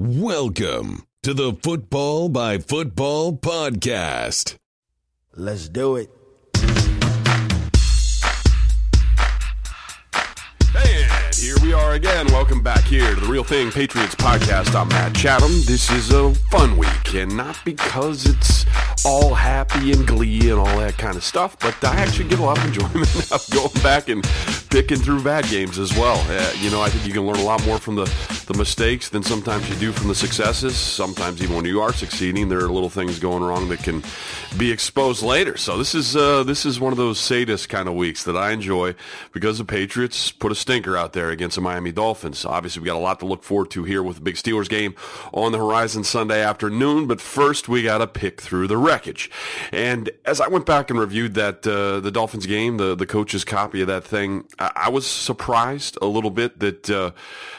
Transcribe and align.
Welcome 0.00 1.08
to 1.24 1.34
the 1.34 1.54
Football 1.54 2.28
by 2.28 2.58
Football 2.58 3.36
podcast. 3.36 4.54
Let's 5.34 5.68
do 5.68 5.96
it. 5.96 6.08
And 10.76 11.34
here 11.34 11.56
we 11.64 11.72
are 11.72 11.94
again. 11.94 12.28
Welcome 12.28 12.62
back 12.62 12.84
here 12.84 13.12
to 13.12 13.20
the 13.20 13.26
Real 13.26 13.42
Thing 13.42 13.72
Patriots 13.72 14.14
podcast. 14.14 14.72
I'm 14.80 14.86
Matt 14.86 15.16
Chatham. 15.16 15.50
This 15.66 15.90
is 15.90 16.12
a 16.12 16.32
fun 16.32 16.76
week, 16.76 17.14
and 17.14 17.36
not 17.36 17.56
because 17.64 18.24
it's 18.24 18.66
all 19.04 19.34
happy 19.34 19.92
and 19.92 20.06
glee 20.06 20.50
and 20.50 20.58
all 20.58 20.78
that 20.78 20.96
kind 20.98 21.16
of 21.16 21.24
stuff, 21.24 21.58
but 21.58 21.76
I 21.84 21.96
actually 21.96 22.28
get 22.28 22.38
a 22.38 22.42
lot 22.42 22.58
of 22.58 22.64
enjoyment 22.64 23.32
of 23.32 23.46
going 23.50 23.82
back 23.82 24.08
and 24.08 24.22
picking 24.70 24.98
through 24.98 25.22
bad 25.22 25.46
games 25.46 25.78
as 25.78 25.92
well. 25.96 26.18
Uh, 26.28 26.52
you 26.58 26.70
know, 26.70 26.82
I 26.82 26.88
think 26.88 27.06
you 27.06 27.12
can 27.12 27.26
learn 27.26 27.38
a 27.38 27.44
lot 27.44 27.64
more 27.64 27.78
from 27.78 27.96
the, 27.96 28.04
the 28.46 28.54
mistakes 28.54 29.08
than 29.08 29.22
sometimes 29.22 29.68
you 29.68 29.76
do 29.76 29.92
from 29.92 30.08
the 30.08 30.14
successes. 30.14 30.76
Sometimes 30.76 31.42
even 31.42 31.56
when 31.56 31.64
you 31.64 31.80
are 31.80 31.92
succeeding, 31.92 32.48
there 32.48 32.58
are 32.58 32.68
little 32.68 32.90
things 32.90 33.18
going 33.18 33.42
wrong 33.42 33.68
that 33.68 33.82
can 33.82 34.02
be 34.56 34.70
exposed 34.70 35.22
later. 35.22 35.56
So 35.56 35.78
this 35.78 35.94
is 35.94 36.16
uh, 36.16 36.42
this 36.42 36.66
is 36.66 36.80
one 36.80 36.92
of 36.92 36.98
those 36.98 37.18
sadist 37.18 37.68
kind 37.68 37.88
of 37.88 37.94
weeks 37.94 38.24
that 38.24 38.36
I 38.36 38.50
enjoy 38.50 38.94
because 39.32 39.58
the 39.58 39.64
Patriots 39.64 40.32
put 40.32 40.52
a 40.52 40.54
stinker 40.54 40.96
out 40.96 41.12
there 41.12 41.30
against 41.30 41.56
the 41.56 41.62
Miami 41.62 41.92
Dolphins. 41.92 42.44
Obviously, 42.44 42.80
we've 42.80 42.86
got 42.86 42.96
a 42.96 42.98
lot 42.98 43.20
to 43.20 43.26
look 43.26 43.42
forward 43.42 43.70
to 43.72 43.84
here 43.84 44.02
with 44.02 44.16
the 44.16 44.22
big 44.22 44.36
Steelers 44.36 44.68
game 44.68 44.94
on 45.32 45.52
the 45.52 45.58
horizon 45.58 46.04
Sunday 46.04 46.42
afternoon. 46.42 47.06
But 47.06 47.20
first, 47.20 47.68
we 47.68 47.82
got 47.82 47.98
to 47.98 48.06
pick 48.06 48.40
through 48.40 48.66
the 48.66 48.76
wreckage. 48.88 49.30
And 49.72 50.10
as 50.24 50.40
I 50.40 50.48
went 50.48 50.66
back 50.66 50.90
and 50.90 50.98
reviewed 50.98 51.34
that 51.34 51.66
uh, 51.66 52.00
the 52.00 52.10
Dolphins 52.10 52.46
game, 52.46 52.78
the 52.78 52.94
the 52.94 53.06
coach's 53.06 53.44
copy 53.44 53.80
of 53.82 53.86
that 53.88 54.04
thing, 54.04 54.44
I, 54.58 54.72
I 54.74 54.88
was 54.88 55.06
surprised 55.06 55.98
a 56.00 56.06
little 56.06 56.30
bit 56.30 56.58
that 56.60 56.90
uh, 56.90 57.12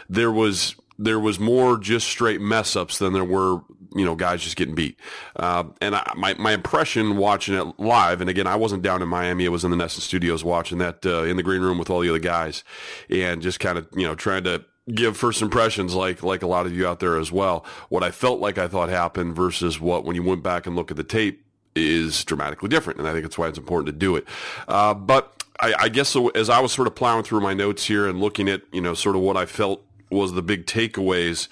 there 0.10 0.32
was 0.32 0.76
there 0.98 1.20
was 1.20 1.40
more 1.40 1.78
just 1.78 2.08
straight 2.08 2.42
mess 2.42 2.76
ups 2.76 2.98
than 2.98 3.14
there 3.14 3.24
were 3.24 3.62
you 3.96 4.06
know 4.06 4.16
guys 4.16 4.42
just 4.42 4.56
getting 4.56 4.76
beat. 4.76 5.00
Uh, 5.36 5.66
and 5.82 5.96
I, 5.96 6.14
my 6.16 6.34
my 6.36 6.54
impression 6.54 7.18
watching 7.18 7.56
it 7.56 7.80
live, 7.80 8.22
and 8.22 8.30
again 8.30 8.48
I 8.48 8.56
wasn't 8.56 8.84
down 8.84 9.02
in 9.02 9.08
Miami, 9.08 9.46
I 9.46 9.50
was 9.50 9.64
in 9.64 9.72
the 9.72 9.78
NESN 9.78 10.02
Studios 10.02 10.44
watching 10.44 10.80
that 10.80 11.06
uh, 11.06 11.24
in 11.24 11.38
the 11.38 11.44
green 11.44 11.62
room 11.62 11.78
with 11.78 11.90
all 11.90 12.02
the 12.02 12.10
other 12.10 12.20
guys, 12.20 12.64
and 13.10 13.42
just 13.42 13.60
kind 13.60 13.78
of 13.78 13.88
you 13.96 14.06
know 14.08 14.16
trying 14.16 14.44
to 14.44 14.64
give 14.94 15.18
first 15.18 15.42
impressions 15.42 15.94
like 15.94 16.24
like 16.24 16.42
a 16.42 16.48
lot 16.48 16.66
of 16.66 16.76
you 16.76 16.88
out 16.88 17.00
there 17.00 17.18
as 17.18 17.32
well. 17.32 17.66
What 17.90 18.04
I 18.04 18.12
felt 18.12 18.40
like 18.40 18.58
I 18.58 18.68
thought 18.68 18.90
happened 18.90 19.36
versus 19.36 19.80
what 19.80 20.06
when 20.06 20.16
you 20.16 20.24
went 20.24 20.44
back 20.44 20.66
and 20.68 20.76
look 20.76 20.92
at 20.92 20.98
the 20.98 21.04
tape 21.04 21.44
is 21.76 22.24
dramatically 22.26 22.70
different, 22.70 23.00
and 23.00 23.08
I 23.08 23.12
think 23.12 23.24
that's 23.24 23.38
why 23.38 23.48
it's 23.48 23.58
important 23.58 23.88
to 23.88 23.94
do 23.94 24.16
it. 24.16 24.26
Uh, 24.68 24.94
but 24.94 25.44
I, 25.60 25.74
I 25.80 25.90
guess 25.90 26.10
so, 26.10 26.30
as 26.30 26.50
I 26.50 26.60
was 26.60 26.72
sort 26.72 26.88
of 26.88 26.96
plowing 26.96 27.24
through 27.24 27.42
my 27.42 27.54
notes 27.54 27.86
here 27.86 28.08
and 28.08 28.20
looking 28.20 28.50
at 28.50 28.62
you 28.72 28.82
know 28.82 28.94
sort 28.94 29.16
of 29.16 29.22
what 29.22 29.38
I 29.38 29.46
felt 29.46 29.84
was 30.12 30.34
the 30.34 30.42
big 30.42 30.66
takeaways 30.66 31.48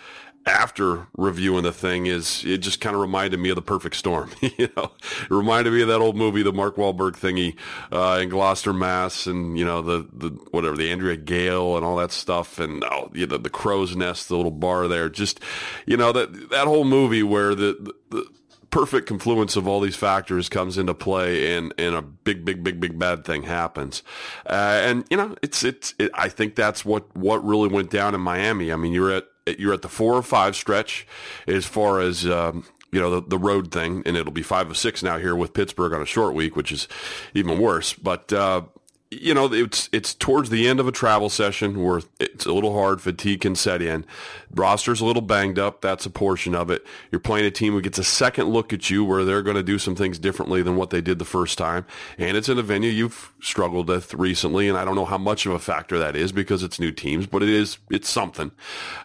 after 0.48 1.08
reviewing 1.18 1.64
the 1.64 1.74
thing 1.74 2.06
is 2.06 2.44
it 2.46 2.60
just 2.60 2.80
kind 2.80 2.96
of 2.96 3.02
reminded 3.02 3.40
me 3.40 3.50
of 3.50 3.56
the 3.56 3.62
perfect 3.62 3.96
storm. 3.96 4.32
you 4.42 4.70
know, 4.76 4.92
it 5.24 5.32
reminded 5.32 5.74
me 5.74 5.82
of 5.82 5.90
that 5.90 6.00
old 6.00 6.16
movie, 6.16 6.42
the 6.42 6.54
Mark 6.54 6.78
Wahlberg 6.78 7.14
thingy 7.14 7.56
uh, 7.92 8.20
in 8.22 8.30
Gloucester, 8.30 8.74
Mass, 8.74 9.28
and 9.28 9.60
you 9.60 9.66
know 9.66 9.82
the 9.82 10.08
the 10.14 10.30
whatever 10.52 10.78
the 10.78 10.90
Andrea 10.92 11.18
Gail 11.18 11.76
and 11.76 11.86
all 11.86 11.98
that 11.98 12.12
stuff, 12.12 12.60
and 12.60 12.84
oh, 12.86 13.12
you 13.14 13.28
know, 13.28 13.38
the 13.38 13.50
crow's 13.50 13.96
nest, 13.96 14.30
the 14.30 14.38
little 14.38 14.52
bar 14.52 14.88
there. 14.88 15.10
Just 15.10 15.40
you 15.86 15.98
know 15.98 16.12
that 16.12 16.50
that 16.50 16.68
whole 16.68 16.86
movie 16.86 17.24
where 17.24 17.54
the, 17.54 17.94
the 18.10 18.26
perfect 18.70 19.08
confluence 19.08 19.56
of 19.56 19.68
all 19.68 19.80
these 19.80 19.96
factors 19.96 20.50
comes 20.50 20.78
into 20.78 20.94
play 20.94 21.56
and, 21.56 21.74
and 21.78 21.96
a 21.96 22.02
big, 22.02 22.44
big, 22.44 22.64
big, 22.64 22.80
big 22.80 23.00
bad 23.00 23.24
thing 23.24 23.44
happens. 23.44 24.04
Uh, 24.46 24.82
and, 24.84 25.06
you 25.10 25.18
know, 25.18 25.36
it's, 25.42 25.64
it's, 25.64 25.96
it, 25.98 26.12
I 26.14 26.30
think 26.30 26.56
that's 26.56 26.84
what, 26.84 27.16
what 27.16 27.44
really 27.46 27.70
went 27.70 27.90
down 27.90 28.14
in 28.14 28.22
Miami. 28.22 28.72
I 28.72 28.76
mean, 28.76 28.92
you're 28.92 29.12
at, 29.12 29.26
you're 29.60 29.74
at 29.74 29.82
the 29.82 29.90
four 29.90 30.14
or 30.16 30.24
five 30.24 30.56
stretch 30.56 31.08
as 31.48 31.66
far 31.66 32.00
as, 32.00 32.26
um, 32.26 32.66
you 32.92 33.00
know, 33.00 33.20
the, 33.20 33.28
the 33.28 33.38
road 33.38 33.72
thing, 33.72 34.04
and 34.06 34.18
it'll 34.18 34.32
be 34.32 34.42
five 34.44 34.70
or 34.70 34.74
six 34.74 35.04
now 35.04 35.18
here 35.18 35.36
with 35.36 35.54
Pittsburgh 35.54 35.94
on 35.94 36.02
a 36.02 36.06
short 36.06 36.34
week, 36.34 36.56
which 36.56 36.72
is 36.72 36.88
even 37.34 37.60
worse. 37.60 37.94
But, 37.94 38.32
uh, 38.34 38.64
you 39.10 39.34
know, 39.34 39.52
it's 39.54 39.88
it's 39.94 40.14
towards 40.14 40.50
the 40.50 40.68
end 40.68 40.82
of 40.82 40.88
a 40.88 40.92
travel 40.92 41.30
session 41.30 41.82
where 41.82 42.02
it's 42.20 42.46
a 42.46 42.52
little 42.52 42.74
hard, 42.74 43.02
fatigue 43.02 43.42
can 43.42 43.56
set 43.56 43.82
in. 43.82 44.06
Roster's 44.54 45.00
a 45.00 45.06
little 45.06 45.22
banged 45.22 45.58
up. 45.58 45.82
That's 45.82 46.06
a 46.06 46.10
portion 46.10 46.54
of 46.54 46.70
it. 46.70 46.86
You're 47.10 47.20
playing 47.20 47.46
a 47.46 47.52
team 47.52 47.74
who 47.74 47.82
gets 47.82 47.98
a 47.98 48.04
second 48.04 48.50
look 48.50 48.74
at 48.74 48.90
you 48.90 49.06
where 49.06 49.24
they're 49.24 49.44
going 49.44 49.56
to 49.56 49.64
do 49.64 49.80
some 49.80 49.96
things 49.96 50.20
differently 50.20 50.62
than 50.62 50.76
what 50.76 50.90
they 50.90 51.00
did 51.00 51.20
the 51.20 51.26
first 51.26 51.58
time. 51.58 51.86
And 52.18 52.36
it's 52.36 52.50
in 52.50 52.58
a 52.58 52.64
venue 52.64 52.90
you've 52.90 53.32
struggled 53.42 53.88
with 53.88 54.14
recently, 54.14 54.68
and 54.68 54.78
I 54.78 54.84
don't 54.84 54.96
know 54.96 55.06
how 55.06 55.18
much 55.18 55.46
of 55.46 55.54
a 55.54 55.60
factor 55.60 55.98
that 56.00 56.18
is 56.18 56.34
because 56.34 56.62
it's 56.62 56.80
new 56.80 56.92
teams, 56.92 57.28
but 57.28 57.42
it 57.42 57.50
is 57.50 57.78
it's 57.90 58.10
something. 58.10 58.52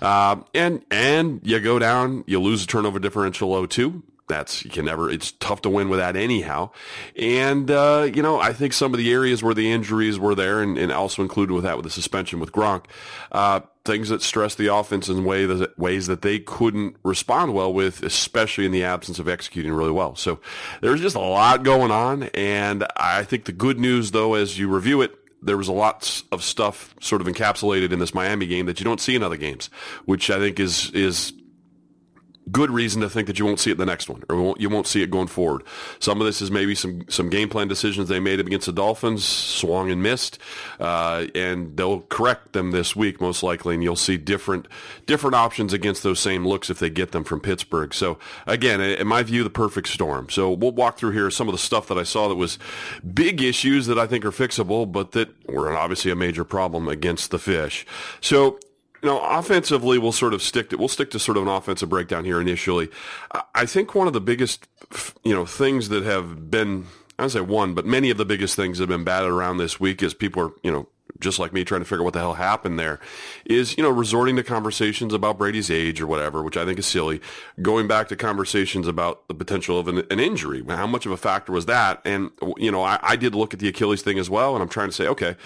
Uh, 0.01 0.37
and 0.53 0.85
and 0.91 1.41
you 1.45 1.61
go 1.61 1.79
down, 1.79 2.25
you 2.27 2.41
lose 2.41 2.65
a 2.65 2.67
turnover 2.67 2.99
differential 2.99 3.51
0-2 3.51 4.03
that's 4.29 4.65
you 4.65 4.71
can 4.71 4.85
never 4.85 5.11
it's 5.11 5.33
tough 5.33 5.63
to 5.63 5.71
win 5.71 5.89
with 5.89 5.99
that 5.99 6.17
anyhow. 6.17 6.71
And 7.17 7.71
uh, 7.71 8.11
you 8.13 8.23
know 8.23 8.41
i 8.41 8.53
think 8.53 8.73
some 8.73 8.93
of 8.93 8.99
the 8.99 9.13
areas 9.13 9.43
where 9.43 9.55
the 9.55 9.71
injuries 9.71 10.19
were 10.19 10.35
there 10.35 10.63
and, 10.63 10.79
and 10.79 10.93
also 10.93 11.23
included 11.23 11.55
with 11.55 11.65
that 11.65 11.77
with 11.77 11.85
the 11.85 11.91
suspension 11.91 12.41
with 12.41 12.53
gronk 12.53 12.85
uh, 13.33 13.61
things 13.85 14.09
that 14.09 14.23
stress 14.23 14.55
the 14.55 14.73
offense 14.73 15.09
in 15.09 15.25
way 15.25 15.45
that, 15.45 15.79
ways 15.79 16.07
that 16.07 16.23
they 16.23 16.39
couldn't 16.39 16.97
respond 17.03 17.55
well 17.55 17.73
with 17.73 18.03
especially 18.03 18.65
in 18.65 18.73
the 18.73 18.85
absence 18.85 19.19
of 19.19 19.29
executing 19.29 19.73
really 19.73 19.91
well. 19.91 20.15
So 20.15 20.41
there's 20.81 21.01
just 21.01 21.17
a 21.17 21.21
lot 21.21 21.63
going 21.63 21.91
on 21.91 22.25
and 22.35 22.85
i 22.97 23.25
think 23.25 23.45
the 23.45 23.53
good 23.53 23.79
news 23.79 24.11
though 24.13 24.35
as 24.35 24.59
you 24.59 24.69
review 24.69 25.03
it 25.03 25.15
there 25.43 25.57
was 25.57 25.69
a 25.69 25.73
lot 25.73 26.23
of 26.31 26.43
stuff 26.43 26.95
sort 27.01 27.21
of 27.21 27.27
encapsulated 27.27 27.93
in 27.93 27.99
this 27.99 28.15
Miami 28.15 28.47
game 28.47 28.67
that 28.67 28.79
you 28.79 28.85
don't 28.85 29.01
see 29.01 29.17
in 29.17 29.23
other 29.23 29.37
games, 29.37 29.69
which 30.05 30.31
I 30.31 30.39
think 30.39 30.61
is 30.61 30.91
is 30.93 31.33
good 32.51 32.71
reason 32.71 33.01
to 33.03 33.09
think 33.09 33.27
that 33.29 33.39
you 33.39 33.45
won't 33.45 33.61
see 33.61 33.71
it 33.71 33.79
the 33.79 33.87
next 33.87 34.09
one, 34.09 34.23
or 34.29 34.37
won't, 34.37 34.61
you 34.61 34.69
won't 34.69 34.87
see 34.87 35.03
it 35.03 35.11
going 35.11 35.29
forward. 35.29 35.63
Some 36.01 36.21
of 36.21 36.27
this 36.27 36.43
is 36.43 36.51
maybe 36.51 36.75
some 36.75 37.05
some 37.09 37.31
game 37.31 37.49
plan 37.49 37.69
decisions 37.69 38.09
they 38.09 38.21
made 38.21 38.41
against 38.41 38.67
the 38.67 38.73
Dolphins, 38.73 39.25
swung 39.25 39.91
and 39.91 40.03
missed, 40.03 40.39
uh, 40.81 41.27
and 41.35 41.77
they'll 41.77 42.01
correct 42.03 42.53
them 42.53 42.73
this 42.73 42.97
week 42.97 43.21
most 43.21 43.43
likely, 43.43 43.75
and 43.75 43.83
you'll 43.83 43.97
see 43.97 44.17
different 44.17 44.67
different 45.07 45.37
options 45.37 45.73
against 45.73 46.03
those 46.03 46.21
same 46.21 46.47
looks 46.47 46.71
if 46.71 46.79
they 46.79 46.91
get 46.91 47.13
them 47.13 47.25
from 47.25 47.41
Pittsburgh. 47.41 47.95
So 47.95 48.19
again, 48.47 48.81
in 48.81 49.07
my 49.07 49.23
view, 49.23 49.45
the 49.45 49.51
perfect 49.51 49.89
storm. 49.89 50.29
So 50.31 50.51
we'll 50.51 50.73
walk 50.73 50.99
through 50.99 51.13
here 51.13 51.31
some 51.31 51.49
of 51.49 51.53
the 51.53 51.59
stuff 51.59 51.87
that 51.89 51.99
I 51.99 52.03
saw 52.03 52.29
that 52.29 52.37
was 52.37 52.59
big 53.15 53.41
issues 53.41 53.87
that 53.87 53.99
I 53.99 54.07
think 54.07 54.25
are 54.25 54.33
fixable, 54.33 54.91
but 54.91 55.13
that 55.13 55.29
were 55.49 55.77
obviously 55.77 56.11
a 56.11 56.17
major 56.17 56.45
problem 56.45 56.89
against 56.89 57.31
the 57.31 57.39
Fish. 57.39 57.87
So 58.21 58.59
know, 59.09 59.21
offensively, 59.21 59.99
we'll 59.99 60.13
sort 60.13 60.35
of 60.35 60.43
stick 60.43 60.71
to 60.71 60.77
we'll 60.77 60.89
stick 60.89 61.11
to 61.11 61.19
sort 61.19 61.37
of 61.37 61.45
an 61.45 61.49
offensive 61.49 61.89
breakdown 61.89 62.25
here 62.25 62.41
initially. 62.41 62.89
I 63.55 63.67
think 63.67 63.95
one 63.95 64.07
of 64.07 64.13
the 64.13 64.21
biggest, 64.21 64.69
you 65.25 65.35
know, 65.35 65.47
things 65.47 65.89
that 65.89 66.05
have 66.05 66.51
been 66.51 66.87
I 67.19 67.25
don't 67.25 67.31
say 67.31 67.41
one, 67.41 67.75
but 67.75 67.85
many 67.87 68.11
of 68.11 68.17
the 68.17 68.25
biggest 68.25 68.57
things 68.57 68.79
that 68.79 68.83
have 68.85 68.89
been 68.89 69.05
batted 69.05 69.31
around 69.31 69.59
this 69.59 69.79
week 69.79 70.03
is 70.03 70.15
people 70.15 70.43
are, 70.43 70.51
you 70.63 70.73
know, 70.73 70.89
just 71.21 71.39
like 71.39 71.53
me 71.53 71.65
trying 71.65 71.81
to 71.81 71.85
figure 71.85 72.03
out 72.03 72.07
what 72.07 72.15
the 72.15 72.21
hell 72.21 72.35
happened 72.35 72.79
there 72.79 72.99
is, 73.45 73.77
you 73.77 73.83
know, 73.83 73.91
resorting 73.91 74.35
to 74.37 74.43
conversations 74.43 75.13
about 75.13 75.39
Brady's 75.39 75.71
age 75.71 76.01
or 76.01 76.07
whatever, 76.07 76.43
which 76.43 76.57
I 76.57 76.65
think 76.65 76.79
is 76.79 76.87
silly. 76.87 77.21
Going 77.61 77.87
back 77.87 78.09
to 78.09 78.17
conversations 78.17 78.89
about 78.89 79.29
the 79.29 79.35
potential 79.35 79.79
of 79.79 79.89
an, 79.89 80.05
an 80.11 80.21
injury. 80.21 80.65
How 80.67 80.87
much 80.87 81.07
of 81.07 81.13
a 81.13 81.17
factor 81.17 81.53
was 81.53 81.67
that? 81.67 82.01
And, 82.05 82.31
you 82.57 82.73
know, 82.73 82.83
I, 82.83 82.99
I 83.03 83.17
did 83.17 83.35
look 83.35 83.55
at 83.55 83.61
the 83.61 83.69
Achilles 83.69 84.03
thing 84.03 84.19
as 84.19 84.29
well, 84.29 84.55
and 84.55 84.63
I'm 84.63 84.69
trying 84.69 84.89
to 84.89 84.95
say, 84.95 85.07
okay, 85.07 85.37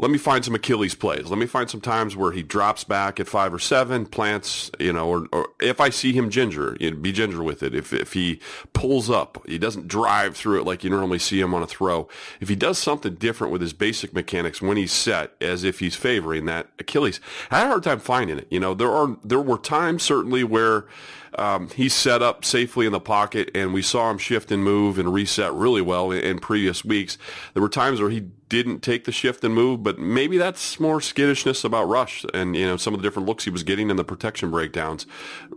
let 0.00 0.10
me 0.10 0.16
find 0.16 0.42
some 0.42 0.54
Achilles 0.54 0.94
plays. 0.94 1.26
Let 1.26 1.38
me 1.38 1.44
find 1.44 1.68
some 1.68 1.82
times 1.82 2.16
where 2.16 2.32
he 2.32 2.42
drops 2.42 2.84
back 2.84 3.20
at 3.20 3.28
five 3.28 3.52
or 3.52 3.58
seven, 3.58 4.06
plants, 4.06 4.70
you 4.78 4.94
know, 4.94 5.06
or, 5.06 5.26
or 5.30 5.48
if 5.60 5.78
I 5.78 5.90
see 5.90 6.14
him 6.14 6.30
ginger, 6.30 6.74
you 6.80 6.90
know, 6.90 6.96
be 6.96 7.12
ginger 7.12 7.42
with 7.42 7.62
it. 7.62 7.74
If, 7.74 7.92
if 7.92 8.14
he 8.14 8.40
pulls 8.72 9.10
up, 9.10 9.42
he 9.46 9.58
doesn't 9.58 9.88
drive 9.88 10.38
through 10.38 10.60
it 10.60 10.64
like 10.64 10.82
you 10.82 10.88
normally 10.88 11.18
see 11.18 11.38
him 11.38 11.52
on 11.52 11.62
a 11.62 11.66
throw. 11.66 12.08
If 12.40 12.48
he 12.48 12.56
does 12.56 12.78
something 12.78 13.16
different 13.16 13.52
with 13.52 13.60
his 13.60 13.74
basic 13.74 14.14
mechanics 14.14 14.62
when 14.62 14.78
he's 14.78 14.92
set, 14.92 15.32
as 15.38 15.64
if 15.64 15.80
he's 15.80 15.96
favoring 15.96 16.46
that 16.46 16.68
Achilles, 16.78 17.20
I 17.50 17.58
had 17.58 17.66
a 17.66 17.68
hard 17.68 17.82
time 17.82 18.00
finding 18.00 18.38
it. 18.38 18.46
You 18.50 18.58
know, 18.58 18.72
there 18.72 18.90
are 18.90 19.18
there 19.22 19.40
were 19.40 19.58
times 19.58 20.02
certainly 20.02 20.44
where 20.44 20.86
um, 21.34 21.68
he's 21.70 21.94
set 21.94 22.22
up 22.22 22.44
safely 22.44 22.86
in 22.86 22.92
the 22.92 23.00
pocket, 23.00 23.50
and 23.54 23.72
we 23.72 23.82
saw 23.82 24.10
him 24.10 24.18
shift 24.18 24.50
and 24.50 24.64
move 24.64 24.98
and 24.98 25.12
reset 25.12 25.52
really 25.52 25.82
well 25.82 26.10
in, 26.10 26.20
in 26.20 26.38
previous 26.38 26.84
weeks. 26.84 27.18
There 27.54 27.62
were 27.62 27.68
times 27.68 28.00
where 28.00 28.10
he 28.10 28.28
didn't 28.50 28.80
take 28.80 29.04
the 29.04 29.12
shift 29.12 29.44
and 29.44 29.54
move, 29.54 29.82
but 29.82 29.98
maybe 29.98 30.36
that's 30.36 30.80
more 30.80 31.00
skittishness 31.00 31.62
about 31.62 31.84
Rush 31.84 32.26
and 32.34 32.56
you 32.56 32.66
know 32.66 32.76
some 32.76 32.92
of 32.92 33.00
the 33.00 33.06
different 33.06 33.28
looks 33.28 33.44
he 33.44 33.50
was 33.50 33.62
getting 33.62 33.90
in 33.90 33.96
the 33.96 34.04
protection 34.04 34.50
breakdowns, 34.50 35.06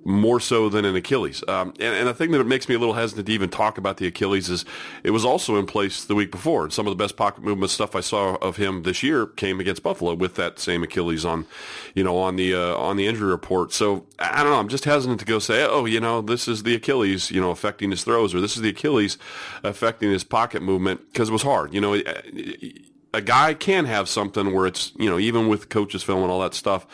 more 0.05 0.39
so 0.39 0.69
than 0.69 0.85
in 0.85 0.95
Achilles. 0.95 1.43
Um, 1.47 1.73
and, 1.79 1.95
and 1.95 2.07
the 2.07 2.13
thing 2.13 2.31
that 2.31 2.43
makes 2.45 2.69
me 2.69 2.75
a 2.75 2.79
little 2.79 2.93
hesitant 2.93 3.25
to 3.27 3.33
even 3.33 3.49
talk 3.49 3.77
about 3.79 3.97
the 3.97 4.05
Achilles 4.05 4.47
is 4.47 4.63
it 5.03 5.09
was 5.09 5.25
also 5.25 5.57
in 5.57 5.65
place 5.65 6.05
the 6.05 6.15
week 6.15 6.31
before. 6.31 6.69
Some 6.69 6.85
of 6.85 6.91
the 6.91 7.03
best 7.03 7.17
pocket 7.17 7.43
movement 7.43 7.71
stuff 7.71 7.95
I 7.95 8.01
saw 8.01 8.35
of 8.35 8.57
him 8.57 8.83
this 8.83 9.01
year 9.01 9.25
came 9.25 9.59
against 9.59 9.81
Buffalo 9.81 10.13
with 10.13 10.35
that 10.35 10.59
same 10.59 10.83
Achilles 10.83 11.25
on, 11.25 11.47
you 11.95 12.03
know, 12.03 12.17
on 12.17 12.35
the 12.35 12.53
uh, 12.53 12.75
on 12.77 12.95
the 12.95 13.07
injury 13.07 13.29
report. 13.29 13.73
So 13.73 14.05
I 14.19 14.43
don't 14.43 14.51
know. 14.51 14.59
I'm 14.59 14.69
just 14.69 14.85
hesitant 14.85 15.19
to 15.19 15.25
go 15.25 15.39
say, 15.39 15.62
oh, 15.69 15.85
you 15.85 15.99
know, 15.99 16.21
this 16.21 16.47
is 16.47 16.63
the 16.63 16.75
Achilles, 16.75 17.31
you 17.31 17.41
know, 17.41 17.51
affecting 17.51 17.91
his 17.91 18.03
throws, 18.03 18.33
or 18.33 18.41
this 18.41 18.55
is 18.55 18.61
the 18.61 18.69
Achilles 18.69 19.17
affecting 19.63 20.11
his 20.11 20.23
pocket 20.23 20.61
movement 20.61 21.01
because 21.11 21.29
it 21.29 21.33
was 21.33 21.43
hard. 21.43 21.73
You 21.73 21.81
know 21.81 21.93
eh, 21.93 22.01
eh, 22.05 22.69
a 23.13 23.21
guy 23.21 23.53
can 23.53 23.85
have 23.85 24.09
something 24.09 24.53
where 24.53 24.65
it's 24.65 24.91
you 24.97 25.09
know 25.09 25.19
even 25.19 25.47
with 25.47 25.69
coaches 25.69 26.03
film 26.03 26.23
and 26.23 26.31
all 26.31 26.41
that 26.41 26.53
stuff, 26.53 26.87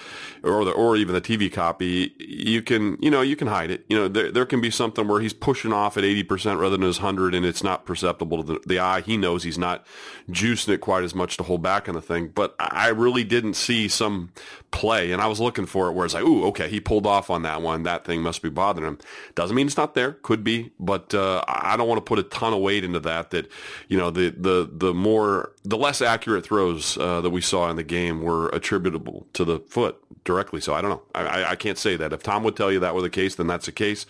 or 0.44 0.66
the, 0.66 0.72
or 0.72 0.96
even 0.96 1.14
the 1.14 1.22
TV 1.22 1.52
copy, 1.52 2.14
you 2.20 2.62
can 2.62 2.98
you 3.02 3.10
know 3.10 3.22
you 3.22 3.36
can 3.36 3.48
hide 3.48 3.72
it. 3.72 3.86
You 3.90 3.98
know 3.98 4.08
there 4.08 4.32
there 4.32 4.46
can 4.46 4.62
be 4.62 4.72
something 4.72 5.08
where 5.08 5.22
he's 5.22 5.34
pushing 5.34 5.74
off 5.74 5.98
at 5.98 6.04
eighty 6.04 6.24
percent 6.24 6.60
rather 6.60 6.78
than 6.78 6.86
his 6.86 7.00
hundred, 7.00 7.36
and 7.36 7.46
it's 7.46 7.64
not 7.64 7.86
perceptible 7.86 8.44
to 8.44 8.54
the, 8.54 8.60
the, 8.66 8.80
eye. 8.80 9.02
He 9.02 9.18
knows 9.18 9.44
he's 9.44 9.58
not 9.58 9.86
juicing 10.30 10.70
it 10.70 10.82
quite 10.82 11.04
as 11.04 11.14
much 11.14 11.38
to 11.38 11.44
hold 11.44 11.62
back 11.62 11.90
on 11.90 11.96
the 11.96 12.02
thing. 12.02 12.30
But 12.30 12.56
I 12.60 12.90
really 12.90 13.24
didn't 13.24 13.56
see 13.56 13.88
some 13.88 14.32
play, 14.72 15.12
and 15.12 15.22
I 15.22 15.28
was 15.28 15.40
looking 15.40 15.66
for 15.66 15.88
it 15.88 15.94
where 15.94 16.06
it's 16.06 16.14
like, 16.14 16.24
ooh, 16.24 16.46
okay, 16.48 16.70
he 16.70 16.80
pulled 16.80 17.06
off 17.06 17.30
on 17.30 17.42
that 17.44 17.62
one. 17.62 17.84
That 17.84 18.06
thing 18.06 18.22
must 18.22 18.42
be 18.42 18.50
bothering 18.50 18.88
him. 18.88 19.00
Doesn't 19.36 19.56
mean 19.56 19.68
it's 19.68 19.78
not 19.78 19.96
there. 19.96 20.14
Could 20.14 20.44
be, 20.44 20.72
but 20.80 21.14
uh, 21.14 21.44
I 21.48 21.76
don't 21.78 21.88
want 21.88 21.98
to 21.98 22.08
put 22.08 22.20
a 22.20 22.24
ton 22.24 22.54
of 22.54 22.60
weight 22.60 22.84
into 22.84 23.00
that. 23.02 23.32
That 23.32 23.50
you 23.88 23.98
know 23.98 24.12
the 24.12 24.30
the 24.30 24.70
the 24.72 24.94
more 24.94 25.54
the 25.64 25.78
less 25.78 26.02
accurate 26.02 26.46
throws 26.46 26.98
uh, 26.98 27.22
that 27.22 27.30
we 27.30 27.42
saw 27.42 27.70
in 27.70 27.76
the 27.76 27.84
game 27.84 28.22
were 28.22 28.50
attributable 28.50 29.28
to 29.34 29.44
the 29.44 29.60
foot 29.60 29.98
directly. 30.30 30.62
So 30.62 30.76
I 30.76 30.82
don't 30.82 30.92
know. 30.92 31.02
I, 31.16 31.44
I 31.44 31.56
can't 31.56 31.78
say 31.78 31.96
that. 31.96 32.14
If 32.14 32.22
Tom 32.22 32.44
would 32.44 32.56
tell 32.56 32.72
you 32.72 32.80
that 32.82 32.94
were 32.94 33.02
the 33.02 33.10
case, 33.10 33.34
then 33.34 33.48
that's 33.48 33.66
the 33.66 33.72
case. 33.72 34.06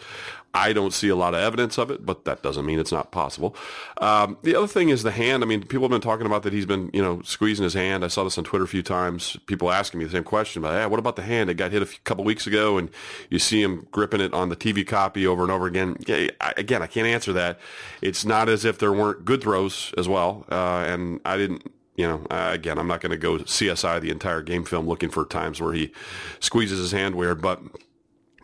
I 0.53 0.73
don't 0.73 0.93
see 0.93 1.07
a 1.07 1.15
lot 1.15 1.33
of 1.33 1.39
evidence 1.39 1.77
of 1.77 1.91
it, 1.91 2.05
but 2.05 2.25
that 2.25 2.41
doesn't 2.43 2.65
mean 2.65 2.79
it's 2.79 2.91
not 2.91 3.11
possible. 3.11 3.55
Um, 4.01 4.37
the 4.41 4.55
other 4.55 4.67
thing 4.67 4.89
is 4.89 5.03
the 5.03 5.11
hand. 5.11 5.43
I 5.43 5.45
mean, 5.45 5.61
people 5.61 5.83
have 5.83 5.91
been 5.91 6.01
talking 6.01 6.25
about 6.25 6.43
that 6.43 6.51
he's 6.51 6.65
been, 6.65 6.89
you 6.91 7.01
know, 7.01 7.21
squeezing 7.21 7.63
his 7.63 7.75
hand. 7.75 8.03
I 8.03 8.07
saw 8.07 8.23
this 8.23 8.37
on 8.37 8.43
Twitter 8.43 8.65
a 8.65 8.67
few 8.67 8.81
times. 8.81 9.37
People 9.45 9.71
asking 9.71 9.99
me 9.99 10.05
the 10.05 10.11
same 10.11 10.23
question 10.23 10.61
about, 10.61 10.73
hey, 10.73 10.85
what 10.87 10.99
about 10.99 11.15
the 11.15 11.21
hand? 11.21 11.49
It 11.49 11.53
got 11.53 11.71
hit 11.71 11.83
a 11.83 11.85
few, 11.85 11.99
couple 12.03 12.23
weeks 12.25 12.47
ago, 12.47 12.77
and 12.77 12.89
you 13.29 13.39
see 13.39 13.61
him 13.61 13.87
gripping 13.91 14.21
it 14.21 14.33
on 14.33 14.49
the 14.49 14.55
TV 14.55 14.85
copy 14.85 15.25
over 15.25 15.43
and 15.43 15.51
over 15.51 15.67
again. 15.67 15.95
Yeah, 16.07 16.29
I, 16.41 16.53
again, 16.57 16.81
I 16.81 16.87
can't 16.87 17.07
answer 17.07 17.31
that. 17.33 17.59
It's 18.01 18.25
not 18.25 18.49
as 18.49 18.65
if 18.65 18.79
there 18.79 18.91
weren't 18.91 19.23
good 19.25 19.41
throws 19.41 19.93
as 19.97 20.09
well, 20.09 20.45
uh, 20.51 20.83
and 20.87 21.21
I 21.25 21.37
didn't 21.37 21.71
you 21.99 22.07
know, 22.07 22.25
uh, 22.31 22.51
again, 22.53 22.79
I'm 22.79 22.87
not 22.87 23.01
going 23.01 23.11
to 23.11 23.17
go 23.17 23.39
CSI 23.39 23.99
the 23.99 24.09
entire 24.09 24.41
game 24.41 24.63
film 24.63 24.87
looking 24.87 25.09
for 25.09 25.25
times 25.25 25.59
where 25.59 25.73
he 25.73 25.91
squeezes 26.39 26.79
his 26.79 26.93
hand 26.93 27.13
weird, 27.15 27.41
but 27.41 27.61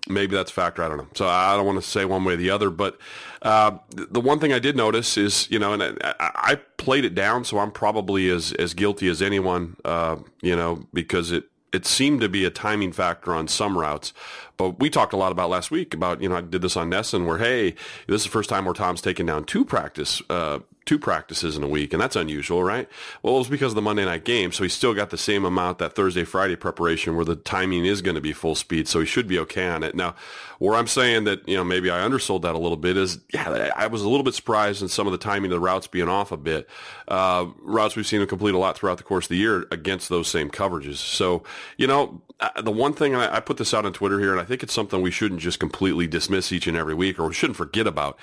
maybe 0.10 0.36
that's 0.36 0.52
a 0.52 0.54
factor. 0.54 0.84
I 0.84 0.90
don't 0.90 0.98
know. 0.98 1.08
So 1.14 1.26
I 1.26 1.56
don't 1.56 1.66
want 1.66 1.82
to 1.82 1.90
say 1.90 2.04
one 2.04 2.26
way 2.26 2.34
or 2.34 2.36
the 2.36 2.50
other, 2.50 2.70
but 2.70 2.98
uh, 3.44 3.78
the 3.92 4.20
one 4.20 4.40
thing 4.42 4.52
I 4.52 4.60
did 4.60 4.76
notice 4.76 5.18
is, 5.18 5.50
you 5.50 5.58
know, 5.58 5.72
and 5.72 5.82
I, 6.04 6.16
I, 6.20 6.56
played 6.76 7.06
it 7.06 7.16
down, 7.16 7.46
so 7.46 7.60
I'm 7.60 7.72
probably 7.72 8.30
as 8.30 8.52
as 8.54 8.74
guilty 8.74 9.08
as 9.08 9.22
anyone, 9.22 9.78
uh, 9.86 10.18
you 10.42 10.56
know, 10.58 10.86
because 10.94 11.32
it 11.32 11.46
it 11.72 11.86
seemed 11.86 12.20
to 12.22 12.30
be 12.30 12.44
a 12.44 12.50
timing 12.50 12.92
factor 12.92 13.34
on 13.34 13.48
some 13.48 13.78
routes. 13.78 14.12
But 14.58 14.82
we 14.82 14.90
talked 14.90 15.14
a 15.14 15.18
lot 15.18 15.32
about 15.32 15.50
last 15.50 15.72
week 15.72 15.94
about, 15.94 16.22
you 16.22 16.28
know, 16.28 16.36
I 16.36 16.42
did 16.42 16.62
this 16.62 16.76
on 16.76 16.90
NESN 16.90 17.26
where, 17.26 17.38
hey, 17.38 17.72
this 18.08 18.22
is 18.22 18.24
the 18.24 18.32
first 18.32 18.50
time 18.50 18.66
where 18.66 18.74
Tom's 18.74 19.02
taken 19.02 19.26
down 19.26 19.46
two 19.46 19.64
practice 19.64 20.22
uh, 20.30 20.60
two 20.86 21.00
practices 21.00 21.58
in 21.58 21.64
a 21.64 21.68
week, 21.68 21.94
and 21.94 22.02
that's 22.02 22.16
unusual, 22.16 22.64
right? 22.64 22.88
Well, 23.24 23.36
it 23.36 23.40
was 23.40 23.48
because 23.48 23.72
of 23.72 23.76
the 23.76 23.82
Monday 23.82 24.06
night 24.06 24.24
game, 24.24 24.52
so 24.52 24.64
he 24.64 24.70
still 24.70 24.94
got 24.94 25.10
the 25.10 25.18
same 25.18 25.44
amount 25.44 25.80
that 25.80 25.96
Thursday, 25.96 26.24
Friday 26.24 26.56
preparation 26.56 27.16
where 27.16 27.26
the 27.26 27.36
timing 27.36 27.86
is 27.86 28.02
going 28.02 28.16
to 28.16 28.22
be 28.22 28.34
full 28.34 28.56
speed, 28.56 28.88
so 28.88 29.00
he 29.00 29.06
should 29.06 29.28
be 29.28 29.40
okay 29.40 29.68
on 29.68 29.84
it. 29.84 29.96
Now, 29.96 30.16
where 30.60 30.76
I'm 30.76 30.88
saying 30.88 31.24
that, 31.26 31.48
you 31.48 31.58
know, 31.58 31.64
maybe 31.64 31.90
I 31.90 32.04
undersold 32.04 32.44
that 32.44 32.56
a 32.56 32.60
little 32.60 32.78
bit 32.78 32.98
is, 32.98 33.20
yeah, 33.34 33.72
I 33.76 33.88
was 33.88 34.04
a 34.04 34.10
little 34.10 34.24
bit 34.24 34.36
surprised 34.36 34.82
in 34.82 34.88
some 34.88 35.08
of 35.08 35.12
the 35.12 35.18
timing 35.18 35.52
of 35.52 35.56
the 35.56 35.60
routes 35.60 35.88
being 35.88 36.08
off 36.08 36.32
a 36.32 36.38
bit. 36.38 36.70
Uh, 37.08 37.48
routes 37.60 37.96
we've 37.96 38.08
seen 38.08 38.22
him 38.22 38.28
complete 38.28 38.54
a 38.54 38.58
lot 38.58 38.78
throughout 38.78 38.98
the 38.98 39.04
course 39.04 39.26
of 39.26 39.30
the 39.30 39.38
year 39.38 39.66
against 39.72 40.10
those 40.10 40.28
same 40.28 40.50
coverages. 40.50 40.98
So, 40.98 41.44
you 41.78 41.88
know, 41.88 42.22
uh, 42.40 42.62
the 42.62 42.72
one 42.72 42.94
thing, 42.94 43.16
I, 43.16 43.38
I 43.38 43.40
put 43.40 43.58
this 43.58 43.74
out 43.74 43.86
on 43.86 43.94
Twitter 43.94 44.20
here, 44.20 44.32
and 44.32 44.40
I 44.40 44.46
think 44.46 44.62
it's 44.62 44.74
something 44.74 45.02
we 45.02 45.12
shouldn't 45.12 45.42
just 45.42 45.60
completely 45.60 46.08
dismiss 46.08 46.52
each 46.52 46.68
and 46.68 46.78
every 46.78 46.94
week, 46.94 47.20
or 47.20 47.28
we 47.28 47.34
shouldn't 47.34 47.58
forget 47.58 47.88
about 47.88 48.18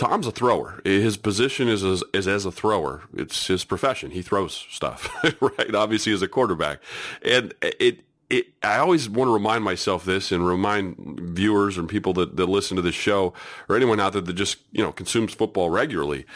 Tom's 0.00 0.26
a 0.26 0.30
thrower. 0.30 0.80
His 0.82 1.18
position 1.18 1.68
is 1.68 1.84
as, 1.84 2.02
is 2.14 2.26
as 2.26 2.46
a 2.46 2.50
thrower. 2.50 3.02
It's 3.14 3.48
his 3.48 3.66
profession. 3.66 4.12
He 4.12 4.22
throws 4.22 4.64
stuff, 4.70 5.14
right? 5.42 5.74
Obviously, 5.74 6.14
as 6.14 6.22
a 6.22 6.28
quarterback, 6.28 6.80
and 7.22 7.52
it. 7.60 8.00
It, 8.30 8.54
I 8.62 8.76
always 8.76 9.10
want 9.10 9.26
to 9.26 9.32
remind 9.32 9.64
myself 9.64 10.04
this 10.04 10.30
and 10.30 10.46
remind 10.46 11.18
viewers 11.36 11.76
and 11.76 11.88
people 11.88 12.12
that, 12.12 12.36
that 12.36 12.46
listen 12.46 12.76
to 12.76 12.82
this 12.82 12.94
show 12.94 13.34
or 13.68 13.74
anyone 13.74 13.98
out 13.98 14.12
there 14.12 14.22
that 14.22 14.32
just, 14.34 14.58
you 14.70 14.84
know, 14.84 14.92
consumes 14.92 15.34
football 15.34 15.68
regularly. 15.68 16.26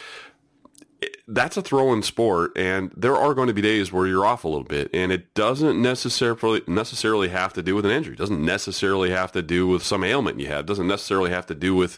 That's 1.25 1.55
a 1.55 1.61
throwing 1.61 2.03
sport 2.03 2.51
and 2.57 2.91
there 2.97 3.15
are 3.15 3.33
going 3.33 3.47
to 3.47 3.53
be 3.53 3.61
days 3.61 3.93
where 3.93 4.07
you're 4.07 4.25
off 4.25 4.43
a 4.43 4.49
little 4.49 4.65
bit 4.65 4.89
and 4.93 5.09
it 5.13 5.33
doesn't 5.35 5.81
necessarily 5.81 6.63
necessarily 6.67 7.29
have 7.29 7.53
to 7.53 7.63
do 7.63 7.75
with 7.75 7.85
an 7.85 7.91
injury. 7.91 8.15
It 8.15 8.19
doesn't 8.19 8.43
necessarily 8.43 9.11
have 9.11 9.31
to 9.31 9.41
do 9.41 9.65
with 9.65 9.81
some 9.81 10.03
ailment 10.03 10.41
you 10.41 10.47
have. 10.47 10.65
It 10.65 10.67
doesn't 10.67 10.87
necessarily 10.87 11.29
have 11.29 11.45
to 11.45 11.55
do 11.55 11.75
with 11.75 11.97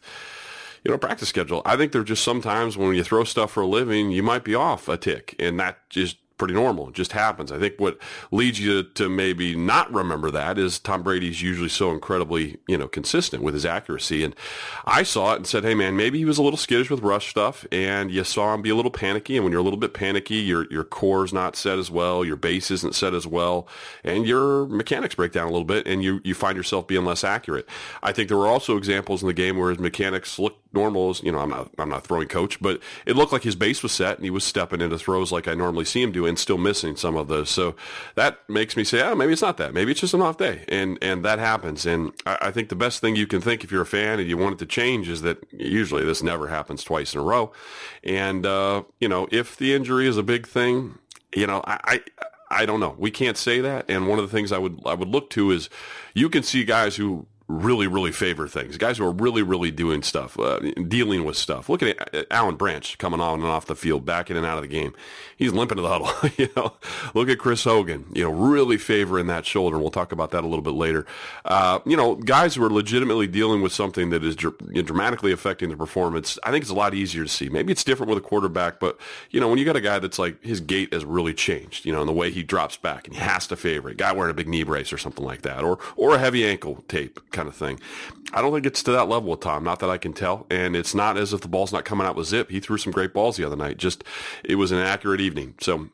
you 0.83 0.91
know, 0.91 0.97
practice 0.97 1.29
schedule. 1.29 1.61
I 1.65 1.77
think 1.77 1.91
there's 1.91 2.05
just 2.05 2.23
sometimes 2.23 2.77
when 2.77 2.95
you 2.95 3.03
throw 3.03 3.23
stuff 3.23 3.51
for 3.51 3.61
a 3.61 3.67
living, 3.67 4.11
you 4.11 4.23
might 4.23 4.43
be 4.43 4.55
off 4.55 4.87
a 4.87 4.97
tick, 4.97 5.35
and 5.39 5.59
that 5.59 5.89
just 5.89 6.17
pretty 6.37 6.53
normal. 6.53 6.89
It 6.89 6.93
just 6.93 7.11
happens. 7.11 7.51
I 7.51 7.59
think 7.59 7.75
what 7.77 7.97
leads 8.31 8.59
you 8.59 8.83
to 8.83 9.09
maybe 9.09 9.55
not 9.55 9.91
remember 9.91 10.29
that 10.31 10.57
is 10.57 10.79
Tom 10.79 11.01
Brady's 11.01 11.41
usually 11.41 11.69
so 11.69 11.91
incredibly, 11.91 12.57
you 12.67 12.77
know, 12.77 12.87
consistent 12.87 13.43
with 13.43 13.53
his 13.53 13.65
accuracy. 13.65 14.23
And 14.23 14.35
I 14.85 15.03
saw 15.03 15.33
it 15.33 15.37
and 15.37 15.47
said, 15.47 15.63
hey, 15.63 15.73
man, 15.73 15.95
maybe 15.95 16.19
he 16.19 16.25
was 16.25 16.37
a 16.37 16.43
little 16.43 16.57
skittish 16.57 16.89
with 16.89 17.01
rush 17.01 17.29
stuff 17.29 17.65
and 17.71 18.11
you 18.11 18.23
saw 18.23 18.53
him 18.53 18.61
be 18.61 18.69
a 18.69 18.75
little 18.75 18.91
panicky. 18.91 19.35
And 19.35 19.43
when 19.43 19.51
you're 19.51 19.61
a 19.61 19.63
little 19.63 19.79
bit 19.79 19.93
panicky, 19.93 20.35
your, 20.35 20.67
your 20.71 20.83
core's 20.83 21.33
not 21.33 21.55
set 21.55 21.79
as 21.79 21.89
well, 21.89 22.23
your 22.23 22.35
base 22.35 22.69
isn't 22.69 22.93
set 22.93 23.13
as 23.13 23.25
well, 23.25 23.67
and 24.03 24.27
your 24.27 24.67
mechanics 24.67 25.15
break 25.15 25.31
down 25.31 25.47
a 25.47 25.51
little 25.51 25.65
bit 25.65 25.87
and 25.87 26.03
you, 26.03 26.21
you 26.23 26.35
find 26.35 26.55
yourself 26.55 26.87
being 26.87 27.05
less 27.05 27.23
accurate. 27.23 27.67
I 28.03 28.11
think 28.11 28.29
there 28.29 28.37
were 28.37 28.47
also 28.47 28.77
examples 28.77 29.23
in 29.23 29.27
the 29.27 29.33
game 29.33 29.57
where 29.57 29.71
his 29.71 29.79
mechanics 29.79 30.37
looked 30.37 30.73
normal 30.73 31.09
as, 31.09 31.23
you 31.23 31.31
know, 31.31 31.39
I'm 31.39 31.49
not, 31.49 31.71
I'm 31.79 31.89
not 31.89 32.05
throwing 32.05 32.27
coach, 32.27 32.61
but 32.61 32.79
it 33.05 33.15
looked 33.15 33.33
like 33.33 33.43
his 33.43 33.55
base 33.55 33.81
was 33.81 33.91
set 33.91 34.17
and 34.17 34.23
he 34.23 34.29
was 34.29 34.43
stepping 34.43 34.81
into 34.81 34.99
throws 34.99 35.31
like 35.31 35.47
I 35.47 35.55
normally 35.55 35.85
see 35.85 36.03
him 36.03 36.11
do 36.11 36.26
and 36.27 36.37
still 36.37 36.57
missing 36.57 36.95
some 36.95 37.15
of 37.15 37.27
those. 37.27 37.49
So 37.49 37.75
that 38.15 38.47
makes 38.49 38.77
me 38.77 38.83
say, 38.83 39.01
oh, 39.01 39.15
maybe 39.15 39.33
it's 39.33 39.41
not 39.41 39.57
that. 39.57 39.73
Maybe 39.73 39.91
it's 39.91 40.01
just 40.01 40.13
an 40.13 40.21
off 40.21 40.37
day. 40.37 40.65
And, 40.67 40.97
and 41.01 41.25
that 41.25 41.39
happens. 41.39 41.85
And 41.85 42.11
I, 42.25 42.37
I 42.41 42.51
think 42.51 42.69
the 42.69 42.75
best 42.75 42.99
thing 43.01 43.15
you 43.15 43.27
can 43.27 43.41
think 43.41 43.63
if 43.63 43.71
you're 43.71 43.81
a 43.81 43.85
fan 43.85 44.19
and 44.19 44.29
you 44.29 44.37
want 44.37 44.53
it 44.53 44.59
to 44.59 44.65
change 44.65 45.09
is 45.09 45.21
that 45.23 45.43
usually 45.51 46.05
this 46.05 46.21
never 46.21 46.47
happens 46.47 46.83
twice 46.83 47.13
in 47.13 47.19
a 47.19 47.23
row. 47.23 47.51
And, 48.03 48.45
uh, 48.45 48.83
you 48.99 49.07
know, 49.07 49.27
if 49.31 49.57
the 49.57 49.73
injury 49.73 50.07
is 50.07 50.17
a 50.17 50.23
big 50.23 50.47
thing, 50.47 50.97
you 51.35 51.47
know, 51.47 51.61
I, 51.65 51.79
I 51.83 52.01
I 52.49 52.65
don't 52.65 52.79
know. 52.79 52.95
We 52.97 53.11
can't 53.11 53.37
say 53.37 53.59
that. 53.61 53.85
And 53.89 54.07
one 54.07 54.19
of 54.19 54.29
the 54.29 54.35
things 54.35 54.51
I 54.51 54.57
would 54.57 54.79
I 54.85 54.93
would 54.93 55.09
look 55.09 55.29
to 55.31 55.51
is 55.51 55.69
you 56.13 56.29
can 56.29 56.43
see 56.43 56.63
guys 56.63 56.95
who 56.95 57.27
really, 57.47 57.87
really 57.87 58.11
favor 58.11 58.47
things. 58.47 58.77
Guys 58.77 58.97
who 58.97 59.05
are 59.05 59.11
really, 59.11 59.41
really 59.41 59.71
doing 59.71 60.03
stuff, 60.03 60.37
uh, 60.37 60.59
dealing 60.87 61.23
with 61.23 61.37
stuff. 61.37 61.69
Look 61.69 61.81
at 61.81 62.27
Alan 62.29 62.55
Branch 62.55 62.97
coming 62.97 63.21
on 63.21 63.39
and 63.39 63.49
off 63.49 63.65
the 63.65 63.75
field, 63.75 64.05
back 64.05 64.29
in 64.29 64.35
and 64.35 64.45
out 64.45 64.57
of 64.57 64.63
the 64.63 64.67
game. 64.67 64.93
He's 65.37 65.53
limping 65.53 65.77
to 65.77 65.81
the 65.81 65.87
huddle. 65.87 66.11
you 66.37 66.49
know, 66.57 66.73
look 67.13 67.29
at 67.29 67.37
Chris 67.39 67.63
Hogan. 67.63 68.05
You 68.13 68.23
know, 68.23 68.31
really 68.31 68.77
favoring 68.77 69.27
that 69.27 69.45
shoulder. 69.45 69.79
We'll 69.79 69.91
talk 69.91 70.11
about 70.11 70.31
that 70.31 70.43
a 70.43 70.47
little 70.47 70.63
bit 70.63 70.73
later. 70.73 71.05
Uh, 71.45 71.79
you 71.85 71.95
know, 71.95 72.15
guys 72.15 72.55
who 72.55 72.63
are 72.63 72.69
legitimately 72.69 73.27
dealing 73.27 73.61
with 73.61 73.71
something 73.71 74.09
that 74.09 74.23
is 74.23 74.35
dr- 74.35 74.57
dramatically 74.85 75.31
affecting 75.31 75.69
their 75.69 75.77
performance. 75.77 76.37
I 76.43 76.51
think 76.51 76.63
it's 76.63 76.71
a 76.71 76.75
lot 76.75 76.93
easier 76.93 77.23
to 77.23 77.29
see. 77.29 77.47
Maybe 77.47 77.71
it's 77.71 77.83
different 77.83 78.09
with 78.09 78.17
a 78.17 78.27
quarterback, 78.27 78.79
but 78.79 78.97
you 79.31 79.39
know, 79.39 79.47
when 79.47 79.57
you 79.57 79.65
got 79.65 79.75
a 79.77 79.81
guy 79.81 79.99
that's 79.99 80.19
like 80.19 80.43
his 80.43 80.59
gait 80.59 80.93
has 80.93 81.05
really 81.05 81.33
changed. 81.33 81.85
You 81.85 81.93
know, 81.93 82.01
and 82.01 82.09
the 82.09 82.13
way 82.13 82.29
he 82.31 82.43
drops 82.43 82.75
back, 82.75 83.07
and 83.07 83.15
he 83.15 83.21
has 83.21 83.47
to 83.47 83.55
favor 83.55 83.89
it. 83.89 83.97
Guy 83.97 84.11
wearing 84.11 84.31
a 84.31 84.33
big 84.33 84.49
knee 84.49 84.63
brace 84.63 84.91
or 84.91 84.97
something 84.97 85.23
like 85.23 85.43
that, 85.43 85.63
or 85.63 85.79
or 85.95 86.15
a 86.15 86.19
heavy 86.19 86.45
ankle 86.45 86.83
tape 86.87 87.19
kind 87.37 87.47
of 87.47 87.55
thing. 87.55 87.79
I 88.33 88.41
don't 88.41 88.51
think 88.51 88.65
it's 88.65 88.81
to 88.83 88.91
that 88.93 89.07
level 89.07 89.29
with 89.29 89.41
Tom, 89.41 89.63
not 89.63 89.79
that 89.79 89.91
I 89.91 89.99
can 89.99 90.11
tell. 90.11 90.47
And 90.49 90.75
it's 90.75 90.95
not 90.95 91.17
as 91.17 91.33
if 91.33 91.41
the 91.41 91.47
ball's 91.47 91.71
not 91.71 91.85
coming 91.85 92.07
out 92.07 92.15
with 92.15 92.27
zip. 92.27 92.49
He 92.49 92.59
threw 92.59 92.79
some 92.79 92.91
great 92.91 93.13
balls 93.13 93.37
the 93.37 93.43
other 93.43 93.55
night. 93.55 93.77
Just 93.77 94.03
it 94.43 94.55
was 94.55 94.71
an 94.71 94.79
accurate 94.79 95.21
evening. 95.21 95.53
So 95.61 95.89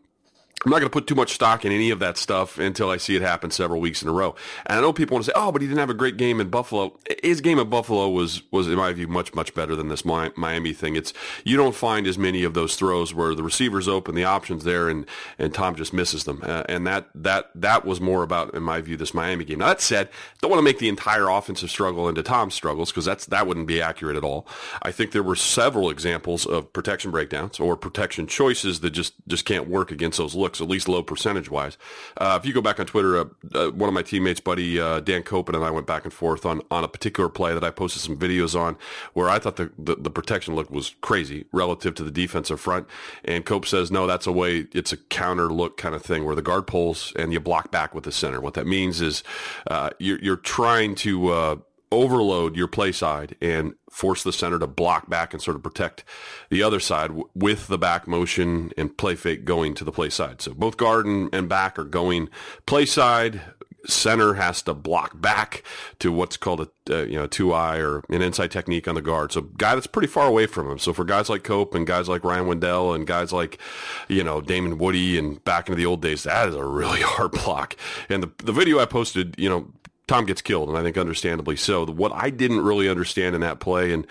I'm 0.66 0.70
not 0.70 0.80
going 0.80 0.90
to 0.90 0.94
put 0.94 1.08
too 1.08 1.16
much 1.16 1.34
stock 1.34 1.66
in 1.66 1.72
any 1.72 1.90
of 1.90 2.00
that 2.00 2.18
stuff 2.18 2.58
until 2.58 2.90
I 2.90 2.98
see 2.98 3.16
it 3.16 3.22
happen 3.22 3.52
several 3.52 3.82
weeks 3.82 4.02
in 4.02 4.10
a 4.10 4.14
row. 4.14 4.36
And 4.66 4.78
I 4.80 4.82
know 4.82 4.94
people 4.94 5.16
want 5.16 5.26
to 5.26 5.32
say, 5.32 5.34
"Oh, 5.36 5.52
but 5.52 5.62
he 5.62 5.68
didn't 5.68 5.80
have 5.80 5.90
a 5.90 5.94
great 5.94 6.18
game 6.18 6.40
in 6.40 6.50
Buffalo." 6.50 6.98
His 7.22 7.42
game 7.42 7.60
in 7.60 7.70
Buffalo 7.70 8.10
was 8.10 8.44
was, 8.52 8.68
in 8.68 8.76
my 8.76 8.94
view, 8.94 9.08
much 9.08 9.34
much 9.34 9.54
better 9.54 9.76
than 9.76 9.90
this 9.90 10.06
Miami 10.06 10.74
thing. 10.74 10.96
It's 10.96 11.14
you 11.44 11.58
don't 11.58 11.76
find 11.76 12.08
as 12.08 12.18
many 12.18 12.44
of 12.44 12.54
those 12.54 12.76
throws 12.76 13.14
where 13.14 13.36
the 13.36 13.44
receivers 13.44 13.88
open, 13.88 14.16
the 14.16 14.24
options 14.24 14.64
there, 14.64 14.90
and 14.90 15.06
and 15.38 15.54
Tom 15.54 15.76
just 15.76 15.94
misses 15.94 16.24
them. 16.24 16.42
Uh, 16.44 16.64
and 16.70 16.88
that 16.88 17.10
that 17.16 17.50
that 17.56 17.86
was 17.86 18.00
more 18.00 18.24
about, 18.24 18.54
in 18.54 18.64
my 18.64 18.82
view, 18.82 18.98
this 18.98 19.14
Miami 19.14 19.46
game. 19.46 19.60
Now 19.60 19.68
that 19.68 19.82
said, 19.82 20.10
don't 20.42 20.52
want 20.52 20.60
to 20.60 20.64
make 20.64 20.80
the 20.80 20.90
entire 20.90 21.30
offensive 21.30 21.70
struggle 21.70 22.08
into 22.08 22.24
Tom's 22.24 22.54
struggles 22.54 22.92
because 22.92 23.06
that's 23.06 23.26
that 23.28 23.48
wouldn't 23.48 23.68
be 23.68 23.82
accurate 23.82 24.16
at 24.16 24.24
all. 24.24 24.48
I 24.82 24.92
think 24.92 25.12
there 25.12 25.24
were 25.24 25.36
several 25.36 25.90
examples 25.90 26.46
of 26.46 26.72
protection 26.74 27.12
breakdowns 27.12 27.60
or 27.60 27.76
protection 27.76 28.28
choices 28.28 28.80
that 28.80 28.92
just 28.92 29.14
just 29.28 29.46
can't 29.46 29.68
work 29.68 29.92
against 29.92 30.18
those 30.18 30.36
looks, 30.36 30.53
at 30.62 30.68
least 30.68 30.88
low 30.88 31.04
percentage 31.04 31.50
wise. 31.50 31.78
Uh, 32.18 32.38
if 32.40 32.46
you 32.48 32.54
go 32.54 32.62
back 32.62 32.80
on 32.80 32.86
Twitter, 32.86 33.18
uh, 33.18 33.26
uh, 33.54 33.70
one 33.72 33.88
of 33.88 33.94
my 33.94 34.02
teammates, 34.02 34.40
buddy 34.40 34.80
uh, 34.80 35.00
Dan 35.00 35.24
Koppen, 35.24 35.56
and 35.56 35.64
I 35.64 35.72
went 35.72 35.88
back 35.88 36.04
and 36.04 36.14
forth 36.14 36.46
on, 36.46 36.62
on 36.70 36.84
a 36.84 36.88
particular 36.88 37.30
play 37.30 37.54
that 37.54 37.64
I 37.64 37.70
posted 37.70 38.02
some 38.02 38.18
videos 38.18 38.60
on 38.60 38.78
where 39.14 39.30
I 39.30 39.40
thought 39.40 39.56
the, 39.56 39.72
the, 39.78 39.96
the 39.96 40.10
protection 40.10 40.56
look 40.56 40.70
was 40.70 40.96
crazy 41.02 41.46
relative 41.52 41.96
to 41.96 42.04
the 42.04 42.12
defensive 42.12 42.60
front. 42.60 42.88
And 43.24 43.46
Cope 43.46 43.66
says, 43.66 43.92
no, 43.92 44.08
that's 44.08 44.28
a 44.28 44.32
way, 44.32 44.68
it's 44.74 44.94
a 44.94 44.98
counter 44.98 45.52
look 45.52 45.78
kind 45.78 45.96
of 45.96 46.02
thing 46.02 46.26
where 46.26 46.36
the 46.36 46.42
guard 46.42 46.68
pulls 46.68 47.14
and 47.16 47.34
you 47.34 47.40
block 47.40 47.72
back 47.72 47.94
with 47.94 48.04
the 48.04 48.12
center. 48.12 48.42
What 48.42 48.54
that 48.56 48.68
means 48.68 49.02
is 49.02 49.24
uh, 49.68 49.92
you're, 50.00 50.20
you're 50.20 50.36
trying 50.36 50.96
to 50.96 51.64
overload 51.94 52.56
your 52.56 52.68
play 52.68 52.92
side 52.92 53.36
and 53.42 53.76
force 53.90 54.24
the 54.24 54.34
center 54.34 54.60
to 54.60 54.68
block 54.68 55.10
back 55.10 55.34
and 55.34 55.42
sort 55.42 55.56
of 55.56 55.64
protect 55.64 56.04
the 56.50 56.64
other 56.64 56.80
side 56.80 57.08
w- 57.08 57.30
with 57.36 57.68
the 57.68 57.78
back 57.78 58.08
motion 58.08 58.72
and 58.78 58.98
play 58.98 59.16
fake 59.16 59.46
going 59.46 59.74
to 59.76 59.84
the 59.84 59.92
play 59.92 60.10
side. 60.10 60.42
So 60.42 60.54
both 60.54 60.78
guard 60.78 61.06
and, 61.06 61.34
and 61.34 61.48
back 61.48 61.78
are 61.78 61.84
going 61.84 62.30
play 62.66 62.86
side. 62.86 63.42
Center 63.86 64.36
has 64.36 64.62
to 64.62 64.74
block 64.74 65.20
back 65.20 65.62
to 66.00 66.10
what's 66.10 66.38
called 66.38 66.62
a 66.62 66.70
uh, 66.90 67.04
you 67.04 67.16
know 67.16 67.28
two 67.28 67.52
eye 67.52 67.80
or 67.80 68.02
an 68.10 68.22
inside 68.22 68.50
technique 68.50 68.88
on 68.88 68.96
the 68.96 69.02
guard. 69.02 69.34
So 69.34 69.42
guy 69.42 69.76
that's 69.76 69.88
pretty 69.88 70.08
far 70.08 70.26
away 70.26 70.46
from 70.46 70.72
him. 70.72 70.80
So 70.80 70.94
for 70.94 71.04
guys 71.04 71.30
like 71.30 71.44
Cope 71.44 71.76
and 71.76 71.86
guys 71.86 72.08
like 72.08 72.24
Ryan 72.24 72.48
Wendell 72.48 72.94
and 72.94 73.06
guys 73.06 73.34
like 73.34 73.60
you 74.08 74.24
know 74.24 74.40
Damien 74.40 74.78
Woody 74.78 75.18
and 75.18 75.44
back 75.44 75.68
into 75.68 75.76
the 75.76 75.86
old 75.86 76.02
days, 76.02 76.24
that 76.24 76.48
is 76.48 76.56
a 76.56 76.64
really 76.64 77.02
hard 77.04 77.32
block. 77.32 77.76
And 78.08 78.24
the 78.24 78.32
the 78.38 78.54
video 78.54 78.80
I 78.80 78.86
posted, 78.86 79.36
you 79.38 79.50
know, 79.50 79.68
Tom 80.08 80.26
gets 80.26 80.42
killed, 80.42 80.70
and 80.70 80.78
I 80.78 80.84
think 80.84 80.98
understandably 80.98 81.56
so. 81.56 81.86
What 81.86 82.12
I 82.14 82.30
didn't 82.30 82.62
really 82.62 82.90
understand 82.90 83.36
in 83.36 83.42
that 83.42 83.60
play, 83.60 83.94
and 83.94 84.06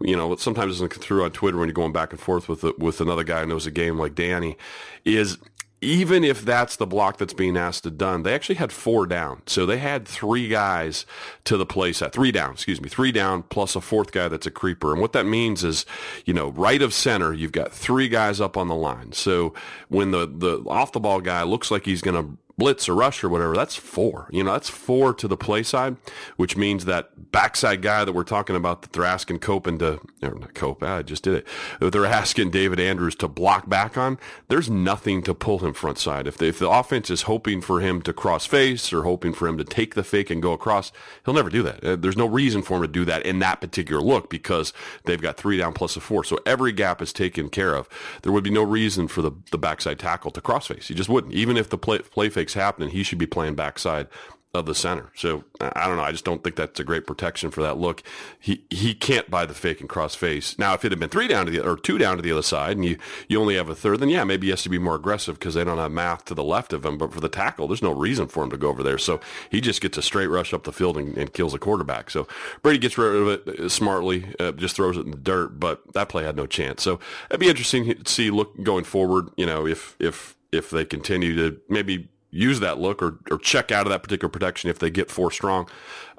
you 0.00 0.16
know, 0.16 0.34
sometimes 0.36 0.72
doesn't 0.72 0.88
come 0.88 1.02
through 1.02 1.24
on 1.24 1.30
Twitter 1.30 1.56
when 1.56 1.68
you're 1.68 1.74
going 1.74 1.92
back 1.92 2.10
and 2.10 2.20
forth 2.20 2.48
with 2.48 2.64
with 2.78 3.00
another 3.00 3.24
guy 3.24 3.40
who 3.40 3.46
knows 3.46 3.66
a 3.66 3.70
game 3.70 3.98
like 3.98 4.14
Danny, 4.14 4.56
is 5.04 5.38
even 5.82 6.24
if 6.24 6.42
that's 6.42 6.76
the 6.76 6.86
block 6.86 7.18
that's 7.18 7.34
being 7.34 7.56
asked 7.56 7.84
to 7.84 7.90
done, 7.90 8.22
they 8.22 8.34
actually 8.34 8.54
had 8.54 8.72
four 8.72 9.06
down. 9.06 9.42
So 9.46 9.66
they 9.66 9.76
had 9.76 10.08
three 10.08 10.48
guys 10.48 11.04
to 11.44 11.56
the 11.56 11.66
play 11.66 11.92
set, 11.92 12.12
three 12.12 12.32
down, 12.32 12.52
excuse 12.52 12.80
me, 12.80 12.88
three 12.88 13.12
down 13.12 13.42
plus 13.44 13.76
a 13.76 13.80
fourth 13.80 14.10
guy 14.10 14.28
that's 14.28 14.46
a 14.46 14.50
creeper. 14.50 14.92
And 14.92 15.02
what 15.02 15.12
that 15.12 15.26
means 15.26 15.62
is, 15.62 15.84
you 16.24 16.32
know, 16.32 16.48
right 16.48 16.80
of 16.80 16.94
center, 16.94 17.34
you've 17.34 17.52
got 17.52 17.72
three 17.72 18.08
guys 18.08 18.40
up 18.40 18.56
on 18.56 18.68
the 18.68 18.74
line. 18.74 19.12
So 19.12 19.52
when 19.88 20.12
the, 20.12 20.26
the 20.26 20.62
off 20.66 20.92
the 20.92 21.00
ball 21.00 21.20
guy 21.20 21.42
looks 21.42 21.70
like 21.70 21.84
he's 21.84 22.00
going 22.00 22.24
to 22.24 22.38
blitz 22.58 22.88
or 22.88 22.94
rush 22.94 23.22
or 23.22 23.28
whatever, 23.28 23.54
that's 23.54 23.76
four. 23.76 24.28
You 24.30 24.42
know, 24.42 24.52
that's 24.52 24.70
four 24.70 25.12
to 25.14 25.28
the 25.28 25.36
play 25.36 25.62
side, 25.62 25.96
which 26.36 26.56
means 26.56 26.86
that 26.86 27.30
backside 27.30 27.82
guy 27.82 28.04
that 28.04 28.12
we're 28.12 28.24
talking 28.24 28.56
about 28.56 28.82
that 28.82 28.92
they're 28.92 29.04
asking 29.04 29.40
Cope 29.40 29.66
and 29.66 29.78
to, 29.80 30.00
or 30.22 30.34
not 30.34 30.54
Cope, 30.54 30.82
I 30.82 31.02
just 31.02 31.22
did 31.22 31.34
it. 31.34 31.46
That 31.80 31.92
they're 31.92 32.06
asking 32.06 32.50
David 32.50 32.80
Andrews 32.80 33.14
to 33.16 33.28
block 33.28 33.68
back 33.68 33.98
on. 33.98 34.18
There's 34.48 34.70
nothing 34.70 35.22
to 35.24 35.34
pull 35.34 35.58
him 35.58 35.74
front 35.74 35.98
side. 35.98 36.26
If, 36.26 36.40
if 36.40 36.58
the 36.58 36.70
offense 36.70 37.10
is 37.10 37.22
hoping 37.22 37.60
for 37.60 37.80
him 37.80 38.00
to 38.02 38.12
cross 38.12 38.46
face 38.46 38.92
or 38.92 39.02
hoping 39.02 39.34
for 39.34 39.46
him 39.46 39.58
to 39.58 39.64
take 39.64 39.94
the 39.94 40.04
fake 40.04 40.30
and 40.30 40.40
go 40.40 40.52
across, 40.52 40.92
he'll 41.24 41.34
never 41.34 41.50
do 41.50 41.62
that. 41.62 41.84
Uh, 41.84 41.96
there's 41.96 42.16
no 42.16 42.26
reason 42.26 42.62
for 42.62 42.76
him 42.76 42.82
to 42.82 42.88
do 42.88 43.04
that 43.04 43.26
in 43.26 43.38
that 43.40 43.60
particular 43.60 44.00
look 44.00 44.30
because 44.30 44.72
they've 45.04 45.20
got 45.20 45.36
three 45.36 45.58
down 45.58 45.74
plus 45.74 45.96
a 45.96 46.00
four. 46.00 46.24
So 46.24 46.38
every 46.46 46.72
gap 46.72 47.02
is 47.02 47.12
taken 47.12 47.50
care 47.50 47.74
of. 47.74 47.88
There 48.22 48.32
would 48.32 48.44
be 48.44 48.50
no 48.50 48.62
reason 48.62 49.08
for 49.08 49.20
the, 49.20 49.32
the 49.50 49.58
backside 49.58 49.98
tackle 49.98 50.30
to 50.30 50.40
cross 50.40 50.68
face. 50.68 50.88
He 50.88 50.94
just 50.94 51.10
wouldn't. 51.10 51.34
Even 51.34 51.58
if 51.58 51.68
the 51.68 51.78
play, 51.78 51.98
play 51.98 52.30
fake 52.30 52.45
happening, 52.54 52.90
he 52.90 53.02
should 53.02 53.18
be 53.18 53.26
playing 53.26 53.54
backside 53.54 54.08
of 54.56 54.66
the 54.66 54.74
center. 54.74 55.10
So 55.14 55.44
I 55.60 55.86
don't 55.86 55.96
know. 55.96 56.02
I 56.02 56.12
just 56.12 56.24
don't 56.24 56.42
think 56.42 56.56
that's 56.56 56.80
a 56.80 56.84
great 56.84 57.06
protection 57.06 57.50
for 57.50 57.62
that 57.62 57.78
look. 57.78 58.02
He 58.40 58.64
he 58.70 58.94
can't 58.94 59.30
buy 59.30 59.46
the 59.46 59.54
fake 59.54 59.80
and 59.80 59.88
cross 59.88 60.14
face. 60.14 60.58
Now, 60.58 60.74
if 60.74 60.84
it 60.84 60.92
had 60.92 60.98
been 60.98 61.08
three 61.08 61.28
down 61.28 61.46
to 61.46 61.52
the 61.52 61.64
or 61.64 61.76
two 61.76 61.98
down 61.98 62.16
to 62.16 62.22
the 62.22 62.32
other 62.32 62.42
side, 62.42 62.76
and 62.76 62.84
you 62.84 62.98
you 63.28 63.40
only 63.40 63.56
have 63.56 63.68
a 63.68 63.74
third, 63.74 64.00
then 64.00 64.08
yeah, 64.08 64.24
maybe 64.24 64.46
he 64.46 64.50
has 64.50 64.62
to 64.62 64.68
be 64.68 64.78
more 64.78 64.94
aggressive 64.94 65.38
because 65.38 65.54
they 65.54 65.64
don't 65.64 65.78
have 65.78 65.92
math 65.92 66.24
to 66.26 66.34
the 66.34 66.44
left 66.44 66.72
of 66.72 66.84
him. 66.84 66.98
But 66.98 67.12
for 67.12 67.20
the 67.20 67.28
tackle, 67.28 67.68
there's 67.68 67.82
no 67.82 67.92
reason 67.92 68.26
for 68.26 68.42
him 68.42 68.50
to 68.50 68.56
go 68.56 68.68
over 68.68 68.82
there. 68.82 68.98
So 68.98 69.20
he 69.50 69.60
just 69.60 69.80
gets 69.80 69.98
a 69.98 70.02
straight 70.02 70.28
rush 70.28 70.52
up 70.52 70.64
the 70.64 70.72
field 70.72 70.96
and, 70.96 71.16
and 71.16 71.32
kills 71.32 71.54
a 71.54 71.58
quarterback. 71.58 72.10
So 72.10 72.26
Brady 72.62 72.78
gets 72.78 72.98
rid 72.98 73.14
of 73.14 73.28
it 73.28 73.60
uh, 73.60 73.68
smartly, 73.68 74.34
uh, 74.40 74.52
just 74.52 74.76
throws 74.76 74.96
it 74.96 75.04
in 75.04 75.10
the 75.10 75.16
dirt. 75.16 75.60
But 75.60 75.92
that 75.92 76.08
play 76.08 76.24
had 76.24 76.36
no 76.36 76.46
chance. 76.46 76.82
So 76.82 76.98
it'd 77.30 77.40
be 77.40 77.48
interesting 77.48 78.02
to 78.02 78.10
see 78.10 78.30
look 78.30 78.62
going 78.62 78.84
forward. 78.84 79.28
You 79.36 79.46
know, 79.46 79.66
if 79.66 79.96
if 79.98 80.36
if 80.52 80.70
they 80.70 80.84
continue 80.84 81.36
to 81.36 81.60
maybe 81.68 82.08
use 82.36 82.60
that 82.60 82.78
look 82.78 83.02
or, 83.02 83.18
or 83.30 83.38
check 83.38 83.72
out 83.72 83.86
of 83.86 83.90
that 83.90 84.02
particular 84.02 84.30
protection 84.30 84.70
if 84.70 84.78
they 84.78 84.90
get 84.90 85.10
four 85.10 85.30
strong 85.30 85.68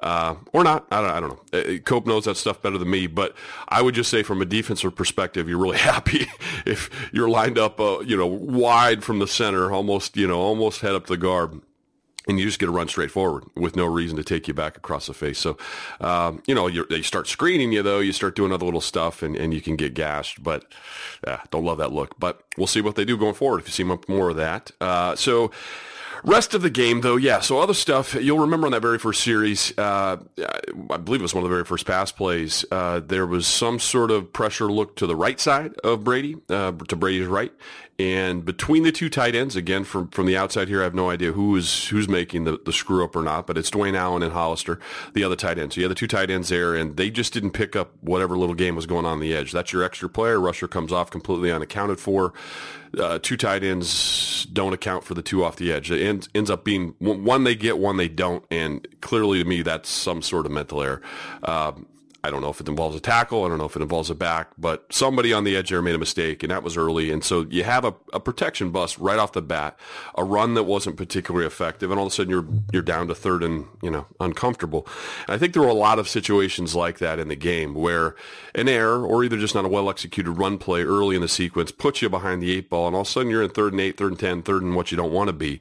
uh, 0.00 0.36
or 0.52 0.64
not. 0.64 0.86
I 0.90 1.00
don't, 1.00 1.10
I 1.10 1.20
don't 1.20 1.52
know. 1.52 1.58
Uh, 1.58 1.78
Cope 1.78 2.06
knows 2.06 2.24
that 2.24 2.36
stuff 2.36 2.62
better 2.62 2.78
than 2.78 2.90
me, 2.90 3.06
but 3.06 3.34
I 3.68 3.82
would 3.82 3.94
just 3.94 4.10
say 4.10 4.22
from 4.22 4.42
a 4.42 4.44
defensive 4.44 4.94
perspective, 4.94 5.48
you're 5.48 5.58
really 5.58 5.78
happy 5.92 6.26
if 6.66 7.10
you're 7.12 7.28
lined 7.28 7.58
up, 7.58 7.80
uh, 7.80 8.00
you 8.00 8.16
know, 8.16 8.26
wide 8.26 9.04
from 9.04 9.18
the 9.18 9.26
center, 9.26 9.72
almost, 9.72 10.16
you 10.16 10.26
know, 10.26 10.40
almost 10.40 10.80
head 10.80 10.94
up 10.94 11.06
the 11.06 11.16
guard 11.16 11.60
and 12.28 12.38
you 12.38 12.44
just 12.44 12.58
get 12.58 12.66
to 12.66 12.72
run 12.72 12.88
straight 12.88 13.10
forward 13.10 13.44
with 13.56 13.74
no 13.74 13.86
reason 13.86 14.16
to 14.18 14.22
take 14.22 14.46
you 14.46 14.54
back 14.54 14.76
across 14.76 15.06
the 15.06 15.14
face. 15.14 15.38
So, 15.38 15.56
um, 16.00 16.42
you 16.46 16.54
know, 16.54 16.68
they 16.68 17.00
start 17.00 17.26
screening 17.26 17.72
you 17.72 17.82
though. 17.82 18.00
You 18.00 18.12
start 18.12 18.36
doing 18.36 18.52
other 18.52 18.66
little 18.66 18.82
stuff, 18.82 19.22
and, 19.22 19.34
and 19.34 19.54
you 19.54 19.62
can 19.62 19.76
get 19.76 19.94
gashed. 19.94 20.42
But 20.42 20.66
yeah, 21.26 21.40
don't 21.50 21.64
love 21.64 21.78
that 21.78 21.92
look. 21.92 22.18
But 22.18 22.42
we'll 22.58 22.66
see 22.66 22.82
what 22.82 22.96
they 22.96 23.06
do 23.06 23.16
going 23.16 23.34
forward 23.34 23.60
if 23.60 23.66
you 23.66 23.72
see 23.72 23.98
more 24.08 24.28
of 24.28 24.36
that. 24.36 24.70
Uh, 24.80 25.16
so. 25.16 25.50
Rest 26.24 26.54
of 26.54 26.62
the 26.62 26.70
game, 26.70 27.00
though, 27.00 27.16
yeah. 27.16 27.40
So 27.40 27.60
other 27.60 27.74
stuff 27.74 28.14
you'll 28.14 28.40
remember 28.40 28.66
on 28.66 28.72
that 28.72 28.82
very 28.82 28.98
first 28.98 29.22
series. 29.22 29.76
Uh, 29.78 30.16
I 30.90 30.96
believe 30.96 31.20
it 31.20 31.22
was 31.22 31.34
one 31.34 31.44
of 31.44 31.50
the 31.50 31.54
very 31.54 31.64
first 31.64 31.86
pass 31.86 32.10
plays. 32.12 32.64
Uh, 32.70 33.00
there 33.00 33.26
was 33.26 33.46
some 33.46 33.78
sort 33.78 34.10
of 34.10 34.32
pressure 34.32 34.70
look 34.70 34.96
to 34.96 35.06
the 35.06 35.16
right 35.16 35.38
side 35.38 35.74
of 35.84 36.04
Brady, 36.04 36.36
uh, 36.48 36.72
to 36.72 36.96
Brady's 36.96 37.26
right, 37.26 37.52
and 37.98 38.44
between 38.44 38.84
the 38.84 38.92
two 38.92 39.10
tight 39.10 39.34
ends, 39.34 39.56
again 39.56 39.84
from 39.84 40.08
from 40.08 40.26
the 40.26 40.36
outside 40.36 40.68
here, 40.68 40.80
I 40.80 40.84
have 40.84 40.94
no 40.94 41.10
idea 41.10 41.32
who 41.32 41.54
is 41.56 41.88
who's 41.88 42.08
making 42.08 42.44
the, 42.44 42.58
the 42.64 42.72
screw 42.72 43.04
up 43.04 43.14
or 43.14 43.22
not, 43.22 43.46
but 43.46 43.58
it's 43.58 43.70
Dwayne 43.70 43.96
Allen 43.96 44.22
and 44.22 44.32
Hollister, 44.32 44.80
the 45.12 45.24
other 45.24 45.36
tight 45.36 45.58
ends. 45.58 45.74
So 45.74 45.80
you 45.80 45.84
have 45.84 45.90
the 45.90 45.94
two 45.94 46.06
tight 46.06 46.30
ends 46.30 46.48
there, 46.48 46.74
and 46.74 46.96
they 46.96 47.10
just 47.10 47.32
didn't 47.32 47.50
pick 47.50 47.76
up 47.76 47.92
whatever 48.00 48.38
little 48.38 48.54
game 48.54 48.74
was 48.74 48.86
going 48.86 49.04
on, 49.04 49.18
on 49.18 49.20
the 49.20 49.34
edge. 49.34 49.52
That's 49.52 49.72
your 49.72 49.82
extra 49.82 50.08
player. 50.08 50.40
Rusher 50.40 50.68
comes 50.68 50.92
off 50.92 51.10
completely 51.10 51.50
unaccounted 51.50 51.98
for 51.98 52.32
uh, 52.98 53.18
two 53.20 53.36
tight 53.36 53.62
ends 53.62 54.46
don't 54.52 54.72
account 54.72 55.04
for 55.04 55.14
the 55.14 55.22
two 55.22 55.44
off 55.44 55.56
the 55.56 55.72
edge. 55.72 55.90
It 55.90 56.00
ends, 56.00 56.28
ends 56.34 56.50
up 56.50 56.64
being 56.64 56.94
one 56.98 57.44
they 57.44 57.54
get, 57.54 57.78
one 57.78 57.96
they 57.96 58.08
don't, 58.08 58.44
and 58.50 58.86
clearly 59.00 59.42
to 59.42 59.48
me 59.48 59.62
that's 59.62 59.88
some 59.88 60.22
sort 60.22 60.46
of 60.46 60.52
mental 60.52 60.82
error. 60.82 61.02
Um, 61.42 61.86
I 62.24 62.30
don't 62.30 62.42
know 62.42 62.50
if 62.50 62.60
it 62.60 62.68
involves 62.68 62.96
a 62.96 63.00
tackle. 63.00 63.44
I 63.44 63.48
don't 63.48 63.58
know 63.58 63.64
if 63.64 63.76
it 63.76 63.82
involves 63.82 64.10
a 64.10 64.14
back, 64.14 64.50
but 64.58 64.84
somebody 64.90 65.32
on 65.32 65.44
the 65.44 65.56
edge 65.56 65.70
there 65.70 65.80
made 65.80 65.94
a 65.94 65.98
mistake, 65.98 66.42
and 66.42 66.50
that 66.50 66.64
was 66.64 66.76
early. 66.76 67.12
And 67.12 67.22
so 67.22 67.46
you 67.48 67.62
have 67.62 67.84
a, 67.84 67.94
a 68.12 68.18
protection 68.18 68.70
bust 68.70 68.98
right 68.98 69.18
off 69.18 69.32
the 69.32 69.42
bat, 69.42 69.78
a 70.16 70.24
run 70.24 70.54
that 70.54 70.64
wasn't 70.64 70.96
particularly 70.96 71.46
effective, 71.46 71.90
and 71.90 71.98
all 71.98 72.06
of 72.06 72.12
a 72.12 72.14
sudden 72.14 72.30
you're 72.30 72.46
you're 72.72 72.82
down 72.82 73.06
to 73.08 73.14
third 73.14 73.44
and 73.44 73.66
you 73.82 73.90
know 73.90 74.06
uncomfortable. 74.18 74.86
And 75.26 75.34
I 75.34 75.38
think 75.38 75.52
there 75.52 75.62
were 75.62 75.68
a 75.68 75.74
lot 75.74 76.00
of 76.00 76.08
situations 76.08 76.74
like 76.74 76.98
that 76.98 77.20
in 77.20 77.28
the 77.28 77.36
game 77.36 77.74
where 77.74 78.16
an 78.54 78.68
error 78.68 79.06
or 79.06 79.22
either 79.22 79.36
just 79.36 79.54
not 79.54 79.64
a 79.64 79.68
well 79.68 79.88
executed 79.88 80.32
run 80.32 80.58
play 80.58 80.82
early 80.82 81.14
in 81.14 81.22
the 81.22 81.28
sequence 81.28 81.70
puts 81.70 82.02
you 82.02 82.08
behind 82.08 82.42
the 82.42 82.50
eight 82.50 82.68
ball, 82.68 82.88
and 82.88 82.96
all 82.96 83.02
of 83.02 83.08
a 83.08 83.10
sudden 83.10 83.30
you're 83.30 83.44
in 83.44 83.50
third 83.50 83.72
and 83.72 83.80
eight, 83.80 83.96
third 83.96 84.10
and 84.10 84.20
ten, 84.20 84.42
third 84.42 84.62
and 84.62 84.74
what 84.74 84.90
you 84.90 84.96
don't 84.96 85.12
want 85.12 85.28
to 85.28 85.32
be. 85.32 85.60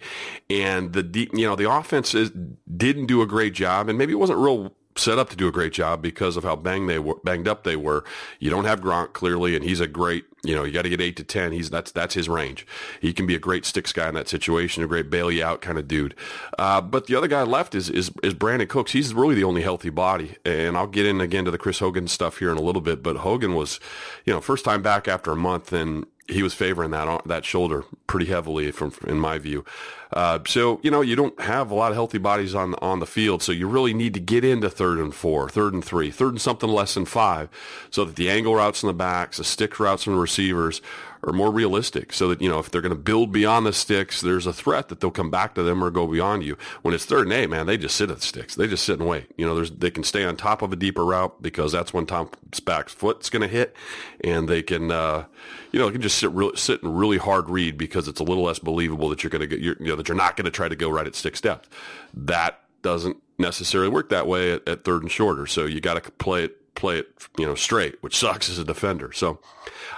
And 0.49 0.93
the 0.93 1.29
you 1.33 1.47
know 1.47 1.55
the 1.55 1.69
offense 1.69 2.15
is, 2.15 2.31
didn't 2.31 3.05
do 3.05 3.21
a 3.21 3.27
great 3.27 3.53
job, 3.53 3.89
and 3.89 3.97
maybe 3.97 4.13
it 4.13 4.17
wasn't 4.17 4.39
real 4.39 4.73
set 4.97 5.17
up 5.17 5.29
to 5.29 5.35
do 5.35 5.47
a 5.47 5.51
great 5.51 5.73
job 5.73 6.01
because 6.01 6.37
of 6.37 6.43
how 6.43 6.55
banged 6.55 6.89
they 6.89 6.99
were, 6.99 7.15
banged 7.23 7.47
up 7.47 7.63
they 7.63 7.75
were. 7.75 8.03
You 8.39 8.49
don't 8.49 8.65
have 8.65 8.81
Gronk 8.81 9.13
clearly, 9.13 9.55
and 9.55 9.63
he's 9.63 9.79
a 9.79 9.87
great. 9.87 10.25
You 10.43 10.55
know, 10.55 10.63
you 10.63 10.71
got 10.71 10.83
to 10.83 10.89
get 10.89 11.01
eight 11.01 11.17
to 11.17 11.23
ten. 11.23 11.51
He's 11.51 11.69
that's 11.69 11.91
that's 11.91 12.13
his 12.13 12.29
range. 12.29 12.65
He 13.01 13.11
can 13.13 13.25
be 13.25 13.35
a 13.35 13.39
great 13.39 13.65
sticks 13.65 13.91
guy 13.91 14.07
in 14.07 14.15
that 14.15 14.29
situation, 14.29 14.83
a 14.83 14.87
great 14.87 15.09
bail 15.09 15.31
you 15.31 15.43
out 15.43 15.61
kind 15.61 15.77
of 15.77 15.87
dude. 15.87 16.15
Uh, 16.57 16.79
but 16.81 17.07
the 17.07 17.15
other 17.15 17.27
guy 17.27 17.43
left 17.43 17.75
is 17.75 17.89
is 17.89 18.11
is 18.23 18.33
Brandin 18.33 18.69
Cooks. 18.69 18.91
He's 18.91 19.13
really 19.13 19.35
the 19.35 19.43
only 19.43 19.61
healthy 19.61 19.89
body, 19.89 20.37
and 20.45 20.77
I'll 20.77 20.87
get 20.87 21.05
in 21.05 21.21
again 21.21 21.45
to 21.45 21.51
the 21.51 21.57
Chris 21.57 21.79
Hogan 21.79 22.07
stuff 22.07 22.37
here 22.37 22.51
in 22.51 22.57
a 22.57 22.61
little 22.61 22.81
bit. 22.81 23.03
But 23.03 23.17
Hogan 23.17 23.55
was, 23.55 23.79
you 24.25 24.33
know, 24.33 24.41
first 24.41 24.63
time 24.63 24.81
back 24.81 25.07
after 25.07 25.31
a 25.31 25.35
month, 25.35 25.73
and 25.73 26.05
he 26.27 26.43
was 26.43 26.53
favoring 26.53 26.91
that 26.91 27.21
that 27.25 27.45
shoulder 27.45 27.85
pretty 28.05 28.25
heavily 28.25 28.71
from 28.71 28.93
in 29.05 29.19
my 29.19 29.37
view. 29.37 29.63
Uh, 30.11 30.39
so 30.45 30.79
you 30.83 30.91
know 30.91 31.01
you 31.01 31.15
don't 31.15 31.39
have 31.41 31.71
a 31.71 31.75
lot 31.75 31.91
of 31.91 31.95
healthy 31.95 32.17
bodies 32.17 32.53
on 32.53 32.75
on 32.75 32.99
the 32.99 33.05
field, 33.05 33.41
so 33.41 33.51
you 33.51 33.67
really 33.67 33.93
need 33.93 34.13
to 34.13 34.19
get 34.19 34.43
into 34.43 34.69
third 34.69 34.99
and 34.99 35.13
four, 35.13 35.49
third 35.49 35.73
and 35.73 35.83
three, 35.83 36.11
third 36.11 36.29
and 36.29 36.41
something 36.41 36.69
less 36.69 36.93
than 36.93 37.05
five, 37.05 37.49
so 37.89 38.05
that 38.05 38.15
the 38.15 38.29
angle 38.29 38.55
routes 38.55 38.83
in 38.83 38.87
the 38.87 38.93
backs, 38.93 39.37
the 39.37 39.43
stick 39.43 39.79
routes 39.79 40.03
from 40.03 40.13
the 40.13 40.19
receivers 40.19 40.81
are 41.23 41.33
more 41.33 41.51
realistic. 41.51 42.13
So 42.13 42.29
that 42.29 42.41
you 42.41 42.49
know 42.49 42.59
if 42.59 42.71
they're 42.71 42.81
going 42.81 42.95
to 42.95 43.01
build 43.01 43.31
beyond 43.31 43.65
the 43.65 43.73
sticks, 43.73 44.21
there's 44.21 44.45
a 44.45 44.53
threat 44.53 44.89
that 44.89 44.99
they'll 44.99 45.11
come 45.11 45.31
back 45.31 45.55
to 45.55 45.63
them 45.63 45.83
or 45.83 45.91
go 45.91 46.07
beyond 46.07 46.43
you. 46.43 46.57
When 46.81 46.93
it's 46.93 47.05
third 47.05 47.23
and 47.27 47.33
eight, 47.33 47.49
man, 47.49 47.67
they 47.67 47.77
just 47.77 47.95
sit 47.95 48.09
at 48.09 48.17
the 48.17 48.25
sticks. 48.25 48.55
They 48.55 48.67
just 48.67 48.85
sit 48.85 48.99
and 48.99 49.07
wait. 49.07 49.31
You 49.37 49.45
know, 49.45 49.63
they 49.63 49.91
can 49.91 50.03
stay 50.03 50.23
on 50.23 50.35
top 50.35 50.61
of 50.61 50.71
a 50.71 50.77
deeper 50.77 51.05
route 51.05 51.41
because 51.41 51.71
that's 51.71 51.93
when 51.93 52.05
Tom's 52.05 52.59
back 52.61 52.89
foot's 52.89 53.29
going 53.29 53.41
to 53.41 53.47
hit, 53.47 53.75
and 54.21 54.47
they 54.47 54.61
can. 54.61 54.91
Uh, 54.91 55.25
you 55.71 55.79
know, 55.79 55.87
it 55.87 55.91
can 55.91 56.01
just 56.01 56.17
sit 56.17 56.31
sit 56.55 56.83
in 56.83 56.93
really 56.93 57.17
hard 57.17 57.49
read 57.49 57.77
because 57.77 58.07
it's 58.07 58.19
a 58.19 58.23
little 58.23 58.43
less 58.43 58.59
believable 58.59 59.09
that 59.09 59.23
you're 59.23 59.29
going 59.29 59.41
to 59.41 59.47
get, 59.47 59.59
you 59.59 59.75
know, 59.79 59.95
that 59.95 60.07
you're 60.07 60.17
not 60.17 60.37
going 60.37 60.45
to 60.45 60.51
try 60.51 60.67
to 60.67 60.75
go 60.75 60.89
right 60.89 61.07
at 61.07 61.15
six 61.15 61.41
depth. 61.41 61.69
That 62.13 62.61
doesn't 62.81 63.17
necessarily 63.37 63.89
work 63.89 64.09
that 64.09 64.27
way 64.27 64.51
at, 64.51 64.67
at 64.67 64.83
third 64.83 65.01
and 65.01 65.11
shorter. 65.11 65.45
So 65.45 65.65
you 65.65 65.81
got 65.81 66.01
to 66.01 66.11
play 66.11 66.45
it, 66.45 66.75
play 66.75 66.99
it, 66.99 67.27
you 67.37 67.45
know, 67.45 67.55
straight, 67.55 68.01
which 68.01 68.15
sucks 68.15 68.49
as 68.49 68.59
a 68.59 68.63
defender. 68.63 69.11
So 69.11 69.39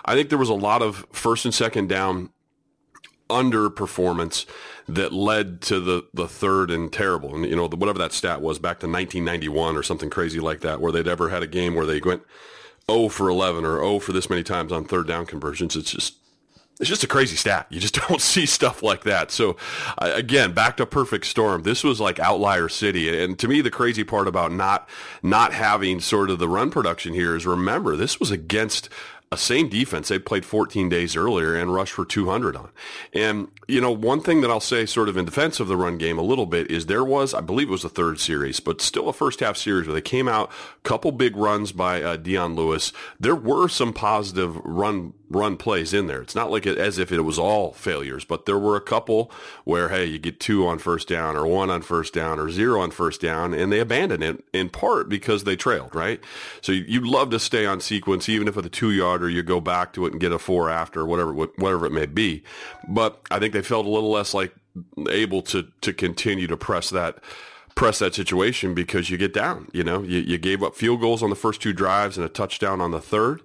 I 0.06 0.16
think 0.16 0.30
there 0.30 0.38
was 0.38 0.50
a 0.50 0.56
lot 0.56 0.82
of 0.82 1.06
first 1.12 1.46
and 1.46 1.54
second 1.54 1.90
down 1.90 2.32
underperformance 3.30 4.46
that 4.88 5.14
led 5.14 5.62
to 5.62 5.80
the, 5.80 6.08
the 6.14 6.28
third 6.28 6.72
and 6.72 6.92
terrible. 6.92 7.36
And, 7.36 7.46
you 7.46 7.56
know, 7.56 7.68
whatever 7.68 8.00
that 8.00 8.12
stat 8.12 8.42
was 8.42 8.58
back 8.58 8.80
to 8.80 8.88
1991 8.88 9.78
or 9.78 9.84
something 9.84 10.10
crazy 10.10 10.40
like 10.40 10.62
that, 10.62 10.82
where 10.82 10.92
they'd 10.92 11.08
ever 11.08 11.30
had 11.30 11.44
a 11.44 11.48
game 11.48 11.76
where 11.76 11.86
they 11.86 12.00
went 12.00 12.24
0 12.90 13.10
for 13.10 13.30
11 13.30 13.66
or 13.66 13.80
0 13.80 14.00
for 14.00 14.12
this 14.12 14.30
many 14.30 14.44
times 14.44 14.72
on 14.72 14.86
third 14.86 15.08
down 15.08 15.26
conversions. 15.26 15.76
It's 15.76 15.92
just 15.92 16.16
it's 16.80 16.88
just 16.88 17.04
a 17.04 17.08
crazy 17.08 17.36
stat. 17.36 17.68
You 17.70 17.80
just 17.80 17.94
don't 18.08 18.22
see 18.22 18.46
stuff 18.46 18.82
like 18.82 19.04
that. 19.04 19.32
So 19.32 19.58
again, 19.98 20.54
back 20.54 20.78
to 20.78 20.86
perfect 20.86 21.26
storm. 21.26 21.64
This 21.64 21.84
was 21.84 22.00
like 22.00 22.20
outlier 22.20 22.70
city. 22.70 23.22
And 23.22 23.38
to 23.40 23.48
me, 23.48 23.62
the 23.62 23.72
crazy 23.72 24.04
part 24.04 24.28
about 24.28 24.52
not 24.52 24.88
not 25.22 25.54
having 25.54 26.00
sort 26.00 26.30
of 26.30 26.40
the 26.40 26.48
run 26.48 26.72
production 26.72 27.14
here 27.14 27.36
is 27.36 27.46
remember 27.46 27.96
this 27.96 28.20
was 28.20 28.32
against 28.32 28.90
same 29.38 29.70
defense 29.70 30.08
they 30.08 30.18
played 30.18 30.44
14 30.44 30.90
days 30.90 31.16
earlier 31.16 31.56
and 31.56 31.74
rushed 31.74 31.94
for 31.94 32.06
200 32.06 32.56
on. 32.56 32.70
And, 33.14 33.50
you 33.68 33.80
know, 33.80 33.92
one 33.92 34.22
thing 34.22 34.42
that 34.42 34.50
I'll 34.50 34.60
say 34.60 34.86
sort 34.86 35.08
of 35.08 35.18
in 35.18 35.26
defense 35.26 35.60
of 35.60 35.68
the 35.68 35.78
run 35.78 35.98
game 35.98 36.18
a 36.18 36.24
little 36.24 36.48
bit 36.48 36.72
is 36.72 36.88
there 36.88 37.04
was, 37.04 37.34
I 37.34 37.42
believe 37.42 37.68
it 37.70 37.72
was 37.72 37.84
the 37.84 37.90
third 37.90 38.20
series, 38.20 38.60
but 38.60 38.82
still 38.82 39.08
a 39.08 39.14
first 39.14 39.40
half 39.40 39.56
series 39.56 39.88
where 39.88 39.94
they 39.94 40.02
came 40.02 40.28
out, 40.28 40.52
couple 40.84 41.12
big 41.12 41.36
runs 41.36 41.72
by 41.72 42.02
uh, 42.02 42.16
Dion 42.18 42.56
Lewis. 42.56 42.92
There 43.20 43.36
were 43.36 43.68
some 43.68 43.94
positive 43.94 44.58
run 44.64 45.14
run 45.30 45.58
plays 45.58 45.94
in 45.94 46.08
there. 46.08 46.22
It's 46.22 46.36
not 46.36 46.50
like 46.50 46.66
it, 46.66 46.78
as 46.78 46.98
if 46.98 47.12
it 47.12 47.22
was 47.22 47.38
all 47.38 47.72
failures, 47.72 48.26
but 48.26 48.46
there 48.46 48.58
were 48.58 48.76
a 48.76 48.82
couple 48.82 49.32
where, 49.64 49.90
hey, 49.90 50.06
you 50.06 50.18
get 50.18 50.40
two 50.40 50.66
on 50.66 50.80
first 50.80 51.08
down 51.08 51.36
or 51.36 51.46
one 51.46 51.70
on 51.70 51.82
first 51.82 52.14
down 52.14 52.40
or 52.40 52.50
zero 52.50 52.82
on 52.82 52.92
first 52.92 53.22
down, 53.22 53.54
and 53.54 53.72
they 53.72 53.80
abandoned 53.80 54.24
it 54.24 54.44
in 54.54 54.70
part 54.70 55.08
because 55.08 55.44
they 55.44 55.56
trailed, 55.56 55.94
right? 55.94 56.20
So 56.62 56.72
you'd 56.72 57.04
love 57.06 57.30
to 57.30 57.40
stay 57.40 57.66
on 57.66 57.80
sequence, 57.80 58.28
even 58.28 58.48
if 58.48 58.58
it's 58.58 58.68
a 58.68 58.70
two 58.70 58.92
yarder, 58.92 59.30
you 59.30 59.44
go 59.44 59.62
back 59.62 59.94
to 59.94 60.06
it 60.06 60.14
and 60.14 60.22
get 60.22 60.32
a 60.32 60.40
four 60.40 60.70
after, 60.70 61.06
whatever, 61.06 61.34
whatever 61.34 61.86
it 61.86 61.92
may 61.92 62.08
be. 62.08 62.44
But 62.88 63.22
I 63.30 63.40
think 63.40 63.54
they 63.54 63.62
felt 63.62 63.86
a 63.86 63.90
little 63.90 64.12
less 64.12 64.34
like 64.34 64.56
able 65.10 65.42
to, 65.44 65.68
to 65.82 65.94
continue 65.94 66.48
to 66.48 66.58
press 66.58 66.90
that 66.90 67.20
press 67.80 68.00
that 68.00 68.14
situation 68.14 68.74
because 68.74 69.10
you 69.10 69.18
get 69.18 69.34
down. 69.34 69.70
You 69.72 69.86
know, 69.86 70.02
you, 70.04 70.20
you 70.20 70.38
gave 70.38 70.62
up 70.62 70.76
field 70.76 71.00
goals 71.00 71.24
on 71.24 71.30
the 71.30 71.36
first 71.36 71.62
two 71.62 71.72
drives 71.72 72.18
and 72.18 72.26
a 72.26 72.30
touchdown 72.30 72.82
on 72.82 72.92
the 72.92 73.00
third, 73.00 73.42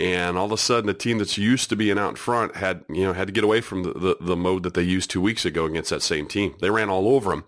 and 0.00 0.38
all 0.38 0.46
of 0.46 0.52
a 0.52 0.56
sudden 0.56 0.88
a 0.88 0.94
team 0.94 1.18
that's 1.18 1.36
used 1.36 1.68
to 1.68 1.76
being 1.76 1.98
out 1.98 2.08
in 2.08 2.16
front 2.16 2.56
had 2.56 2.82
you 2.88 3.02
know 3.02 3.12
had 3.12 3.26
to 3.26 3.32
get 3.32 3.44
away 3.44 3.60
from 3.60 3.82
the, 3.82 3.92
the, 3.92 4.16
the 4.22 4.36
mode 4.36 4.62
that 4.62 4.72
they 4.72 4.82
used 4.82 5.10
two 5.10 5.20
weeks 5.20 5.44
ago 5.44 5.66
against 5.66 5.90
that 5.90 6.00
same 6.00 6.26
team. 6.26 6.54
They 6.62 6.70
ran 6.70 6.88
all 6.88 7.08
over 7.08 7.28
them 7.28 7.44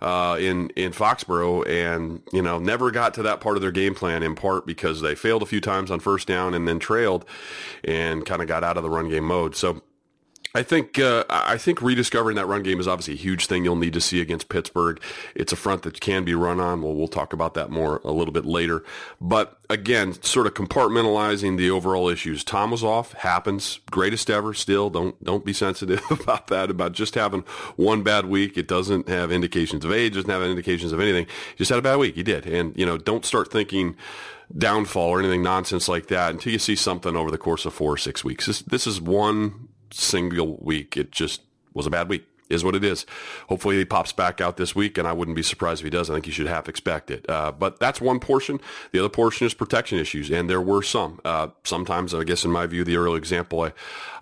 uh, 0.00 0.36
in 0.38 0.70
in 0.76 0.92
Foxborough, 0.92 1.66
and 1.66 2.22
you 2.32 2.40
know 2.40 2.60
never 2.60 2.92
got 2.92 3.12
to 3.14 3.24
that 3.24 3.40
part 3.40 3.56
of 3.56 3.60
their 3.60 3.72
game 3.72 3.96
plan 3.96 4.22
in 4.22 4.36
part 4.36 4.68
because 4.68 5.00
they 5.00 5.16
failed 5.16 5.42
a 5.42 5.46
few 5.46 5.60
times 5.60 5.90
on 5.90 5.98
first 5.98 6.28
down 6.28 6.54
and 6.54 6.68
then 6.68 6.78
trailed, 6.78 7.24
and 7.82 8.24
kind 8.24 8.40
of 8.40 8.46
got 8.46 8.62
out 8.62 8.76
of 8.76 8.84
the 8.84 8.90
run 8.90 9.08
game 9.08 9.24
mode. 9.24 9.56
So 9.56 9.82
I 10.52 10.64
think 10.64 10.98
uh, 10.98 11.24
I 11.30 11.56
think 11.58 11.80
rediscovering 11.80 12.34
that 12.34 12.46
run 12.46 12.64
game 12.64 12.80
is 12.80 12.88
obviously 12.88 13.14
a 13.14 13.18
huge 13.18 13.46
thing 13.46 13.64
you'll 13.64 13.76
need 13.76 13.92
to 13.92 14.00
see 14.00 14.20
against 14.20 14.48
Pittsburgh. 14.48 15.00
It's 15.36 15.52
a 15.52 15.56
front 15.56 15.82
that 15.82 16.00
can 16.00 16.24
be 16.24 16.34
run 16.34 16.58
on. 16.58 16.82
Well, 16.82 16.92
we'll 16.92 17.06
talk 17.06 17.32
about 17.32 17.54
that 17.54 17.70
more 17.70 18.00
a 18.02 18.10
little 18.10 18.32
bit 18.32 18.44
later. 18.44 18.82
But 19.20 19.60
again, 19.68 20.20
sort 20.22 20.48
of 20.48 20.54
compartmentalizing 20.54 21.56
the 21.56 21.70
overall 21.70 22.08
issues. 22.08 22.42
Tom 22.42 22.72
was 22.72 22.82
off, 22.82 23.12
happens, 23.12 23.78
greatest 23.92 24.28
ever. 24.28 24.52
Still, 24.52 24.90
don't 24.90 25.22
don't 25.22 25.44
be 25.44 25.52
sensitive 25.52 26.02
about 26.10 26.48
that. 26.48 26.68
About 26.68 26.92
just 26.94 27.14
having 27.14 27.42
one 27.76 28.02
bad 28.02 28.26
week. 28.26 28.58
It 28.58 28.66
doesn't 28.66 29.08
have 29.08 29.30
indications 29.30 29.84
of 29.84 29.92
age. 29.92 30.14
Doesn't 30.14 30.30
have 30.30 30.42
indications 30.42 30.90
of 30.90 30.98
anything. 30.98 31.26
Just 31.54 31.68
had 31.68 31.78
a 31.78 31.82
bad 31.82 31.96
week. 32.00 32.16
He 32.16 32.24
did, 32.24 32.46
and 32.46 32.76
you 32.76 32.84
know, 32.84 32.98
don't 32.98 33.24
start 33.24 33.52
thinking 33.52 33.94
downfall 34.58 35.10
or 35.10 35.20
anything 35.20 35.44
nonsense 35.44 35.88
like 35.88 36.08
that 36.08 36.32
until 36.32 36.52
you 36.52 36.58
see 36.58 36.74
something 36.74 37.14
over 37.14 37.30
the 37.30 37.38
course 37.38 37.64
of 37.64 37.72
four 37.72 37.92
or 37.92 37.96
six 37.96 38.24
weeks. 38.24 38.46
This, 38.46 38.62
this 38.62 38.84
is 38.84 39.00
one 39.00 39.68
single 39.90 40.56
week. 40.56 40.96
It 40.96 41.10
just 41.12 41.42
was 41.74 41.86
a 41.86 41.90
bad 41.90 42.08
week 42.08 42.26
is 42.50 42.64
what 42.64 42.74
it 42.74 42.84
is. 42.84 43.06
Hopefully 43.48 43.78
he 43.78 43.84
pops 43.84 44.12
back 44.12 44.40
out 44.40 44.56
this 44.56 44.74
week, 44.74 44.98
and 44.98 45.06
I 45.06 45.12
wouldn't 45.12 45.36
be 45.36 45.42
surprised 45.42 45.80
if 45.80 45.84
he 45.84 45.90
does. 45.90 46.10
I 46.10 46.14
think 46.14 46.26
you 46.26 46.32
should 46.32 46.46
half 46.46 46.68
expect 46.68 47.10
it. 47.10 47.28
Uh, 47.28 47.52
but 47.52 47.78
that's 47.78 48.00
one 48.00 48.20
portion. 48.20 48.60
The 48.92 48.98
other 48.98 49.08
portion 49.08 49.46
is 49.46 49.54
protection 49.54 49.98
issues, 49.98 50.30
and 50.30 50.50
there 50.50 50.60
were 50.60 50.82
some. 50.82 51.20
Uh, 51.24 51.48
sometimes, 51.64 52.14
I 52.14 52.24
guess, 52.24 52.44
in 52.44 52.50
my 52.50 52.66
view, 52.66 52.84
the 52.84 52.96
early 52.96 53.18
example 53.18 53.62
I, 53.62 53.72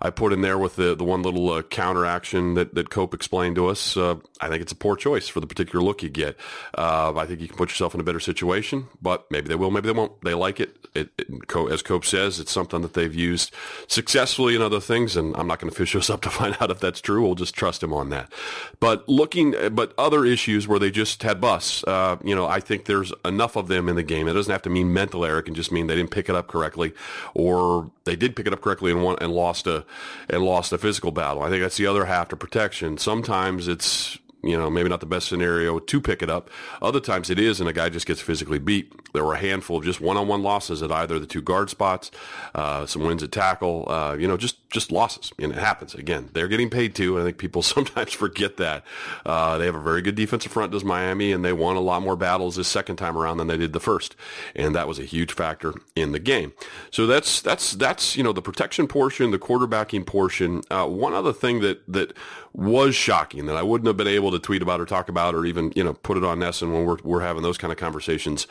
I 0.01 0.09
put 0.09 0.33
in 0.33 0.41
there 0.41 0.57
with 0.57 0.75
the, 0.75 0.95
the 0.95 1.03
one 1.03 1.23
little 1.23 1.49
uh, 1.51 1.61
counter 1.63 2.05
action 2.05 2.53
that, 2.53 2.75
that 2.75 2.89
Cope 2.89 3.13
explained 3.13 3.55
to 3.55 3.67
us, 3.67 3.97
uh, 3.97 4.15
I 4.41 4.47
think 4.47 4.61
it's 4.61 4.71
a 4.71 4.75
poor 4.75 4.95
choice 4.95 5.27
for 5.27 5.39
the 5.39 5.47
particular 5.47 5.83
look 5.83 6.03
you 6.03 6.09
get. 6.09 6.37
Uh, 6.77 7.13
I 7.15 7.25
think 7.25 7.41
you 7.41 7.47
can 7.47 7.57
put 7.57 7.69
yourself 7.69 7.93
in 7.93 7.99
a 7.99 8.03
better 8.03 8.19
situation, 8.19 8.87
but 9.01 9.29
maybe 9.31 9.47
they 9.47 9.55
will, 9.55 9.71
maybe 9.71 9.87
they 9.87 9.93
won't. 9.93 10.21
They 10.21 10.33
like 10.33 10.59
it. 10.59 10.77
it, 10.93 11.09
it 11.17 11.27
as 11.71 11.81
Cope 11.81 12.05
says, 12.05 12.39
it's 12.39 12.51
something 12.51 12.81
that 12.81 12.93
they've 12.93 13.13
used 13.13 13.53
successfully 13.87 14.55
in 14.55 14.61
other 14.61 14.79
things, 14.79 15.15
and 15.15 15.35
I'm 15.35 15.47
not 15.47 15.59
going 15.59 15.71
to 15.71 15.75
fish 15.75 15.95
us 15.95 16.09
up 16.09 16.21
to 16.21 16.29
find 16.29 16.55
out 16.59 16.71
if 16.71 16.79
that's 16.79 17.01
true. 17.01 17.21
We'll 17.21 17.35
just 17.35 17.55
trust 17.55 17.81
him 17.83 17.93
on 17.93 18.09
that 18.09 18.18
that. 18.19 18.33
But 18.79 19.07
looking, 19.09 19.55
but 19.71 19.93
other 19.97 20.25
issues 20.25 20.67
where 20.67 20.79
they 20.79 20.91
just 20.91 21.23
had 21.23 21.41
busts, 21.41 21.83
uh, 21.85 22.17
you 22.23 22.35
know, 22.35 22.45
I 22.45 22.59
think 22.59 22.85
there's 22.85 23.13
enough 23.25 23.55
of 23.55 23.67
them 23.67 23.89
in 23.89 23.95
the 23.95 24.03
game. 24.03 24.27
It 24.27 24.33
doesn't 24.33 24.51
have 24.51 24.61
to 24.63 24.69
mean 24.69 24.93
mental 24.93 25.25
error; 25.25 25.39
it 25.39 25.43
can 25.43 25.55
just 25.55 25.71
mean 25.71 25.87
they 25.87 25.95
didn't 25.95 26.11
pick 26.11 26.29
it 26.29 26.35
up 26.35 26.47
correctly, 26.47 26.93
or 27.33 27.91
they 28.05 28.15
did 28.15 28.35
pick 28.35 28.47
it 28.47 28.53
up 28.53 28.61
correctly 28.61 28.91
and 28.91 29.03
won, 29.03 29.17
and 29.21 29.31
lost 29.31 29.67
a 29.67 29.85
and 30.29 30.43
lost 30.43 30.71
a 30.71 30.77
physical 30.77 31.11
battle. 31.11 31.41
I 31.41 31.49
think 31.49 31.61
that's 31.61 31.77
the 31.77 31.87
other 31.87 32.05
half 32.05 32.29
to 32.29 32.35
protection. 32.35 32.97
Sometimes 32.97 33.67
it's 33.67 34.17
you 34.41 34.57
know, 34.57 34.69
maybe 34.69 34.89
not 34.89 34.99
the 34.99 35.05
best 35.05 35.27
scenario 35.27 35.79
to 35.79 36.01
pick 36.01 36.21
it 36.21 36.29
up. 36.29 36.49
Other 36.81 36.99
times 36.99 37.29
it 37.29 37.39
is, 37.39 37.59
and 37.59 37.69
a 37.69 37.73
guy 37.73 37.89
just 37.89 38.05
gets 38.05 38.21
physically 38.21 38.59
beat. 38.59 38.93
There 39.13 39.23
were 39.23 39.33
a 39.33 39.39
handful 39.39 39.77
of 39.77 39.83
just 39.83 39.99
one-on-one 39.99 40.43
losses 40.43 40.81
at 40.81 40.91
either 40.91 41.19
the 41.19 41.25
two 41.25 41.41
guard 41.41 41.69
spots, 41.69 42.11
uh, 42.55 42.85
some 42.85 43.03
wins 43.03 43.23
at 43.23 43.31
tackle, 43.31 43.89
uh, 43.89 44.15
you 44.15 44.27
know, 44.27 44.37
just 44.37 44.69
just 44.69 44.91
losses. 44.91 45.31
And 45.39 45.51
it 45.51 45.57
happens. 45.57 45.95
Again, 45.95 46.29
they're 46.33 46.47
getting 46.47 46.69
paid 46.69 46.95
too, 46.95 47.19
I 47.19 47.23
think 47.23 47.37
people 47.37 47.61
sometimes 47.63 48.13
forget 48.13 48.57
that. 48.57 48.83
Uh, 49.25 49.57
they 49.57 49.65
have 49.65 49.75
a 49.75 49.81
very 49.81 50.01
good 50.01 50.15
defensive 50.15 50.51
front, 50.51 50.71
does 50.71 50.83
Miami, 50.83 51.31
and 51.31 51.43
they 51.43 51.53
won 51.53 51.75
a 51.75 51.81
lot 51.81 52.01
more 52.01 52.15
battles 52.15 52.55
this 52.55 52.67
second 52.67 52.95
time 52.95 53.17
around 53.17 53.37
than 53.37 53.47
they 53.47 53.57
did 53.57 53.73
the 53.73 53.79
first, 53.79 54.15
and 54.55 54.75
that 54.75 54.87
was 54.87 54.99
a 54.99 55.03
huge 55.03 55.33
factor 55.33 55.73
in 55.95 56.11
the 56.11 56.19
game. 56.19 56.53
So 56.91 57.07
that's 57.07 57.41
that's 57.41 57.73
that's 57.73 58.15
you 58.15 58.23
know 58.23 58.31
the 58.31 58.41
protection 58.41 58.87
portion, 58.87 59.31
the 59.31 59.39
quarterbacking 59.39 60.05
portion. 60.05 60.61
Uh, 60.69 60.85
one 60.85 61.13
other 61.13 61.33
thing 61.33 61.61
that 61.61 61.81
that 61.91 62.13
was 62.53 62.95
shocking 62.95 63.45
that 63.45 63.55
I 63.55 63.63
wouldn't 63.63 63.87
have 63.87 63.97
been 63.97 64.07
able 64.07 64.31
to 64.31 64.39
tweet 64.39 64.61
about 64.61 64.81
or 64.81 64.85
talk 64.85 65.09
about 65.09 65.35
or 65.35 65.45
even, 65.45 65.71
you 65.75 65.83
know, 65.83 65.93
put 65.93 66.17
it 66.17 66.23
on 66.23 66.39
NESN 66.39 66.73
when 66.73 66.85
we're, 66.85 66.97
we're 67.03 67.21
having 67.21 67.43
those 67.43 67.57
kind 67.57 67.71
of 67.71 67.77
conversations 67.77 68.47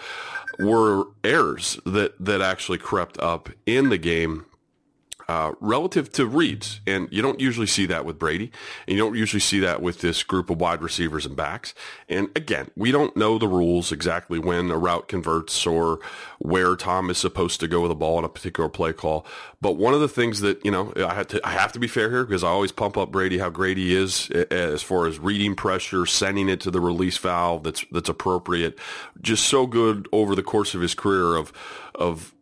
were 0.58 1.06
errors 1.24 1.78
that, 1.84 2.14
that 2.18 2.40
actually 2.40 2.78
crept 2.78 3.18
up 3.18 3.48
in 3.66 3.88
the 3.88 3.98
game 3.98 4.44
uh, 5.28 5.52
relative 5.60 6.10
to 6.12 6.26
reads. 6.26 6.80
And 6.86 7.06
you 7.10 7.20
don't 7.20 7.38
usually 7.38 7.66
see 7.66 7.84
that 7.86 8.06
with 8.06 8.18
Brady. 8.18 8.50
And 8.86 8.96
you 8.96 9.02
don't 9.02 9.14
usually 9.14 9.40
see 9.40 9.60
that 9.60 9.82
with 9.82 10.00
this 10.00 10.22
group 10.22 10.48
of 10.48 10.58
wide 10.58 10.80
receivers 10.80 11.26
and 11.26 11.36
backs. 11.36 11.74
And 12.08 12.30
again, 12.34 12.70
we 12.76 12.90
don't 12.90 13.14
know 13.14 13.38
the 13.38 13.46
rules 13.46 13.92
exactly 13.92 14.38
when 14.38 14.70
a 14.70 14.78
route 14.78 15.06
converts 15.06 15.66
or 15.66 16.00
where 16.38 16.76
Tom 16.76 17.10
is 17.10 17.18
supposed 17.18 17.60
to 17.60 17.68
go 17.68 17.82
with 17.82 17.90
a 17.90 17.94
ball 17.94 18.18
in 18.18 18.24
a 18.24 18.28
particular 18.28 18.70
play 18.70 18.94
call. 18.94 19.26
But 19.60 19.72
one 19.72 19.92
of 19.92 20.00
the 20.00 20.08
things 20.08 20.40
that, 20.40 20.64
you 20.64 20.70
know, 20.70 20.92
I 20.96 21.14
have 21.14 21.28
to, 21.28 21.46
I 21.46 21.50
have 21.50 21.72
to 21.72 21.78
be 21.78 21.88
fair 21.88 22.08
here 22.08 22.24
because 22.24 22.42
I 22.42 22.48
always 22.48 22.72
pump 22.72 22.96
up 22.96 23.12
Brady, 23.12 23.38
how 23.38 23.50
great 23.50 23.76
he 23.76 23.94
is 23.94 24.30
as 24.30 24.82
far 24.82 25.06
as 25.06 25.18
reading 25.18 25.54
pressure, 25.54 26.06
sending 26.06 26.48
it 26.48 26.60
to 26.60 26.70
the 26.70 26.80
release 26.80 27.18
valve 27.18 27.64
that's, 27.64 27.84
that's 27.92 28.08
appropriate. 28.08 28.78
Just 29.20 29.46
so 29.46 29.66
good 29.66 30.08
over 30.10 30.34
the 30.34 30.42
course 30.42 30.74
of 30.74 30.80
his 30.80 30.94
career 30.94 31.36
of, 31.36 31.52
of 31.94 32.32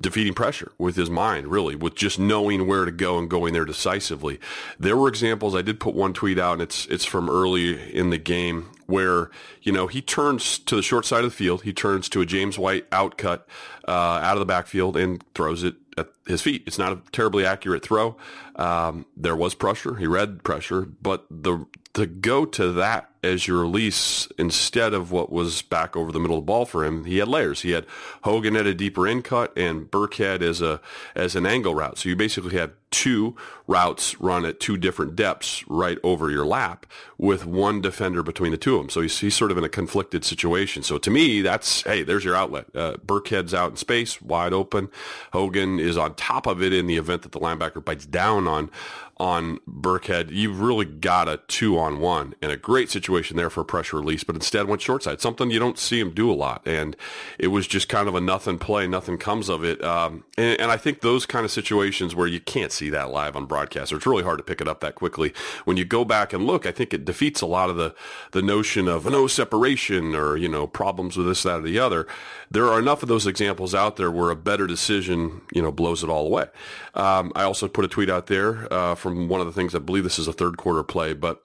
defeating 0.00 0.34
pressure 0.34 0.72
with 0.78 0.96
his 0.96 1.10
mind, 1.10 1.48
really, 1.48 1.74
with 1.74 1.94
just 1.94 2.18
knowing 2.18 2.66
where 2.66 2.84
to 2.84 2.92
go 2.92 3.18
and 3.18 3.28
going 3.28 3.52
there 3.52 3.64
decisively. 3.64 4.40
There 4.78 4.96
were 4.96 5.08
examples. 5.08 5.54
I 5.54 5.62
did 5.62 5.80
put 5.80 5.94
one 5.94 6.12
tweet 6.12 6.38
out, 6.38 6.54
and 6.54 6.62
it's 6.62 6.86
it's 6.86 7.04
from 7.04 7.28
early 7.28 7.92
in 7.92 8.10
the 8.10 8.18
game 8.18 8.70
where 8.86 9.30
you 9.62 9.72
know 9.72 9.86
he 9.86 10.00
turns 10.00 10.58
to 10.60 10.76
the 10.76 10.82
short 10.82 11.04
side 11.04 11.24
of 11.24 11.30
the 11.30 11.36
field. 11.36 11.62
He 11.62 11.72
turns 11.72 12.08
to 12.10 12.20
a 12.20 12.26
James 12.26 12.58
White 12.58 12.88
outcut 12.90 13.42
uh, 13.86 13.90
out 13.90 14.34
of 14.34 14.40
the 14.40 14.46
backfield 14.46 14.96
and 14.96 15.22
throws 15.34 15.62
it 15.62 15.74
at 15.96 16.08
his 16.26 16.42
feet. 16.42 16.64
It's 16.66 16.78
not 16.78 16.92
a 16.92 17.00
terribly 17.12 17.44
accurate 17.44 17.82
throw. 17.82 18.16
Um, 18.56 19.06
there 19.16 19.36
was 19.36 19.54
pressure. 19.54 19.96
He 19.96 20.06
read 20.06 20.42
pressure, 20.42 20.82
but 20.82 21.26
the 21.30 21.66
to 21.94 22.06
go 22.06 22.44
to 22.44 22.72
that 22.72 23.10
as 23.22 23.48
your 23.48 23.60
release 23.60 24.28
instead 24.38 24.92
of 24.92 25.10
what 25.10 25.32
was 25.32 25.62
back 25.62 25.96
over 25.96 26.12
the 26.12 26.20
middle 26.20 26.36
of 26.36 26.42
the 26.42 26.46
ball 26.46 26.66
for 26.66 26.84
him, 26.84 27.04
he 27.04 27.18
had 27.18 27.28
layers. 27.28 27.62
He 27.62 27.70
had 27.70 27.86
Hogan 28.22 28.56
at 28.56 28.66
a 28.66 28.74
deeper 28.74 29.08
in 29.08 29.22
cut 29.22 29.56
and 29.56 29.90
Burkhead 29.90 30.42
as 30.42 30.60
a 30.60 30.80
as 31.14 31.34
an 31.34 31.46
angle 31.46 31.74
route. 31.74 31.98
So 31.98 32.08
you 32.08 32.16
basically 32.16 32.56
have 32.58 32.72
two 32.90 33.34
routes 33.66 34.20
run 34.20 34.44
at 34.44 34.60
two 34.60 34.76
different 34.76 35.16
depths 35.16 35.66
right 35.66 35.98
over 36.04 36.30
your 36.30 36.46
lap 36.46 36.86
with 37.18 37.44
one 37.44 37.80
defender 37.80 38.22
between 38.22 38.52
the 38.52 38.56
two 38.56 38.76
of 38.76 38.82
them. 38.82 38.88
So 38.88 39.00
he's, 39.00 39.18
he's 39.18 39.34
sort 39.34 39.50
of 39.50 39.58
in 39.58 39.64
a 39.64 39.68
conflicted 39.68 40.24
situation. 40.24 40.84
So 40.84 40.98
to 40.98 41.10
me, 41.10 41.42
that's, 41.42 41.82
hey, 41.82 42.04
there's 42.04 42.24
your 42.24 42.36
outlet. 42.36 42.66
Uh, 42.72 42.94
Burkhead's 43.04 43.52
out 43.52 43.72
in 43.72 43.76
space, 43.76 44.22
wide 44.22 44.52
open. 44.52 44.90
Hogan 45.32 45.80
is 45.80 45.96
on 45.98 46.14
top 46.14 46.46
of 46.46 46.62
it 46.62 46.72
in 46.72 46.86
the 46.86 46.96
event 46.96 47.22
that 47.22 47.32
the 47.32 47.40
linebacker 47.40 47.84
bites 47.84 48.06
down 48.06 48.46
on 48.46 48.70
on 49.16 49.58
Burkhead. 49.68 50.30
You've 50.30 50.60
really 50.60 50.84
got 50.84 51.28
a 51.28 51.40
two 51.48 51.78
on 51.78 52.00
one 52.00 52.34
and 52.42 52.50
a 52.50 52.56
great 52.56 52.90
situation 52.90 53.36
there 53.36 53.50
for 53.50 53.60
a 53.60 53.64
pressure 53.64 53.98
release, 53.98 54.24
but 54.24 54.34
instead 54.34 54.66
went 54.66 54.82
short 54.82 55.02
side, 55.02 55.20
something 55.20 55.50
you 55.50 55.58
don't 55.58 55.78
see 55.78 56.00
him 56.00 56.12
do 56.12 56.30
a 56.30 56.34
lot. 56.34 56.62
And 56.66 56.96
it 57.38 57.48
was 57.48 57.66
just 57.66 57.88
kind 57.88 58.08
of 58.08 58.14
a 58.14 58.20
nothing 58.20 58.58
play, 58.58 58.86
nothing 58.86 59.18
comes 59.18 59.48
of 59.48 59.64
it. 59.64 59.82
Um, 59.84 60.24
and, 60.36 60.60
and 60.60 60.70
I 60.70 60.76
think 60.76 61.00
those 61.00 61.26
kind 61.26 61.44
of 61.44 61.50
situations 61.50 62.14
where 62.14 62.26
you 62.26 62.40
can't 62.40 62.72
see 62.72 62.90
that 62.90 63.10
live 63.10 63.36
on 63.36 63.46
broadcast, 63.46 63.92
or 63.92 63.96
it's 63.96 64.06
really 64.06 64.24
hard 64.24 64.38
to 64.38 64.44
pick 64.44 64.60
it 64.60 64.68
up 64.68 64.80
that 64.80 64.94
quickly. 64.94 65.32
When 65.64 65.76
you 65.76 65.84
go 65.84 66.04
back 66.04 66.32
and 66.32 66.46
look, 66.46 66.66
I 66.66 66.72
think 66.72 66.92
it 66.92 67.04
defeats 67.04 67.40
a 67.40 67.46
lot 67.46 67.70
of 67.70 67.76
the, 67.76 67.94
the 68.32 68.42
notion 68.42 68.88
of 68.88 69.04
no 69.06 69.26
separation 69.26 70.14
or, 70.14 70.36
you 70.36 70.48
know, 70.48 70.66
problems 70.66 71.16
with 71.16 71.26
this, 71.26 71.42
that, 71.44 71.60
or 71.60 71.62
the 71.62 71.78
other. 71.78 72.06
There 72.54 72.68
are 72.68 72.78
enough 72.78 73.02
of 73.02 73.08
those 73.08 73.26
examples 73.26 73.74
out 73.74 73.96
there 73.96 74.12
where 74.12 74.30
a 74.30 74.36
better 74.36 74.68
decision, 74.68 75.40
you 75.52 75.60
know, 75.60 75.72
blows 75.72 76.04
it 76.04 76.08
all 76.08 76.24
away. 76.24 76.46
Um, 76.94 77.32
I 77.34 77.42
also 77.42 77.66
put 77.66 77.84
a 77.84 77.88
tweet 77.88 78.08
out 78.08 78.28
there 78.28 78.72
uh, 78.72 78.94
from 78.94 79.28
one 79.28 79.40
of 79.40 79.46
the 79.46 79.52
things 79.52 79.74
I 79.74 79.80
believe 79.80 80.04
this 80.04 80.20
is 80.20 80.28
a 80.28 80.32
third 80.32 80.56
quarter 80.56 80.84
play, 80.84 81.14
but 81.14 81.42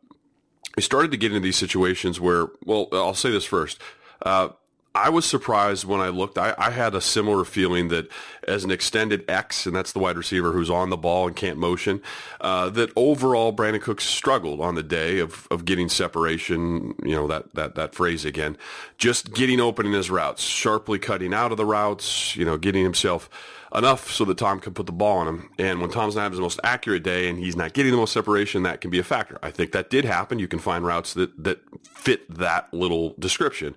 we 0.77 0.83
started 0.83 1.09
to 1.09 1.17
get 1.17 1.31
into 1.31 1.39
these 1.39 1.57
situations 1.57 2.19
where, 2.19 2.49
well, 2.63 2.89
I'll 2.91 3.15
say 3.15 3.31
this 3.31 3.43
first. 3.43 3.81
Uh, 4.21 4.49
I 4.93 5.09
was 5.09 5.25
surprised 5.25 5.83
when 5.83 5.99
I 5.99 6.09
looked. 6.09 6.37
I, 6.37 6.53
I, 6.57 6.69
had 6.69 6.93
a 6.93 7.01
similar 7.01 7.43
feeling 7.43 7.87
that 7.87 8.07
as 8.49 8.63
an 8.63 8.71
extended 8.71 9.23
X, 9.29 9.65
and 9.65 9.75
that's 9.75 9.91
the 9.91 9.99
wide 9.99 10.17
receiver 10.17 10.51
who's 10.51 10.69
on 10.69 10.89
the 10.89 10.97
ball 10.97 11.27
and 11.27 11.35
can't 11.35 11.57
motion, 11.57 12.01
uh, 12.41 12.69
that 12.69 12.89
overall 12.95 13.53
Brandin 13.53 13.81
Cooks 13.81 14.03
struggled 14.03 14.59
on 14.59 14.75
the 14.75 14.83
day 14.83 15.19
of, 15.19 15.47
of 15.51 15.65
getting 15.65 15.87
separation, 15.87 16.95
you 17.03 17.15
know, 17.15 17.27
that, 17.27 17.53
that, 17.53 17.75
that 17.75 17.95
phrase 17.95 18.25
again, 18.25 18.57
just 18.97 19.33
getting 19.33 19.59
open 19.59 19.85
in 19.85 19.93
his 19.93 20.09
routes, 20.09 20.43
sharply 20.43 20.99
cutting 20.99 21.33
out 21.33 21.51
of 21.51 21.57
the 21.57 21.65
routes, 21.65 22.35
you 22.35 22.43
know, 22.43 22.57
getting 22.57 22.83
himself 22.83 23.29
enough 23.75 24.11
so 24.11 24.25
that 24.25 24.37
Tom 24.37 24.59
can 24.59 24.73
put 24.73 24.85
the 24.85 24.91
ball 24.91 25.17
on 25.19 25.27
him. 25.27 25.49
And 25.59 25.79
when 25.79 25.91
Tom's 25.91 26.15
not 26.15 26.23
having 26.23 26.37
his 26.37 26.41
most 26.41 26.59
accurate 26.63 27.03
day 27.03 27.29
and 27.29 27.37
he's 27.37 27.55
not 27.55 27.73
getting 27.73 27.91
the 27.91 27.97
most 27.97 28.13
separation, 28.13 28.63
that 28.63 28.81
can 28.81 28.89
be 28.89 28.99
a 28.99 29.03
factor. 29.03 29.37
I 29.43 29.51
think 29.51 29.71
that 29.73 29.89
did 29.89 30.05
happen. 30.05 30.39
You 30.39 30.47
can 30.47 30.59
find 30.59 30.83
routes 30.83 31.13
that, 31.13 31.43
that 31.43 31.59
fit 31.83 32.29
that 32.33 32.73
little 32.73 33.13
description. 33.19 33.75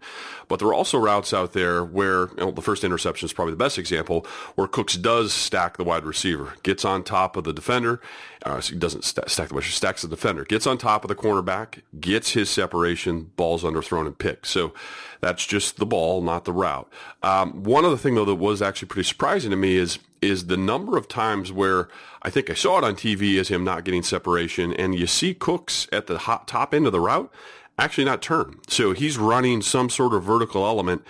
But 0.48 0.58
there 0.58 0.68
are 0.68 0.74
also 0.74 0.98
routes 0.98 1.34
out 1.34 1.52
there 1.52 1.84
where 1.84 2.28
you 2.28 2.36
know, 2.38 2.50
the 2.50 2.62
first 2.62 2.84
interception 2.84 3.26
is 3.26 3.32
probably 3.32 3.52
the 3.52 3.58
best 3.58 3.78
example, 3.78 4.26
where 4.54 4.61
Cooks 4.68 4.96
does 4.96 5.32
stack 5.32 5.76
the 5.76 5.84
wide 5.84 6.04
receiver, 6.04 6.54
gets 6.62 6.84
on 6.84 7.02
top 7.02 7.36
of 7.36 7.44
the 7.44 7.52
defender, 7.52 8.00
uh, 8.44 8.60
doesn't 8.78 9.04
st- 9.04 9.28
stack 9.28 9.48
the 9.48 9.54
wide 9.54 9.60
receiver, 9.60 9.74
stacks 9.76 10.02
the 10.02 10.08
defender, 10.08 10.44
gets 10.44 10.66
on 10.66 10.78
top 10.78 11.04
of 11.04 11.08
the 11.08 11.14
cornerback, 11.14 11.82
gets 12.00 12.32
his 12.32 12.50
separation, 12.50 13.30
ball's 13.36 13.62
underthrown 13.62 14.06
and 14.06 14.18
picked. 14.18 14.46
So 14.46 14.72
that's 15.20 15.46
just 15.46 15.76
the 15.76 15.86
ball, 15.86 16.22
not 16.22 16.44
the 16.44 16.52
route. 16.52 16.90
Um, 17.22 17.62
one 17.62 17.84
other 17.84 17.96
thing 17.96 18.14
though 18.14 18.24
that 18.24 18.34
was 18.36 18.60
actually 18.62 18.88
pretty 18.88 19.08
surprising 19.08 19.50
to 19.50 19.56
me 19.56 19.76
is 19.76 19.98
is 20.20 20.46
the 20.46 20.56
number 20.56 20.96
of 20.96 21.08
times 21.08 21.50
where 21.50 21.88
I 22.22 22.30
think 22.30 22.48
I 22.48 22.54
saw 22.54 22.78
it 22.78 22.84
on 22.84 22.94
TV 22.94 23.40
as 23.40 23.48
him 23.48 23.64
not 23.64 23.82
getting 23.82 24.04
separation, 24.04 24.72
and 24.72 24.94
you 24.94 25.08
see 25.08 25.34
Cooks 25.34 25.88
at 25.90 26.06
the 26.06 26.16
hot, 26.18 26.46
top 26.46 26.72
end 26.72 26.86
of 26.86 26.92
the 26.92 27.00
route 27.00 27.32
actually 27.78 28.04
not 28.04 28.22
turn. 28.22 28.60
So 28.68 28.92
he's 28.92 29.18
running 29.18 29.62
some 29.62 29.90
sort 29.90 30.14
of 30.14 30.22
vertical 30.22 30.64
element 30.64 31.04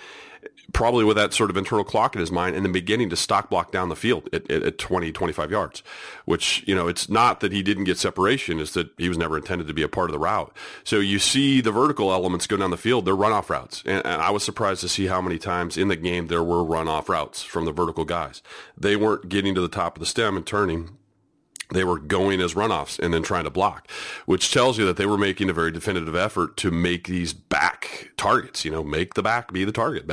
probably 0.71 1.03
with 1.03 1.17
that 1.17 1.33
sort 1.33 1.49
of 1.49 1.57
internal 1.57 1.83
clock 1.83 2.15
in 2.15 2.21
his 2.21 2.31
mind 2.31 2.55
and 2.55 2.65
then 2.65 2.71
beginning 2.71 3.09
to 3.09 3.15
stock 3.15 3.49
block 3.49 3.71
down 3.71 3.89
the 3.89 3.95
field 3.95 4.29
at, 4.31 4.49
at, 4.49 4.63
at 4.63 4.77
20, 4.77 5.11
25 5.11 5.51
yards, 5.51 5.83
which, 6.25 6.63
you 6.65 6.73
know, 6.73 6.87
it's 6.87 7.09
not 7.09 7.41
that 7.41 7.51
he 7.51 7.61
didn't 7.61 7.83
get 7.83 7.97
separation, 7.97 8.59
it's 8.59 8.73
that 8.73 8.89
he 8.97 9.09
was 9.09 9.17
never 9.17 9.37
intended 9.37 9.67
to 9.67 9.73
be 9.73 9.83
a 9.83 9.89
part 9.89 10.09
of 10.09 10.13
the 10.13 10.19
route. 10.19 10.55
So 10.83 10.99
you 10.99 11.19
see 11.19 11.59
the 11.59 11.71
vertical 11.71 12.11
elements 12.11 12.47
go 12.47 12.57
down 12.57 12.71
the 12.71 12.77
field, 12.77 13.05
they're 13.05 13.15
runoff 13.15 13.49
routes. 13.49 13.83
And, 13.85 14.05
and 14.05 14.21
I 14.21 14.31
was 14.31 14.43
surprised 14.43 14.81
to 14.81 14.89
see 14.89 15.07
how 15.07 15.21
many 15.21 15.37
times 15.37 15.77
in 15.77 15.89
the 15.89 15.95
game 15.95 16.27
there 16.27 16.43
were 16.43 16.63
runoff 16.63 17.09
routes 17.09 17.43
from 17.43 17.65
the 17.65 17.73
vertical 17.73 18.05
guys. 18.05 18.41
They 18.77 18.95
weren't 18.95 19.29
getting 19.29 19.53
to 19.55 19.61
the 19.61 19.67
top 19.67 19.97
of 19.97 19.99
the 19.99 20.05
stem 20.05 20.37
and 20.37 20.45
turning 20.45 20.97
they 21.73 21.83
were 21.83 21.97
going 21.97 22.39
as 22.39 22.53
runoffs 22.53 22.99
and 22.99 23.13
then 23.13 23.23
trying 23.23 23.45
to 23.45 23.49
block, 23.49 23.89
which 24.25 24.51
tells 24.51 24.77
you 24.77 24.85
that 24.85 24.97
they 24.97 25.05
were 25.05 25.17
making 25.17 25.49
a 25.49 25.53
very 25.53 25.71
definitive 25.71 26.15
effort 26.15 26.55
to 26.57 26.71
make 26.71 27.07
these 27.07 27.33
back 27.33 28.11
targets, 28.15 28.63
you 28.63 28.71
know, 28.71 28.83
make 28.83 29.15
the 29.15 29.23
back 29.23 29.51
be 29.51 29.63
the 29.63 29.71
target. 29.71 30.07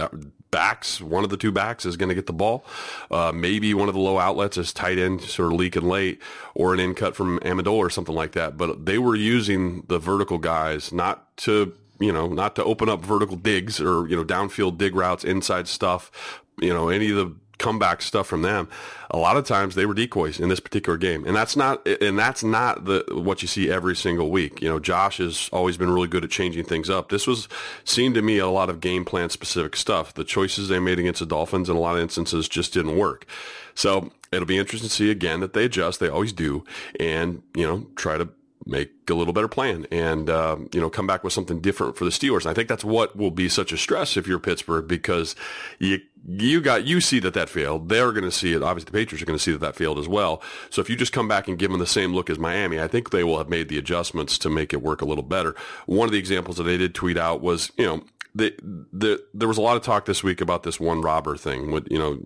Backs, 0.51 1.01
one 1.01 1.23
of 1.23 1.31
the 1.31 1.37
two 1.37 1.53
backs 1.53 1.87
is 1.87 1.97
going 1.97 2.09
to 2.09 2.15
get 2.15 2.27
the 2.27 2.33
ball. 2.33 2.65
Uh, 3.11 3.31
maybe 3.33 3.73
one 3.73 3.89
of 3.89 3.95
the 3.95 4.01
low 4.01 4.19
outlets 4.19 4.57
is 4.57 4.73
tight 4.73 4.99
end, 4.99 5.21
sort 5.21 5.53
of 5.53 5.59
leaking 5.59 5.89
late, 5.89 6.21
or 6.55 6.75
an 6.75 6.81
in 6.81 6.95
cut 6.95 7.15
from 7.15 7.39
Amendola 7.41 7.77
or 7.77 7.91
something 7.91 8.15
like 8.15 8.33
that. 8.33 8.57
But 8.57 8.87
they 8.87 8.99
were 8.99 9.15
using 9.15 9.85
the 9.89 9.99
vertical 9.99 10.39
guys 10.39 10.93
not 10.93 11.37
to, 11.39 11.73
you 12.01 12.13
know, 12.13 12.29
not 12.29 12.57
to 12.57 12.65
open 12.65 12.89
up 12.89 13.05
vertical 13.05 13.37
digs 13.37 13.81
or, 13.81 14.09
you 14.09 14.17
know, 14.17 14.25
downfield 14.25 14.77
dig 14.77 14.97
routes, 14.97 15.23
inside 15.23 15.69
stuff, 15.69 16.43
you 16.61 16.75
know, 16.75 16.89
any 16.89 17.11
of 17.11 17.17
the 17.17 17.35
comeback 17.61 18.03
stuff 18.03 18.27
from 18.27 18.43
them, 18.43 18.69
a 19.11 19.19
lot 19.19 19.37
of 19.37 19.45
times 19.45 19.77
they 19.77 19.87
were 19.87 19.95
decoys 19.95 20.41
in 20.41 20.49
this 20.49 20.59
particular 20.59 20.99
game, 20.99 21.25
and 21.25 21.37
that's 21.37 21.55
not 21.55 21.87
and 21.87 22.19
that's 22.19 22.43
not 22.43 22.85
the 22.87 23.05
what 23.11 23.43
you 23.43 23.49
see 23.49 23.71
every 23.71 23.95
single 23.95 24.31
week. 24.31 24.61
You 24.61 24.69
know, 24.69 24.81
Josh 24.81 25.19
has 25.19 25.49
always 25.53 25.77
been 25.77 25.91
really 25.91 26.09
good 26.09 26.25
at 26.25 26.31
changing 26.31 26.65
things 26.65 26.91
up. 26.91 27.11
This 27.11 27.27
was 27.27 27.49
seemed 27.85 28.17
to 28.17 28.23
me 28.23 28.39
a 28.39 28.49
lot 28.49 28.71
of 28.71 28.81
game 28.81 29.05
plan 29.05 29.31
specific 29.31 29.77
stuff. 29.77 30.15
The 30.15 30.25
choices 30.25 30.69
they 30.69 30.81
made 30.81 30.99
against 30.99 31.21
the 31.21 31.27
Dolphins 31.27 31.69
in 31.69 31.77
a 31.77 31.81
lot 31.81 31.97
of 31.97 32.03
instances 32.03 32.49
just 32.49 32.73
didn't 32.73 32.97
work. 32.97 33.27
So 33.75 34.11
it'll 34.33 34.47
be 34.47 34.59
interesting 34.59 34.89
to 34.89 34.95
see 34.95 35.11
again 35.11 35.41
that 35.41 35.53
they 35.53 35.67
adjust. 35.67 36.01
They 36.01 36.09
always 36.09 36.33
do, 36.33 36.65
and 36.99 37.43
you 37.55 37.67
know, 37.67 37.87
try 37.95 38.19
to 38.19 38.29
make 38.67 39.00
a 39.11 39.15
little 39.15 39.33
better 39.33 39.49
plan 39.49 39.87
and 39.91 40.31
um, 40.31 40.69
you 40.73 40.81
know 40.81 40.91
come 40.91 41.07
back 41.07 41.23
with 41.25 41.33
something 41.33 41.61
different 41.61 41.97
for 41.97 42.05
the 42.05 42.11
Steelers. 42.11 42.43
And 42.43 42.51
I 42.51 42.55
think 42.55 42.69
that's 42.69 42.85
what 42.85 43.17
will 43.17 43.31
be 43.31 43.49
such 43.49 43.73
a 43.73 43.77
stress 43.77 44.17
if 44.17 44.27
you're 44.27 44.39
Pittsburgh 44.39 44.87
because 44.89 45.37
you 45.79 46.01
you 46.27 46.61
got 46.61 46.85
you 46.85 47.01
see 47.01 47.19
that 47.21 47.35
that 47.35 47.49
failed. 47.49 47.89
They're 47.89 48.13
going 48.13 48.25
to 48.25 48.31
see 48.31 48.53
it. 48.53 48.63
Obviously, 48.63 48.91
the 48.91 48.99
Patriots 48.99 49.23
are 49.23 49.27
going 49.27 49.39
to 49.39 49.43
see 49.43 49.53
that 49.53 49.61
that 49.61 49.77
failed 49.77 49.99
as 49.99 50.09
well. 50.09 50.43
So 50.71 50.81
if 50.81 50.91
you 50.91 50.97
just 50.97 51.13
come 51.13 51.29
back 51.29 51.49
and 51.49 51.59
give 51.59 51.71
them 51.71 51.81
the 51.81 51.87
same 51.87 52.15
look 52.15 52.31
as 52.31 52.39
Miami, 52.39 52.81
I 52.81 52.89
think 52.89 53.11
they 53.11 53.25
will 53.25 53.39
have 53.39 53.49
made 53.49 53.69
the 53.69 53.79
adjustments 53.79 54.39
to 54.39 54.51
make 54.51 54.73
it 54.73 54.83
work 54.83 55.03
a 55.03 55.07
little 55.07 55.25
better. 55.25 55.55
One 55.87 56.07
of 56.07 56.13
the 56.13 56.19
examples 56.19 56.57
that 56.57 56.65
they 56.65 56.77
did 56.77 56.95
tweet 56.95 57.17
out 57.17 57.41
was 57.41 57.73
you 57.77 57.87
know 57.87 58.05
the, 58.35 58.55
the, 58.93 59.25
there 59.35 59.49
was 59.49 59.59
a 59.59 59.63
lot 59.63 59.77
of 59.77 59.83
talk 59.83 60.05
this 60.05 60.23
week 60.23 60.41
about 60.41 60.63
this 60.63 60.79
one 60.79 61.01
robber 61.01 61.37
thing. 61.37 61.71
With 61.71 61.89
you 61.91 61.99
know, 61.99 62.23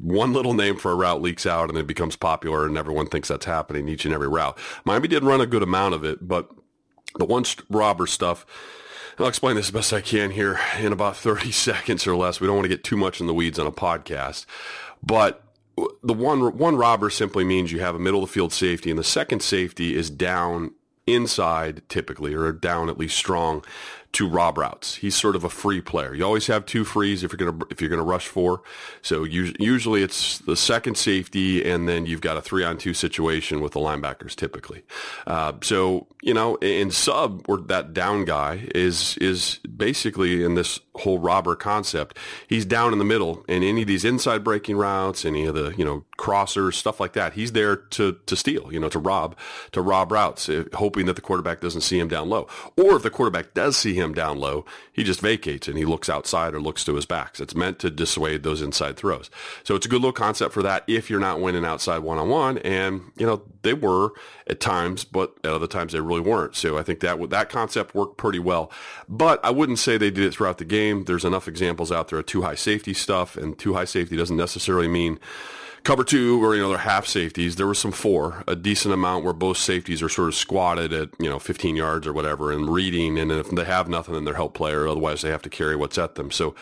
one 0.00 0.32
little 0.32 0.54
name 0.54 0.76
for 0.76 0.90
a 0.90 0.94
route 0.94 1.22
leaks 1.22 1.46
out 1.46 1.68
and 1.68 1.78
it 1.78 1.86
becomes 1.86 2.16
popular, 2.16 2.66
and 2.66 2.76
everyone 2.76 3.06
thinks 3.06 3.28
that's 3.28 3.46
happening 3.46 3.88
each 3.88 4.04
and 4.04 4.12
every 4.12 4.28
route. 4.28 4.58
Miami 4.84 5.08
did 5.08 5.22
run 5.22 5.40
a 5.40 5.46
good 5.46 5.62
amount 5.62 5.94
of 5.94 6.04
it, 6.04 6.15
but 6.20 6.50
the 7.18 7.24
one 7.24 7.44
robber 7.68 8.06
stuff. 8.06 8.46
I'll 9.18 9.28
explain 9.28 9.56
this 9.56 9.66
as 9.66 9.70
best 9.70 9.92
I 9.94 10.02
can 10.02 10.30
here 10.30 10.60
in 10.78 10.92
about 10.92 11.16
30 11.16 11.50
seconds 11.52 12.06
or 12.06 12.14
less. 12.14 12.40
We 12.40 12.46
don't 12.46 12.56
want 12.56 12.66
to 12.66 12.68
get 12.68 12.84
too 12.84 12.98
much 12.98 13.20
in 13.20 13.26
the 13.26 13.34
weeds 13.34 13.58
on 13.58 13.66
a 13.66 13.72
podcast, 13.72 14.44
but 15.02 15.42
the 16.02 16.14
one 16.14 16.56
one 16.56 16.76
robber 16.76 17.10
simply 17.10 17.44
means 17.44 17.72
you 17.72 17.80
have 17.80 17.94
a 17.94 17.98
middle 17.98 18.22
of 18.22 18.28
the 18.28 18.32
field 18.32 18.52
safety, 18.52 18.90
and 18.90 18.98
the 18.98 19.04
second 19.04 19.42
safety 19.42 19.94
is 19.94 20.10
down 20.10 20.72
inside 21.06 21.82
typically, 21.88 22.34
or 22.34 22.50
down 22.52 22.88
at 22.88 22.98
least 22.98 23.16
strong 23.16 23.64
to 24.16 24.26
rob 24.26 24.56
routes. 24.56 24.94
He's 24.94 25.14
sort 25.14 25.36
of 25.36 25.44
a 25.44 25.50
free 25.50 25.82
player. 25.82 26.14
You 26.14 26.24
always 26.24 26.46
have 26.46 26.64
two 26.64 26.84
frees 26.84 27.22
if 27.22 27.32
you're 27.32 27.50
gonna 27.50 27.66
if 27.70 27.82
you're 27.82 27.90
gonna 27.90 28.02
rush 28.02 28.26
four. 28.26 28.62
So 29.02 29.24
usually 29.24 30.02
it's 30.02 30.38
the 30.38 30.56
second 30.56 30.96
safety, 30.96 31.62
and 31.68 31.86
then 31.86 32.06
you've 32.06 32.22
got 32.22 32.38
a 32.38 32.40
three 32.40 32.64
on 32.64 32.78
two 32.78 32.94
situation 32.94 33.60
with 33.60 33.72
the 33.72 33.80
linebackers 33.80 34.34
typically. 34.34 34.84
Uh, 35.26 35.52
so 35.62 36.06
you 36.22 36.32
know, 36.32 36.56
in 36.56 36.90
sub 36.90 37.44
or 37.46 37.58
that 37.58 37.92
down 37.92 38.24
guy 38.24 38.66
is 38.74 39.18
is 39.18 39.58
basically 39.76 40.42
in 40.42 40.54
this 40.54 40.80
whole 40.96 41.18
robber 41.18 41.54
concept. 41.54 42.16
He's 42.48 42.64
down 42.64 42.92
in 42.92 42.98
the 42.98 43.04
middle, 43.04 43.44
and 43.48 43.62
any 43.62 43.82
of 43.82 43.88
these 43.88 44.04
inside 44.04 44.42
breaking 44.42 44.76
routes, 44.76 45.24
any 45.24 45.44
of 45.44 45.54
the 45.54 45.74
you 45.76 45.84
know 45.84 46.04
crossers, 46.18 46.74
stuff 46.74 47.00
like 47.00 47.12
that, 47.12 47.34
he's 47.34 47.52
there 47.52 47.76
to 47.76 48.16
to 48.26 48.34
steal. 48.34 48.72
You 48.72 48.80
know, 48.80 48.88
to 48.88 48.98
rob 48.98 49.36
to 49.72 49.82
rob 49.82 50.10
routes, 50.10 50.48
eh, 50.48 50.64
hoping 50.74 51.06
that 51.06 51.16
the 51.16 51.22
quarterback 51.22 51.60
doesn't 51.60 51.82
see 51.82 51.98
him 51.98 52.08
down 52.08 52.28
low, 52.28 52.48
or 52.76 52.96
if 52.96 53.02
the 53.02 53.10
quarterback 53.10 53.52
does 53.52 53.76
see 53.76 53.94
him 53.94 54.05
him 54.06 54.14
down 54.14 54.38
low, 54.38 54.64
he 54.92 55.04
just 55.04 55.20
vacates 55.20 55.68
and 55.68 55.76
he 55.76 55.84
looks 55.84 56.08
outside 56.08 56.54
or 56.54 56.60
looks 56.60 56.84
to 56.84 56.94
his 56.94 57.04
backs. 57.06 57.40
It's 57.40 57.54
meant 57.54 57.78
to 57.80 57.90
dissuade 57.90 58.42
those 58.42 58.62
inside 58.62 58.96
throws. 58.96 59.30
So 59.64 59.74
it's 59.74 59.86
a 59.86 59.88
good 59.88 60.00
little 60.00 60.12
concept 60.12 60.54
for 60.54 60.62
that 60.62 60.84
if 60.86 61.10
you're 61.10 61.20
not 61.20 61.40
winning 61.40 61.64
outside 61.64 61.98
one 61.98 62.18
on 62.18 62.28
one. 62.28 62.58
And, 62.58 63.12
you 63.16 63.26
know, 63.26 63.42
they 63.62 63.74
were 63.74 64.12
at 64.46 64.60
times, 64.60 65.04
but 65.04 65.34
at 65.44 65.50
other 65.50 65.66
times 65.66 65.92
they 65.92 66.00
really 66.00 66.20
weren't. 66.20 66.56
So 66.56 66.78
I 66.78 66.82
think 66.82 67.00
that 67.00 67.30
that 67.30 67.50
concept 67.50 67.94
worked 67.94 68.16
pretty 68.16 68.38
well. 68.38 68.70
But 69.08 69.44
I 69.44 69.50
wouldn't 69.50 69.78
say 69.78 69.98
they 69.98 70.10
did 70.10 70.24
it 70.24 70.34
throughout 70.34 70.58
the 70.58 70.64
game. 70.64 71.04
There's 71.04 71.24
enough 71.24 71.48
examples 71.48 71.92
out 71.92 72.08
there 72.08 72.20
of 72.20 72.26
two 72.26 72.42
high 72.42 72.54
safety 72.54 72.94
stuff, 72.94 73.36
and 73.36 73.58
two 73.58 73.74
high 73.74 73.84
safety 73.84 74.16
doesn't 74.16 74.36
necessarily 74.36 74.88
mean 74.88 75.18
cover 75.86 76.02
two 76.02 76.44
or 76.44 76.56
you 76.56 76.62
know 76.62 76.68
they're 76.68 76.78
half 76.78 77.06
safeties. 77.06 77.54
There 77.54 77.66
was 77.68 77.78
some 77.78 77.92
four 77.92 78.42
a 78.48 78.56
decent 78.56 78.92
amount 78.92 79.24
where 79.24 79.32
both 79.32 79.56
safeties 79.56 80.02
are 80.02 80.08
sort 80.08 80.26
of 80.26 80.34
squatted 80.34 80.92
at 80.92 81.10
you 81.20 81.30
know 81.30 81.38
15 81.38 81.76
yards 81.76 82.08
or 82.08 82.12
whatever 82.12 82.50
and 82.50 82.68
reading 82.68 83.16
and 83.16 83.30
if 83.30 83.48
they 83.50 83.64
have 83.64 83.88
nothing 83.88 84.14
then 84.14 84.24
they're 84.24 84.34
help 84.34 84.52
player. 84.52 84.88
Otherwise 84.88 85.22
they 85.22 85.30
have 85.30 85.42
to 85.42 85.48
carry 85.48 85.76
what's 85.76 85.96
at 85.96 86.16
them. 86.16 86.32
So 86.32 86.56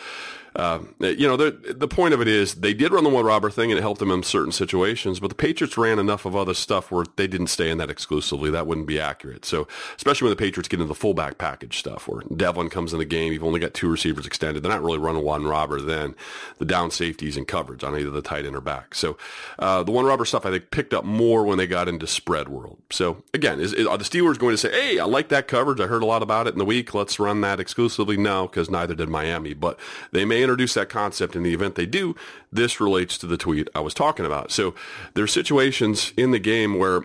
uh, 0.55 0.79
you 0.99 1.27
know, 1.27 1.35
the 1.35 1.75
the 1.75 1.87
point 1.87 2.13
of 2.13 2.21
it 2.21 2.27
is 2.27 2.55
they 2.55 2.73
did 2.73 2.91
run 2.91 3.03
the 3.03 3.09
one 3.09 3.25
robber 3.25 3.49
thing 3.49 3.71
and 3.71 3.77
it 3.77 3.81
helped 3.81 3.99
them 3.99 4.11
in 4.11 4.23
certain 4.23 4.53
situations, 4.53 5.19
but 5.19 5.27
the 5.27 5.35
Patriots 5.35 5.77
ran 5.77 5.99
enough 5.99 6.25
of 6.25 6.35
other 6.35 6.53
stuff 6.53 6.91
where 6.91 7.05
they 7.17 7.27
didn't 7.27 7.47
stay 7.47 7.69
in 7.69 7.77
that 7.77 7.89
exclusively. 7.89 8.49
That 8.49 8.65
wouldn't 8.65 8.87
be 8.87 8.99
accurate. 8.99 9.43
So 9.43 9.67
especially 9.97 10.27
when 10.27 10.31
the 10.37 10.43
Patriots 10.43 10.69
get 10.69 10.79
into 10.79 10.87
the 10.87 10.95
fullback 10.95 11.37
package 11.37 11.77
stuff, 11.77 12.07
where 12.07 12.21
Develin 12.21 12.69
comes 12.69 12.93
in 12.93 12.99
the 12.99 13.05
game, 13.05 13.33
you've 13.33 13.43
only 13.43 13.59
got 13.59 13.73
two 13.73 13.89
receivers 13.89 14.25
extended. 14.25 14.63
They're 14.63 14.71
not 14.71 14.81
really 14.81 14.97
running 14.97 15.23
one 15.23 15.45
robber 15.45 15.81
then. 15.81 16.15
The 16.59 16.65
down 16.65 16.89
safeties 16.89 17.35
and 17.35 17.45
coverage 17.47 17.83
on 17.83 17.97
either 17.97 18.09
the 18.09 18.21
tight 18.21 18.45
end 18.45 18.55
or 18.55 18.61
back. 18.61 18.95
So 18.95 19.17
uh, 19.59 19.83
the 19.83 19.91
one 19.91 20.05
robber 20.05 20.23
stuff 20.23 20.45
I 20.45 20.51
think 20.51 20.71
picked 20.71 20.93
up 20.93 21.03
more 21.03 21.43
when 21.43 21.57
they 21.57 21.67
got 21.67 21.89
into 21.89 22.07
spread 22.07 22.47
world. 22.47 22.77
So 22.91 23.23
again, 23.33 23.59
is, 23.59 23.73
is, 23.73 23.87
are 23.87 23.97
the 23.97 24.05
Steelers 24.05 24.39
going 24.39 24.53
to 24.53 24.57
say, 24.57 24.71
"Hey, 24.71 24.99
I 24.99 25.05
like 25.05 25.27
that 25.29 25.49
coverage. 25.49 25.81
I 25.81 25.87
heard 25.87 26.03
a 26.03 26.05
lot 26.05 26.23
about 26.23 26.47
it 26.47 26.53
in 26.53 26.59
the 26.59 26.65
week. 26.65 26.93
Let's 26.93 27.19
run 27.19 27.41
that 27.41 27.59
exclusively"? 27.59 28.15
No, 28.15 28.47
because 28.47 28.69
neither 28.69 28.95
did 28.95 29.09
Miami. 29.09 29.53
But 29.53 29.77
they 30.13 30.23
may 30.23 30.44
introduce 30.45 30.73
that 30.75 30.87
concept 30.87 31.35
in 31.35 31.43
the 31.43 31.53
event 31.53 31.75
they 31.75 31.85
do. 31.85 32.15
This 32.51 32.79
relates 32.79 33.17
to 33.17 33.27
the 33.27 33.37
tweet 33.37 33.67
I 33.75 33.81
was 33.81 33.93
talking 33.93 34.25
about. 34.25 34.51
So 34.51 34.73
there 35.13 35.23
are 35.23 35.27
situations 35.27 36.13
in 36.15 36.31
the 36.31 36.39
game 36.39 36.79
where 36.79 37.03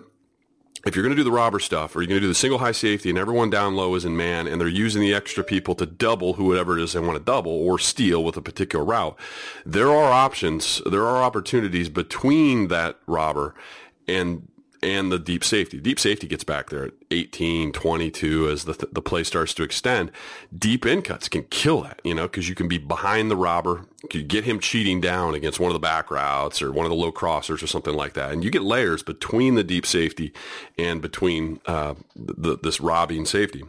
if 0.87 0.97
you're 0.97 1.03
going 1.03 1.15
to 1.15 1.21
do 1.21 1.25
the 1.25 1.31
robber 1.31 1.59
stuff 1.59 1.95
or 1.95 2.01
you're 2.01 2.09
going 2.09 2.21
to 2.21 2.25
do 2.25 2.29
the 2.29 2.35
single 2.35 2.59
high 2.59 2.73
safety 2.73 3.11
and 3.11 3.19
everyone 3.19 3.51
down 3.51 3.77
low 3.77 3.95
is 3.95 4.05
in 4.05 4.17
man 4.17 4.47
and 4.47 4.61
they're 4.61 4.69
using 4.69 5.03
the 5.03 5.15
extra 5.15 5.45
people 5.45 5.75
to 5.75 5.85
double 5.85 6.35
whoever 6.35 6.79
it 6.79 6.83
is 6.83 6.93
they 6.93 7.01
want 7.01 7.19
to 7.19 7.25
double 7.25 7.53
or 7.53 7.79
steal 7.79 8.25
with 8.25 8.37
a 8.37 8.43
particular 8.43 8.85
route, 8.85 9.19
there 9.67 9.91
are 9.91 10.13
options, 10.13 10.81
there 10.87 11.07
are 11.07 11.23
opportunities 11.23 11.89
between 11.89 12.69
that 12.69 12.99
robber 13.07 13.55
and 14.09 14.49
and 14.83 15.13
the 15.13 15.19
deep 15.19 15.45
safety. 15.45 15.79
Deep 15.79 16.01
safety 16.01 16.27
gets 16.27 16.45
back 16.45 16.71
there 16.71 16.85
at 16.85 16.93
18, 17.11 17.73
22 17.73 18.49
as 18.49 18.65
the, 18.65 18.89
the 18.93 19.03
play 19.03 19.25
starts 19.25 19.53
to 19.55 19.63
extend. 19.63 20.11
Deep 20.57 20.87
in 20.87 21.03
cuts 21.03 21.29
can 21.29 21.45
kill 21.45 21.83
that, 21.83 22.01
you 22.05 22.15
know, 22.15 22.23
because 22.23 22.49
you 22.49 22.55
can 22.55 22.69
be 22.69 22.79
behind 22.79 23.31
the 23.31 23.37
robber. 23.37 23.87
You 24.13 24.23
get 24.23 24.45
him 24.45 24.61
cheating 24.61 25.01
down 25.01 25.35
against 25.35 25.61
one 25.61 25.71
of 25.71 25.75
the 25.75 25.81
back 25.81 26.11
routes 26.11 26.63
or 26.63 26.73
one 26.73 26.87
of 26.87 26.91
the 26.91 26.97
low 26.97 27.13
crossers 27.13 27.63
or 27.63 27.67
something 27.67 27.95
like 27.95 28.15
that. 28.15 28.33
And 28.33 28.43
you 28.43 28.51
get 28.51 28.63
layers 28.63 29.03
between 29.03 29.55
the 29.55 29.65
deep 29.65 29.85
safety 29.85 30.33
and 30.79 31.03
between 31.03 31.61
uh, 31.67 31.95
the, 32.17 32.59
this 32.63 32.81
robbing 32.81 33.27
safety. 33.27 33.65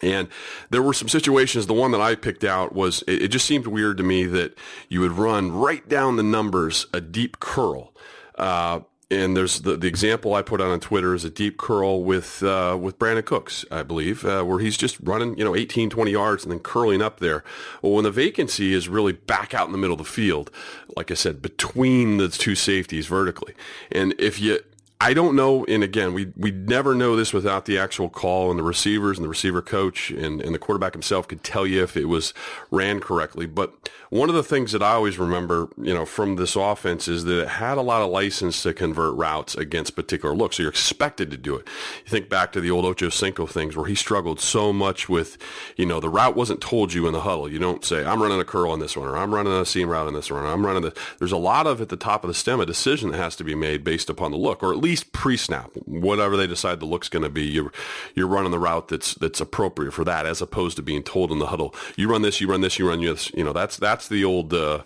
And 0.00 0.28
there 0.70 0.82
were 0.82 0.92
some 0.92 1.08
situations. 1.08 1.66
The 1.66 1.74
one 1.74 1.90
that 1.90 2.00
I 2.00 2.14
picked 2.14 2.44
out 2.44 2.74
was 2.74 3.02
it, 3.08 3.22
it, 3.22 3.28
just 3.28 3.46
seemed 3.46 3.66
weird 3.66 3.96
to 3.96 4.04
me 4.04 4.24
that 4.26 4.56
you 4.88 5.00
would 5.00 5.12
run 5.12 5.50
right 5.50 5.86
down 5.88 6.16
the 6.16 6.22
numbers 6.22 6.86
a 6.92 7.00
deep 7.00 7.40
curl. 7.40 7.92
Uh, 8.36 8.80
and 9.10 9.36
there's 9.36 9.60
the, 9.60 9.76
the 9.76 9.86
example 9.86 10.34
I 10.34 10.42
put 10.42 10.60
on 10.60 10.70
on 10.70 10.80
Twitter 10.80 11.14
is 11.14 11.24
a 11.24 11.30
deep 11.30 11.56
curl 11.56 12.04
with 12.04 12.42
uh, 12.42 12.76
with 12.78 12.98
Brandin 12.98 13.24
Cooks, 13.24 13.64
I 13.70 13.82
believe, 13.82 14.24
uh, 14.24 14.42
where 14.42 14.58
he's 14.58 14.76
just 14.76 14.98
running, 15.02 15.36
you 15.38 15.44
know, 15.44 15.56
18, 15.56 15.88
20 15.88 16.10
yards 16.10 16.44
and 16.44 16.52
then 16.52 16.60
curling 16.60 17.00
up 17.00 17.18
there. 17.18 17.42
Well, 17.80 17.92
when 17.92 18.04
the 18.04 18.10
vacancy 18.10 18.74
is 18.74 18.88
really 18.88 19.12
back 19.12 19.54
out 19.54 19.66
in 19.66 19.72
the 19.72 19.78
middle 19.78 19.94
of 19.94 19.98
the 19.98 20.04
field, 20.04 20.50
like 20.96 21.10
I 21.10 21.14
said, 21.14 21.40
between 21.40 22.18
the 22.18 22.28
two 22.28 22.54
safeties 22.54 23.06
vertically. 23.06 23.54
And 23.90 24.14
if 24.18 24.40
you 24.40 24.60
I 25.00 25.14
don't 25.14 25.36
know, 25.36 25.64
and 25.66 25.84
again, 25.84 26.12
we 26.12 26.32
we 26.36 26.50
never 26.50 26.92
know 26.92 27.14
this 27.14 27.32
without 27.32 27.66
the 27.66 27.78
actual 27.78 28.08
call, 28.08 28.50
and 28.50 28.58
the 28.58 28.64
receivers 28.64 29.16
and 29.16 29.24
the 29.24 29.28
receiver 29.28 29.62
coach 29.62 30.10
and, 30.10 30.42
and 30.42 30.52
the 30.52 30.58
quarterback 30.58 30.92
himself 30.92 31.28
could 31.28 31.44
tell 31.44 31.64
you 31.64 31.84
if 31.84 31.96
it 31.96 32.06
was 32.06 32.34
ran 32.72 32.98
correctly. 32.98 33.46
But 33.46 33.88
one 34.10 34.28
of 34.28 34.34
the 34.34 34.42
things 34.42 34.72
that 34.72 34.82
I 34.82 34.92
always 34.92 35.16
remember, 35.16 35.68
you 35.76 35.94
know, 35.94 36.04
from 36.04 36.34
this 36.34 36.56
offense 36.56 37.06
is 37.06 37.24
that 37.24 37.42
it 37.42 37.48
had 37.48 37.78
a 37.78 37.82
lot 37.82 38.02
of 38.02 38.10
license 38.10 38.60
to 38.64 38.74
convert 38.74 39.14
routes 39.14 39.54
against 39.54 39.94
particular 39.94 40.34
looks. 40.34 40.56
So 40.56 40.64
you're 40.64 40.70
expected 40.70 41.30
to 41.30 41.36
do 41.36 41.54
it. 41.54 41.68
You 42.04 42.10
think 42.10 42.28
back 42.28 42.50
to 42.52 42.60
the 42.60 42.70
old 42.70 42.84
Ocho 42.84 43.08
Cinco 43.08 43.46
things 43.46 43.76
where 43.76 43.86
he 43.86 43.94
struggled 43.94 44.40
so 44.40 44.72
much 44.72 45.08
with, 45.08 45.38
you 45.76 45.86
know, 45.86 46.00
the 46.00 46.08
route 46.08 46.34
wasn't 46.34 46.60
told 46.60 46.92
you 46.92 47.06
in 47.06 47.12
the 47.12 47.20
huddle. 47.20 47.48
You 47.48 47.60
don't 47.60 47.84
say, 47.84 48.04
I'm 48.04 48.20
running 48.20 48.40
a 48.40 48.44
curl 48.44 48.72
on 48.72 48.80
this 48.80 48.96
one, 48.96 49.06
or 49.06 49.16
I'm 49.16 49.32
running 49.32 49.52
a 49.52 49.64
seam 49.64 49.90
route 49.90 50.08
on 50.08 50.14
this 50.14 50.28
one, 50.28 50.42
or 50.42 50.46
I'm 50.46 50.66
running 50.66 50.82
the. 50.82 50.96
There's 51.20 51.30
a 51.30 51.36
lot 51.36 51.68
of 51.68 51.80
at 51.80 51.88
the 51.88 51.96
top 51.96 52.24
of 52.24 52.28
the 52.28 52.34
stem 52.34 52.58
a 52.58 52.66
decision 52.66 53.12
that 53.12 53.18
has 53.18 53.36
to 53.36 53.44
be 53.44 53.54
made 53.54 53.84
based 53.84 54.10
upon 54.10 54.32
the 54.32 54.38
look, 54.38 54.62
or 54.62 54.72
at 54.72 54.78
least 54.78 54.87
least 54.88 55.12
pre-snap, 55.12 55.70
whatever 55.84 56.36
they 56.36 56.46
decide 56.46 56.80
the 56.80 56.86
look's 56.86 57.08
going 57.08 57.22
to 57.22 57.28
be, 57.28 57.44
you're 57.44 57.72
you're 58.14 58.26
running 58.26 58.50
the 58.50 58.58
route 58.58 58.88
that's 58.88 59.14
that's 59.14 59.40
appropriate 59.40 59.92
for 59.92 60.04
that, 60.04 60.26
as 60.26 60.42
opposed 60.42 60.76
to 60.76 60.82
being 60.82 61.02
told 61.02 61.30
in 61.30 61.38
the 61.38 61.46
huddle, 61.46 61.74
you 61.96 62.08
run 62.08 62.22
this, 62.22 62.40
you 62.40 62.48
run 62.50 62.62
this, 62.62 62.78
you 62.78 62.88
run 62.88 63.00
this. 63.00 63.30
You 63.34 63.44
know, 63.44 63.52
that's 63.52 63.76
that's 63.76 64.08
the 64.08 64.24
old. 64.24 64.52
Uh, 64.52 64.82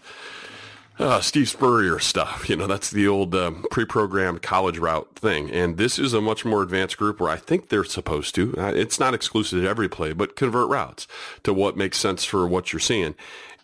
uh, 0.98 1.20
Steve 1.20 1.48
Spurrier 1.48 1.98
stuff. 1.98 2.50
You 2.50 2.56
know, 2.56 2.66
that's 2.66 2.90
the 2.90 3.08
old 3.08 3.34
um, 3.34 3.64
pre-programmed 3.70 4.42
college 4.42 4.78
route 4.78 5.08
thing. 5.16 5.50
And 5.50 5.78
this 5.78 5.98
is 5.98 6.12
a 6.12 6.20
much 6.20 6.44
more 6.44 6.62
advanced 6.62 6.98
group 6.98 7.18
where 7.18 7.30
I 7.30 7.38
think 7.38 7.68
they're 7.68 7.82
supposed 7.82 8.34
to. 8.34 8.54
Uh, 8.58 8.72
it's 8.74 9.00
not 9.00 9.14
exclusive 9.14 9.62
to 9.62 9.68
every 9.68 9.88
play, 9.88 10.12
but 10.12 10.36
convert 10.36 10.68
routes 10.68 11.08
to 11.44 11.54
what 11.54 11.78
makes 11.78 11.98
sense 11.98 12.24
for 12.24 12.46
what 12.46 12.72
you're 12.72 12.80
seeing. 12.80 13.14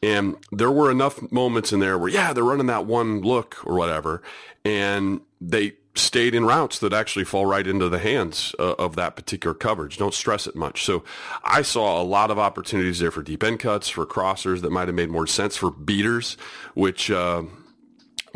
And 0.02 0.36
there 0.50 0.70
were 0.70 0.90
enough 0.90 1.30
moments 1.30 1.72
in 1.72 1.80
there 1.80 1.98
where, 1.98 2.10
yeah, 2.10 2.32
they're 2.32 2.44
running 2.44 2.66
that 2.66 2.86
one 2.86 3.20
look 3.20 3.64
or 3.66 3.76
whatever, 3.76 4.22
and 4.64 5.20
they 5.40 5.74
stayed 5.98 6.34
in 6.34 6.44
routes 6.44 6.78
that 6.78 6.92
actually 6.92 7.24
fall 7.24 7.46
right 7.46 7.66
into 7.66 7.88
the 7.88 7.98
hands 7.98 8.54
uh, 8.58 8.74
of 8.78 8.96
that 8.96 9.16
particular 9.16 9.54
coverage. 9.54 9.98
Don't 9.98 10.14
stress 10.14 10.46
it 10.46 10.54
much. 10.54 10.84
So 10.84 11.04
I 11.44 11.62
saw 11.62 12.00
a 12.00 12.04
lot 12.04 12.30
of 12.30 12.38
opportunities 12.38 12.98
there 12.98 13.10
for 13.10 13.22
deep 13.22 13.42
end 13.42 13.60
cuts, 13.60 13.88
for 13.88 14.06
crossers 14.06 14.62
that 14.62 14.70
might 14.70 14.88
have 14.88 14.94
made 14.94 15.10
more 15.10 15.26
sense, 15.26 15.56
for 15.56 15.70
beaters, 15.70 16.36
which 16.74 17.10
uh, 17.10 17.42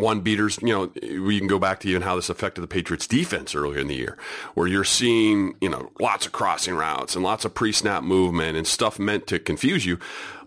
one 0.03 0.21
beaters, 0.21 0.59
you 0.61 0.69
know, 0.69 0.93
we 1.23 1.39
can 1.39 1.47
go 1.47 1.59
back 1.59 1.81
to 1.81 1.89
even 1.89 2.03
how 2.03 2.17
this 2.17 2.29
affected 2.29 2.61
the 2.61 2.67
Patriots 2.67 3.07
defense 3.07 3.55
earlier 3.55 3.79
in 3.79 3.87
the 3.87 3.95
year, 3.95 4.19
where 4.55 4.67
you're 4.67 4.85
seeing, 4.85 5.55
you 5.61 5.69
know, 5.69 5.91
lots 6.01 6.27
of 6.27 6.33
crossing 6.33 6.75
routes 6.75 7.15
and 7.15 7.25
lots 7.25 7.45
of 7.45 7.55
pre-snap 7.55 8.03
movement 8.03 8.57
and 8.57 8.67
stuff 8.67 8.99
meant 8.99 9.27
to 9.29 9.39
confuse 9.39 9.87
you. 9.87 9.99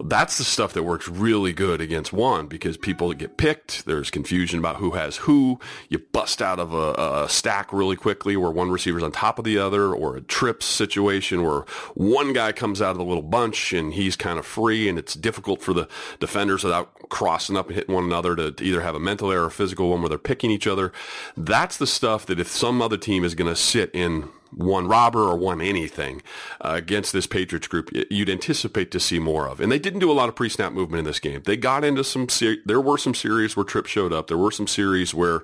That's 0.03 0.37
the 0.37 0.43
stuff 0.43 0.73
that 0.73 0.83
works 0.83 1.07
really 1.07 1.53
good 1.53 1.79
against 1.79 2.11
one 2.11 2.47
because 2.47 2.75
people 2.75 3.13
get 3.13 3.37
picked. 3.37 3.85
There's 3.85 4.11
confusion 4.11 4.59
about 4.59 4.75
who 4.75 4.91
has 4.91 5.17
who. 5.17 5.59
You 5.87 5.99
bust 5.99 6.41
out 6.41 6.59
of 6.59 6.73
a, 6.73 7.23
a 7.23 7.29
stack 7.29 7.71
really 7.71 7.95
quickly 7.95 8.35
where 8.35 8.51
one 8.51 8.69
receiver's 8.69 9.03
on 9.03 9.13
top 9.13 9.39
of 9.39 9.45
the 9.45 9.57
other 9.57 9.93
or 9.93 10.17
a 10.17 10.21
trips 10.21 10.65
situation 10.65 11.43
where 11.43 11.61
one 11.93 12.33
guy 12.33 12.51
comes 12.51 12.81
out 12.81 12.91
of 12.91 12.97
the 12.97 13.05
little 13.05 13.23
bunch 13.23 13.71
and 13.71 13.93
he's 13.93 14.17
kind 14.17 14.37
of 14.37 14.45
free 14.45 14.89
and 14.89 14.99
it's 14.99 15.13
difficult 15.13 15.61
for 15.61 15.73
the 15.73 15.87
defenders 16.19 16.63
without 16.63 17.09
crossing 17.09 17.55
up 17.55 17.67
and 17.67 17.75
hitting 17.75 17.95
one 17.95 18.03
another 18.03 18.35
to, 18.35 18.51
to 18.51 18.65
either 18.65 18.81
have 18.81 18.95
a 18.95 18.99
mental 18.99 19.31
error 19.31 19.44
or 19.45 19.47
a 19.47 19.51
physical 19.51 19.89
one 19.89 20.01
where 20.01 20.09
they're 20.09 20.17
picking 20.17 20.51
each 20.51 20.67
other. 20.67 20.91
That's 21.37 21.77
the 21.77 21.87
stuff 21.87 22.25
that 22.25 22.39
if 22.39 22.47
some 22.47 22.81
other 22.81 22.97
team 22.97 23.23
is 23.23 23.35
going 23.35 23.49
to 23.49 23.55
sit 23.55 23.91
in 23.93 24.29
one 24.51 24.87
robber 24.87 25.21
or 25.21 25.35
one 25.35 25.59
anything 25.59 26.21
uh, 26.61 26.73
against 26.75 27.11
this 27.11 27.27
Patriots 27.27 27.67
group, 27.67 27.89
you'd 28.09 28.29
anticipate 28.29 28.89
to 28.91 28.99
see 28.99 29.19
more 29.19 29.47
of. 29.47 29.59
And 29.59 29.71
they 29.71 29.79
didn't 29.79 29.99
do 29.99 30.09
a 30.09 30.13
lot 30.13 30.29
of 30.29 30.35
pre-snap 30.35 30.71
movement 30.71 30.99
in 30.99 31.05
this 31.05 31.19
game. 31.19 31.41
They 31.43 31.57
got 31.57 31.83
into 31.83 32.03
some, 32.03 32.29
ser- 32.29 32.57
there 32.65 32.79
were 32.79 32.97
some 32.97 33.13
series 33.13 33.55
where 33.55 33.65
Trip 33.65 33.85
showed 33.85 34.13
up. 34.13 34.27
There 34.27 34.37
were 34.37 34.51
some 34.51 34.67
series 34.67 35.13
where 35.13 35.41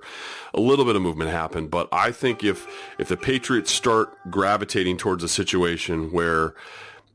a 0.54 0.62
little 0.62 0.86
bit 0.86 0.96
of 0.96 1.02
movement 1.02 1.30
happened. 1.30 1.72
But 1.72 1.90
I 1.92 2.12
think 2.12 2.44
if, 2.44 2.66
if 2.98 3.10
the 3.10 3.18
Patriots 3.18 3.72
start 3.72 4.18
gravitating 4.30 4.98
towards 4.98 5.24
a 5.24 5.30
situation 5.30 6.12
where 6.12 6.54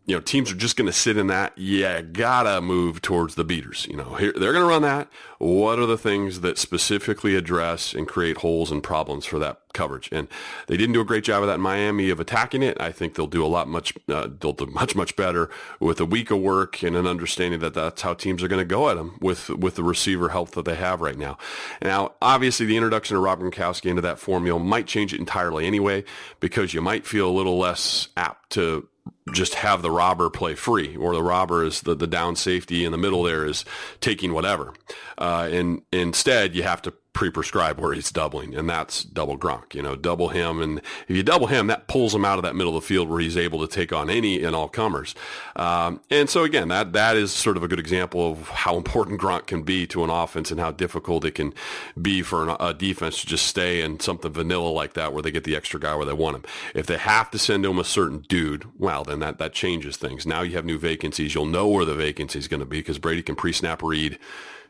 you 0.07 0.15
know, 0.15 0.21
teams 0.21 0.53
are 0.53 0.57
just 0.57 0.77
going 0.77 0.87
to 0.87 0.93
sit 0.93 1.17
in 1.17 1.27
that. 1.27 1.53
Yeah, 1.57 2.01
gotta 2.01 2.61
move 2.61 3.03
towards 3.03 3.35
the 3.35 3.43
beaters. 3.43 3.89
You 3.91 3.97
know, 3.97 4.15
here, 4.15 4.33
they're 4.33 4.53
going 4.53 4.65
to 4.65 4.69
run 4.69 4.83
that. 4.83 5.11
What 5.39 5.81
are 5.81 5.87
the 5.87 5.99
things 5.99 6.41
that 6.41 6.59
specifically 6.59 7.35
address 7.35 7.93
and 7.93 8.07
create 8.07 8.39
holes 8.39 8.71
and 8.71 8.83
problems 8.83 9.27
for 9.27 9.41
that 9.41 9.61
coverage? 9.75 10.09
And 10.13 10.29
they 10.69 10.77
didn't 10.77 10.93
do 10.93 11.01
a 11.01 11.05
great 11.05 11.25
job 11.25 11.43
of 11.43 11.49
that 11.49 11.57
in 11.57 11.61
Miami 11.61 12.09
of 12.11 12.21
attacking 12.21 12.63
it. 12.63 12.81
I 12.81 12.93
think 12.93 13.15
they'll 13.15 13.27
do 13.27 13.45
a 13.45 13.49
lot 13.49 13.67
much, 13.67 13.95
uh, 14.09 14.29
they'll 14.41 14.53
do 14.53 14.67
much 14.67 14.95
much 14.95 15.17
better 15.17 15.51
with 15.81 15.99
a 16.01 16.07
week 16.07 16.31
of 16.31 16.39
work 16.39 16.85
and 16.85 16.95
an 16.95 17.09
understanding 17.09 17.59
that 17.61 17.75
that's 17.75 18.03
how 18.03 18.15
teams 18.15 18.45
are 18.45 18.49
going 18.49 18.61
to 18.61 18.65
go 18.65 18.89
at 18.89 18.97
them 18.97 19.19
with 19.21 19.51
with 19.51 19.75
the 19.75 19.83
receiver 19.83 20.29
health 20.29 20.53
that 20.53 20.65
they 20.65 20.77
have 20.77 21.01
right 21.01 21.19
now. 21.19 21.37
Now, 21.83 22.13
obviously, 22.23 22.65
the 22.65 22.77
introduction 22.77 23.17
of 23.17 23.25
Rob 23.25 23.41
Gronkowski 23.41 23.91
into 23.91 24.03
that 24.03 24.21
formula 24.21 24.61
might 24.61 24.87
change 24.87 25.13
it 25.13 25.19
entirely 25.19 25.67
anyway, 25.67 26.05
because 26.39 26.75
you 26.75 26.81
might 26.81 27.05
feel 27.05 27.29
a 27.29 27.37
little 27.37 27.59
less 27.59 28.09
apt 28.17 28.51
to 28.51 28.89
just 29.33 29.55
have 29.57 29.83
the 29.83 29.91
robber 29.91 30.31
play 30.31 30.55
free, 30.55 30.97
or 30.97 31.15
the 31.15 31.23
robber 31.23 31.65
is 31.65 31.81
the, 31.83 31.95
the 31.95 32.07
down 32.07 32.37
safety 32.37 32.85
in 32.85 32.93
the 32.93 32.99
middle 32.99 33.23
there 33.23 33.45
is 33.45 33.65
taking 34.01 34.33
whatever. 34.33 34.73
Uh, 35.19 35.49
and 35.51 35.83
instead, 35.93 36.55
you 36.55 36.63
have 36.63 36.83
to 36.83 36.93
pre-prescribe 37.17 37.81
where 37.81 37.95
he's 37.95 38.13
doubling, 38.13 38.55
and 38.55 38.69
that's 38.69 39.03
double 39.03 39.39
Gronk. 39.39 39.75
You 39.75 39.81
know, 39.81 39.97
double 39.97 40.29
him, 40.29 40.61
and 40.61 40.83
if 41.09 41.17
you 41.17 41.23
double 41.23 41.47
him, 41.47 41.69
that 41.69 41.89
pulls 41.89 42.15
him 42.15 42.27
out 42.27 42.39
of 42.39 42.43
that 42.43 42.55
middle 42.55 42.77
of 42.77 42.83
the 42.83 42.87
field 42.87 43.09
where 43.09 43.21
he's 43.21 43.39
able 43.39 43.67
to 43.67 43.75
take 43.75 43.91
on 43.91 44.11
any 44.11 44.45
and 44.45 44.55
all 44.55 44.69
comers. 44.69 45.15
Um, 45.57 46.03
and 46.11 46.29
so 46.29 46.45
again, 46.45 46.69
that 46.69 46.93
that 46.93 47.17
is 47.17 47.33
sort 47.33 47.57
of 47.57 47.63
a 47.63 47.69
good 47.69 47.81
example 47.81 48.31
of 48.31 48.51
how 48.51 48.77
important 48.77 49.19
Gronk 49.19 49.47
can 49.47 49.63
be 49.63 49.87
to 49.87 50.05
an 50.05 50.11
offense 50.11 50.51
and 50.51 50.61
how 50.61 50.73
difficult 50.73 51.25
it 51.25 51.31
can 51.31 51.55
be 52.01 52.21
for 52.21 52.43
an, 52.43 52.55
a 52.61 52.75
defense 52.75 53.23
to 53.23 53.27
just 53.27 53.47
stay 53.47 53.81
in 53.81 53.99
something 53.99 54.31
vanilla 54.31 54.69
like 54.69 54.93
that 54.93 55.15
where 55.15 55.23
they 55.23 55.31
get 55.31 55.45
the 55.45 55.57
extra 55.57 55.81
guy 55.81 55.95
where 55.95 56.05
they 56.05 56.13
want 56.13 56.37
him. 56.37 56.45
If 56.75 56.85
they 56.85 56.99
have 56.99 57.31
to 57.31 57.39
send 57.39 57.65
him 57.65 57.79
a 57.79 57.85
certain 57.85 58.27
dude, 58.29 58.67
well, 58.79 59.05
then 59.05 59.16
that 59.21 59.39
that 59.39 59.53
changes 59.53 59.97
things. 59.97 60.27
Now 60.27 60.43
you 60.43 60.57
have 60.57 60.65
new 60.65 60.79
vacancies. 60.79 61.35
You'll 61.35 61.47
know 61.47 61.69
where 61.69 61.85
the 61.85 61.95
vacancy 61.95 62.39
is 62.39 62.49
going 62.49 62.61
to 62.61 62.67
be 62.67 62.81
because 62.81 62.99
Brady 62.99 63.23
can 63.23 63.37
pre-snap 63.37 63.83
read 63.83 64.19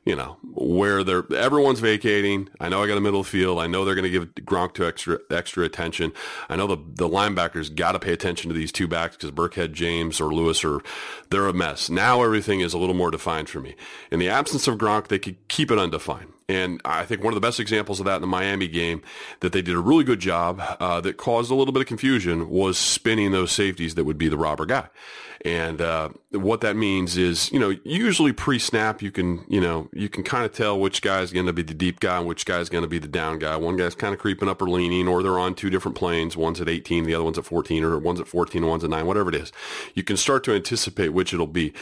you 0.06 0.14
know, 0.14 0.36
where 0.54 1.02
they're 1.02 1.24
everyone's 1.34 1.80
vacating. 1.80 2.48
I 2.60 2.68
know 2.68 2.82
I 2.82 2.86
got 2.86 2.96
a 2.96 3.00
middle 3.00 3.24
field. 3.24 3.58
I 3.58 3.66
know 3.66 3.84
they're 3.84 3.96
going 3.96 4.10
to 4.10 4.10
give 4.10 4.34
Gronk 4.46 4.74
to 4.74 4.86
extra 4.86 5.18
extra 5.30 5.64
attention. 5.64 6.12
I 6.48 6.54
know 6.54 6.68
the 6.68 6.76
the 6.76 7.08
linebackers 7.08 7.74
got 7.74 7.92
to 7.92 7.98
pay 7.98 8.12
attention 8.12 8.48
to 8.48 8.54
these 8.54 8.70
two 8.70 8.86
backs 8.86 9.16
because 9.16 9.32
Burkhead, 9.32 9.72
James, 9.72 10.20
or 10.20 10.32
Lewis 10.32 10.64
are 10.64 10.80
they're 11.30 11.48
a 11.48 11.52
mess. 11.52 11.90
Now 11.90 12.22
everything 12.22 12.60
is 12.60 12.72
a 12.72 12.78
little 12.78 12.94
more 12.94 13.10
defined 13.10 13.48
for 13.48 13.60
me. 13.60 13.74
In 14.12 14.20
the 14.20 14.28
absence 14.28 14.68
of 14.68 14.78
Gronk, 14.78 15.08
they 15.08 15.18
could 15.18 15.48
keep 15.48 15.72
it 15.72 15.78
undefined. 15.78 16.32
And 16.48 16.80
I 16.84 17.04
think 17.04 17.24
one 17.24 17.32
of 17.32 17.34
the 17.34 17.44
best 17.44 17.58
examples 17.58 17.98
of 17.98 18.06
that 18.06 18.14
in 18.16 18.20
the 18.20 18.28
Miami 18.28 18.68
game 18.68 19.02
that 19.40 19.52
they 19.52 19.62
did 19.62 19.74
a 19.74 19.80
really 19.80 20.04
good 20.04 20.20
job 20.20 20.62
uh, 20.78 21.00
that 21.00 21.16
caused 21.16 21.50
a 21.50 21.56
little 21.56 21.72
bit 21.72 21.80
of 21.80 21.88
confusion 21.88 22.48
was 22.48 22.78
spinning 22.78 23.32
those 23.32 23.50
safeties 23.50 23.96
that 23.96 24.04
would 24.04 24.18
be 24.18 24.28
the 24.28 24.38
robber 24.38 24.64
guy. 24.64 24.88
And 25.46 25.80
uh, 25.80 26.08
what 26.32 26.60
that 26.62 26.74
means 26.74 27.16
is, 27.16 27.52
you 27.52 27.60
know, 27.60 27.76
usually 27.84 28.32
pre-snap 28.32 29.00
you 29.00 29.12
can, 29.12 29.44
you 29.48 29.60
know, 29.60 29.88
you 29.92 30.08
can 30.08 30.24
kind 30.24 30.44
of 30.44 30.50
tell 30.50 30.76
which 30.76 31.02
guy's 31.02 31.30
going 31.30 31.46
to 31.46 31.52
be 31.52 31.62
the 31.62 31.72
deep 31.72 32.00
guy 32.00 32.18
and 32.18 32.26
which 32.26 32.44
guy's 32.44 32.68
going 32.68 32.82
to 32.82 32.88
be 32.88 32.98
the 32.98 33.06
down 33.06 33.38
guy. 33.38 33.56
One 33.56 33.76
guy's 33.76 33.94
kind 33.94 34.12
of 34.12 34.18
creeping 34.18 34.48
up 34.48 34.60
or 34.60 34.68
leaning, 34.68 35.06
or 35.06 35.22
they're 35.22 35.38
on 35.38 35.54
two 35.54 35.70
different 35.70 35.96
planes. 35.96 36.36
One's 36.36 36.60
at 36.60 36.68
18, 36.68 37.04
the 37.04 37.14
other 37.14 37.22
one's 37.22 37.38
at 37.38 37.44
14, 37.44 37.84
or 37.84 37.96
one's 37.96 38.18
at 38.18 38.26
14 38.26 38.60
and 38.64 38.68
one's 38.68 38.82
at 38.82 38.90
9, 38.90 39.06
whatever 39.06 39.28
it 39.28 39.36
is. 39.36 39.52
You 39.94 40.02
can 40.02 40.16
start 40.16 40.42
to 40.44 40.52
anticipate 40.52 41.10
which 41.10 41.32
it'll 41.32 41.46
be. 41.46 41.72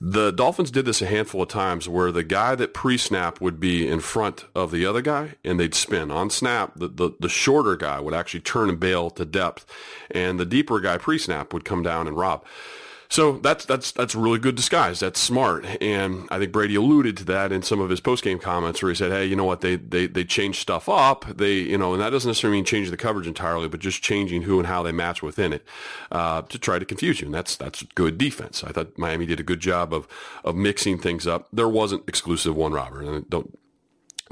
The 0.00 0.32
Dolphins 0.32 0.72
did 0.72 0.84
this 0.84 1.00
a 1.00 1.06
handful 1.06 1.42
of 1.42 1.48
times 1.48 1.88
where 1.88 2.10
the 2.10 2.24
guy 2.24 2.56
that 2.56 2.74
pre-snap 2.74 3.40
would 3.40 3.60
be 3.60 3.86
in 3.86 4.00
front 4.00 4.46
of 4.52 4.72
the 4.72 4.84
other 4.84 5.00
guy 5.00 5.34
and 5.44 5.60
they'd 5.60 5.76
spin. 5.76 6.10
On 6.10 6.28
snap, 6.28 6.72
the, 6.74 6.88
the, 6.88 7.10
the 7.20 7.28
shorter 7.28 7.76
guy 7.76 8.00
would 8.00 8.14
actually 8.14 8.40
turn 8.40 8.68
and 8.68 8.80
bail 8.80 9.10
to 9.10 9.24
depth 9.24 9.64
and 10.10 10.40
the 10.40 10.44
deeper 10.44 10.80
guy 10.80 10.98
pre-snap 10.98 11.52
would 11.52 11.64
come 11.64 11.84
down 11.84 12.08
and 12.08 12.16
rob. 12.16 12.44
So 13.12 13.32
that's 13.42 13.66
that's 13.66 13.92
that's 13.92 14.14
really 14.14 14.38
good 14.38 14.54
disguise. 14.54 14.98
That's 15.00 15.20
smart, 15.20 15.66
and 15.82 16.26
I 16.30 16.38
think 16.38 16.50
Brady 16.50 16.76
alluded 16.76 17.14
to 17.18 17.24
that 17.26 17.52
in 17.52 17.60
some 17.60 17.78
of 17.78 17.90
his 17.90 18.00
post 18.00 18.24
game 18.24 18.38
comments, 18.38 18.82
where 18.82 18.88
he 18.90 18.96
said, 18.96 19.12
"Hey, 19.12 19.26
you 19.26 19.36
know 19.36 19.44
what? 19.44 19.60
They 19.60 19.76
they 19.76 20.06
they 20.06 20.24
changed 20.24 20.60
stuff 20.60 20.88
up. 20.88 21.26
They 21.28 21.56
you 21.56 21.76
know, 21.76 21.92
and 21.92 22.00
that 22.00 22.08
doesn't 22.08 22.26
necessarily 22.26 22.56
mean 22.56 22.64
changing 22.64 22.90
the 22.90 22.96
coverage 22.96 23.26
entirely, 23.26 23.68
but 23.68 23.80
just 23.80 24.02
changing 24.02 24.42
who 24.42 24.58
and 24.58 24.66
how 24.66 24.82
they 24.82 24.92
match 24.92 25.22
within 25.22 25.52
it 25.52 25.62
uh, 26.10 26.40
to 26.40 26.58
try 26.58 26.78
to 26.78 26.86
confuse 26.86 27.20
you. 27.20 27.26
And 27.26 27.34
that's 27.34 27.54
that's 27.54 27.82
good 27.82 28.16
defense. 28.16 28.64
I 28.64 28.72
thought 28.72 28.96
Miami 28.96 29.26
did 29.26 29.38
a 29.38 29.42
good 29.42 29.60
job 29.60 29.92
of 29.92 30.08
of 30.42 30.56
mixing 30.56 30.96
things 30.96 31.26
up. 31.26 31.48
There 31.52 31.68
wasn't 31.68 32.08
exclusive 32.08 32.56
one 32.56 32.72
robber, 32.72 33.02
and 33.02 33.28
don't 33.28 33.58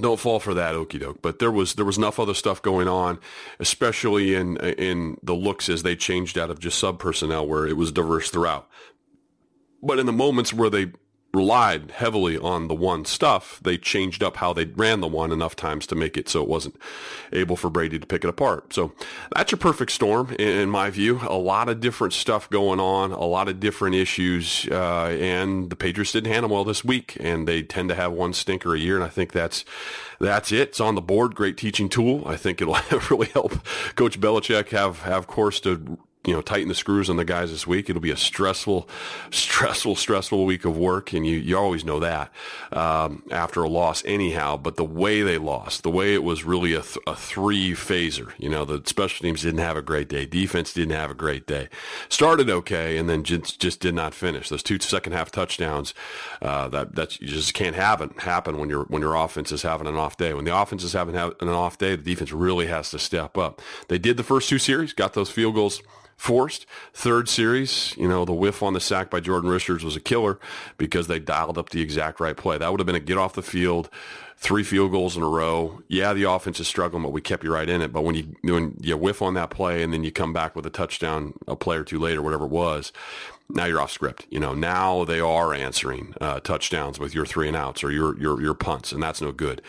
don't 0.00 0.20
fall 0.20 0.40
for 0.40 0.54
that 0.54 0.74
okey 0.74 0.98
doke. 0.98 1.22
But 1.22 1.38
there 1.38 1.50
was 1.50 1.74
there 1.74 1.84
was 1.84 1.98
enough 1.98 2.18
other 2.18 2.34
stuff 2.34 2.62
going 2.62 2.88
on, 2.88 3.18
especially 3.58 4.34
in 4.34 4.56
in 4.56 5.18
the 5.22 5.34
looks 5.34 5.68
as 5.68 5.82
they 5.82 5.96
changed 5.96 6.38
out 6.38 6.50
of 6.50 6.58
just 6.58 6.78
sub 6.78 6.98
personnel 6.98 7.46
where 7.46 7.66
it 7.66 7.76
was 7.76 7.92
diverse 7.92 8.30
throughout. 8.30 8.68
But 9.82 9.98
in 9.98 10.06
the 10.06 10.12
moments 10.12 10.52
where 10.52 10.70
they 10.70 10.92
relied 11.32 11.92
heavily 11.92 12.36
on 12.36 12.66
the 12.66 12.74
one 12.74 13.04
stuff, 13.04 13.60
they 13.62 13.78
changed 13.78 14.22
up 14.22 14.38
how 14.38 14.52
they 14.52 14.64
ran 14.64 15.00
the 15.00 15.06
one 15.06 15.30
enough 15.30 15.54
times 15.54 15.86
to 15.86 15.94
make 15.94 16.16
it 16.16 16.28
so 16.28 16.42
it 16.42 16.48
wasn't 16.48 16.76
able 17.32 17.56
for 17.56 17.70
Brady 17.70 17.98
to 17.98 18.06
pick 18.06 18.24
it 18.24 18.28
apart. 18.28 18.72
So 18.72 18.92
that's 19.34 19.52
a 19.52 19.56
perfect 19.56 19.92
storm, 19.92 20.32
in 20.38 20.70
my 20.70 20.90
view. 20.90 21.20
A 21.22 21.38
lot 21.38 21.68
of 21.68 21.80
different 21.80 22.14
stuff 22.14 22.50
going 22.50 22.80
on, 22.80 23.12
a 23.12 23.24
lot 23.24 23.48
of 23.48 23.60
different 23.60 23.94
issues, 23.94 24.66
uh, 24.70 25.06
and 25.20 25.70
the 25.70 25.76
Patriots 25.76 26.12
didn't 26.12 26.32
handle 26.32 26.50
well 26.50 26.64
this 26.64 26.84
week, 26.84 27.16
and 27.20 27.46
they 27.46 27.62
tend 27.62 27.88
to 27.90 27.94
have 27.94 28.12
one 28.12 28.32
stinker 28.32 28.74
a 28.74 28.78
year, 28.78 28.96
and 28.96 29.04
I 29.04 29.08
think 29.08 29.32
that's 29.32 29.64
that's 30.18 30.52
it. 30.52 30.60
It's 30.70 30.80
on 30.80 30.96
the 30.96 31.00
board. 31.00 31.34
Great 31.34 31.56
teaching 31.56 31.88
tool. 31.88 32.22
I 32.26 32.36
think 32.36 32.60
it'll 32.60 32.76
really 33.10 33.28
help 33.28 33.52
Coach 33.94 34.20
Belichick 34.20 34.70
have 34.70 35.02
have 35.02 35.26
course 35.26 35.60
to 35.60 35.98
you 36.26 36.34
know, 36.34 36.42
tighten 36.42 36.68
the 36.68 36.74
screws 36.74 37.08
on 37.08 37.16
the 37.16 37.24
guys 37.24 37.50
this 37.50 37.66
week. 37.66 37.88
It'll 37.88 38.02
be 38.02 38.10
a 38.10 38.16
stressful, 38.16 38.88
stressful, 39.30 39.96
stressful 39.96 40.44
week 40.44 40.64
of 40.64 40.76
work, 40.76 41.12
and 41.14 41.26
you 41.26 41.38
you 41.38 41.56
always 41.56 41.84
know 41.84 41.98
that 42.00 42.30
um, 42.72 43.22
after 43.30 43.62
a 43.62 43.68
loss, 43.68 44.02
anyhow. 44.04 44.58
But 44.58 44.76
the 44.76 44.84
way 44.84 45.22
they 45.22 45.38
lost, 45.38 45.82
the 45.82 45.90
way 45.90 46.12
it 46.12 46.22
was 46.22 46.44
really 46.44 46.74
a, 46.74 46.82
th- 46.82 46.98
a 47.06 47.16
three 47.16 47.72
phaser. 47.72 48.32
You 48.38 48.50
know, 48.50 48.66
the 48.66 48.82
special 48.86 49.24
teams 49.24 49.42
didn't 49.42 49.60
have 49.60 49.78
a 49.78 49.82
great 49.82 50.08
day, 50.08 50.26
defense 50.26 50.74
didn't 50.74 50.94
have 50.94 51.10
a 51.10 51.14
great 51.14 51.46
day. 51.46 51.68
Started 52.10 52.50
okay, 52.50 52.98
and 52.98 53.08
then 53.08 53.24
just 53.24 53.58
just 53.58 53.80
did 53.80 53.94
not 53.94 54.12
finish. 54.12 54.50
Those 54.50 54.62
two 54.62 54.78
second 54.78 55.14
half 55.14 55.30
touchdowns, 55.30 55.94
uh, 56.42 56.68
that 56.68 56.96
that 56.96 57.20
you 57.20 57.28
just 57.28 57.54
can't 57.54 57.76
it 57.76 58.20
happen 58.20 58.58
when 58.58 58.68
your 58.68 58.84
when 58.84 59.00
your 59.00 59.14
offense 59.14 59.52
is 59.52 59.62
having 59.62 59.86
an 59.86 59.96
off 59.96 60.18
day. 60.18 60.34
When 60.34 60.44
the 60.44 60.54
offense 60.54 60.84
is 60.84 60.92
having 60.92 61.16
an 61.16 61.48
off 61.48 61.78
day, 61.78 61.96
the 61.96 62.02
defense 62.02 62.30
really 62.30 62.66
has 62.66 62.90
to 62.90 62.98
step 62.98 63.38
up. 63.38 63.62
They 63.88 63.98
did 63.98 64.18
the 64.18 64.22
first 64.22 64.50
two 64.50 64.58
series, 64.58 64.92
got 64.92 65.14
those 65.14 65.30
field 65.30 65.54
goals 65.54 65.80
forced. 66.20 66.66
Third 66.92 67.30
series, 67.30 67.96
you 67.96 68.06
know, 68.06 68.26
the 68.26 68.34
whiff 68.34 68.62
on 68.62 68.74
the 68.74 68.80
sack 68.80 69.08
by 69.08 69.20
Jordan 69.20 69.48
Richards 69.48 69.82
was 69.82 69.96
a 69.96 70.00
killer 70.00 70.38
because 70.76 71.06
they 71.06 71.18
dialed 71.18 71.56
up 71.56 71.70
the 71.70 71.80
exact 71.80 72.20
right 72.20 72.36
play. 72.36 72.58
That 72.58 72.70
would 72.70 72.78
have 72.78 72.86
been 72.86 72.94
a 72.94 73.00
get 73.00 73.16
off 73.16 73.32
the 73.32 73.42
field, 73.42 73.88
three 74.36 74.62
field 74.62 74.90
goals 74.90 75.16
in 75.16 75.22
a 75.22 75.28
row. 75.28 75.82
Yeah, 75.88 76.12
the 76.12 76.24
offense 76.24 76.60
is 76.60 76.68
struggling, 76.68 77.02
but 77.02 77.12
we 77.12 77.22
kept 77.22 77.42
you 77.42 77.50
right 77.50 77.66
in 77.66 77.80
it. 77.80 77.90
But 77.90 78.02
when 78.02 78.16
you 78.16 78.36
when 78.42 78.76
you 78.82 78.98
whiff 78.98 79.22
on 79.22 79.32
that 79.34 79.48
play 79.48 79.82
and 79.82 79.94
then 79.94 80.04
you 80.04 80.12
come 80.12 80.34
back 80.34 80.54
with 80.54 80.66
a 80.66 80.70
touchdown 80.70 81.32
a 81.48 81.56
play 81.56 81.78
or 81.78 81.84
two 81.84 81.98
later, 81.98 82.20
whatever 82.20 82.44
it 82.44 82.50
was, 82.50 82.92
now 83.48 83.64
you're 83.64 83.80
off 83.80 83.90
script. 83.90 84.26
You 84.28 84.40
know, 84.40 84.52
now 84.52 85.04
they 85.04 85.20
are 85.20 85.54
answering 85.54 86.14
uh, 86.20 86.40
touchdowns 86.40 86.98
with 87.00 87.14
your 87.14 87.24
three 87.24 87.48
and 87.48 87.56
outs 87.56 87.82
or 87.82 87.90
your 87.90 88.20
your 88.20 88.42
your 88.42 88.54
punts, 88.54 88.92
and 88.92 89.02
that's 89.02 89.22
no 89.22 89.32
good. 89.32 89.62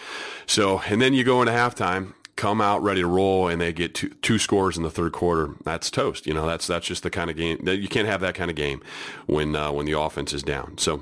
So, 0.47 0.81
and 0.89 1.01
then 1.01 1.13
you 1.13 1.23
go 1.23 1.41
into 1.41 1.53
halftime 1.53 2.13
come 2.41 2.59
out 2.59 2.81
ready 2.81 3.01
to 3.01 3.07
roll 3.07 3.47
and 3.47 3.61
they 3.61 3.71
get 3.71 3.93
two, 3.93 4.09
two 4.23 4.39
scores 4.39 4.75
in 4.75 4.81
the 4.81 4.89
third 4.89 5.11
quarter, 5.11 5.53
that's 5.63 5.91
toast. 5.91 6.25
You 6.25 6.33
know, 6.33 6.47
that's 6.47 6.65
that's 6.65 6.87
just 6.87 7.03
the 7.03 7.11
kind 7.11 7.29
of 7.29 7.37
game 7.37 7.59
that 7.65 7.77
you 7.77 7.87
can't 7.87 8.07
have 8.07 8.19
that 8.21 8.33
kind 8.33 8.49
of 8.49 8.55
game 8.57 8.81
when 9.27 9.55
uh, 9.55 9.71
when 9.71 9.85
the 9.85 9.97
offense 9.97 10.33
is 10.33 10.41
down. 10.41 10.79
So 10.79 11.01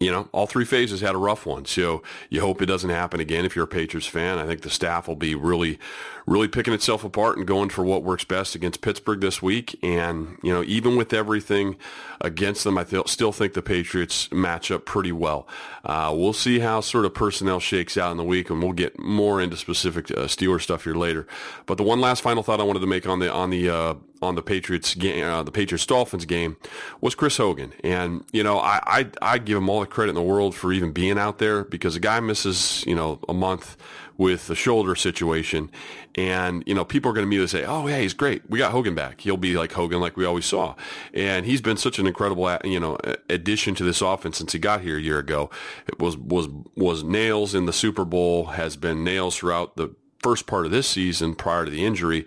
you 0.00 0.10
know, 0.10 0.28
all 0.32 0.46
three 0.46 0.64
phases 0.64 1.02
had 1.02 1.14
a 1.14 1.18
rough 1.18 1.44
one. 1.44 1.66
So 1.66 2.02
you 2.30 2.40
hope 2.40 2.62
it 2.62 2.66
doesn't 2.66 2.88
happen 2.88 3.20
again 3.20 3.44
if 3.44 3.54
you're 3.54 3.66
a 3.66 3.68
Patriots 3.68 4.06
fan. 4.06 4.38
I 4.38 4.46
think 4.46 4.62
the 4.62 4.70
staff 4.70 5.06
will 5.06 5.14
be 5.14 5.34
really, 5.34 5.78
really 6.26 6.48
picking 6.48 6.72
itself 6.72 7.04
apart 7.04 7.36
and 7.36 7.46
going 7.46 7.68
for 7.68 7.84
what 7.84 8.02
works 8.02 8.24
best 8.24 8.54
against 8.54 8.80
Pittsburgh 8.80 9.20
this 9.20 9.42
week. 9.42 9.78
And, 9.82 10.38
you 10.42 10.54
know, 10.54 10.64
even 10.64 10.96
with 10.96 11.12
everything 11.12 11.76
against 12.22 12.64
them, 12.64 12.78
I 12.78 12.84
th- 12.84 13.08
still 13.08 13.30
think 13.30 13.52
the 13.52 13.60
Patriots 13.60 14.32
match 14.32 14.70
up 14.70 14.86
pretty 14.86 15.12
well. 15.12 15.46
Uh, 15.84 16.14
we'll 16.16 16.32
see 16.32 16.60
how 16.60 16.80
sort 16.80 17.04
of 17.04 17.12
personnel 17.12 17.60
shakes 17.60 17.98
out 17.98 18.10
in 18.10 18.16
the 18.16 18.24
week, 18.24 18.48
and 18.48 18.62
we'll 18.62 18.72
get 18.72 18.98
more 18.98 19.38
into 19.38 19.56
specific 19.56 20.10
uh, 20.10 20.26
stuff 20.26 20.84
here 20.84 20.94
later. 20.94 21.26
But 21.66 21.76
the 21.76 21.82
one 21.84 22.00
last 22.00 22.22
final 22.22 22.42
thought 22.42 22.58
I 22.58 22.64
wanted 22.64 22.80
to 22.80 22.86
make 22.86 23.06
on 23.06 23.18
the 23.18 23.30
on 23.30 23.50
the 23.50 23.68
uh, 23.68 23.94
on 24.22 24.34
the 24.34 24.42
Patriots 24.42 24.94
game, 24.94 25.24
uh, 25.24 25.42
the 25.42 25.50
Patriots 25.50 25.86
Dolphins 25.86 26.24
game, 26.24 26.56
was 27.00 27.14
Chris 27.14 27.36
Hogan, 27.38 27.72
and 27.82 28.24
you 28.32 28.42
know 28.42 28.58
I, 28.58 28.80
I 28.86 29.10
I 29.22 29.38
give 29.38 29.56
him 29.56 29.68
all 29.68 29.80
the 29.80 29.86
credit 29.86 30.10
in 30.10 30.14
the 30.14 30.22
world 30.22 30.54
for 30.54 30.72
even 30.72 30.92
being 30.92 31.18
out 31.18 31.38
there 31.38 31.64
because 31.64 31.96
a 31.96 32.00
guy 32.00 32.20
misses 32.20 32.84
you 32.86 32.94
know 32.94 33.18
a 33.28 33.34
month 33.34 33.76
with 34.18 34.50
a 34.50 34.54
shoulder 34.54 34.94
situation, 34.94 35.70
and 36.14 36.62
you 36.66 36.74
know 36.74 36.84
people 36.84 37.10
are 37.10 37.14
going 37.14 37.24
to 37.24 37.28
immediately 37.28 37.48
say, 37.48 37.64
oh 37.64 37.86
yeah, 37.86 38.00
he's 38.00 38.12
great, 38.12 38.42
we 38.50 38.58
got 38.58 38.72
Hogan 38.72 38.94
back, 38.94 39.22
he'll 39.22 39.38
be 39.38 39.56
like 39.56 39.72
Hogan 39.72 40.00
like 40.00 40.16
we 40.16 40.26
always 40.26 40.44
saw, 40.44 40.74
and 41.14 41.46
he's 41.46 41.62
been 41.62 41.78
such 41.78 41.98
an 41.98 42.06
incredible 42.06 42.58
you 42.62 42.78
know 42.78 42.98
addition 43.30 43.74
to 43.76 43.84
this 43.84 44.02
offense 44.02 44.36
since 44.36 44.52
he 44.52 44.58
got 44.58 44.82
here 44.82 44.98
a 44.98 45.00
year 45.00 45.18
ago. 45.18 45.48
It 45.86 45.98
was 45.98 46.18
was 46.18 46.48
was 46.76 47.02
nails 47.02 47.54
in 47.54 47.64
the 47.64 47.72
Super 47.72 48.04
Bowl, 48.04 48.46
has 48.46 48.76
been 48.76 49.02
nails 49.02 49.36
throughout 49.36 49.76
the 49.76 49.94
first 50.22 50.46
part 50.46 50.66
of 50.66 50.72
this 50.72 50.88
season 50.88 51.34
prior 51.34 51.64
to 51.64 51.70
the 51.70 51.84
injury. 51.84 52.26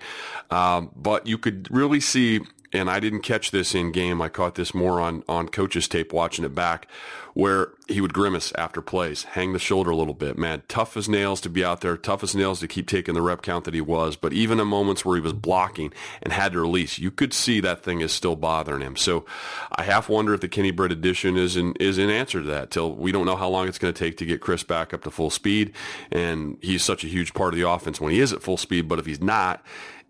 Um, 0.49 0.91
but 0.95 1.27
you 1.27 1.37
could 1.37 1.67
really 1.71 1.99
see, 1.99 2.41
and 2.71 2.89
I 2.89 2.99
didn't 2.99 3.21
catch 3.21 3.51
this 3.51 3.73
in 3.73 3.91
game. 3.91 4.21
I 4.21 4.29
caught 4.29 4.55
this 4.55 4.73
more 4.73 4.99
on, 4.99 5.23
on 5.27 5.49
coach's 5.49 5.87
tape 5.87 6.13
watching 6.13 6.45
it 6.45 6.55
back, 6.55 6.87
where 7.33 7.69
he 7.87 7.99
would 7.99 8.13
grimace 8.13 8.51
after 8.55 8.81
plays, 8.81 9.23
hang 9.23 9.53
the 9.53 9.59
shoulder 9.59 9.89
a 9.89 9.95
little 9.95 10.13
bit. 10.13 10.37
Man, 10.37 10.61
tough 10.67 10.95
as 10.95 11.09
nails 11.09 11.41
to 11.41 11.49
be 11.49 11.63
out 11.65 11.81
there, 11.81 11.97
tough 11.97 12.23
as 12.23 12.35
nails 12.35 12.59
to 12.59 12.67
keep 12.67 12.87
taking 12.87 13.15
the 13.15 13.21
rep 13.21 13.41
count 13.41 13.65
that 13.65 13.73
he 13.73 13.81
was. 13.81 14.15
But 14.15 14.33
even 14.33 14.59
in 14.59 14.67
moments 14.67 15.03
where 15.03 15.15
he 15.15 15.21
was 15.21 15.33
blocking 15.33 15.91
and 16.21 16.31
had 16.31 16.53
to 16.53 16.61
release, 16.61 16.99
you 16.99 17.11
could 17.11 17.33
see 17.33 17.59
that 17.59 17.83
thing 17.83 18.01
is 18.01 18.11
still 18.11 18.35
bothering 18.35 18.81
him. 18.81 18.95
So 18.95 19.25
I 19.71 19.83
half 19.83 20.09
wonder 20.09 20.33
if 20.33 20.41
the 20.41 20.47
Kenny 20.47 20.71
Britt 20.71 20.91
addition 20.91 21.35
is 21.35 21.57
in, 21.57 21.73
is 21.79 21.97
in 21.97 22.09
answer 22.09 22.41
to 22.41 22.47
that. 22.49 22.71
Till 22.71 22.93
we 22.93 23.11
don't 23.11 23.25
know 23.25 23.35
how 23.35 23.49
long 23.49 23.67
it's 23.67 23.79
going 23.79 23.93
to 23.93 23.99
take 23.99 24.17
to 24.17 24.25
get 24.25 24.41
Chris 24.41 24.63
back 24.63 24.93
up 24.93 25.03
to 25.03 25.11
full 25.11 25.29
speed. 25.29 25.73
And 26.11 26.57
he's 26.61 26.83
such 26.83 27.03
a 27.03 27.07
huge 27.07 27.33
part 27.33 27.53
of 27.53 27.59
the 27.59 27.67
offense 27.67 27.99
when 27.99 28.13
he 28.13 28.19
is 28.19 28.31
at 28.31 28.43
full 28.43 28.57
speed. 28.57 28.87
But 28.87 28.99
if 28.99 29.05
he's 29.05 29.21
not, 29.21 29.63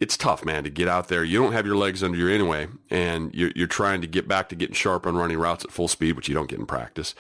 it's 0.04 0.18
tough, 0.18 0.44
man, 0.44 0.66
to 0.66 0.70
get 0.70 0.90
out 0.90 1.08
there. 1.08 1.24
You 1.24 1.42
don't 1.42 1.54
have 1.54 1.66
your 1.66 1.78
legs 1.78 2.04
under 2.04 2.18
you 2.18 2.28
anyway, 2.28 2.68
and 2.90 3.34
you're, 3.34 3.52
you're 3.56 3.68
trying 3.68 4.02
to 4.02 4.08
get 4.08 4.28
back 4.28 4.50
to 4.50 4.56
getting 4.56 4.76
sharp 4.76 5.08
on 5.08 5.16
running 5.16 5.38
routes 5.38 5.64
at 5.64 5.72
full 5.72 5.88
speed, 5.88 6.18
which 6.18 6.28
you 6.28 6.36
don't 6.36 6.50
get 6.50 6.60
in 6.60 6.66
practice. 6.66 7.16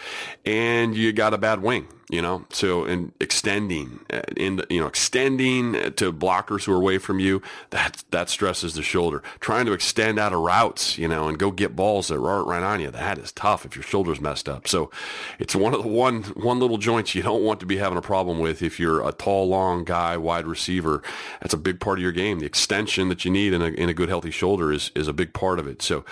And 0.45 0.93
you 0.93 1.13
got 1.13 1.33
a 1.33 1.37
bad 1.37 1.61
wing 1.61 1.87
you 2.13 2.21
know 2.21 2.45
so 2.51 2.83
and 2.83 3.11
extending 3.19 3.99
uh, 4.11 4.21
in 4.35 4.57
the, 4.57 4.67
you 4.69 4.79
know 4.79 4.87
extending 4.87 5.73
to 5.93 6.11
blockers 6.11 6.65
who 6.65 6.73
are 6.73 6.77
away 6.77 6.97
from 6.97 7.19
you 7.19 7.41
that 7.69 8.03
that 8.11 8.29
stresses 8.29 8.73
the 8.73 8.83
shoulder 8.83 9.23
trying 9.39 9.65
to 9.65 9.71
extend 9.71 10.19
out 10.19 10.33
of 10.33 10.39
routes 10.39 10.97
you 10.97 11.07
know 11.07 11.27
and 11.27 11.39
go 11.39 11.49
get 11.49 11.75
balls 11.75 12.09
that 12.09 12.19
aren't 12.19 12.47
right 12.47 12.61
on 12.61 12.79
you 12.79 12.91
that 12.91 13.17
is 13.17 13.31
tough 13.31 13.65
if 13.65 13.75
your 13.75 13.83
shoulder's 13.83 14.19
messed 14.19 14.49
up 14.49 14.67
so 14.67 14.91
it's 15.39 15.55
one 15.55 15.73
of 15.73 15.81
the 15.81 15.87
one 15.87 16.21
one 16.35 16.59
little 16.59 16.77
joints 16.77 17.15
you 17.15 17.23
don't 17.23 17.43
want 17.43 17.59
to 17.59 17.65
be 17.65 17.77
having 17.77 17.97
a 17.97 18.01
problem 18.01 18.37
with 18.37 18.61
if 18.61 18.79
you're 18.79 19.07
a 19.07 19.11
tall 19.13 19.47
long 19.47 19.83
guy 19.83 20.17
wide 20.17 20.45
receiver 20.45 21.01
that's 21.41 21.53
a 21.53 21.57
big 21.57 21.79
part 21.79 21.97
of 21.97 22.03
your 22.03 22.11
game 22.11 22.39
the 22.39 22.45
extent 22.45 22.72
extension 22.73 23.09
that 23.09 23.23
you 23.23 23.29
need 23.29 23.53
in 23.53 23.61
a, 23.61 23.89
a 23.89 23.93
good 23.93 24.09
healthy 24.09 24.31
shoulder 24.31 24.71
is, 24.73 24.91
is 24.95 25.07
a 25.07 25.13
big 25.13 25.31
part 25.31 25.59
of 25.59 25.67
it. 25.67 25.81
So 25.83 26.03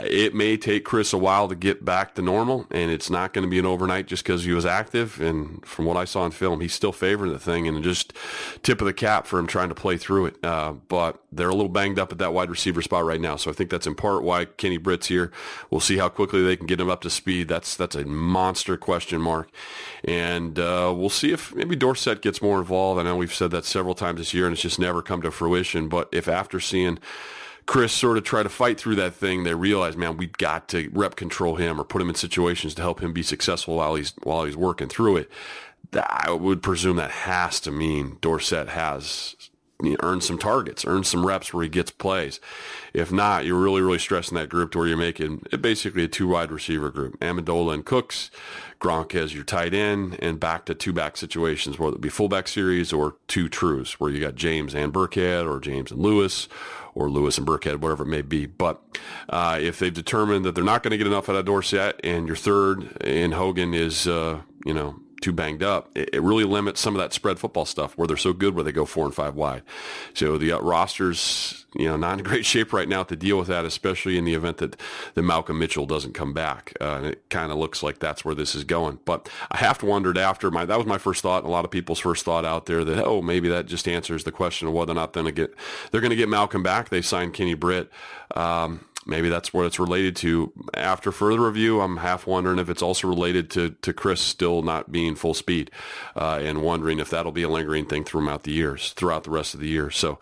uh, 0.00 0.04
it 0.04 0.34
may 0.34 0.56
take 0.56 0.82
Chris 0.82 1.12
a 1.12 1.18
while 1.18 1.46
to 1.48 1.54
get 1.54 1.84
back 1.84 2.14
to 2.14 2.22
normal 2.22 2.66
and 2.70 2.90
it's 2.90 3.10
not 3.10 3.34
going 3.34 3.44
to 3.44 3.50
be 3.50 3.58
an 3.58 3.66
overnight 3.66 4.06
just 4.06 4.24
because 4.24 4.44
he 4.44 4.52
was 4.52 4.64
active. 4.64 5.20
And 5.20 5.64
from 5.66 5.84
what 5.84 5.98
I 5.98 6.06
saw 6.06 6.24
in 6.24 6.32
film, 6.32 6.60
he's 6.60 6.72
still 6.72 6.92
favoring 6.92 7.32
the 7.32 7.38
thing 7.38 7.68
and 7.68 7.84
just 7.84 8.14
tip 8.62 8.80
of 8.80 8.86
the 8.86 8.94
cap 8.94 9.26
for 9.26 9.38
him 9.38 9.46
trying 9.46 9.68
to 9.68 9.74
play 9.74 9.98
through 9.98 10.26
it. 10.26 10.42
Uh, 10.42 10.72
but 10.88 11.20
they're 11.30 11.50
a 11.50 11.54
little 11.54 11.68
banged 11.68 11.98
up 11.98 12.12
at 12.12 12.18
that 12.18 12.32
wide 12.32 12.48
receiver 12.48 12.80
spot 12.80 13.04
right 13.04 13.20
now. 13.20 13.36
So 13.36 13.50
I 13.50 13.54
think 13.54 13.68
that's 13.68 13.86
in 13.86 13.94
part 13.94 14.22
why 14.22 14.46
Kenny 14.46 14.78
Britt's 14.78 15.08
here. 15.08 15.30
We'll 15.70 15.80
see 15.80 15.98
how 15.98 16.08
quickly 16.08 16.42
they 16.42 16.56
can 16.56 16.66
get 16.66 16.80
him 16.80 16.88
up 16.88 17.02
to 17.02 17.10
speed. 17.10 17.48
That's, 17.48 17.76
that's 17.76 17.94
a 17.94 18.06
monster 18.06 18.78
question 18.78 19.20
mark. 19.20 19.50
And 20.02 20.58
uh, 20.58 20.94
we'll 20.96 21.10
see 21.10 21.32
if 21.32 21.54
maybe 21.54 21.76
Dorsett 21.76 22.22
gets 22.22 22.40
more 22.40 22.58
involved. 22.58 22.98
I 22.98 23.02
know 23.02 23.16
we've 23.16 23.34
said 23.34 23.50
that 23.50 23.66
several 23.66 23.94
times 23.94 24.18
this 24.18 24.32
year 24.32 24.46
and 24.46 24.54
it's 24.54 24.62
just 24.62 24.78
never 24.78 25.02
come 25.02 25.20
to 25.22 25.30
fruition. 25.30 25.88
But 25.88 26.05
if 26.12 26.28
after 26.28 26.60
seeing 26.60 26.98
Chris 27.66 27.92
sort 27.92 28.16
of 28.16 28.24
try 28.24 28.42
to 28.42 28.48
fight 28.48 28.78
through 28.78 28.94
that 28.96 29.14
thing, 29.14 29.42
they 29.44 29.54
realize, 29.54 29.96
man, 29.96 30.16
we've 30.16 30.32
got 30.32 30.68
to 30.68 30.88
rep 30.92 31.16
control 31.16 31.56
him 31.56 31.80
or 31.80 31.84
put 31.84 32.00
him 32.00 32.08
in 32.08 32.14
situations 32.14 32.74
to 32.74 32.82
help 32.82 33.00
him 33.00 33.12
be 33.12 33.22
successful 33.22 33.76
while 33.76 33.96
he's 33.96 34.14
while 34.22 34.44
he's 34.44 34.56
working 34.56 34.88
through 34.88 35.16
it. 35.16 35.30
I 35.94 36.30
would 36.30 36.62
presume 36.62 36.96
that 36.96 37.10
has 37.10 37.60
to 37.60 37.70
mean 37.70 38.18
Dorsett 38.20 38.68
has 38.68 39.36
earn 40.02 40.20
some 40.20 40.38
targets, 40.38 40.84
earn 40.86 41.04
some 41.04 41.26
reps 41.26 41.52
where 41.52 41.62
he 41.62 41.68
gets 41.68 41.90
plays. 41.90 42.40
If 42.94 43.12
not, 43.12 43.44
you're 43.44 43.60
really, 43.60 43.82
really 43.82 43.98
stressing 43.98 44.36
that 44.36 44.48
group 44.48 44.72
to 44.72 44.78
where 44.78 44.86
you're 44.86 44.96
making 44.96 45.46
it 45.52 45.60
basically 45.60 46.04
a 46.04 46.08
two 46.08 46.28
wide 46.28 46.50
receiver 46.50 46.90
group. 46.90 47.18
Amendola 47.20 47.74
and 47.74 47.84
Cooks, 47.84 48.30
Gronk 48.80 49.14
as 49.14 49.34
your 49.34 49.44
tight 49.44 49.74
end, 49.74 50.18
and 50.20 50.40
back 50.40 50.64
to 50.66 50.74
two 50.74 50.92
back 50.92 51.16
situations, 51.16 51.78
whether 51.78 51.96
it 51.96 52.00
be 52.00 52.08
fullback 52.08 52.48
series 52.48 52.92
or 52.92 53.16
two 53.28 53.48
trues, 53.48 53.94
where 53.94 54.10
you 54.10 54.20
got 54.20 54.34
James 54.34 54.74
and 54.74 54.92
Burkhead 54.92 55.48
or 55.48 55.60
James 55.60 55.90
and 55.90 56.00
Lewis 56.00 56.48
or 56.94 57.10
Lewis 57.10 57.36
and 57.36 57.46
Burkhead, 57.46 57.76
whatever 57.76 58.04
it 58.04 58.08
may 58.08 58.22
be. 58.22 58.46
But 58.46 58.82
uh, 59.28 59.58
if 59.60 59.78
they've 59.78 59.92
determined 59.92 60.46
that 60.46 60.54
they're 60.54 60.64
not 60.64 60.82
going 60.82 60.92
to 60.92 60.98
get 60.98 61.06
enough 61.06 61.28
out 61.28 61.36
of 61.36 61.44
Dorsett 61.44 62.00
and 62.02 62.26
your 62.26 62.36
third 62.36 63.02
in 63.02 63.32
Hogan 63.32 63.74
is, 63.74 64.08
uh, 64.08 64.40
you 64.64 64.72
know, 64.72 64.98
too 65.20 65.32
banged 65.32 65.62
up, 65.62 65.90
it, 65.94 66.10
it, 66.12 66.22
really 66.22 66.44
limits 66.44 66.80
some 66.80 66.94
of 66.94 67.00
that 67.00 67.12
spread 67.12 67.38
football 67.38 67.64
stuff 67.64 67.96
where 67.96 68.06
they're 68.06 68.16
so 68.16 68.32
good 68.32 68.54
where 68.54 68.64
they 68.64 68.72
go 68.72 68.84
four 68.84 69.04
and 69.04 69.14
five 69.14 69.34
wide. 69.34 69.62
So 70.14 70.36
the 70.36 70.52
uh, 70.52 70.60
rosters, 70.60 71.66
you 71.74 71.86
know, 71.86 71.96
not 71.96 72.18
in 72.18 72.24
great 72.24 72.44
shape 72.44 72.72
right 72.72 72.88
now 72.88 73.02
to 73.04 73.16
deal 73.16 73.38
with 73.38 73.48
that, 73.48 73.64
especially 73.64 74.18
in 74.18 74.24
the 74.24 74.34
event 74.34 74.58
that, 74.58 74.76
that 75.14 75.22
Malcolm 75.22 75.58
Mitchell 75.58 75.86
doesn't 75.86 76.12
come 76.12 76.32
back. 76.32 76.74
Uh, 76.80 76.96
and 76.96 77.06
it 77.06 77.28
kind 77.30 77.50
of 77.50 77.58
looks 77.58 77.82
like 77.82 77.98
that's 77.98 78.24
where 78.24 78.34
this 78.34 78.54
is 78.54 78.64
going. 78.64 78.98
But 79.04 79.28
I 79.50 79.58
have 79.58 79.78
to 79.78 79.86
wondered 79.86 80.18
after 80.18 80.50
my, 80.50 80.64
that 80.64 80.76
was 80.76 80.86
my 80.86 80.98
first 80.98 81.22
thought 81.22 81.42
and 81.42 81.48
a 81.48 81.52
lot 81.52 81.64
of 81.64 81.70
people's 81.70 81.98
first 81.98 82.24
thought 82.24 82.44
out 82.44 82.66
there 82.66 82.84
that, 82.84 83.04
oh, 83.04 83.22
maybe 83.22 83.48
that 83.48 83.66
just 83.66 83.88
answers 83.88 84.24
the 84.24 84.32
question 84.32 84.68
of 84.68 84.74
whether 84.74 84.92
or 84.92 84.96
not 84.96 85.12
they're 85.12 85.22
going 85.22 85.34
to 85.34 85.40
get, 85.42 85.54
they're 85.90 86.00
going 86.00 86.10
to 86.10 86.16
get 86.16 86.28
Malcolm 86.28 86.62
back. 86.62 86.88
They 86.88 87.02
signed 87.02 87.34
Kenny 87.34 87.54
Britt. 87.54 87.90
Um, 88.34 88.85
maybe 89.06 89.28
that's 89.28 89.52
what 89.52 89.66
it's 89.66 89.78
related 89.78 90.16
to. 90.16 90.52
After 90.74 91.12
further 91.12 91.40
review, 91.40 91.80
I'm 91.80 91.98
half 91.98 92.26
wondering 92.26 92.58
if 92.58 92.68
it's 92.68 92.82
also 92.82 93.08
related 93.08 93.50
to, 93.50 93.70
to 93.82 93.92
Chris 93.92 94.20
still 94.20 94.62
not 94.62 94.90
being 94.90 95.14
full 95.14 95.34
speed 95.34 95.70
uh, 96.16 96.40
and 96.42 96.62
wondering 96.62 96.98
if 96.98 97.10
that'll 97.10 97.32
be 97.32 97.42
a 97.42 97.48
lingering 97.48 97.86
thing 97.86 98.04
throughout 98.04 98.42
the 98.42 98.52
years, 98.52 98.92
throughout 98.92 99.24
the 99.24 99.30
rest 99.30 99.54
of 99.54 99.60
the 99.60 99.68
year. 99.68 99.90
So 99.90 100.18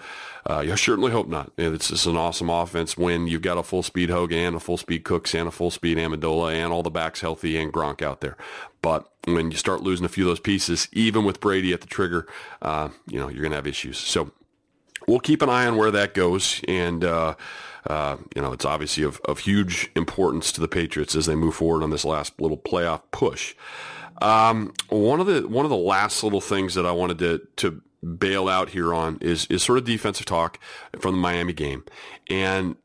uh, 0.47 0.77
certainly 0.77 1.11
hope 1.11 1.29
not. 1.29 1.53
It's 1.57 1.89
just 1.89 2.07
an 2.07 2.17
awesome 2.17 2.51
offense 2.51 2.97
when 2.99 3.27
you've 3.27 3.43
got 3.43 3.59
a 3.59 3.63
full 3.63 3.83
speed 3.83 4.11
Hogan 4.11 4.39
and 4.39 4.57
a 4.57 4.61
full 4.61 4.77
speed 4.77 5.05
Cooks 5.05 5.35
and 5.35 5.49
a 5.49 5.51
full 5.51 5.71
speed 5.71 5.97
Amendola 5.97 6.53
and 6.53 6.73
all 6.73 6.83
the 6.83 6.91
backs 6.91 7.21
healthy 7.23 7.57
and 7.57 7.73
Gronk 7.73 8.03
out 8.03 8.21
there. 8.21 8.37
But 8.83 9.11
when 9.25 9.51
you 9.51 9.57
start 9.57 9.83
losing 9.83 10.05
a 10.05 10.11
few 10.11 10.25
of 10.25 10.29
those 10.29 10.41
pieces, 10.41 10.89
even 10.93 11.25
with 11.25 11.41
Brady 11.41 11.73
at 11.73 11.81
the 11.81 11.87
trigger, 11.87 12.27
uh, 12.61 12.91
you 13.07 13.19
know, 13.19 13.29
you're 13.29 13.41
going 13.41 13.53
to 13.53 13.57
have 13.57 13.67
issues. 13.67 13.97
So 13.97 14.31
we'll 15.09 15.21
keep 15.21 15.41
an 15.41 15.49
eye 15.49 15.67
on 15.67 15.77
where 15.77 15.91
that 15.91 16.13
goes. 16.13 16.61
And, 16.69 17.03
uh, 17.03 17.35
uh, 17.89 18.17
you 18.35 18.43
know, 18.43 18.53
it's 18.53 18.65
obviously 18.65 19.05
of, 19.05 19.21
of 19.25 19.41
huge 19.41 19.91
importance 19.95 20.53
to 20.53 20.61
the 20.61 20.69
Patriots 20.69 21.15
as 21.15 21.27
they 21.27 21.35
move 21.35 21.55
forward 21.55 21.83
on 21.83 21.91
this 21.91 22.05
last 22.05 22.41
little 22.41 22.57
playoff 22.57 23.03
push. 23.11 23.55
Um, 24.23 24.73
one 24.89 25.21
of 25.21 25.27
the 25.27 25.47
one 25.47 25.67
of 25.67 25.71
the 25.71 25.77
last 25.77 26.23
little 26.23 26.41
things 26.41 26.75
that 26.75 26.87
I 26.87 26.93
wanted 26.93 27.19
to 27.19 27.43
to 27.57 27.83
bail 28.19 28.49
out 28.49 28.71
here 28.71 28.95
on 28.95 29.19
is 29.21 29.47
is 29.47 29.63
sort 29.63 29.79
of 29.79 29.85
defensive 29.85 30.27
talk 30.27 30.59
from 30.99 31.15
the 31.15 31.21
Miami 31.21 31.53
game, 31.53 31.85
and 32.31 32.77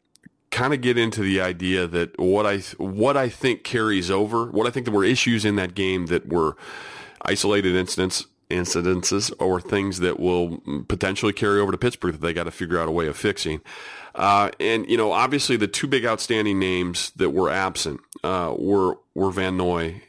kind 0.52 0.74
of 0.74 0.82
get 0.82 0.98
into 0.98 1.22
the 1.22 1.40
idea 1.40 1.88
that 1.88 2.18
what 2.20 2.46
I 2.46 2.60
what 2.78 3.16
I 3.16 3.30
think 3.30 3.64
carries 3.64 4.10
over, 4.10 4.46
what 4.46 4.68
I 4.68 4.72
think 4.72 4.86
there 4.86 4.96
were 4.96 5.06
issues 5.06 5.46
in 5.46 5.56
that 5.58 5.76
game 5.76 6.08
that 6.08 6.28
were 6.28 6.58
isolated 7.22 7.76
incidents 7.76 8.26
incidences 8.50 9.32
or 9.40 9.62
things 9.62 10.00
that 10.00 10.20
will 10.20 10.62
potentially 10.88 11.34
carry 11.34 11.60
over 11.60 11.72
to 11.72 11.78
Pittsburgh 11.78 12.14
that 12.14 12.22
they 12.22 12.34
got 12.34 12.46
to 12.46 12.52
figure 12.52 12.80
out 12.80 12.88
a 12.88 12.92
way 12.92 13.08
of 13.08 13.16
fixing. 13.16 13.62
Uh, 14.20 14.52
and 14.60 14.88
you 14.90 14.98
know, 14.98 15.14
obviously, 15.14 15.56
the 15.56 15.68
two 15.68 15.88
big 15.88 16.06
outstanding 16.06 16.60
names 16.60 17.12
that 17.16 17.30
were 17.30 17.50
absent 17.50 18.02
uh, 18.22 18.54
were 18.58 18.98
were 19.16 19.32
Van 19.32 19.56
Noy 19.56 20.02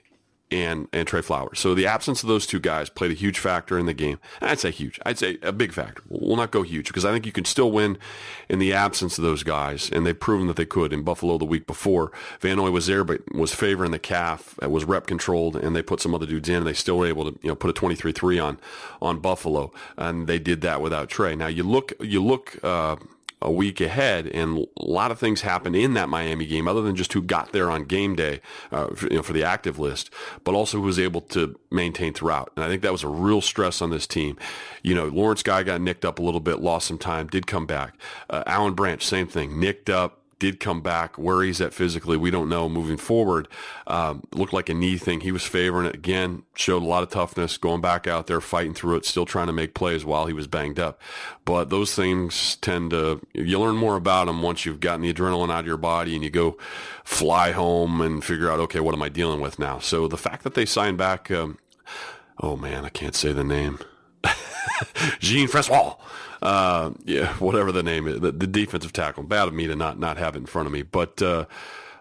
and 0.51 0.89
and 0.93 1.07
Trey 1.07 1.23
Flowers. 1.23 1.61
So 1.61 1.77
the 1.77 1.87
absence 1.87 2.25
of 2.25 2.29
those 2.29 2.45
two 2.45 2.59
guys 2.59 2.91
played 2.91 3.13
a 3.13 3.15
huge 3.15 3.39
factor 3.39 3.79
in 3.79 3.87
the 3.87 3.95
game. 3.95 4.19
I'd 4.41 4.59
say 4.59 4.73
huge. 4.73 4.99
I'd 5.07 5.17
say 5.17 5.39
a 5.43 5.53
big 5.53 5.73
factor. 5.73 6.03
We'll 6.09 6.37
not 6.37 6.51
go 6.51 6.63
huge 6.63 6.89
because 6.89 7.05
I 7.05 7.13
think 7.13 7.25
you 7.25 7.31
can 7.31 7.45
still 7.45 7.71
win 7.71 7.99
in 8.49 8.59
the 8.59 8.73
absence 8.73 9.17
of 9.17 9.23
those 9.23 9.45
guys, 9.45 9.89
and 9.93 10.05
they've 10.05 10.19
proven 10.19 10.49
that 10.49 10.57
they 10.57 10.67
could 10.67 10.93
in 10.93 11.05
Buffalo 11.05 11.39
the 11.39 11.45
week 11.45 11.69
before. 11.69 12.11
Van 12.41 12.57
Noy 12.57 12.73
was 12.73 12.89
there, 12.89 13.05
but 13.05 13.33
was 13.33 13.55
favoring 13.55 13.93
the 13.93 14.01
calf. 14.01 14.59
It 14.61 14.73
was 14.73 14.85
rep 14.85 15.07
controlled, 15.07 15.55
and 15.55 15.77
they 15.77 15.83
put 15.83 16.01
some 16.01 16.17
other 16.17 16.27
dudes 16.27 16.49
in, 16.49 16.57
and 16.57 16.67
they 16.67 16.75
still 16.75 16.99
were 16.99 17.07
able 17.07 17.31
to 17.31 17.39
you 17.43 17.49
know 17.49 17.55
put 17.55 17.71
a 17.71 17.81
23-3 17.81 18.45
on 18.45 18.59
on 19.01 19.21
Buffalo, 19.21 19.73
and 19.97 20.27
they 20.27 20.41
did 20.41 20.63
that 20.63 20.83
without 20.83 21.09
Trey. 21.09 21.37
Now 21.37 21.47
you 21.47 21.63
look 21.63 21.93
you 22.01 22.21
look. 22.23 22.59
Uh, 22.65 22.97
a 23.43 23.51
week 23.51 23.81
ahead, 23.81 24.27
and 24.27 24.67
a 24.79 24.85
lot 24.85 25.11
of 25.11 25.19
things 25.19 25.41
happened 25.41 25.75
in 25.75 25.95
that 25.95 26.09
Miami 26.09 26.47
game, 26.47 26.69
other 26.69 26.83
than 26.83 26.95
just 26.95 27.13
who 27.13 27.23
got 27.23 27.53
there 27.53 27.71
on 27.71 27.85
game 27.85 28.15
day, 28.15 28.41
uh, 28.71 28.89
for, 28.95 29.09
you 29.09 29.17
know, 29.17 29.23
for 29.23 29.33
the 29.33 29.43
active 29.45 29.79
list, 29.79 30.11
but 30.45 30.55
also 30.55 30.79
who 30.79 30.85
was 30.85 30.99
able 30.99 31.21
to 31.23 31.59
maintain 31.71 32.13
throughout. 32.13 32.53
And 32.57 32.65
I 32.65 32.69
think 32.69 32.83
that 32.83 32.93
was 32.93 33.03
a 33.03 33.09
real 33.09 33.41
stress 33.41 33.81
on 33.81 33.91
this 33.91 34.07
team. 34.07 34.37
You 34.83 34.95
know, 34.95 35.07
Lawrence 35.07 35.43
Guy 35.43 35.63
got 35.63 35.81
nicked 35.81 36.05
up 36.05 36.19
a 36.19 36.23
little 36.23 36.41
bit, 36.41 36.61
lost 36.61 36.87
some 36.87 36.99
time, 36.99 37.29
did 37.29 37.47
come 37.47 37.67
back. 37.67 37.95
Uh, 38.29 38.43
Alan 38.47 38.75
Branch, 38.75 39.05
same 39.05 39.27
thing, 39.27 39.59
nicked 39.59 39.89
up, 39.89 40.20
did 40.41 40.59
come 40.59 40.81
back. 40.81 41.17
Where 41.17 41.43
he's 41.43 41.61
at 41.61 41.73
physically, 41.73 42.17
we 42.17 42.33
don't 42.33 42.49
know 42.49 42.69
moving 42.69 42.97
forward. 42.97 43.47
Um, 43.87 44.25
looked 44.35 44.53
like 44.53 44.69
a 44.69 44.75
knee 44.75 44.99
thing. 44.99 45.21
He 45.21 45.31
was 45.31 45.45
favoring 45.45 45.87
it 45.87 45.95
again, 45.95 46.43
showed 46.55 46.83
a 46.83 46.87
lot 46.87 47.05
of 47.05 47.11
toughness, 47.11 47.57
going 47.57 47.81
back 47.81 48.09
out 48.09 48.27
there, 48.27 48.41
fighting 48.41 48.75
through 48.75 48.97
it, 48.97 49.05
still 49.05 49.27
trying 49.27 49.47
to 49.47 49.53
make 49.53 49.75
plays 49.75 50.05
while 50.05 50.27
he 50.27 50.33
was 50.33 50.49
banged 50.49 50.81
up. 50.81 51.01
But 51.45 51.71
those 51.71 51.95
things 51.95 52.57
tend 52.57 52.91
to, 52.91 53.21
you 53.33 53.61
learn 53.61 53.77
more 53.77 53.95
about 53.95 54.27
them 54.27 54.43
once 54.43 54.67
you've 54.67 54.81
gotten 54.81 55.03
the 55.03 55.13
adrenaline 55.13 55.53
out 55.53 55.61
of 55.61 55.67
your 55.67 55.77
body 55.77 56.17
and 56.17 56.25
you 56.25 56.31
go 56.31 56.57
fly 57.05 57.53
home 57.53 58.01
and 58.01 58.25
figure 58.25 58.51
out, 58.51 58.59
okay, 58.61 58.81
what 58.81 58.95
am 58.95 59.03
I 59.03 59.09
dealing 59.11 59.41
with 59.41 59.59
now? 59.59 59.79
So 59.79 60.09
the 60.09 60.17
fact 60.17 60.43
that 60.43 60.55
they 60.55 60.67
signed 60.67 60.99
back, 60.99 61.31
um, 61.31 61.59
oh 62.41 62.57
man, 62.57 62.85
I 62.85 62.89
can't 62.89 63.15
say 63.15 63.33
the 63.33 63.45
name. 63.45 63.79
Jean 65.21 65.47
Francois 65.49 65.95
uh, 66.43 66.91
yeah, 67.05 67.35
whatever 67.39 67.73
the 67.73 67.83
name 67.83 68.07
is, 68.07 68.21
the, 68.21 68.33
the, 68.33 68.47
defensive 68.47 68.93
tackle. 68.93 69.23
Bad 69.23 69.49
of 69.49 69.55
me 69.55 69.67
to 69.67 69.77
not 69.77 69.99
not 69.99 70.17
have 70.17 70.35
it 70.37 70.39
in 70.39 70.47
front 70.47 70.67
of 70.67 70.73
me, 70.73 70.83
but 70.83 71.21
uh, 71.23 71.47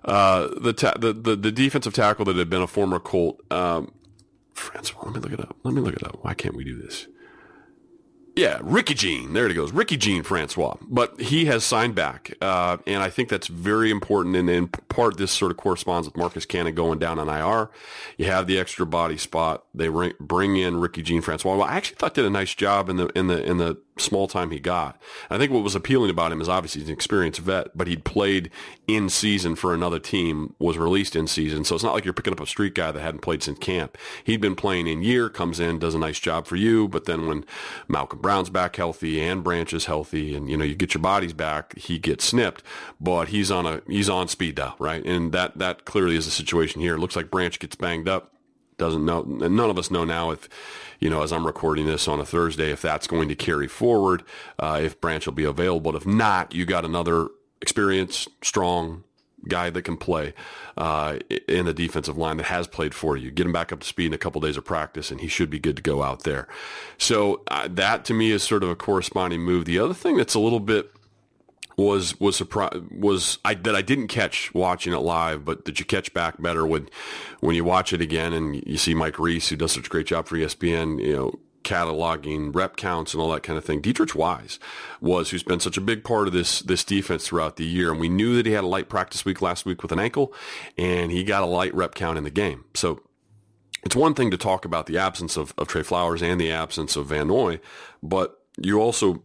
uh, 0.05 0.49
the, 0.59 0.73
ta- 0.73 0.95
the, 0.99 1.13
the 1.13 1.35
the 1.35 1.51
defensive 1.51 1.93
tackle 1.93 2.25
that 2.25 2.35
had 2.35 2.49
been 2.49 2.61
a 2.61 2.67
former 2.67 2.99
Colt. 2.99 3.41
Um, 3.51 3.91
Francois, 4.53 5.05
let 5.05 5.15
me 5.15 5.19
look 5.21 5.31
it 5.31 5.39
up. 5.39 5.55
Let 5.63 5.73
me 5.73 5.81
look 5.81 5.95
it 5.95 6.03
up. 6.03 6.19
Why 6.21 6.33
can't 6.33 6.55
we 6.55 6.63
do 6.63 6.75
this? 6.75 7.07
Yeah, 8.39 8.59
Ricky 8.61 8.93
Jean. 8.93 9.33
There 9.33 9.47
it 9.47 9.53
goes. 9.53 9.73
Ricky 9.73 9.97
Jean 9.97 10.23
Francois. 10.23 10.75
But 10.81 11.19
he 11.19 11.45
has 11.45 11.65
signed 11.65 11.93
back. 11.93 12.33
Uh, 12.39 12.77
and 12.87 13.03
I 13.03 13.09
think 13.09 13.27
that's 13.27 13.47
very 13.47 13.91
important. 13.91 14.37
And 14.37 14.49
in 14.49 14.67
part, 14.69 15.17
this 15.17 15.31
sort 15.31 15.51
of 15.51 15.57
corresponds 15.57 16.07
with 16.07 16.15
Marcus 16.15 16.45
Cannon 16.45 16.73
going 16.73 16.99
down 16.99 17.19
on 17.19 17.27
IR. 17.27 17.69
You 18.17 18.27
have 18.27 18.47
the 18.47 18.57
extra 18.57 18.85
body 18.85 19.17
spot. 19.17 19.65
They 19.73 19.89
bring 19.89 20.55
in 20.55 20.79
Ricky 20.79 21.01
Jean 21.01 21.21
Francois. 21.21 21.57
Well, 21.57 21.67
I 21.67 21.75
actually 21.75 21.97
thought 21.97 22.13
did 22.13 22.23
a 22.23 22.29
nice 22.29 22.55
job 22.55 22.87
in 22.87 22.95
the, 22.95 23.07
in 23.07 23.27
the, 23.27 23.43
in 23.43 23.57
the 23.57 23.77
small 23.99 24.27
time 24.27 24.51
he 24.51 24.59
got. 24.59 24.99
I 25.29 25.37
think 25.37 25.51
what 25.51 25.63
was 25.63 25.75
appealing 25.75 26.09
about 26.09 26.31
him 26.31 26.41
is 26.41 26.49
obviously 26.49 26.81
he's 26.81 26.89
an 26.89 26.93
experienced 26.93 27.39
vet, 27.39 27.77
but 27.77 27.87
he'd 27.87 28.03
played 28.03 28.49
in 28.87 29.09
season 29.09 29.55
for 29.55 29.73
another 29.73 29.99
team, 29.99 30.55
was 30.59 30.77
released 30.77 31.15
in 31.15 31.27
season. 31.27 31.63
So 31.63 31.75
it's 31.75 31.83
not 31.83 31.93
like 31.93 32.05
you're 32.05 32.13
picking 32.13 32.33
up 32.33 32.39
a 32.39 32.47
street 32.47 32.75
guy 32.75 32.91
that 32.91 33.01
hadn't 33.01 33.21
played 33.21 33.43
since 33.43 33.59
camp. 33.59 33.97
He'd 34.23 34.41
been 34.41 34.55
playing 34.55 34.87
in 34.87 35.03
year, 35.03 35.29
comes 35.29 35.59
in, 35.59 35.79
does 35.79 35.95
a 35.95 35.99
nice 35.99 36.19
job 36.19 36.47
for 36.47 36.55
you. 36.55 36.87
But 36.87 37.05
then 37.05 37.27
when 37.27 37.45
Malcolm 37.87 38.19
Brown's 38.19 38.49
back 38.49 38.75
healthy 38.75 39.21
and 39.21 39.43
Branch 39.43 39.71
is 39.73 39.85
healthy 39.85 40.35
and, 40.35 40.49
you 40.49 40.57
know, 40.57 40.65
you 40.65 40.75
get 40.75 40.93
your 40.93 41.01
bodies 41.01 41.33
back, 41.33 41.77
he 41.77 41.99
gets 41.99 42.25
snipped, 42.25 42.63
but 42.99 43.29
he's 43.29 43.51
on 43.51 43.65
a, 43.65 43.81
he's 43.87 44.09
on 44.09 44.27
speed 44.27 44.55
dial, 44.55 44.75
right? 44.79 45.05
And 45.05 45.31
that, 45.31 45.57
that 45.57 45.85
clearly 45.85 46.15
is 46.15 46.25
the 46.25 46.31
situation 46.31 46.81
here. 46.81 46.95
It 46.95 46.99
looks 46.99 47.15
like 47.15 47.31
Branch 47.31 47.57
gets 47.59 47.75
banged 47.75 48.07
up 48.07 48.33
doesn't 48.79 49.05
know. 49.05 49.21
None 49.21 49.69
of 49.69 49.77
us 49.77 49.91
know 49.91 50.03
now 50.03 50.31
if, 50.31 50.49
you 50.99 51.09
know, 51.09 51.21
as 51.21 51.31
I'm 51.31 51.45
recording 51.45 51.85
this 51.85 52.07
on 52.07 52.19
a 52.19 52.25
Thursday, 52.25 52.71
if 52.71 52.81
that's 52.81 53.05
going 53.05 53.29
to 53.29 53.35
carry 53.35 53.67
forward, 53.67 54.23
uh, 54.57 54.79
if 54.81 54.99
Branch 54.99 55.25
will 55.25 55.33
be 55.33 55.43
available. 55.43 55.91
But 55.91 56.01
if 56.01 56.07
not, 56.07 56.53
you 56.55 56.65
got 56.65 56.85
another 56.85 57.27
experienced, 57.61 58.29
strong, 58.43 59.03
guy 59.47 59.69
that 59.69 59.83
can 59.83 59.97
play 59.97 60.33
uh, 60.77 61.17
in 61.47 61.65
the 61.65 61.73
defensive 61.73 62.17
line 62.17 62.37
that 62.37 62.47
has 62.47 62.67
played 62.67 62.93
for 62.93 63.15
you. 63.15 63.31
Get 63.31 63.45
him 63.45 63.53
back 63.53 63.71
up 63.71 63.79
to 63.79 63.87
speed 63.87 64.07
in 64.07 64.13
a 64.13 64.17
couple 64.17 64.43
of 64.43 64.49
days 64.49 64.57
of 64.57 64.65
practice, 64.65 65.11
and 65.11 65.21
he 65.21 65.27
should 65.27 65.49
be 65.49 65.59
good 65.59 65.75
to 65.77 65.81
go 65.81 66.03
out 66.03 66.23
there. 66.23 66.47
So 66.97 67.41
uh, 67.47 67.67
that 67.71 68.05
to 68.05 68.13
me 68.13 68.31
is 68.31 68.43
sort 68.43 68.63
of 68.63 68.69
a 68.69 68.75
corresponding 68.75 69.41
move. 69.41 69.65
The 69.65 69.79
other 69.79 69.93
thing 69.93 70.17
that's 70.17 70.35
a 70.35 70.39
little 70.39 70.59
bit 70.59 70.91
was 71.79 72.19
was 72.19 72.35
surprise 72.35 72.81
was 72.91 73.39
I 73.45 73.53
that 73.53 73.75
I 73.75 73.81
didn't 73.81 74.07
catch 74.07 74.53
watching 74.53 74.93
it 74.93 74.99
live, 74.99 75.45
but 75.45 75.65
did 75.65 75.79
you 75.79 75.85
catch 75.85 76.13
back 76.13 76.41
better 76.41 76.65
when 76.65 76.89
when 77.39 77.55
you 77.55 77.63
watch 77.63 77.93
it 77.93 78.01
again 78.01 78.33
and 78.33 78.61
you 78.67 78.77
see 78.77 78.93
Mike 78.93 79.19
Reiss 79.19 79.49
who 79.49 79.55
does 79.55 79.71
such 79.71 79.87
a 79.87 79.89
great 79.89 80.07
job 80.07 80.27
for 80.27 80.35
ESPN, 80.35 81.01
you 81.01 81.15
know, 81.15 81.39
cataloging 81.63 82.53
rep 82.53 82.75
counts 82.75 83.13
and 83.13 83.21
all 83.21 83.31
that 83.31 83.43
kind 83.43 83.57
of 83.57 83.63
thing. 83.63 83.81
Deatrich 83.81 84.15
Wise 84.15 84.59
was 84.99 85.29
who's 85.29 85.43
been 85.43 85.59
such 85.59 85.77
a 85.77 85.81
big 85.81 86.03
part 86.03 86.27
of 86.27 86.33
this 86.33 86.59
this 86.61 86.83
defense 86.83 87.27
throughout 87.27 87.55
the 87.55 87.65
year, 87.65 87.91
and 87.91 87.99
we 87.99 88.09
knew 88.09 88.35
that 88.35 88.45
he 88.45 88.51
had 88.51 88.63
a 88.63 88.67
light 88.67 88.89
practice 88.89 89.23
week 89.23 89.41
last 89.41 89.65
week 89.65 89.81
with 89.81 89.91
an 89.91 89.99
ankle, 89.99 90.33
and 90.77 91.11
he 91.11 91.23
got 91.23 91.43
a 91.43 91.47
light 91.47 91.73
rep 91.73 91.95
count 91.95 92.17
in 92.17 92.23
the 92.23 92.29
game. 92.29 92.65
So 92.73 93.01
it's 93.83 93.95
one 93.95 94.13
thing 94.13 94.31
to 94.31 94.37
talk 94.37 94.65
about 94.65 94.87
the 94.87 94.97
absence 94.97 95.37
of, 95.37 95.53
of 95.57 95.67
Trey 95.69 95.83
Flowers 95.83 96.21
and 96.21 96.41
the 96.41 96.51
absence 96.51 96.97
of 96.97 97.07
Van 97.07 97.27
Noy, 97.27 97.61
but 98.03 98.43
you 98.57 98.81
also 98.81 99.23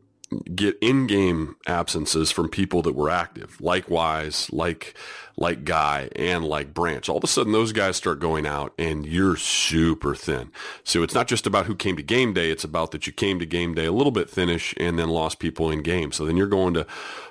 get 0.55 0.79
in-game 0.81 1.57
absences 1.67 2.31
from 2.31 2.49
people 2.49 2.83
that 2.83 2.95
were 2.95 3.11
active, 3.11 3.61
likewise, 3.61 4.51
like 4.53 4.95
like 5.37 5.65
Guy 5.65 6.09
and 6.17 6.45
like 6.45 6.73
Branch. 6.73 7.09
All 7.09 7.17
of 7.17 7.25
a 7.25 7.29
sudden, 7.29 7.53
those 7.53 7.73
guys 7.73 7.97
start 7.97 8.21
going 8.21 8.47
out, 8.47 8.73
and 8.79 9.05
you're 9.07 9.37
super 9.37 10.15
thin. 10.15 10.51
So 10.85 11.03
it's 11.03 11.15
not 11.15 11.27
just 11.27 11.47
about 11.47 11.67
who 11.67 11.75
came 11.75 11.97
to 11.97 12.03
game 12.03 12.33
day; 12.33 12.51
it's 12.51 12.65
about 12.65 12.93
that 12.93 13.07
you 13.07 13.13
came 13.13 13.39
to 13.39 13.47
game 13.47 13.75
day 13.75 13.87
a 13.87 13.93
little 13.93 14.13
bit 14.13 14.31
thinnish 14.31 14.75
and 14.77 14.99
then 14.99 15.09
lost 15.09 15.39
people 15.39 15.71
in 15.71 15.83
game. 15.83 16.13
So 16.13 16.25
then 16.25 16.37
you're 16.37 16.47
going 16.47 16.75
to 16.75 16.85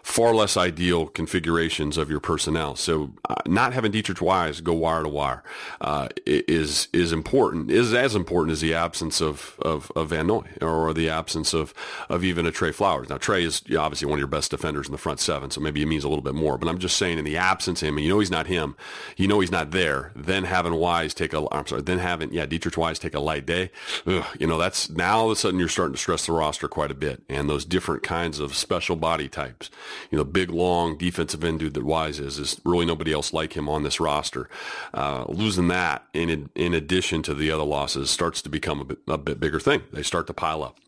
far 0.04 0.36
less 0.36 0.58
ideal 0.58 1.08
configurations 1.08 1.98
of 1.98 2.10
your 2.10 2.20
personnel. 2.20 2.76
So 2.76 3.14
uh, 3.30 3.36
not 3.46 3.74
having 3.74 3.92
Deatrich 3.92 4.22
Wise 4.22 4.60
go 4.60 4.74
wire 4.74 5.04
to 5.04 5.10
wire 5.10 5.44
uh, 5.80 6.10
is 6.26 6.90
is 6.92 7.12
important. 7.12 7.72
Is 7.72 7.94
as 7.94 8.16
important 8.16 8.52
as 8.52 8.62
the 8.62 8.74
absence 8.74 9.22
of 9.22 9.56
of, 9.60 9.92
of 9.96 10.10
Van 10.10 10.28
Noy 10.28 10.48
or 10.62 10.94
the 10.94 11.10
absence 11.10 11.54
of 11.54 11.74
of 12.10 12.24
even 12.24 12.46
a 12.46 12.52
Trey 12.52 12.72
Flowers. 12.72 13.10
Now 13.10 13.18
Trey 13.18 13.44
is 13.44 13.64
obviously 13.78 14.08
one 14.08 14.18
of 14.18 14.20
your 14.20 14.28
best 14.28 14.52
defenders 14.52 14.88
in 14.88 14.92
the 14.92 14.98
front 14.98 15.20
seven, 15.22 15.52
so 15.52 15.62
maybe 15.62 15.82
it 15.82 15.88
means 15.88 16.04
a 16.04 16.10
little 16.10 16.24
bit 16.24 16.36
more. 16.36 16.58
But 16.58 16.68
I'm 16.68 16.80
just 16.80 16.98
saying, 16.98 17.18
in 17.18 17.26
the 17.26 17.38
absence 17.38 17.82
of 17.82 17.93
him, 17.94 17.98
and 17.98 18.06
you 18.06 18.12
know 18.12 18.20
he's 18.20 18.32
not 18.32 18.48
him, 18.48 18.76
you 19.16 19.28
know 19.28 19.40
he's 19.40 19.52
not 19.52 19.72
there. 19.72 20.12
Then 20.16 20.44
having 20.44 20.76
Wise 20.76 21.14
take 21.14 21.34
a, 21.34 21.48
I'm 21.52 21.68
sorry, 21.68 21.82
then 21.82 22.00
having 22.00 22.34
yeah 22.34 22.46
Deatrich 22.46 22.78
Wise 22.78 23.00
take 23.00 23.14
a 23.14 23.20
light 23.20 23.46
day, 23.46 23.72
ugh, 24.06 24.26
you 24.40 24.48
know 24.48 24.58
that's 24.58 24.90
now 24.90 25.20
all 25.20 25.26
of 25.26 25.32
a 25.32 25.36
sudden 25.36 25.60
you're 25.60 25.70
starting 25.70 25.94
to 25.94 26.00
stress 26.00 26.26
the 26.26 26.32
roster 26.32 26.68
quite 26.68 26.92
a 26.92 26.96
bit, 26.96 27.24
and 27.30 27.50
those 27.50 27.66
different 27.66 28.04
kinds 28.04 28.40
of 28.40 28.56
special 28.56 28.96
body 28.96 29.30
types, 29.30 29.70
you 30.12 30.18
know, 30.18 30.24
big 30.24 30.50
long 30.50 30.98
defensive 30.98 31.44
end 31.44 31.60
dude 31.60 31.74
that 31.74 31.86
Wise 31.86 32.20
is, 32.20 32.40
is 32.40 32.60
really 32.66 32.86
nobody 32.86 33.14
else 33.14 33.34
like 33.34 33.54
him 33.54 33.70
on 33.70 33.84
this 33.84 34.00
roster. 34.00 34.50
Uh, 34.94 35.26
losing 35.28 35.68
that 35.68 36.06
in 36.14 36.50
in 36.56 36.74
addition 36.74 37.22
to 37.24 37.34
the 37.34 37.52
other 37.52 37.64
losses 37.64 38.10
starts 38.10 38.42
to 38.42 38.50
become 38.50 38.82
a 38.82 38.86
bit, 38.86 39.00
a 39.08 39.18
bit 39.18 39.40
bigger 39.40 39.60
thing. 39.60 39.84
They 39.92 40.04
start 40.04 40.28
to 40.28 40.34
pile 40.34 40.64
up. 40.64 40.80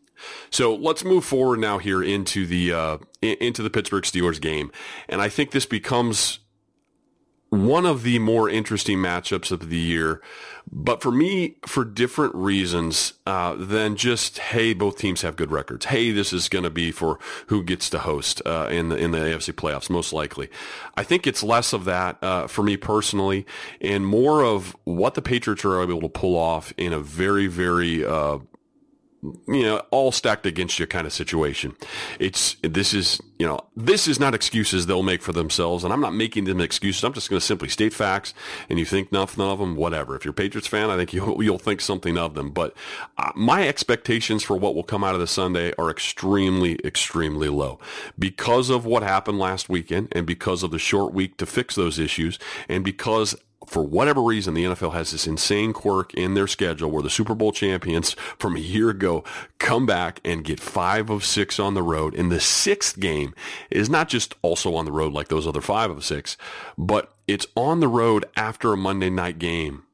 So 0.49 0.73
let's 0.75 1.03
move 1.03 1.25
forward 1.25 1.59
now 1.59 1.77
here 1.77 2.01
into 2.01 2.45
the 2.45 2.73
uh, 2.73 2.97
into 3.21 3.61
the 3.61 3.69
Pittsburgh 3.69 4.03
Steelers 4.03 4.39
game, 4.39 4.71
and 5.09 5.21
I 5.21 5.29
think 5.29 5.51
this 5.51 5.65
becomes 5.65 6.39
one 7.55 7.85
of 7.85 8.03
the 8.03 8.19
more 8.19 8.49
interesting 8.49 8.97
matchups 8.97 9.51
of 9.51 9.69
the 9.69 9.77
year, 9.77 10.21
but 10.71 11.01
for 11.01 11.11
me, 11.11 11.55
for 11.65 11.85
different 11.85 12.33
reasons 12.35 13.13
uh, 13.25 13.55
than 13.55 13.95
just 13.95 14.39
hey, 14.39 14.73
both 14.73 14.97
teams 14.97 15.21
have 15.21 15.35
good 15.35 15.51
records. 15.51 15.85
Hey, 15.85 16.11
this 16.11 16.33
is 16.33 16.49
going 16.49 16.63
to 16.63 16.69
be 16.69 16.91
for 16.91 17.19
who 17.47 17.63
gets 17.63 17.89
to 17.91 17.99
host 17.99 18.41
uh, 18.45 18.67
in 18.71 18.89
the 18.89 18.97
in 18.97 19.11
the 19.11 19.19
AFC 19.19 19.53
playoffs, 19.53 19.89
most 19.89 20.11
likely. 20.11 20.49
I 20.95 21.03
think 21.03 21.27
it's 21.27 21.43
less 21.43 21.73
of 21.73 21.85
that 21.85 22.17
uh, 22.23 22.47
for 22.47 22.63
me 22.63 22.77
personally, 22.77 23.45
and 23.79 24.05
more 24.05 24.43
of 24.43 24.75
what 24.83 25.13
the 25.13 25.21
Patriots 25.21 25.63
are 25.65 25.81
able 25.81 26.01
to 26.01 26.09
pull 26.09 26.35
off 26.35 26.73
in 26.77 26.93
a 26.93 26.99
very 26.99 27.47
very 27.47 28.05
uh, 28.05 28.39
you 29.47 29.63
know, 29.63 29.77
all 29.91 30.11
stacked 30.11 30.45
against 30.45 30.79
you 30.79 30.87
kind 30.87 31.07
of 31.07 31.13
situation. 31.13 31.75
It's, 32.19 32.55
this 32.61 32.93
is, 32.93 33.19
you 33.39 33.45
know, 33.45 33.59
this 33.75 34.07
is 34.07 34.19
not 34.19 34.33
excuses 34.33 34.85
they'll 34.85 35.03
make 35.03 35.21
for 35.21 35.31
themselves. 35.31 35.83
And 35.83 35.91
I'm 35.91 36.01
not 36.01 36.13
making 36.13 36.45
them 36.45 36.61
excuses. 36.61 37.03
I'm 37.03 37.13
just 37.13 37.29
going 37.29 37.39
to 37.39 37.45
simply 37.45 37.69
state 37.69 37.93
facts 37.93 38.33
and 38.69 38.79
you 38.79 38.85
think 38.85 39.11
nothing 39.11 39.43
of 39.43 39.59
them, 39.59 39.75
whatever. 39.75 40.15
If 40.15 40.25
you're 40.25 40.31
a 40.31 40.35
Patriots 40.35 40.67
fan, 40.67 40.89
I 40.89 40.97
think 40.97 41.13
you'll, 41.13 41.43
you'll 41.43 41.57
think 41.57 41.81
something 41.81 42.17
of 42.17 42.33
them. 42.33 42.51
But 42.51 42.73
uh, 43.17 43.31
my 43.35 43.67
expectations 43.67 44.43
for 44.43 44.57
what 44.57 44.75
will 44.75 44.83
come 44.83 45.03
out 45.03 45.15
of 45.15 45.21
the 45.21 45.27
Sunday 45.27 45.73
are 45.77 45.89
extremely, 45.89 46.79
extremely 46.83 47.49
low 47.49 47.79
because 48.17 48.69
of 48.69 48.85
what 48.85 49.03
happened 49.03 49.39
last 49.39 49.69
weekend 49.69 50.09
and 50.11 50.25
because 50.25 50.63
of 50.63 50.71
the 50.71 50.79
short 50.79 51.13
week 51.13 51.37
to 51.37 51.45
fix 51.45 51.75
those 51.75 51.99
issues 51.99 52.39
and 52.69 52.83
because 52.83 53.35
for 53.65 53.83
whatever 53.83 54.21
reason, 54.21 54.53
the 54.53 54.65
NFL 54.65 54.93
has 54.93 55.11
this 55.11 55.27
insane 55.27 55.73
quirk 55.73 56.13
in 56.13 56.33
their 56.33 56.47
schedule 56.47 56.91
where 56.91 57.03
the 57.03 57.09
Super 57.09 57.35
Bowl 57.35 57.51
champions 57.51 58.13
from 58.37 58.55
a 58.55 58.59
year 58.59 58.89
ago 58.89 59.23
come 59.59 59.85
back 59.85 60.19
and 60.23 60.43
get 60.43 60.59
five 60.59 61.09
of 61.09 61.25
six 61.25 61.59
on 61.59 61.73
the 61.73 61.83
road. 61.83 62.15
And 62.15 62.31
the 62.31 62.39
sixth 62.39 62.99
game 62.99 63.33
is 63.69 63.89
not 63.89 64.09
just 64.09 64.35
also 64.41 64.75
on 64.75 64.85
the 64.85 64.91
road 64.91 65.13
like 65.13 65.29
those 65.29 65.47
other 65.47 65.61
five 65.61 65.91
of 65.91 66.03
six, 66.03 66.37
but 66.77 67.13
it's 67.27 67.47
on 67.55 67.79
the 67.79 67.87
road 67.87 68.25
after 68.35 68.73
a 68.73 68.77
Monday 68.77 69.09
night 69.09 69.39
game 69.39 69.84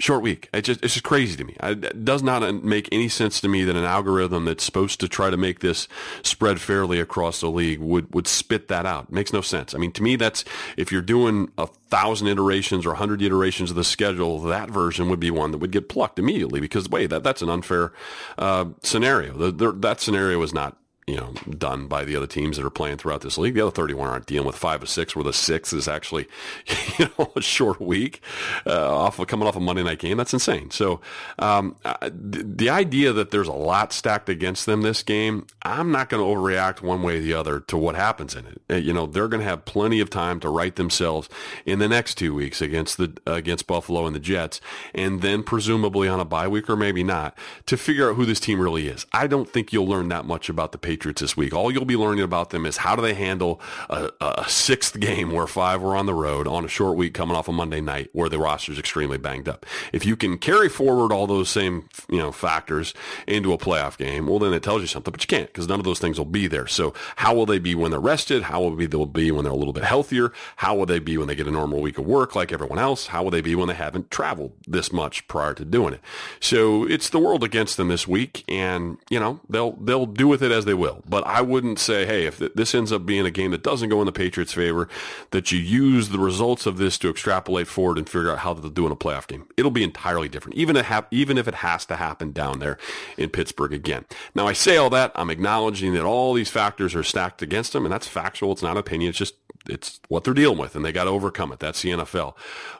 short 0.00 0.22
week. 0.22 0.48
It 0.52 0.62
just 0.62 0.82
it's 0.82 0.94
just 0.94 1.04
crazy 1.04 1.36
to 1.36 1.44
me. 1.44 1.56
It 1.62 2.04
does 2.04 2.22
not 2.22 2.64
make 2.64 2.88
any 2.90 3.08
sense 3.08 3.40
to 3.42 3.48
me 3.48 3.64
that 3.64 3.76
an 3.76 3.84
algorithm 3.84 4.46
that's 4.46 4.64
supposed 4.64 5.00
to 5.00 5.08
try 5.08 5.30
to 5.30 5.36
make 5.36 5.60
this 5.60 5.86
spread 6.22 6.60
fairly 6.60 6.98
across 6.98 7.40
the 7.40 7.50
league 7.50 7.80
would 7.80 8.12
would 8.14 8.26
spit 8.26 8.68
that 8.68 8.86
out. 8.86 9.04
It 9.04 9.12
makes 9.12 9.32
no 9.32 9.40
sense. 9.40 9.74
I 9.74 9.78
mean, 9.78 9.92
to 9.92 10.02
me, 10.02 10.16
that's 10.16 10.44
if 10.76 10.90
you're 10.90 11.02
doing 11.02 11.52
a 11.58 11.66
thousand 11.66 12.28
iterations 12.28 12.86
or 12.86 12.92
a 12.92 12.96
hundred 12.96 13.22
iterations 13.22 13.70
of 13.70 13.76
the 13.76 13.84
schedule, 13.84 14.40
that 14.40 14.70
version 14.70 15.08
would 15.10 15.20
be 15.20 15.30
one 15.30 15.50
that 15.52 15.58
would 15.58 15.72
get 15.72 15.88
plucked 15.88 16.18
immediately 16.18 16.60
because 16.60 16.88
wait, 16.88 17.10
that 17.10 17.22
that's 17.22 17.42
an 17.42 17.50
unfair 17.50 17.92
uh, 18.38 18.66
scenario. 18.82 19.36
The, 19.36 19.52
the, 19.52 19.72
that 19.72 20.00
scenario 20.00 20.42
is 20.42 20.54
not 20.54 20.76
you 21.10 21.16
know, 21.16 21.32
done 21.50 21.88
by 21.88 22.04
the 22.04 22.14
other 22.14 22.28
teams 22.28 22.56
that 22.56 22.64
are 22.64 22.70
playing 22.70 22.96
throughout 22.96 23.20
this 23.20 23.36
league. 23.36 23.54
The 23.54 23.62
other 23.62 23.72
31 23.72 24.08
aren't 24.08 24.26
dealing 24.26 24.46
with 24.46 24.54
five 24.54 24.80
or 24.80 24.86
six, 24.86 25.16
where 25.16 25.24
the 25.24 25.32
six 25.32 25.72
is 25.72 25.88
actually, 25.88 26.28
you 26.98 27.10
know, 27.18 27.32
a 27.34 27.40
short 27.40 27.80
week 27.80 28.22
uh, 28.64 28.96
off 28.96 29.18
of 29.18 29.26
coming 29.26 29.48
off 29.48 29.56
a 29.56 29.60
Monday 29.60 29.82
night 29.82 29.98
game. 29.98 30.16
That's 30.16 30.32
insane. 30.32 30.70
So 30.70 31.00
um, 31.40 31.74
the, 32.00 32.70
idea 32.70 33.12
that 33.12 33.32
there's 33.32 33.48
a 33.48 33.52
lot 33.52 33.92
stacked 33.92 34.28
against 34.28 34.66
them 34.66 34.82
this 34.82 35.02
game, 35.02 35.48
I'm 35.62 35.90
not 35.90 36.08
going 36.08 36.22
to 36.22 36.40
overreact 36.40 36.80
one 36.80 37.02
way 37.02 37.18
or 37.18 37.20
the 37.20 37.34
other 37.34 37.58
to 37.58 37.76
what 37.76 37.96
happens 37.96 38.36
in 38.36 38.46
it. 38.46 38.62
Uh, 38.70 38.76
you 38.76 38.92
know, 38.92 39.06
they're 39.06 39.26
going 39.26 39.42
to 39.42 39.48
have 39.48 39.64
plenty 39.64 39.98
of 39.98 40.10
time 40.10 40.38
to 40.40 40.48
right 40.48 40.76
themselves 40.76 41.28
in 41.66 41.80
the 41.80 41.88
next 41.88 42.14
two 42.14 42.32
weeks 42.32 42.62
against 42.62 42.96
the 42.96 43.12
against 43.26 43.66
Buffalo 43.66 44.06
and 44.06 44.14
the 44.14 44.20
Jets, 44.20 44.60
and 44.94 45.22
then 45.22 45.42
presumably 45.42 46.06
on 46.06 46.20
a 46.20 46.24
bye 46.24 46.46
week 46.46 46.70
or 46.70 46.76
maybe 46.76 47.02
not 47.02 47.36
to 47.66 47.76
figure 47.76 48.08
out 48.08 48.14
who 48.14 48.24
this 48.24 48.38
team 48.38 48.60
really 48.60 48.86
is. 48.86 49.04
I 49.12 49.26
don't 49.26 49.48
think 49.48 49.72
you'll 49.72 49.88
learn 49.88 50.08
that 50.10 50.24
much 50.24 50.48
about 50.48 50.70
the 50.70 50.78
Patriots 50.78 50.99
Patriots 51.00 51.22
this 51.22 51.34
week. 51.34 51.54
All 51.54 51.72
you'll 51.72 51.86
be 51.86 51.96
learning 51.96 52.22
about 52.22 52.50
them 52.50 52.66
is 52.66 52.76
how 52.76 52.94
do 52.94 53.00
they 53.00 53.14
handle 53.14 53.58
a, 53.88 54.10
a 54.20 54.44
sixth 54.48 55.00
game 55.00 55.30
where 55.30 55.46
five 55.46 55.80
were 55.80 55.96
on 55.96 56.04
the 56.04 56.12
road 56.12 56.46
on 56.46 56.62
a 56.62 56.68
short 56.68 56.94
week 56.98 57.14
coming 57.14 57.34
off 57.34 57.48
a 57.48 57.52
Monday 57.52 57.80
night 57.80 58.10
where 58.12 58.28
the 58.28 58.38
roster 58.38 58.70
is 58.70 58.78
extremely 58.78 59.16
banged 59.16 59.48
up. 59.48 59.64
If 59.94 60.04
you 60.04 60.14
can 60.14 60.36
carry 60.36 60.68
forward 60.68 61.10
all 61.10 61.26
those 61.26 61.48
same 61.48 61.88
you 62.10 62.18
know 62.18 62.32
factors 62.32 62.92
into 63.26 63.54
a 63.54 63.56
playoff 63.56 63.96
game, 63.96 64.26
well 64.26 64.38
then 64.38 64.52
it 64.52 64.62
tells 64.62 64.82
you 64.82 64.88
something, 64.88 65.10
but 65.10 65.22
you 65.22 65.26
can't 65.26 65.46
because 65.46 65.68
none 65.68 65.80
of 65.80 65.86
those 65.86 65.98
things 65.98 66.18
will 66.18 66.26
be 66.26 66.46
there. 66.46 66.66
So 66.66 66.92
how 67.16 67.34
will 67.34 67.46
they 67.46 67.58
be 67.58 67.74
when 67.74 67.92
they're 67.92 67.98
rested? 67.98 68.42
How 68.42 68.60
will 68.60 68.76
they 68.76 68.86
be 68.86 69.30
when 69.30 69.44
they're 69.44 69.52
a 69.54 69.56
little 69.56 69.72
bit 69.72 69.84
healthier? 69.84 70.34
How 70.56 70.74
will 70.74 70.86
they 70.86 70.98
be 70.98 71.16
when 71.16 71.28
they 71.28 71.34
get 71.34 71.46
a 71.46 71.50
normal 71.50 71.80
week 71.80 71.96
of 71.96 72.04
work 72.04 72.36
like 72.36 72.52
everyone 72.52 72.78
else? 72.78 73.06
How 73.06 73.22
will 73.22 73.30
they 73.30 73.40
be 73.40 73.54
when 73.54 73.68
they 73.68 73.74
haven't 73.74 74.10
traveled 74.10 74.52
this 74.68 74.92
much 74.92 75.26
prior 75.28 75.54
to 75.54 75.64
doing 75.64 75.94
it? 75.94 76.00
So 76.40 76.84
it's 76.84 77.08
the 77.08 77.18
world 77.18 77.42
against 77.42 77.78
them 77.78 77.88
this 77.88 78.06
week, 78.06 78.44
and 78.48 78.98
you 79.08 79.18
know 79.18 79.40
they'll 79.48 79.72
they'll 79.80 80.04
do 80.04 80.28
with 80.28 80.42
it 80.42 80.52
as 80.52 80.66
they 80.66 80.74
will 80.74 80.89
will. 80.90 81.02
But 81.08 81.26
I 81.26 81.40
wouldn't 81.40 81.78
say, 81.78 82.06
hey, 82.06 82.26
if 82.26 82.38
this 82.38 82.74
ends 82.74 82.92
up 82.92 83.06
being 83.06 83.26
a 83.26 83.30
game 83.30 83.50
that 83.50 83.62
doesn't 83.62 83.88
go 83.88 84.00
in 84.00 84.06
the 84.06 84.12
Patriots' 84.12 84.52
favor, 84.52 84.88
that 85.30 85.52
you 85.52 85.58
use 85.58 86.08
the 86.08 86.18
results 86.18 86.66
of 86.66 86.78
this 86.78 86.98
to 86.98 87.10
extrapolate 87.10 87.66
forward 87.66 87.98
and 87.98 88.08
figure 88.08 88.30
out 88.30 88.38
how 88.38 88.54
they'll 88.54 88.70
do 88.70 88.86
in 88.86 88.92
a 88.92 88.96
playoff 88.96 89.26
game. 89.26 89.46
It'll 89.56 89.70
be 89.70 89.84
entirely 89.84 90.28
different, 90.28 90.56
even 90.56 90.82
even 91.10 91.38
if 91.38 91.48
it 91.48 91.54
has 91.56 91.84
to 91.86 91.96
happen 91.96 92.32
down 92.32 92.58
there 92.58 92.78
in 93.16 93.30
Pittsburgh 93.30 93.72
again. 93.72 94.04
Now, 94.34 94.46
I 94.46 94.52
say 94.52 94.76
all 94.76 94.90
that. 94.90 95.12
I'm 95.14 95.30
acknowledging 95.30 95.94
that 95.94 96.04
all 96.04 96.34
these 96.34 96.50
factors 96.50 96.94
are 96.94 97.02
stacked 97.02 97.42
against 97.42 97.72
them, 97.72 97.84
and 97.84 97.92
that's 97.92 98.08
factual. 98.08 98.52
It's 98.52 98.62
not 98.62 98.76
opinion. 98.76 99.10
It's 99.10 99.18
just 99.18 99.34
it's 99.68 100.00
what 100.08 100.24
they're 100.24 100.34
dealing 100.34 100.58
with, 100.58 100.74
and 100.74 100.84
they 100.84 100.92
got 100.92 101.04
to 101.04 101.10
overcome 101.10 101.52
it. 101.52 101.58
That's 101.58 101.82
the 101.82 101.90
NFL. 101.90 102.34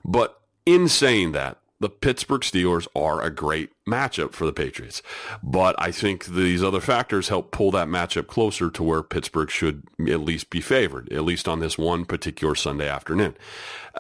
But 0.04 0.40
in 0.66 0.88
saying 0.88 1.32
that, 1.32 1.58
the 1.80 1.88
Pittsburgh 1.88 2.42
Steelers 2.42 2.86
are 2.94 3.22
a 3.22 3.30
great 3.30 3.70
matchup 3.90 4.32
for 4.32 4.46
the 4.46 4.52
Patriots. 4.52 5.02
But 5.42 5.74
I 5.78 5.90
think 5.90 6.26
these 6.26 6.62
other 6.62 6.80
factors 6.80 7.28
help 7.28 7.50
pull 7.50 7.70
that 7.72 7.88
matchup 7.88 8.26
closer 8.26 8.70
to 8.70 8.82
where 8.82 9.02
Pittsburgh 9.02 9.50
should 9.50 9.82
at 10.08 10.20
least 10.20 10.50
be 10.50 10.60
favored, 10.60 11.12
at 11.12 11.24
least 11.24 11.48
on 11.48 11.60
this 11.60 11.76
one 11.76 12.04
particular 12.04 12.54
Sunday 12.54 12.88
afternoon. 12.88 13.36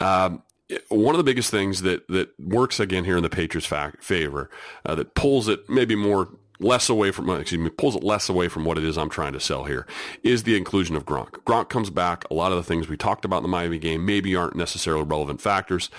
Um, 0.00 0.42
one 0.88 1.14
of 1.14 1.18
the 1.18 1.24
biggest 1.24 1.50
things 1.50 1.82
that, 1.82 2.06
that 2.08 2.30
works 2.38 2.78
again 2.78 3.04
here 3.04 3.16
in 3.16 3.22
the 3.22 3.30
Patriots' 3.30 3.66
favor, 4.00 4.50
uh, 4.84 4.94
that 4.94 5.14
pulls 5.14 5.48
it 5.48 5.68
maybe 5.68 5.96
more 5.96 6.28
less 6.60 6.88
away 6.88 7.10
from, 7.10 7.28
excuse 7.30 7.60
me, 7.60 7.70
pulls 7.70 7.96
it 7.96 8.04
less 8.04 8.28
away 8.28 8.48
from 8.48 8.64
what 8.64 8.78
it 8.78 8.84
is 8.84 8.98
I'm 8.98 9.08
trying 9.08 9.32
to 9.32 9.40
sell 9.40 9.64
here 9.64 9.86
is 10.22 10.42
the 10.42 10.56
inclusion 10.56 10.94
of 10.94 11.06
Gronk. 11.06 11.30
Gronk 11.44 11.68
comes 11.68 11.90
back. 11.90 12.24
A 12.30 12.34
lot 12.34 12.52
of 12.52 12.58
the 12.58 12.62
things 12.62 12.88
we 12.88 12.96
talked 12.96 13.24
about 13.24 13.38
in 13.38 13.42
the 13.42 13.48
Miami 13.48 13.78
game 13.78 14.04
maybe 14.04 14.36
aren't 14.36 14.56
necessarily 14.56 15.04
relevant 15.04 15.40
factors. 15.40 15.90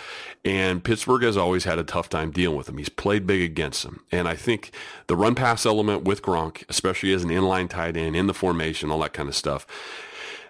And 0.46 0.84
Pittsburgh 0.84 1.24
has 1.24 1.38
always 1.38 1.64
had 1.64 1.80
a 1.80 1.84
tough 1.84 2.10
time 2.10 2.32
dealing 2.32 2.58
with 2.58 2.70
him. 2.70 2.78
He's 2.78 2.90
played 2.90 3.28
big 3.28 3.42
against 3.42 3.84
him. 3.84 4.04
And 4.12 4.28
I 4.28 4.36
think 4.36 4.72
the 5.08 5.16
run 5.16 5.36
pass 5.36 5.66
element 5.66 6.04
with 6.04 6.22
Gronk, 6.22 6.64
especially 6.70 7.12
as 7.14 7.24
an 7.24 7.30
inline 7.30 7.70
tight 7.70 7.98
end 7.98 8.16
in 8.16 8.28
the 8.28 8.34
formation, 8.34 8.92
all 8.92 9.00
that 9.00 9.14
kind 9.14 9.30
of 9.30 9.36
stuff, 9.36 9.66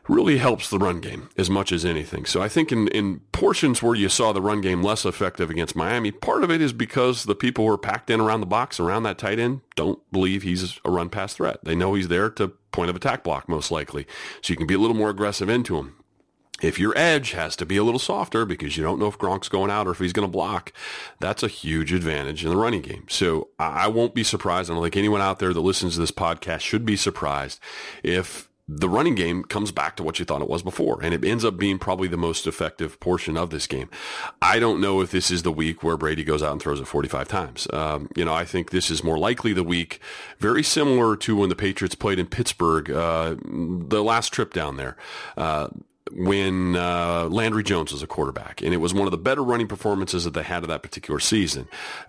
really 0.08 0.38
helps 0.38 0.70
the 0.70 0.80
run 0.80 1.00
game 1.00 1.30
as 1.38 1.50
much 1.50 1.72
as 1.72 1.86
anything. 1.86 2.26
So 2.26 2.42
I 2.42 2.50
think 2.50 2.72
in, 2.72 2.88
in 2.90 3.20
portions 3.32 3.84
where 3.84 3.96
you 3.96 4.10
saw 4.10 4.32
the 4.32 4.42
run 4.42 4.62
game 4.62 4.82
less 4.82 5.06
effective 5.06 5.50
against 5.50 5.76
Miami, 5.76 6.12
part 6.12 6.44
of 6.44 6.52
it 6.52 6.62
is 6.62 6.74
because 6.74 7.24
the 7.24 7.36
people 7.36 7.66
who 7.66 7.74
are 7.74 7.78
packed 7.78 8.10
in 8.10 8.20
around 8.20 8.42
the 8.42 8.48
box, 8.48 8.80
around 8.80 9.04
that 9.04 9.18
tight 9.18 9.40
end, 9.40 9.62
don't 9.76 10.00
believe 10.12 10.44
he's 10.44 10.80
a 10.84 10.92
run 10.92 11.10
pass 11.10 11.34
threat. 11.34 11.60
They 11.64 11.76
know 11.76 11.94
he's 11.94 12.08
there 12.08 12.30
to 12.32 12.50
point 12.72 12.90
of 12.90 12.96
attack 12.96 13.24
block 13.24 13.48
most 13.48 13.72
likely. 13.72 14.08
So 14.42 14.52
you 14.52 14.58
can 14.58 14.68
be 14.68 14.74
a 14.74 14.80
little 14.80 14.96
more 14.96 15.10
aggressive 15.10 15.50
into 15.50 15.78
him. 15.78 15.96
If 16.62 16.78
your 16.78 16.96
edge 16.96 17.32
has 17.32 17.56
to 17.56 17.66
be 17.66 17.78
a 17.78 17.84
little 17.84 18.00
softer 18.00 18.46
because 18.46 18.78
you 18.78 18.84
don't 18.84 19.00
know 19.00 19.08
if 19.08 19.18
Gronk's 19.18 19.50
going 19.50 19.72
out 19.72 19.88
or 19.88 19.92
if 19.92 19.98
he's 19.98 20.14
going 20.14 20.28
to 20.28 20.32
block, 20.32 20.72
that's 21.20 21.42
a 21.42 21.48
huge 21.48 21.92
advantage 21.92 22.44
in 22.44 22.52
the 22.52 22.58
running 22.58 22.82
game. 22.82 23.06
So 23.10 23.50
I 23.58 23.88
won't 23.88 24.14
be 24.14 24.24
surprised. 24.24 24.70
I 24.70 24.76
don't 24.76 24.84
think 24.84 24.96
anyone 24.96 25.22
out 25.22 25.40
there 25.40 25.54
that 25.54 25.60
listens 25.60 25.96
to 25.96 26.02
this 26.02 26.12
podcast 26.12 26.60
should 26.60 26.86
be 26.86 26.96
surprised 26.96 27.60
if 28.04 28.51
the 28.68 28.90
running 28.90 29.16
game 29.16 29.44
comes 29.44 29.72
back 29.72 29.96
to 29.98 30.04
what 30.04 30.20
you 30.20 30.26
thought 30.26 30.42
it 30.42 30.50
was 30.50 30.64
before, 30.64 31.02
and 31.02 31.14
it 31.14 31.26
ends 31.26 31.44
up 31.44 31.58
being 31.58 31.80
probably 31.80 32.08
the 32.08 32.18
most 32.18 32.48
effective 32.48 33.00
portion 33.00 33.38
of 33.38 33.50
this 33.50 33.68
game. 33.68 33.90
I 34.42 34.60
don't 34.60 34.80
know 34.80 35.02
if 35.02 35.12
this 35.12 35.32
is 35.32 35.44
the 35.44 35.52
week 35.52 35.84
where 35.84 35.98
Brady 35.98 36.24
goes 36.24 36.42
out 36.42 36.52
and 36.52 36.62
throws 36.62 36.80
it 36.80 36.88
45 36.88 37.28
times. 37.28 37.68
Um, 37.74 38.10
you 38.16 38.26
know, 38.26 38.34
I 38.34 38.46
think 38.46 38.72
this 38.72 38.90
is 38.90 39.04
more 39.04 39.18
likely 39.18 39.54
the 39.54 39.64
week, 39.64 40.00
very 40.40 40.64
similar 40.64 41.16
to 41.18 41.36
when 41.36 41.50
the 41.50 41.56
Patriots 41.56 41.96
played 41.96 42.20
in 42.20 42.28
Pittsburgh, 42.28 42.90
uh, 42.92 43.36
the 43.44 44.04
last 44.04 44.32
trip 44.34 44.54
down 44.54 44.78
there. 44.78 44.96
Uh, 45.36 45.68
when 46.14 46.76
uh, 46.76 47.28
Landry 47.30 47.64
Jones 47.64 47.92
was 47.92 48.04
a 48.04 48.08
quarterback, 48.08 48.62
and 48.62 48.74
it 48.74 48.78
was 48.78 48.94
one 48.94 49.08
of 49.08 49.12
the 49.12 49.18
better 49.18 49.44
running 49.44 49.68
performances 49.68 50.26
that 50.26 50.34
they 50.34 50.44
had 50.44 50.64
of 50.64 50.70
that 50.70 50.84
particular 50.84 51.20
season. 51.20 51.68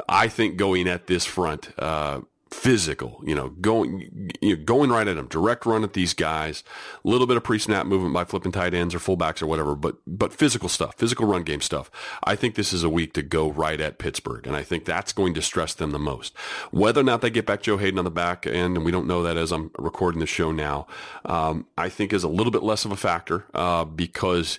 I 0.08 0.28
think 0.28 0.56
going 0.56 0.88
at 0.88 1.06
this 1.06 1.24
front, 1.24 1.70
uh, 1.78 2.22
physical, 2.52 3.22
you 3.24 3.34
know, 3.34 3.48
going 3.48 4.30
you 4.40 4.56
know, 4.56 4.64
going 4.64 4.90
right 4.90 5.08
at 5.08 5.16
them, 5.16 5.26
direct 5.26 5.66
run 5.66 5.84
at 5.84 5.92
these 5.94 6.14
guys, 6.14 6.62
a 7.04 7.08
little 7.08 7.26
bit 7.26 7.36
of 7.36 7.44
pre-snap 7.44 7.86
movement 7.86 8.14
by 8.14 8.24
flipping 8.24 8.52
tight 8.52 8.74
ends 8.74 8.94
or 8.94 8.98
fullbacks 8.98 9.42
or 9.42 9.46
whatever, 9.46 9.74
but 9.74 9.96
but 10.06 10.32
physical 10.32 10.68
stuff, 10.68 10.94
physical 10.96 11.26
run 11.26 11.42
game 11.42 11.60
stuff. 11.60 11.90
I 12.24 12.36
think 12.36 12.54
this 12.54 12.72
is 12.72 12.84
a 12.84 12.88
week 12.88 13.14
to 13.14 13.22
go 13.22 13.50
right 13.50 13.80
at 13.80 13.98
Pittsburgh, 13.98 14.46
and 14.46 14.54
I 14.54 14.62
think 14.62 14.84
that's 14.84 15.12
going 15.12 15.34
to 15.34 15.42
stress 15.42 15.74
them 15.74 15.90
the 15.90 15.98
most. 15.98 16.36
Whether 16.70 17.00
or 17.00 17.04
not 17.04 17.20
they 17.20 17.30
get 17.30 17.46
back 17.46 17.62
Joe 17.62 17.78
Haden 17.78 17.98
on 17.98 18.04
the 18.04 18.10
back 18.10 18.46
end, 18.46 18.76
and 18.76 18.84
we 18.84 18.92
don't 18.92 19.06
know 19.06 19.22
that 19.22 19.36
as 19.36 19.52
I'm 19.52 19.70
recording 19.78 20.20
the 20.20 20.26
show 20.26 20.52
now, 20.52 20.86
um, 21.24 21.66
I 21.78 21.88
think 21.88 22.12
is 22.12 22.24
a 22.24 22.28
little 22.28 22.52
bit 22.52 22.62
less 22.62 22.84
of 22.84 22.92
a 22.92 22.96
factor 22.96 23.46
uh, 23.54 23.84
because 23.84 24.58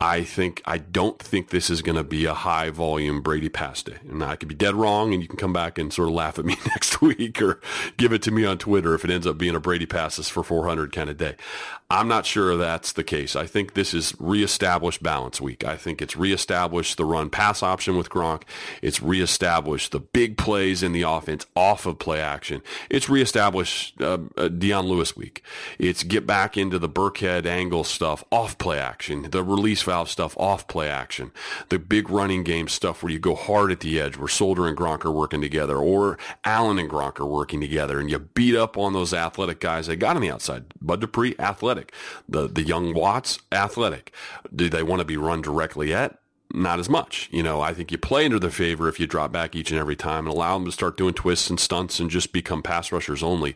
I 0.00 0.22
think 0.22 0.62
I 0.64 0.78
don't 0.78 1.18
think 1.18 1.50
this 1.50 1.70
is 1.70 1.82
going 1.82 1.96
to 1.96 2.04
be 2.04 2.24
a 2.24 2.34
high 2.34 2.70
volume 2.70 3.20
Brady 3.20 3.48
pass 3.48 3.82
day. 3.82 3.96
And 4.08 4.22
I 4.22 4.36
could 4.36 4.48
be 4.48 4.54
dead 4.54 4.76
wrong, 4.76 5.12
and 5.12 5.20
you 5.20 5.28
can 5.28 5.36
come 5.36 5.52
back 5.52 5.76
and 5.76 5.92
sort 5.92 6.08
of 6.08 6.14
laugh 6.14 6.38
at 6.38 6.44
me 6.44 6.56
next 6.66 7.00
week 7.00 7.42
or 7.42 7.60
give 7.96 8.12
it 8.12 8.22
to 8.22 8.30
me 8.30 8.44
on 8.44 8.58
Twitter 8.58 8.94
if 8.94 9.04
it 9.04 9.10
ends 9.10 9.26
up 9.26 9.38
being 9.38 9.56
a 9.56 9.60
Brady 9.60 9.86
passes 9.86 10.28
for 10.28 10.44
400 10.44 10.92
kind 10.92 11.10
of 11.10 11.16
day. 11.16 11.34
I'm 11.90 12.06
not 12.06 12.26
sure 12.26 12.54
that's 12.56 12.92
the 12.92 13.02
case. 13.02 13.34
I 13.34 13.46
think 13.46 13.72
this 13.72 13.94
is 13.94 14.14
reestablished 14.18 15.02
balance 15.02 15.40
week. 15.40 15.64
I 15.64 15.76
think 15.76 16.02
it's 16.02 16.16
reestablished 16.16 16.98
the 16.98 17.06
run 17.06 17.30
pass 17.30 17.62
option 17.62 17.96
with 17.96 18.10
Gronk. 18.10 18.42
It's 18.82 19.00
reestablished 19.00 19.92
the 19.92 20.00
big 20.00 20.36
plays 20.36 20.82
in 20.82 20.92
the 20.92 21.02
offense 21.02 21.46
off 21.56 21.86
of 21.86 21.98
play 21.98 22.20
action. 22.20 22.62
It's 22.90 23.08
reestablished 23.08 24.02
uh, 24.02 24.18
uh, 24.36 24.48
Dion 24.48 24.86
Lewis 24.86 25.16
week. 25.16 25.42
It's 25.78 26.02
get 26.02 26.26
back 26.26 26.58
into 26.58 26.78
the 26.78 26.90
Burkhead 26.90 27.46
angle 27.46 27.84
stuff 27.84 28.22
off 28.30 28.58
play 28.58 28.78
action, 28.78 29.30
the 29.30 29.42
release 29.42 29.87
valve 29.88 30.10
stuff 30.10 30.36
off 30.36 30.68
play 30.68 30.88
action, 30.88 31.32
the 31.70 31.78
big 31.78 32.10
running 32.10 32.42
game 32.42 32.68
stuff 32.68 33.02
where 33.02 33.10
you 33.10 33.18
go 33.18 33.34
hard 33.34 33.72
at 33.72 33.80
the 33.80 33.98
edge, 33.98 34.16
where 34.16 34.28
Solder 34.28 34.66
and 34.66 34.76
Gronk 34.76 35.04
are 35.04 35.10
working 35.10 35.40
together, 35.40 35.76
or 35.78 36.18
Allen 36.44 36.78
and 36.78 36.90
Gronk 36.90 37.18
are 37.18 37.26
working 37.26 37.60
together, 37.60 37.98
and 37.98 38.10
you 38.10 38.18
beat 38.18 38.54
up 38.54 38.76
on 38.76 38.92
those 38.92 39.14
athletic 39.14 39.60
guys 39.60 39.86
they 39.86 39.96
got 39.96 40.16
on 40.16 40.22
the 40.22 40.30
outside. 40.30 40.66
Bud 40.80 41.00
Dupree, 41.00 41.34
athletic. 41.38 41.92
The 42.28 42.46
the 42.48 42.62
young 42.62 42.94
Watts, 42.94 43.38
athletic. 43.50 44.12
Do 44.54 44.68
they 44.68 44.82
want 44.82 45.00
to 45.00 45.04
be 45.04 45.16
run 45.16 45.40
directly 45.40 45.94
at? 45.94 46.18
Not 46.54 46.78
as 46.78 46.88
much. 46.88 47.28
You 47.30 47.42
know, 47.42 47.60
I 47.60 47.74
think 47.74 47.92
you 47.92 47.98
play 47.98 48.24
into 48.24 48.38
their 48.38 48.50
favor 48.50 48.88
if 48.88 48.98
you 48.98 49.06
drop 49.06 49.30
back 49.30 49.54
each 49.54 49.70
and 49.70 49.78
every 49.78 49.96
time 49.96 50.26
and 50.26 50.34
allow 50.34 50.54
them 50.54 50.64
to 50.64 50.72
start 50.72 50.96
doing 50.96 51.12
twists 51.12 51.50
and 51.50 51.60
stunts 51.60 52.00
and 52.00 52.08
just 52.08 52.32
become 52.32 52.62
pass 52.62 52.90
rushers 52.90 53.22
only. 53.22 53.54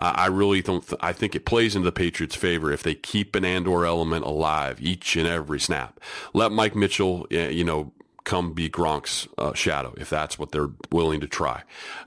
Uh, 0.00 0.12
I 0.14 0.26
really 0.26 0.60
don't. 0.60 0.86
Th- 0.86 1.00
I 1.02 1.14
think 1.14 1.34
it 1.34 1.46
plays 1.46 1.74
into 1.74 1.86
the 1.86 1.92
Patriots' 1.92 2.36
favor 2.36 2.70
if 2.70 2.82
they 2.82 2.94
keep 2.94 3.34
an 3.34 3.46
Andor 3.46 3.86
element 3.86 4.26
alive 4.26 4.78
each 4.82 5.16
and 5.16 5.26
every 5.26 5.58
snap. 5.58 5.98
Let 6.34 6.52
Mike 6.52 6.76
Mitchell, 6.76 7.26
eh, 7.30 7.48
you 7.48 7.64
know, 7.64 7.92
come 8.24 8.52
be 8.52 8.68
Gronk's 8.68 9.28
uh, 9.38 9.52
shadow 9.54 9.94
if 9.96 10.10
that's 10.10 10.38
what 10.38 10.50
they're 10.50 10.70
willing 10.90 11.20
to 11.20 11.26
try. 11.26 11.62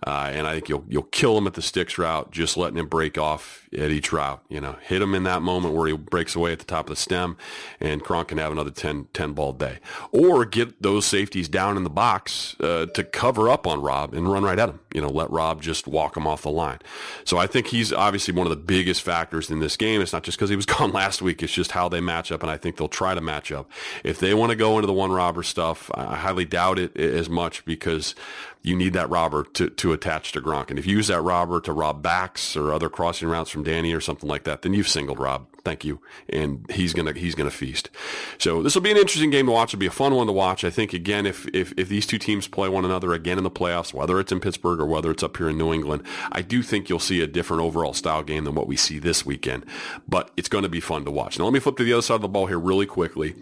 Uh, 0.06 0.30
and 0.34 0.46
I 0.46 0.54
think 0.54 0.70
you'll 0.70 0.86
you'll 0.88 1.04
kill 1.04 1.38
him 1.38 1.48
at 1.48 1.56
the 1.56 1.62
sticks 1.64 1.98
route, 1.98 2.32
just 2.32 2.58
letting 2.58 2.78
him 2.78 2.88
break 2.88 3.18
off 3.18 3.66
at 3.74 3.91
each 3.91 4.11
route. 4.11 4.43
You 4.49 4.61
know, 4.61 4.78
hit 4.82 5.01
him 5.01 5.13
in 5.13 5.24
that 5.24 5.41
moment 5.41 5.74
where 5.74 5.88
he 5.88 5.93
breaks 5.95 6.36
away 6.36 6.51
at 6.51 6.59
the 6.59 6.65
top 6.65 6.86
of 6.86 6.89
the 6.89 6.95
stem, 6.95 7.38
and 7.80 8.03
Gronk 8.03 8.30
can 8.30 8.38
have 8.38 8.51
another 8.51 8.72
10, 8.72 9.07
10 9.13 9.34
ball 9.34 9.53
day. 9.53 9.80
Or 10.11 10.45
get 10.45 10.82
those 10.82 11.05
safeties 11.05 11.49
down 11.49 11.78
in 11.78 11.84
the 11.84 11.89
box 11.89 12.55
uh, 12.59 12.88
to 12.88 13.03
cover 13.03 13.49
up 13.49 13.68
on 13.68 13.82
Rob 13.82 14.13
and 14.13 14.32
run 14.32 14.43
right 14.43 14.59
at 14.59 14.70
him. 14.70 14.80
You 14.93 15.01
know, 15.01 15.09
let 15.09 15.30
Rob 15.30 15.61
just 15.61 15.88
walk 15.88 16.18
him 16.18 16.26
off 16.26 16.43
the 16.43 16.49
line. 16.51 16.80
So 17.24 17.38
I 17.38 17.47
think 17.47 17.68
he's 17.68 17.91
obviously 17.93 18.34
one 18.34 18.47
of 18.47 18.51
the 18.51 18.55
biggest 18.55 19.01
factors 19.01 19.49
in 19.49 19.59
this 19.59 19.78
game. 19.78 20.01
It's 20.01 20.13
not 20.13 20.24
just 20.24 20.38
because 20.38 20.49
he 20.49 20.55
was 20.55 20.65
gone 20.78 20.91
last 20.91 21.22
week; 21.22 21.43
it's 21.43 21.53
just 21.53 21.72
how 21.72 21.89
they 21.89 22.01
match 22.01 22.32
up, 22.32 22.41
and 22.41 22.51
I 22.51 22.57
think 22.57 22.78
they'll 22.78 22.88
try 22.88 23.13
to 23.13 23.22
match 23.22 23.51
up. 23.51 23.70
If 24.03 24.20
they 24.20 24.34
want 24.34 24.51
to 24.51 24.55
go 24.55 24.78
into 24.78 24.88
the 24.88 24.93
one 24.93 25.11
robber 25.11 25.43
stuff. 25.43 25.89
I 25.93 26.15
highly 26.15 26.45
doubt 26.45 26.80
it 26.80 26.95
as 26.97 27.30
much 27.30 27.65
because 27.65 28.15
you 28.62 28.76
need 28.76 28.93
that 28.93 29.10
robber 29.10 29.43
to, 29.43 29.70
to 29.70 29.93
attach 29.93 30.32
to 30.34 30.41
Gronk. 30.41 30.70
And 30.70 30.78
if 30.78 30.86
you 30.86 30.97
use 30.97 31.08
that 31.08 31.22
robber 31.22 31.62
to 31.62 31.72
rob 31.72 32.01
backs 32.01 32.55
or 32.55 32.74
other 32.74 32.89
crossing 32.89 33.30
routes 33.30 33.49
from 33.49 33.64
Danny 33.64 33.93
or 33.93 34.01
something 34.01 34.28
like 34.28 34.43
that, 34.43 34.62
then 34.62 34.74
you've 34.74 34.88
singled 34.88 35.20
Rob. 35.20 35.47
Thank 35.64 35.84
you. 35.84 35.99
And 36.30 36.70
he's 36.72 36.93
gonna 36.93 37.14
he's 37.14 37.36
gonna 37.36 37.51
feast. 37.51 37.89
So 38.38 38.64
this 38.64 38.74
will 38.74 38.82
be 38.82 38.91
an 38.91 38.97
interesting 38.97 39.30
game 39.30 39.47
to 39.47 39.51
watch. 39.51 39.74
It'll 39.74 39.80
be 39.80 39.86
a 39.86 39.91
fun 39.91 40.16
one 40.16 40.28
to 40.28 40.34
watch. 40.34 40.64
I 40.64 40.70
think 40.70 40.93
again, 40.93 41.26
if 41.26 41.45
if, 41.53 41.74
if 41.78 41.89
these 41.89 42.05
two 42.05 42.18
teams 42.18 42.47
play 42.47 42.70
one 42.70 42.86
another 42.86 43.14
again 43.14 43.38
in 43.38 43.43
the 43.43 43.51
playoffs, 43.51 43.93
whether 43.93 44.20
it's 44.20 44.32
in 44.32 44.39
Pittsburgh 44.39 44.80
or 44.80 44.86
whether 44.86 45.12
it's 45.12 45.24
up 45.24 45.38
here 45.38 45.49
in 45.49 45.58
New 45.58 45.74
England, 45.74 46.03
I 46.32 46.41
do 46.41 46.64
think 46.64 46.89
you'll 46.89 46.99
see 46.99 47.22
a 47.22 47.28
different 47.28 47.64
overall 47.64 47.93
style 47.93 48.24
game 48.24 48.45
than 48.45 48.55
what 48.55 48.68
we 48.68 48.78
see 48.78 48.97
this 48.97 49.26
weekend. 49.26 49.66
But 50.08 50.32
it's 50.38 50.49
going 50.49 50.64
to 50.64 50.70
be 50.70 50.80
fun 50.80 51.03
to 51.05 51.12
watch. 51.12 51.38
Now 51.38 51.45
let 51.45 51.53
me 51.53 51.60
flip 51.60 51.78
to 51.78 51.84
the 51.84 51.93
other 51.93 52.01
side 52.01 52.16
of 52.16 52.22
the 52.22 52.28
ball 52.30 52.47
here 52.47 52.60
really 52.60 52.86
quickly. 52.86 53.36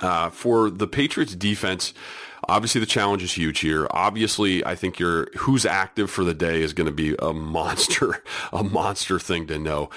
Uh, 0.00 0.30
for 0.30 0.68
the 0.68 0.88
Patriots 0.88 1.36
defense, 1.36 1.94
obviously 2.48 2.80
the 2.80 2.86
challenge 2.86 3.22
is 3.22 3.32
huge 3.32 3.60
here. 3.60 3.86
Obviously, 3.90 4.64
I 4.64 4.74
think 4.74 4.98
your 4.98 5.28
who's 5.38 5.64
active 5.64 6.10
for 6.10 6.24
the 6.24 6.34
day 6.34 6.62
is 6.62 6.72
going 6.72 6.86
to 6.86 6.92
be 6.92 7.14
a 7.18 7.32
monster, 7.32 8.22
a 8.52 8.62
monster 8.62 9.18
thing 9.18 9.46
to 9.46 9.58
know. 9.58 9.90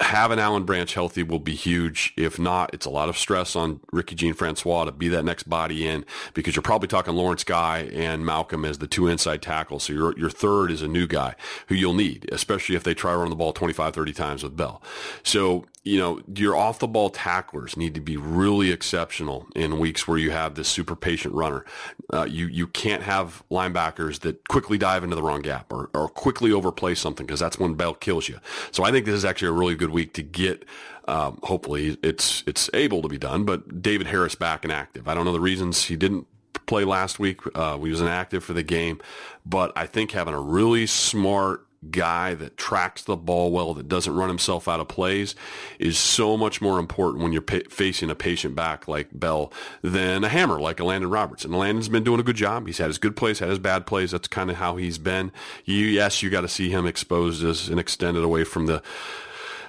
Having 0.00 0.38
Alan 0.38 0.64
Branch 0.64 0.92
healthy 0.92 1.22
will 1.22 1.38
be 1.38 1.54
huge. 1.54 2.12
If 2.16 2.38
not, 2.38 2.72
it's 2.74 2.86
a 2.86 2.90
lot 2.90 3.08
of 3.08 3.16
stress 3.16 3.56
on 3.56 3.80
Ricky 3.92 4.14
Jean 4.14 4.34
Francois 4.34 4.84
to 4.84 4.92
be 4.92 5.08
that 5.08 5.24
next 5.24 5.48
body 5.48 5.86
in 5.86 6.04
because 6.34 6.54
you're 6.54 6.62
probably 6.62 6.88
talking 6.88 7.14
Lawrence 7.14 7.44
Guy 7.44 7.88
and 7.92 8.24
Malcolm 8.24 8.64
as 8.64 8.78
the 8.78 8.86
two 8.86 9.06
inside 9.06 9.42
tackles. 9.42 9.84
So 9.84 9.92
your 9.92 10.18
your 10.18 10.30
third 10.30 10.70
is 10.70 10.82
a 10.82 10.88
new 10.88 11.06
guy 11.06 11.34
who 11.68 11.74
you'll 11.74 11.94
need, 11.94 12.28
especially 12.32 12.76
if 12.76 12.84
they 12.84 12.94
try 12.94 13.12
to 13.12 13.18
run 13.18 13.30
the 13.30 13.36
ball 13.36 13.52
25, 13.52 13.94
30 13.94 14.12
times 14.12 14.42
with 14.42 14.56
Bell. 14.56 14.82
So 15.22 15.64
you 15.86 15.98
know, 15.98 16.20
your 16.34 16.56
off 16.56 16.80
the 16.80 16.88
ball 16.88 17.10
tacklers 17.10 17.76
need 17.76 17.94
to 17.94 18.00
be 18.00 18.16
really 18.16 18.72
exceptional 18.72 19.46
in 19.54 19.78
weeks 19.78 20.08
where 20.08 20.18
you 20.18 20.32
have 20.32 20.56
this 20.56 20.68
super 20.68 20.96
patient 20.96 21.32
runner. 21.32 21.64
Uh, 22.12 22.24
you, 22.24 22.48
you 22.48 22.66
can't 22.66 23.04
have 23.04 23.44
linebackers 23.52 24.20
that 24.20 24.48
quickly 24.48 24.78
dive 24.78 25.04
into 25.04 25.14
the 25.14 25.22
wrong 25.22 25.42
gap 25.42 25.72
or, 25.72 25.88
or 25.94 26.08
quickly 26.08 26.50
overplay 26.50 26.92
something 26.96 27.24
because 27.24 27.38
that's 27.38 27.60
when 27.60 27.74
Bell 27.74 27.94
kills 27.94 28.28
you. 28.28 28.40
So 28.72 28.82
I 28.82 28.90
think 28.90 29.06
this 29.06 29.14
is 29.14 29.24
actually 29.24 29.48
a 29.48 29.52
really 29.52 29.76
good 29.76 29.90
week 29.90 30.12
to 30.14 30.22
get, 30.22 30.64
um, 31.06 31.38
hopefully 31.44 31.96
it's, 32.02 32.42
it's 32.48 32.68
able 32.74 33.00
to 33.02 33.08
be 33.08 33.18
done, 33.18 33.44
but 33.44 33.80
David 33.80 34.08
Harris 34.08 34.34
back 34.34 34.64
and 34.64 34.72
active. 34.72 35.06
I 35.06 35.14
don't 35.14 35.24
know 35.24 35.32
the 35.32 35.38
reasons 35.38 35.84
he 35.84 35.96
didn't 35.96 36.26
play 36.66 36.82
last 36.84 37.20
week. 37.20 37.40
Uh, 37.54 37.78
he 37.78 37.90
was 37.90 38.00
inactive 38.00 38.42
for 38.42 38.54
the 38.54 38.64
game, 38.64 39.00
but 39.44 39.72
I 39.76 39.86
think 39.86 40.10
having 40.10 40.34
a 40.34 40.40
really 40.40 40.86
smart 40.88 41.65
guy 41.90 42.34
that 42.34 42.56
tracks 42.56 43.02
the 43.02 43.16
ball 43.16 43.50
well, 43.50 43.74
that 43.74 43.88
doesn't 43.88 44.14
run 44.14 44.28
himself 44.28 44.68
out 44.68 44.80
of 44.80 44.88
plays, 44.88 45.34
is 45.78 45.98
so 45.98 46.36
much 46.36 46.60
more 46.60 46.78
important 46.78 47.22
when 47.22 47.32
you're 47.32 47.44
facing 47.70 48.10
a 48.10 48.14
patient 48.14 48.54
back 48.54 48.88
like 48.88 49.08
Bell 49.12 49.52
than 49.82 50.24
a 50.24 50.28
hammer 50.28 50.60
like 50.60 50.80
a 50.80 50.84
Landon 50.84 51.10
Roberts. 51.10 51.44
And 51.44 51.54
Landon's 51.54 51.88
been 51.88 52.04
doing 52.04 52.20
a 52.20 52.24
good 52.24 52.36
job. 52.36 52.66
He's 52.66 52.78
had 52.78 52.88
his 52.88 52.98
good 52.98 53.16
plays, 53.16 53.38
had 53.38 53.48
his 53.48 53.58
bad 53.58 53.86
plays. 53.86 54.10
That's 54.10 54.28
kind 54.28 54.50
of 54.50 54.56
how 54.56 54.76
he's 54.76 54.98
been. 54.98 55.32
You, 55.64 55.86
yes, 55.86 56.22
you 56.22 56.30
got 56.30 56.42
to 56.42 56.48
see 56.48 56.70
him 56.70 56.86
exposed 56.86 57.44
as 57.44 57.68
and 57.68 57.80
extended 57.80 58.24
away 58.24 58.44
from 58.44 58.66
the 58.66 58.82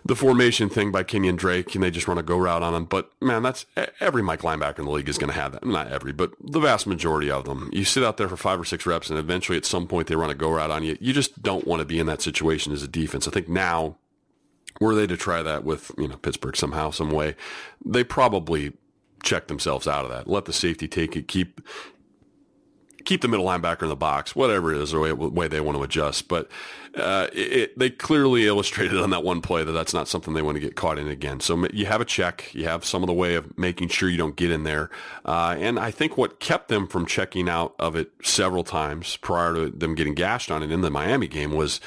the 0.06 0.16
formation 0.16 0.70
thing 0.70 0.92
by 0.92 1.04
Kenyon 1.04 1.36
Drake, 1.36 1.74
and 1.76 1.84
they 1.84 1.92
just 1.92 2.08
run 2.08 2.18
a 2.18 2.24
go 2.24 2.38
route 2.38 2.64
on 2.64 2.74
him. 2.74 2.86
But 2.86 3.12
man, 3.22 3.44
that's 3.44 3.66
every 4.00 4.22
Mike 4.22 4.42
linebacker 4.42 4.80
in 4.80 4.86
the 4.86 4.92
league 4.92 5.10
is 5.10 5.18
going 5.18 5.32
to 5.32 5.40
have 5.40 5.52
that. 5.54 5.66
Not 5.66 5.88
every, 5.88 6.12
but 6.12 6.34
the 6.42 6.60
vast 6.60 6.88
majority 6.88 7.30
of 7.30 7.46
them. 7.46 7.70
You 7.74 7.84
sit 7.84 8.04
out 8.04 8.18
there 8.18 8.30
for 8.30 8.38
five 8.38 8.60
or 8.60 8.66
six 8.66 8.86
reps, 8.86 9.10
and 9.10 9.20
eventually 9.20 9.58
at 9.58 9.66
some 9.66 9.88
point 9.88 10.08
they 10.08 10.16
run 10.16 10.30
a 10.30 10.36
go 10.36 10.52
route 10.52 10.72
on 10.72 10.84
you. 10.84 10.98
You 11.00 11.14
just 11.14 11.42
don't 11.42 11.68
want 11.68 11.80
to 11.80 11.86
be 11.86 12.00
in 12.00 12.08
that 12.08 12.22
situation 12.22 12.74
as 12.74 12.84
a 12.84 12.88
defense. 12.88 13.28
I 13.28 13.32
think 13.32 13.50
now, 13.50 13.98
were 14.80 14.96
they 14.96 15.08
to 15.08 15.18
try 15.18 15.42
that 15.42 15.64
with 15.64 15.92
you 15.98 16.08
know 16.08 16.18
Pittsburgh 16.18 16.56
somehow, 16.56 16.92
some 16.92 17.12
way, 17.12 17.36
they 17.86 18.04
probably 18.04 18.74
check 19.24 19.48
themselves 19.48 19.88
out 19.88 20.06
of 20.06 20.12
that. 20.12 20.28
Let 20.28 20.46
the 20.46 20.54
safety 20.54 20.88
take 20.88 21.16
it. 21.16 21.28
Keep 21.28 21.62
keep 23.08 23.22
the 23.22 23.28
middle 23.28 23.46
linebacker 23.46 23.84
in 23.84 23.90
the 23.90 23.96
box, 23.96 24.36
whatever 24.36 24.74
it 24.74 24.82
is, 24.82 24.92
the 24.92 25.00
way, 25.00 25.14
way 25.14 25.48
they 25.48 25.62
want 25.62 25.78
to 25.78 25.84
adjust. 25.84 26.28
But 26.28 26.50
uh, 26.98 27.28
it, 27.34 27.78
they 27.78 27.90
clearly 27.90 28.48
illustrated 28.48 28.98
on 28.98 29.10
that 29.12 29.24
one 29.24 29.42
play 29.42 29.64
that 29.64 29.72
that's 29.72 29.94
not 29.94 30.08
something 30.08 30.34
they 30.34 30.42
want 30.42 30.56
to 30.56 30.60
get 30.60 30.76
caught 30.76 30.98
in 30.98 31.08
again. 31.08 31.40
So 31.40 31.68
you 31.72 31.86
have 31.86 32.02
a 32.02 32.06
check, 32.06 32.54
you 32.54 32.66
have 32.66 32.84
some 32.84 33.04
of 33.04 33.08
the 33.08 33.14
way 33.14 33.36
of 33.36 33.58
making 33.58 33.90
sure 33.90 34.10
you 34.10 34.18
don't 34.18 34.36
get 34.36 34.52
in 34.52 34.64
there. 34.64 34.90
Uh, 35.26 35.56
and 35.60 35.80
I 35.80 35.92
think 35.92 36.18
what 36.18 36.40
kept 36.40 36.68
them 36.70 36.88
from 36.88 37.06
checking 37.06 37.50
out 37.50 37.76
of 37.80 37.96
it 37.96 38.12
several 38.24 38.64
times 38.64 39.18
prior 39.18 39.54
to 39.54 39.70
them 39.70 39.96
getting 39.96 40.16
gashed 40.16 40.52
on 40.52 40.64
it 40.64 40.72
in 40.72 40.82
the 40.82 40.90
Miami 40.90 41.28
game 41.28 41.52
was 41.52 41.80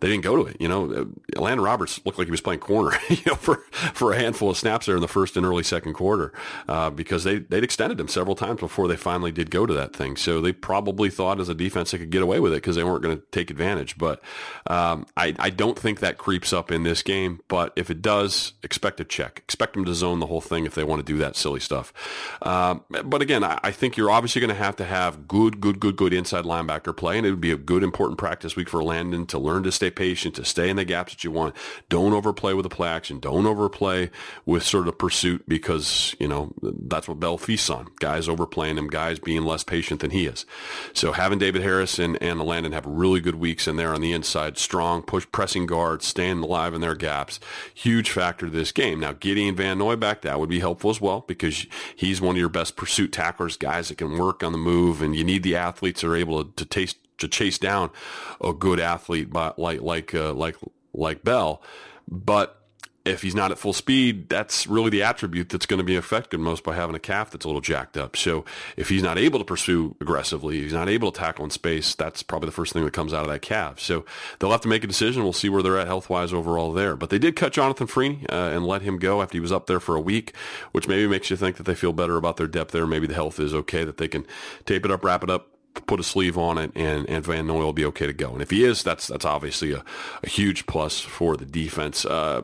they 0.00 0.08
didn't 0.08 0.24
go 0.24 0.36
to 0.36 0.46
it. 0.46 0.56
You 0.60 0.68
know, 0.68 1.08
Landon 1.36 1.64
Roberts 1.64 2.00
looked 2.04 2.18
like 2.18 2.26
he 2.26 2.30
was 2.30 2.40
playing 2.40 2.60
corner, 2.60 2.96
you 3.08 3.22
know, 3.26 3.34
for, 3.34 3.56
for 3.92 4.12
a 4.12 4.16
handful 4.16 4.50
of 4.50 4.56
snaps 4.56 4.86
there 4.86 4.96
in 4.96 5.02
the 5.02 5.08
first 5.08 5.36
and 5.36 5.44
early 5.46 5.62
second 5.62 5.94
quarter, 5.94 6.32
uh, 6.68 6.90
because 6.90 7.24
they, 7.24 7.38
they'd 7.38 7.64
extended 7.64 7.98
him 7.98 8.08
several 8.08 8.34
times 8.34 8.60
before 8.60 8.88
they 8.88 8.96
finally 8.96 9.32
did 9.32 9.50
go 9.50 9.66
to 9.66 9.74
that 9.74 9.94
thing. 9.94 10.16
So 10.16 10.40
they 10.40 10.52
probably 10.52 11.10
thought 11.10 11.40
as 11.40 11.48
a 11.48 11.54
defense 11.54 11.90
they 11.90 11.98
could 11.98 12.10
get 12.10 12.22
away 12.22 12.40
with 12.40 12.52
it 12.52 12.56
because 12.56 12.76
they 12.76 12.84
weren't 12.84 13.02
going 13.02 13.16
to 13.16 13.24
take 13.30 13.50
advantage. 13.50 13.98
But 13.98 14.22
um, 14.66 15.06
I, 15.16 15.34
I 15.38 15.50
don't 15.50 15.78
think 15.78 16.00
that 16.00 16.18
creeps 16.18 16.52
up 16.52 16.70
in 16.70 16.82
this 16.82 17.02
game. 17.02 17.40
But 17.48 17.72
if 17.76 17.90
it 17.90 18.02
does, 18.02 18.54
expect 18.62 19.00
a 19.00 19.04
check. 19.04 19.40
Expect 19.44 19.74
them 19.74 19.84
to 19.84 19.94
zone 19.94 20.20
the 20.20 20.26
whole 20.26 20.40
thing 20.40 20.66
if 20.66 20.74
they 20.74 20.84
want 20.84 21.04
to 21.04 21.12
do 21.12 21.18
that 21.18 21.36
silly 21.36 21.60
stuff. 21.60 21.92
Um, 22.42 22.84
but 23.04 23.22
again, 23.22 23.44
I, 23.44 23.60
I 23.62 23.70
think 23.70 23.96
you're 23.96 24.10
obviously 24.10 24.40
going 24.40 24.54
to 24.54 24.62
have 24.62 24.76
to 24.76 24.84
have 24.84 25.28
good, 25.28 25.60
good, 25.60 25.80
good, 25.80 25.96
good 25.96 26.12
inside 26.12 26.44
linebacker 26.44 26.96
play, 26.96 27.18
and 27.18 27.26
it 27.26 27.30
would 27.30 27.40
be 27.40 27.52
a 27.52 27.56
good, 27.56 27.82
important 27.82 28.18
practice 28.18 28.56
week 28.56 28.68
for 28.68 28.82
Landon 28.82 29.26
to 29.26 29.38
learn 29.38 29.62
to 29.64 29.72
stay 29.72 29.90
patient, 29.96 30.34
to 30.36 30.44
stay 30.44 30.68
in 30.68 30.76
the 30.76 30.84
gaps 30.84 31.12
that 31.12 31.24
you 31.24 31.30
want. 31.30 31.54
Don't 31.88 32.12
overplay 32.12 32.54
with 32.54 32.64
the 32.64 32.68
play 32.68 32.88
action. 32.88 33.18
Don't 33.20 33.46
overplay 33.46 34.10
with 34.46 34.62
sort 34.62 34.88
of 34.88 34.98
pursuit 34.98 35.44
because, 35.48 36.14
you 36.18 36.28
know, 36.28 36.52
that's 36.62 37.08
what 37.08 37.20
Bell 37.20 37.38
feasts 37.38 37.70
on. 37.70 37.88
Guys 38.00 38.28
overplaying 38.28 38.78
him, 38.78 38.88
guys 38.88 39.18
being 39.18 39.42
less 39.44 39.64
patient 39.64 40.00
than 40.00 40.10
he 40.10 40.26
is. 40.26 40.46
So 40.92 41.12
having 41.12 41.38
David 41.38 41.62
Harris 41.62 41.98
and, 41.98 42.20
and 42.22 42.40
Landon 42.40 42.72
have 42.72 42.86
really 42.86 43.20
good 43.20 43.36
weeks 43.36 43.66
in 43.66 43.76
there 43.76 43.92
on 43.94 44.00
the 44.00 44.12
inside, 44.12 44.58
strong, 44.58 45.02
push, 45.02 45.26
pressing 45.32 45.66
guards, 45.66 46.06
staying 46.06 46.40
alive 46.40 46.74
in 46.74 46.80
their 46.80 46.94
gaps, 46.94 47.40
huge 47.72 48.10
factor 48.10 48.46
to 48.46 48.52
this 48.52 48.72
game. 48.72 49.00
Now, 49.00 49.12
Gideon 49.12 49.56
Van 49.56 49.78
Noy 49.78 49.96
back, 49.96 50.22
that 50.22 50.40
would 50.40 50.48
be 50.48 50.60
helpful 50.60 50.90
as 50.90 51.00
well 51.00 51.24
because 51.26 51.66
he's 51.94 52.20
one 52.20 52.36
of 52.36 52.40
your 52.40 52.48
best 52.48 52.76
pursuit 52.76 53.12
tacklers, 53.12 53.56
guys 53.56 53.88
that 53.88 53.98
can 53.98 54.18
work 54.18 54.42
on 54.42 54.52
the 54.52 54.58
move, 54.58 55.02
and 55.02 55.14
you 55.14 55.24
need 55.24 55.42
the 55.42 55.56
athletes 55.56 56.00
that 56.00 56.08
are 56.08 56.16
able 56.16 56.44
to, 56.44 56.50
to 56.56 56.64
taste 56.64 56.98
to 57.18 57.28
chase 57.28 57.58
down 57.58 57.90
a 58.40 58.52
good 58.52 58.80
athlete 58.80 59.32
like 59.32 59.80
like 59.80 60.14
uh, 60.14 60.32
like 60.32 60.56
like 60.92 61.24
Bell. 61.24 61.62
But 62.08 62.60
if 63.04 63.20
he's 63.20 63.34
not 63.34 63.50
at 63.50 63.58
full 63.58 63.74
speed, 63.74 64.30
that's 64.30 64.66
really 64.66 64.88
the 64.88 65.02
attribute 65.02 65.50
that's 65.50 65.66
going 65.66 65.78
to 65.78 65.84
be 65.84 65.94
affected 65.94 66.40
most 66.40 66.64
by 66.64 66.74
having 66.74 66.96
a 66.96 67.00
calf 67.00 67.30
that's 67.30 67.44
a 67.44 67.48
little 67.48 67.60
jacked 67.60 67.98
up. 67.98 68.16
So 68.16 68.46
if 68.78 68.88
he's 68.88 69.02
not 69.02 69.18
able 69.18 69.38
to 69.38 69.44
pursue 69.44 69.94
aggressively, 70.00 70.62
he's 70.62 70.72
not 70.72 70.88
able 70.88 71.12
to 71.12 71.18
tackle 71.18 71.44
in 71.44 71.50
space, 71.50 71.94
that's 71.94 72.22
probably 72.22 72.46
the 72.46 72.52
first 72.52 72.72
thing 72.72 72.82
that 72.84 72.94
comes 72.94 73.12
out 73.12 73.24
of 73.24 73.30
that 73.30 73.42
calf. 73.42 73.78
So 73.78 74.06
they'll 74.38 74.52
have 74.52 74.62
to 74.62 74.68
make 74.68 74.84
a 74.84 74.86
decision. 74.86 75.22
We'll 75.22 75.34
see 75.34 75.50
where 75.50 75.62
they're 75.62 75.78
at 75.78 75.86
health 75.86 76.08
wise 76.08 76.32
overall 76.32 76.72
there. 76.72 76.96
But 76.96 77.10
they 77.10 77.18
did 77.18 77.36
cut 77.36 77.52
Jonathan 77.52 77.86
Freeny 77.86 78.24
uh, 78.30 78.50
and 78.54 78.66
let 78.66 78.80
him 78.80 78.98
go 78.98 79.20
after 79.20 79.36
he 79.36 79.40
was 79.40 79.52
up 79.52 79.66
there 79.66 79.80
for 79.80 79.96
a 79.96 80.00
week, 80.00 80.34
which 80.72 80.88
maybe 80.88 81.06
makes 81.06 81.28
you 81.28 81.36
think 81.36 81.56
that 81.56 81.64
they 81.64 81.74
feel 81.74 81.92
better 81.92 82.16
about 82.16 82.38
their 82.38 82.46
depth 82.46 82.70
there. 82.70 82.86
Maybe 82.86 83.06
the 83.06 83.14
health 83.14 83.38
is 83.38 83.52
okay, 83.52 83.84
that 83.84 83.98
they 83.98 84.08
can 84.08 84.26
tape 84.64 84.86
it 84.86 84.90
up, 84.90 85.04
wrap 85.04 85.22
it 85.22 85.28
up, 85.28 85.53
put 85.86 86.00
a 86.00 86.04
sleeve 86.04 86.38
on 86.38 86.58
it, 86.58 86.72
and, 86.74 87.08
and 87.08 87.24
Van 87.24 87.46
Noy 87.46 87.60
will 87.60 87.72
be 87.72 87.84
okay 87.86 88.06
to 88.06 88.12
go. 88.12 88.32
And 88.32 88.42
if 88.42 88.50
he 88.50 88.64
is, 88.64 88.82
that's 88.82 89.08
that's 89.08 89.24
obviously 89.24 89.72
a, 89.72 89.84
a 90.22 90.28
huge 90.28 90.66
plus 90.66 91.00
for 91.00 91.36
the 91.36 91.44
defense. 91.44 92.04
Uh, 92.04 92.42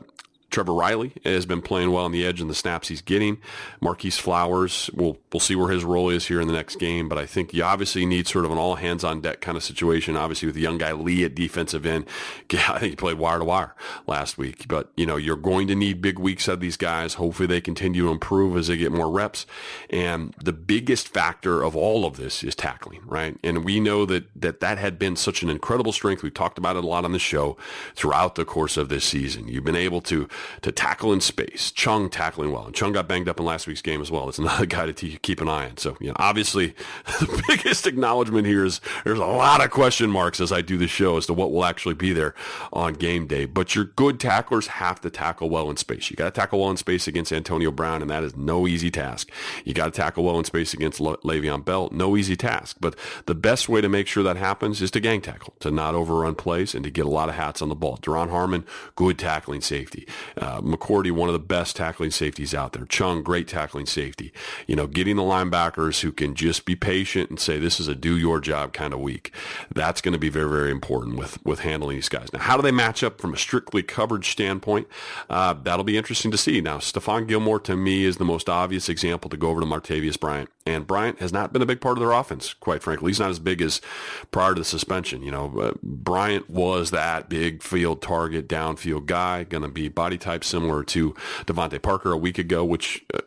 Trevor 0.51 0.73
Reilly 0.73 1.13
has 1.23 1.45
been 1.45 1.61
playing 1.61 1.91
well 1.91 2.03
on 2.03 2.11
the 2.11 2.25
edge 2.25 2.41
in 2.41 2.49
the 2.49 2.53
snaps 2.53 2.89
he's 2.89 3.01
getting. 3.01 3.37
Marquis 3.79 4.11
Flowers, 4.11 4.89
we'll 4.93 5.17
we'll 5.31 5.39
see 5.39 5.55
where 5.55 5.69
his 5.69 5.85
role 5.85 6.09
is 6.09 6.27
here 6.27 6.41
in 6.41 6.47
the 6.47 6.53
next 6.53 6.75
game, 6.75 7.07
but 7.07 7.17
I 7.17 7.25
think 7.25 7.53
you 7.53 7.63
obviously 7.63 8.05
need 8.05 8.27
sort 8.27 8.43
of 8.43 8.51
an 8.51 8.57
all 8.57 8.75
hands 8.75 9.03
on 9.05 9.21
deck 9.21 9.39
kind 9.39 9.57
of 9.57 9.63
situation. 9.63 10.17
Obviously, 10.17 10.47
with 10.47 10.55
the 10.55 10.61
young 10.61 10.77
guy 10.77 10.91
Lee 10.91 11.23
at 11.23 11.33
defensive 11.33 11.85
end, 11.85 12.05
I 12.51 12.79
think 12.79 12.91
he 12.91 12.95
played 12.95 13.17
wire 13.17 13.39
to 13.39 13.45
wire 13.45 13.73
last 14.07 14.37
week. 14.37 14.67
But 14.67 14.91
you 14.95 15.05
know, 15.05 15.15
you're 15.15 15.37
going 15.37 15.67
to 15.69 15.75
need 15.75 16.01
big 16.01 16.19
weeks 16.19 16.49
out 16.49 16.53
of 16.53 16.59
these 16.59 16.77
guys. 16.77 17.13
Hopefully, 17.13 17.47
they 17.47 17.61
continue 17.61 18.03
to 18.03 18.11
improve 18.11 18.57
as 18.57 18.67
they 18.67 18.75
get 18.75 18.91
more 18.91 19.09
reps. 19.09 19.45
And 19.89 20.35
the 20.43 20.53
biggest 20.53 21.07
factor 21.07 21.63
of 21.63 21.75
all 21.75 22.05
of 22.05 22.17
this 22.17 22.43
is 22.43 22.55
tackling, 22.55 23.01
right? 23.05 23.37
And 23.41 23.63
we 23.63 23.79
know 23.79 24.05
that 24.05 24.25
that 24.35 24.59
that 24.59 24.77
had 24.77 24.99
been 24.99 25.15
such 25.15 25.43
an 25.43 25.49
incredible 25.49 25.93
strength. 25.93 26.23
We've 26.23 26.33
talked 26.33 26.57
about 26.57 26.75
it 26.75 26.83
a 26.83 26.87
lot 26.87 27.05
on 27.05 27.13
the 27.13 27.19
show 27.19 27.55
throughout 27.95 28.35
the 28.35 28.43
course 28.43 28.75
of 28.75 28.89
this 28.89 29.05
season. 29.05 29.47
You've 29.47 29.63
been 29.63 29.75
able 29.75 30.01
to 30.01 30.27
to 30.61 30.71
tackle 30.71 31.13
in 31.13 31.21
space. 31.21 31.71
Chung 31.71 32.09
tackling 32.09 32.51
well, 32.51 32.65
and 32.65 32.75
Chung 32.75 32.93
got 32.93 33.07
banged 33.07 33.29
up 33.29 33.39
in 33.39 33.45
last 33.45 33.67
week's 33.67 33.81
game 33.81 34.01
as 34.01 34.11
well. 34.11 34.29
It's 34.29 34.39
another 34.39 34.65
guy 34.65 34.85
to 34.85 34.93
t- 34.93 35.17
keep 35.21 35.41
an 35.41 35.49
eye 35.49 35.69
on. 35.69 35.77
So, 35.77 35.97
you 35.99 36.07
know, 36.07 36.15
obviously, 36.17 36.67
the 37.19 37.43
biggest 37.47 37.87
acknowledgement 37.87 38.47
here 38.47 38.65
is 38.65 38.81
there's 39.03 39.19
a 39.19 39.25
lot 39.25 39.63
of 39.63 39.71
question 39.71 40.09
marks 40.09 40.39
as 40.39 40.51
I 40.51 40.61
do 40.61 40.77
the 40.77 40.87
show 40.87 41.17
as 41.17 41.25
to 41.27 41.33
what 41.33 41.51
will 41.51 41.65
actually 41.65 41.95
be 41.95 42.13
there 42.13 42.33
on 42.73 42.93
game 42.93 43.27
day. 43.27 43.45
But 43.45 43.75
your 43.75 43.85
good 43.85 44.19
tacklers 44.19 44.67
have 44.67 45.01
to 45.01 45.09
tackle 45.09 45.49
well 45.49 45.69
in 45.69 45.77
space. 45.77 46.09
You 46.09 46.15
got 46.15 46.25
to 46.25 46.31
tackle 46.31 46.59
well 46.59 46.71
in 46.71 46.77
space 46.77 47.07
against 47.07 47.31
Antonio 47.33 47.71
Brown, 47.71 48.01
and 48.01 48.09
that 48.09 48.23
is 48.23 48.35
no 48.35 48.67
easy 48.67 48.91
task. 48.91 49.31
You 49.65 49.73
got 49.73 49.85
to 49.85 49.91
tackle 49.91 50.23
well 50.23 50.37
in 50.37 50.45
space 50.45 50.73
against 50.73 50.99
Le- 50.99 51.17
Le'Veon 51.17 51.63
Bell, 51.63 51.89
no 51.91 52.15
easy 52.17 52.35
task. 52.35 52.77
But 52.79 52.95
the 53.25 53.35
best 53.35 53.69
way 53.69 53.81
to 53.81 53.89
make 53.89 54.07
sure 54.07 54.23
that 54.23 54.37
happens 54.37 54.81
is 54.81 54.91
to 54.91 54.99
gang 54.99 55.21
tackle, 55.21 55.53
to 55.59 55.71
not 55.71 55.95
overrun 55.95 56.35
plays, 56.35 56.73
and 56.75 56.83
to 56.83 56.89
get 56.89 57.05
a 57.05 57.09
lot 57.09 57.29
of 57.29 57.35
hats 57.35 57.61
on 57.61 57.69
the 57.69 57.75
ball. 57.75 57.97
Duron 57.97 58.29
Harmon, 58.29 58.65
good 58.95 59.17
tackling 59.19 59.61
safety. 59.61 60.07
Uh, 60.37 60.61
McCourty, 60.61 61.11
one 61.11 61.29
of 61.29 61.33
the 61.33 61.39
best 61.39 61.75
tackling 61.75 62.11
safeties 62.11 62.53
out 62.53 62.73
there. 62.73 62.85
Chung, 62.85 63.23
great 63.23 63.47
tackling 63.47 63.85
safety. 63.85 64.31
You 64.67 64.75
know, 64.75 64.87
getting 64.87 65.15
the 65.15 65.23
linebackers 65.23 66.01
who 66.01 66.11
can 66.11 66.35
just 66.35 66.65
be 66.65 66.75
patient 66.75 67.29
and 67.29 67.39
say, 67.39 67.59
this 67.59 67.79
is 67.79 67.87
a 67.87 67.95
do 67.95 68.17
your 68.17 68.39
job 68.39 68.73
kind 68.73 68.93
of 68.93 68.99
week. 68.99 69.33
That's 69.73 70.01
going 70.01 70.13
to 70.13 70.19
be 70.19 70.29
very, 70.29 70.49
very 70.49 70.71
important 70.71 71.17
with, 71.17 71.43
with 71.45 71.59
handling 71.59 71.97
these 71.97 72.09
guys. 72.09 72.31
Now, 72.33 72.39
how 72.39 72.55
do 72.55 72.63
they 72.63 72.71
match 72.71 73.03
up 73.03 73.19
from 73.19 73.33
a 73.33 73.37
strictly 73.37 73.83
coverage 73.83 74.29
standpoint? 74.29 74.87
Uh, 75.29 75.53
that'll 75.53 75.83
be 75.83 75.97
interesting 75.97 76.31
to 76.31 76.37
see. 76.37 76.61
Now, 76.61 76.77
Stephon 76.77 77.27
Gilmore 77.27 77.59
to 77.61 77.75
me 77.75 78.05
is 78.05 78.17
the 78.17 78.25
most 78.25 78.49
obvious 78.49 78.89
example 78.89 79.29
to 79.29 79.37
go 79.37 79.49
over 79.49 79.59
to 79.59 79.65
Martavis 79.65 80.19
Bryant. 80.19 80.49
And 80.65 80.85
Bryant 80.85 81.19
has 81.19 81.33
not 81.33 81.51
been 81.51 81.63
a 81.63 81.65
big 81.65 81.81
part 81.81 81.97
of 81.97 82.01
their 82.01 82.11
offense, 82.11 82.53
quite 82.53 82.83
frankly. 82.83 83.09
He's 83.09 83.19
not 83.19 83.31
as 83.31 83.39
big 83.39 83.61
as 83.61 83.81
prior 84.29 84.53
to 84.53 84.61
the 84.61 84.65
suspension. 84.65 85.23
You 85.23 85.31
know, 85.31 85.73
Bryant 85.81 86.49
was 86.49 86.91
that 86.91 87.29
big 87.29 87.63
field 87.63 88.01
target, 88.01 88.47
downfield 88.47 89.07
guy, 89.07 89.43
going 89.43 89.63
to 89.63 89.69
be 89.69 89.87
body 89.87 90.19
type 90.19 90.43
similar 90.43 90.83
to 90.83 91.15
DeVante 91.45 91.81
Parker 91.81 92.11
a 92.11 92.17
week 92.17 92.37
ago, 92.37 92.63
which, 92.63 93.03
uh, 93.13 93.19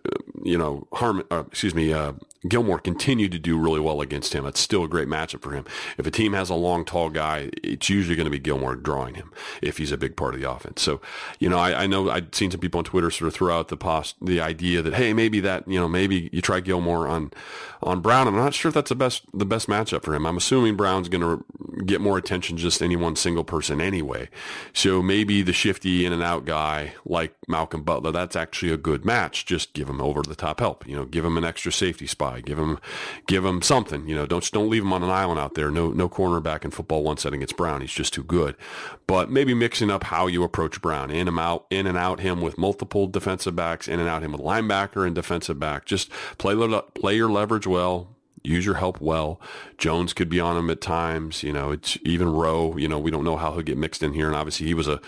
you 0.44 0.56
know, 0.56 0.86
Harmon, 0.92 1.26
uh, 1.30 1.42
excuse 1.48 1.74
me, 1.74 1.92
uh, 1.92 2.12
Gilmore 2.48 2.78
continued 2.78 3.32
to 3.32 3.38
do 3.38 3.58
really 3.58 3.80
well 3.80 4.00
against 4.00 4.34
him. 4.34 4.44
It's 4.44 4.60
still 4.60 4.84
a 4.84 4.88
great 4.88 5.08
matchup 5.08 5.42
for 5.42 5.52
him. 5.52 5.64
If 5.96 6.06
a 6.06 6.10
team 6.10 6.34
has 6.34 6.50
a 6.50 6.54
long, 6.54 6.84
tall 6.84 7.08
guy, 7.08 7.50
it's 7.62 7.88
usually 7.88 8.16
going 8.16 8.26
to 8.26 8.30
be 8.30 8.38
Gilmore 8.38 8.76
drawing 8.76 9.14
him 9.14 9.32
if 9.62 9.78
he's 9.78 9.92
a 9.92 9.96
big 9.96 10.14
part 10.14 10.34
of 10.34 10.40
the 10.40 10.50
offense. 10.50 10.82
So, 10.82 11.00
you 11.38 11.48
know, 11.48 11.58
I, 11.58 11.84
I 11.84 11.86
know 11.86 12.10
I'd 12.10 12.34
seen 12.34 12.50
some 12.50 12.60
people 12.60 12.78
on 12.78 12.84
Twitter 12.84 13.10
sort 13.10 13.28
of 13.28 13.34
throw 13.34 13.58
out 13.58 13.68
the 13.68 13.76
post, 13.76 14.16
the 14.20 14.40
idea 14.40 14.82
that 14.82 14.94
hey, 14.94 15.14
maybe 15.14 15.40
that 15.40 15.66
you 15.66 15.80
know 15.80 15.88
maybe 15.88 16.28
you 16.32 16.42
try 16.42 16.60
Gilmore 16.60 17.08
on 17.08 17.23
on 17.82 18.00
Brown. 18.00 18.26
I'm 18.26 18.36
not 18.36 18.54
sure 18.54 18.68
if 18.68 18.74
that's 18.74 18.88
the 18.88 18.94
best 18.94 19.24
the 19.32 19.46
best 19.46 19.68
matchup 19.68 20.02
for 20.02 20.14
him. 20.14 20.26
I'm 20.26 20.36
assuming 20.36 20.76
Brown's 20.76 21.08
going 21.08 21.20
to 21.20 21.84
get 21.84 22.00
more 22.00 22.18
attention 22.18 22.56
just 22.56 22.82
any 22.82 22.96
one 22.96 23.16
single 23.16 23.44
person 23.44 23.80
anyway. 23.80 24.28
So 24.72 25.02
maybe 25.02 25.42
the 25.42 25.52
shifty 25.52 26.04
in 26.04 26.12
and 26.12 26.22
out 26.22 26.44
guy 26.44 26.94
like 27.04 27.34
Malcolm 27.48 27.82
Butler, 27.82 28.12
that's 28.12 28.36
actually 28.36 28.72
a 28.72 28.76
good 28.76 29.04
match. 29.04 29.46
Just 29.46 29.72
give 29.72 29.88
him 29.88 30.00
over 30.00 30.22
the 30.22 30.34
top 30.34 30.60
help. 30.60 30.86
You 30.86 30.96
know, 30.96 31.04
give 31.04 31.24
him 31.24 31.36
an 31.36 31.44
extra 31.44 31.72
safety 31.72 32.06
spy. 32.06 32.40
Give 32.40 32.58
him, 32.58 32.78
give 33.26 33.44
him 33.44 33.62
something. 33.62 34.08
You 34.08 34.14
know, 34.14 34.26
don't 34.26 34.50
don't 34.52 34.70
leave 34.70 34.82
him 34.82 34.92
on 34.92 35.02
an 35.02 35.10
island 35.10 35.40
out 35.40 35.54
there. 35.54 35.70
No 35.70 35.90
no 35.90 36.08
cornerback 36.08 36.64
in 36.64 36.70
football 36.70 37.02
one 37.02 37.16
setting 37.16 37.38
against 37.40 37.56
Brown. 37.56 37.80
He's 37.80 37.92
just 37.92 38.14
too 38.14 38.24
good. 38.24 38.56
But 39.06 39.30
maybe 39.30 39.54
mixing 39.54 39.90
up 39.90 40.04
how 40.04 40.26
you 40.26 40.42
approach 40.42 40.80
Brown, 40.80 41.10
in 41.10 41.28
and 41.28 41.38
out, 41.38 41.66
in 41.70 41.86
and 41.86 41.98
out 41.98 42.20
him 42.20 42.40
with 42.40 42.58
multiple 42.58 43.06
defensive 43.06 43.54
backs, 43.54 43.88
in 43.88 44.00
and 44.00 44.08
out 44.08 44.22
him 44.22 44.32
with 44.32 44.40
linebacker 44.40 45.06
and 45.06 45.14
defensive 45.14 45.58
back. 45.58 45.84
Just 45.84 46.10
play 46.38 46.54
play 46.94 47.13
your 47.14 47.30
leverage 47.30 47.66
well 47.66 48.14
use 48.44 48.64
your 48.64 48.74
help 48.74 49.00
well. 49.00 49.40
Jones 49.78 50.12
could 50.12 50.28
be 50.28 50.38
on 50.38 50.56
him 50.56 50.70
at 50.70 50.80
times. 50.80 51.42
You 51.42 51.52
know, 51.52 51.72
it's 51.72 51.98
even 52.04 52.30
Rowe. 52.30 52.76
You 52.76 52.86
know, 52.86 52.98
we 52.98 53.10
don't 53.10 53.24
know 53.24 53.36
how 53.36 53.52
he'll 53.52 53.62
get 53.62 53.78
mixed 53.78 54.02
in 54.02 54.12
here, 54.12 54.26
and 54.26 54.36
obviously 54.36 54.66
he 54.66 54.74
was 54.74 54.86
a 54.86 55.00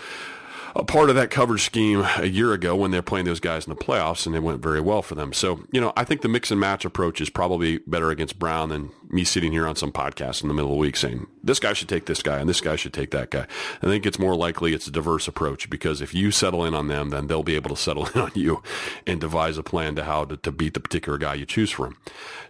a 0.76 0.84
part 0.84 1.08
of 1.08 1.16
that 1.16 1.30
coverage 1.30 1.62
scheme 1.62 2.04
a 2.18 2.26
year 2.26 2.52
ago 2.52 2.76
when 2.76 2.90
they're 2.90 3.02
playing 3.02 3.24
those 3.24 3.40
guys 3.40 3.66
in 3.66 3.70
the 3.70 3.82
playoffs, 3.82 4.26
and 4.26 4.36
it 4.36 4.42
went 4.42 4.62
very 4.62 4.80
well 4.80 5.02
for 5.02 5.14
them. 5.14 5.32
So, 5.32 5.60
you 5.72 5.80
know, 5.80 5.92
I 5.96 6.04
think 6.04 6.20
the 6.20 6.28
mix 6.28 6.50
and 6.50 6.60
match 6.60 6.84
approach 6.84 7.20
is 7.20 7.30
probably 7.30 7.78
better 7.78 8.10
against 8.10 8.38
Brown 8.38 8.68
than 8.68 8.90
me 9.08 9.24
sitting 9.24 9.52
here 9.52 9.66
on 9.66 9.76
some 9.76 9.92
podcast 9.92 10.42
in 10.42 10.48
the 10.48 10.54
middle 10.54 10.70
of 10.70 10.76
the 10.76 10.80
week 10.80 10.96
saying 10.96 11.26
this 11.42 11.60
guy 11.60 11.72
should 11.72 11.88
take 11.88 12.06
this 12.06 12.22
guy 12.22 12.38
and 12.38 12.48
this 12.48 12.60
guy 12.60 12.76
should 12.76 12.92
take 12.92 13.10
that 13.12 13.30
guy. 13.30 13.46
I 13.82 13.86
think 13.86 14.04
it's 14.04 14.18
more 14.18 14.34
likely 14.36 14.74
it's 14.74 14.86
a 14.86 14.90
diverse 14.90 15.28
approach 15.28 15.70
because 15.70 16.00
if 16.00 16.12
you 16.12 16.30
settle 16.30 16.64
in 16.64 16.74
on 16.74 16.88
them, 16.88 17.10
then 17.10 17.26
they'll 17.26 17.42
be 17.42 17.54
able 17.54 17.70
to 17.70 17.76
settle 17.82 18.06
in 18.06 18.20
on 18.20 18.32
you 18.34 18.62
and 19.06 19.20
devise 19.20 19.58
a 19.58 19.62
plan 19.62 19.94
to 19.96 20.04
how 20.04 20.24
to, 20.26 20.36
to 20.36 20.52
beat 20.52 20.74
the 20.74 20.80
particular 20.80 21.18
guy 21.18 21.34
you 21.34 21.46
choose 21.46 21.70
for 21.70 21.86
him. 21.86 21.96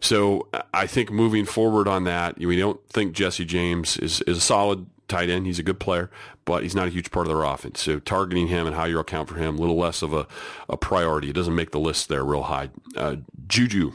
So 0.01 0.49
I 0.75 0.87
think 0.87 1.11
moving 1.11 1.45
forward 1.45 1.87
on 1.87 2.05
that, 2.05 2.39
we 2.39 2.57
don't 2.57 2.81
think 2.89 3.13
Jesse 3.13 3.45
James 3.45 3.97
is, 3.99 4.21
is 4.23 4.39
a 4.39 4.41
solid 4.41 4.87
tight 5.09 5.31
end. 5.31 5.47
He's 5.47 5.59
a 5.59 5.63
good 5.63 5.81
player, 5.81 6.11
but 6.45 6.63
he's 6.63 6.75
not 6.75 6.87
a 6.89 6.91
huge 6.91 7.11
part 7.11 7.27
of 7.27 7.33
their 7.33 7.45
offense. 7.45 7.81
So 7.81 7.99
targeting 7.99 8.49
him 8.49 8.67
and 8.67 8.77
how 8.77 8.85
you 8.85 8.99
account 8.99 9.29
for 9.29 9.37
him, 9.37 9.57
a 9.57 9.61
little 9.61 9.77
less 9.77 10.03
of 10.03 10.13
a, 10.13 10.27
a 10.69 10.77
priority. 10.77 11.31
It 11.31 11.35
doesn't 11.35 11.55
make 11.55 11.71
the 11.71 11.81
list 11.81 12.09
there 12.09 12.25
real 12.25 12.45
high. 12.45 12.71
Uh, 12.97 13.17
Juju, 13.49 13.93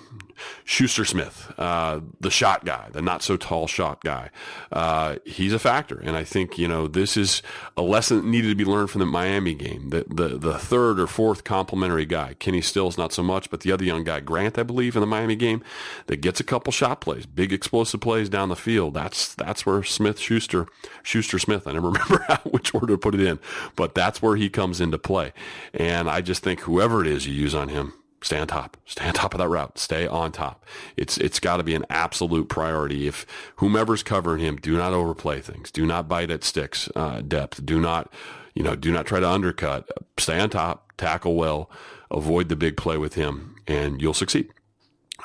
Schuster 0.64 1.06
Smith, 1.06 1.52
uh, 1.58 2.02
the 2.20 2.32
shot 2.32 2.66
guy, 2.66 2.90
the 2.92 3.02
not 3.02 3.24
so 3.24 3.38
tall 3.38 3.68
shot 3.68 4.04
guy. 4.04 4.30
Uh, 4.72 5.18
he's 5.26 5.54
a 5.54 5.60
factor. 5.60 6.00
And 6.00 6.16
I 6.16 6.24
think, 6.24 6.58
you 6.58 6.68
know, 6.68 6.88
this 6.88 7.18
is 7.18 7.42
a 7.78 7.82
lesson 7.82 8.18
that 8.18 8.26
needed 8.26 8.50
to 8.50 8.56
be 8.56 8.66
learned 8.66 8.90
from 8.90 9.00
the 9.00 9.06
Miami 9.06 9.54
game. 9.54 9.90
The, 9.90 10.06
the, 10.10 10.38
the 10.38 10.58
third 10.58 11.00
or 11.00 11.08
fourth 11.08 11.44
complementary 11.44 12.06
guy, 12.06 12.36
Kenny 12.36 12.62
Stills, 12.62 12.98
not 12.98 13.14
so 13.14 13.24
much, 13.24 13.50
but 13.50 13.62
the 13.62 13.72
other 13.72 13.84
young 13.84 14.04
guy, 14.04 14.20
Grant, 14.20 14.58
I 14.58 14.64
believe, 14.64 14.96
in 14.96 15.02
the 15.02 15.08
Miami 15.08 15.36
game, 15.36 15.64
that 16.08 16.18
gets 16.18 16.40
a 16.40 16.44
couple 16.44 16.72
shot 16.72 17.02
plays, 17.02 17.26
big 17.26 17.52
explosive 17.54 18.02
plays 18.02 18.30
down 18.30 18.50
the 18.50 18.56
field. 18.56 18.94
That's, 18.94 19.34
that's 19.36 19.66
where 19.66 19.84
Smith 19.84 20.20
Schuster, 20.20 20.68
Schuster 21.04 21.40
Smith, 21.40 21.68
I 21.68 21.74
never 21.74 21.88
remember 21.92 22.26
how, 22.28 22.38
which 22.38 22.74
order 22.74 22.88
to 22.88 22.98
put 22.98 23.16
it 23.16 23.22
in, 23.22 23.40
but 23.76 23.96
that's 23.96 24.22
where 24.22 24.36
he 24.36 24.50
comes 24.50 24.82
into 24.82 24.98
play. 24.98 25.34
And 25.74 26.10
I 26.10 26.22
just 26.22 26.44
think 26.44 26.62
whoever 26.62 27.02
it 27.02 27.08
is 27.08 27.28
you 27.28 27.34
use 27.34 27.56
on 27.56 27.70
him, 27.70 27.94
stay 28.22 28.39
on 28.39 28.47
top. 28.47 28.78
Stay 28.86 29.07
on 29.07 29.13
top 29.13 29.34
of 29.34 29.39
that 29.39 29.47
route. 29.47 29.78
Stay 29.78 30.05
on 30.07 30.32
top. 30.32 30.65
It's 30.97 31.17
it's 31.17 31.39
got 31.39 31.57
to 31.57 31.63
be 31.63 31.76
an 31.76 31.86
absolute 31.89 32.49
priority. 32.49 33.07
If 33.07 33.26
whomever's 33.57 34.03
covering 34.03 34.39
him, 34.39 34.57
do 34.57 34.78
not 34.78 34.93
overplay 34.93 35.39
things. 35.41 35.72
Do 35.72 35.86
not 35.86 36.07
bite 36.07 36.30
at 36.30 36.43
sticks 36.43 36.89
uh, 36.95 37.22
depth. 37.22 37.65
Do 37.65 37.80
not, 37.80 38.11
you 38.53 38.63
know, 38.63 38.76
do 38.76 38.91
not 38.91 39.05
try 39.05 39.19
to 39.19 39.30
undercut. 39.30 39.89
Stay 40.17 40.39
on 40.39 40.49
top. 40.49 40.91
Tackle 40.97 41.36
well. 41.36 41.69
Avoid 42.09 42.49
the 42.49 42.55
big 42.55 42.76
play 42.76 42.97
with 42.97 43.13
him, 43.13 43.55
and 43.67 44.01
you'll 44.01 44.13
succeed. 44.13 44.49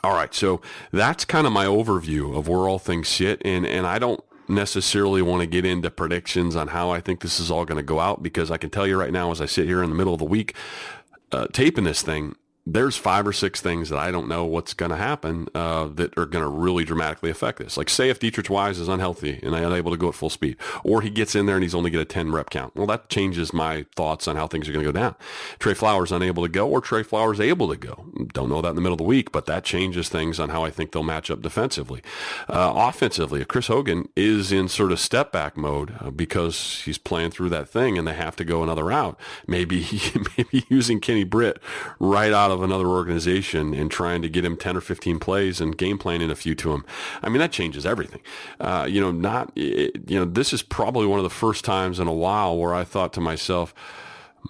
All 0.05 0.14
right, 0.14 0.32
so 0.32 0.61
that's 0.92 1.24
kind 1.24 1.47
of 1.47 1.53
my 1.53 1.66
overview 1.66 2.36
of 2.36 2.47
where 2.47 2.68
all 2.68 2.78
things 2.78 3.09
sit, 3.09 3.42
and 3.44 3.66
and 3.66 3.86
I 3.86 3.99
don't 3.99 4.22
necessarily 4.49 5.22
want 5.22 5.40
to 5.40 5.47
get 5.47 5.64
into 5.64 5.90
predictions 5.90 6.55
on 6.55 6.68
how 6.68 6.90
I 6.90 7.01
think 7.01 7.20
this 7.20 7.40
is 7.40 7.51
all 7.51 7.64
going 7.64 7.78
to 7.78 7.82
go 7.82 7.99
out 7.99 8.22
because 8.22 8.51
I 8.51 8.57
can 8.57 8.70
tell 8.70 8.86
you 8.86 8.97
right 8.97 9.12
now, 9.12 9.32
as 9.32 9.40
I 9.40 9.47
sit 9.47 9.66
here 9.66 9.82
in 9.82 9.90
the 9.90 9.97
middle 9.97 10.12
of 10.12 10.20
the 10.20 10.24
week, 10.24 10.55
uh, 11.32 11.49
taping 11.53 11.84
this 11.84 12.03
thing, 12.03 12.36
there's 12.67 12.97
five 12.97 13.27
or 13.27 13.33
six 13.33 13.61
things 13.61 13.91
that 13.91 13.99
I 13.99 14.11
don't 14.11 14.29
know 14.29 14.45
what's 14.45 14.75
going 14.75 14.91
to 14.91 14.97
happen 14.97 15.47
uh, 15.55 15.87
that 15.95 16.19
are 16.19 16.27
going 16.27 16.43
to 16.43 16.49
really 16.49 16.85
dramatically 16.85 17.31
affect 17.31 17.59
this. 17.59 17.77
Like 17.77 17.89
say 17.89 18.11
if 18.11 18.19
Deatrich 18.19 18.51
Wise 18.51 18.81
is 18.81 18.89
unhealthy 18.89 19.39
and 19.41 19.55
unable 19.55 19.93
to 19.93 19.97
go 19.97 20.09
at 20.09 20.17
full 20.17 20.31
speed, 20.31 20.57
or 20.83 21.01
he 21.01 21.09
gets 21.09 21.37
in 21.37 21.47
there 21.47 21.55
and 21.55 21.62
he's 21.62 21.77
only 21.77 21.91
get 21.91 22.01
a 22.01 22.05
10 22.05 22.33
rep 22.33 22.51
count. 22.51 22.75
Well, 22.75 22.89
that 22.89 23.09
changes 23.09 23.53
my 23.53 23.87
thoughts 23.95 24.27
on 24.27 24.35
how 24.35 24.49
things 24.49 24.69
are 24.69 24.73
going 24.73 24.85
to 24.85 24.93
go 24.93 24.99
down. 24.99 25.14
Trey 25.61 25.75
Flowers 25.75 26.11
unable 26.11 26.43
to 26.43 26.49
go 26.49 26.69
or 26.69 26.81
Trey 26.81 27.05
Flowers 27.05 27.41
able 27.41 27.69
to 27.69 27.77
go. 27.77 28.07
Don't 28.33 28.49
know 28.49 28.61
that 28.61 28.71
in 28.71 28.75
the 28.75 28.81
middle 28.81 28.95
of 28.95 28.99
the 28.99 29.05
week, 29.05 29.31
but 29.31 29.47
that 29.47 29.62
changes 29.62 30.09
things 30.09 30.41
on 30.41 30.49
how 30.49 30.64
I 30.64 30.71
think 30.71 30.91
they'll 30.91 31.05
match 31.05 31.31
up 31.31 31.43
defensively. 31.43 32.03
Uh, 32.49 32.73
offensively, 32.75 33.45
Chris 33.45 33.69
Hogan 33.69 34.09
is 34.17 34.51
in 34.51 34.67
sort 34.67 34.91
of 34.91 34.99
step 34.99 35.31
back 35.31 35.57
mode 35.57 35.95
uh, 36.01 36.11
because 36.11 36.83
he's 36.85 36.99
playing 36.99 37.31
through 37.31 37.51
that 37.51 37.69
thing 37.69 37.97
and 37.97 38.09
they 38.09 38.14
have 38.14 38.35
to 38.37 38.45
go 38.45 38.64
another 38.64 38.85
route. 38.85 39.17
Maybe, 39.47 39.87
maybe 40.37 40.64
using 40.69 40.99
Kenny 40.99 41.23
Britt 41.23 41.62
right 42.01 42.33
out 42.33 42.51
of 42.51 42.56
of 42.57 42.63
another 42.63 42.89
organization 42.89 43.73
and 43.73 43.91
trying 43.91 44.23
to 44.23 44.29
get 44.29 44.45
him 44.45 44.57
10 44.57 44.77
or 44.77 44.81
15 44.81 45.19
plays 45.21 45.61
and 45.61 45.79
game 45.79 45.99
planning 45.99 46.31
a 46.31 46.35
few 46.35 46.55
to 46.57 46.73
him. 46.73 46.85
I 47.23 47.29
mean, 47.29 47.39
that 47.39 47.53
changes 47.53 47.87
everything. 47.87 48.21
Uh, 48.59 48.87
you 48.89 49.01
know, 49.01 49.13
not, 49.13 49.53
you 49.55 49.93
know, 50.09 50.25
this 50.25 50.53
is 50.53 50.63
probably 50.63 51.07
one 51.07 51.19
of 51.19 51.25
the 51.25 51.31
first 51.31 51.65
times 51.65 52.01
in 52.01 52.09
a 52.09 52.13
while 52.13 52.57
where 52.57 52.75
I 52.75 52.83
thought 52.83 53.13
to 53.15 53.21
myself, 53.21 53.75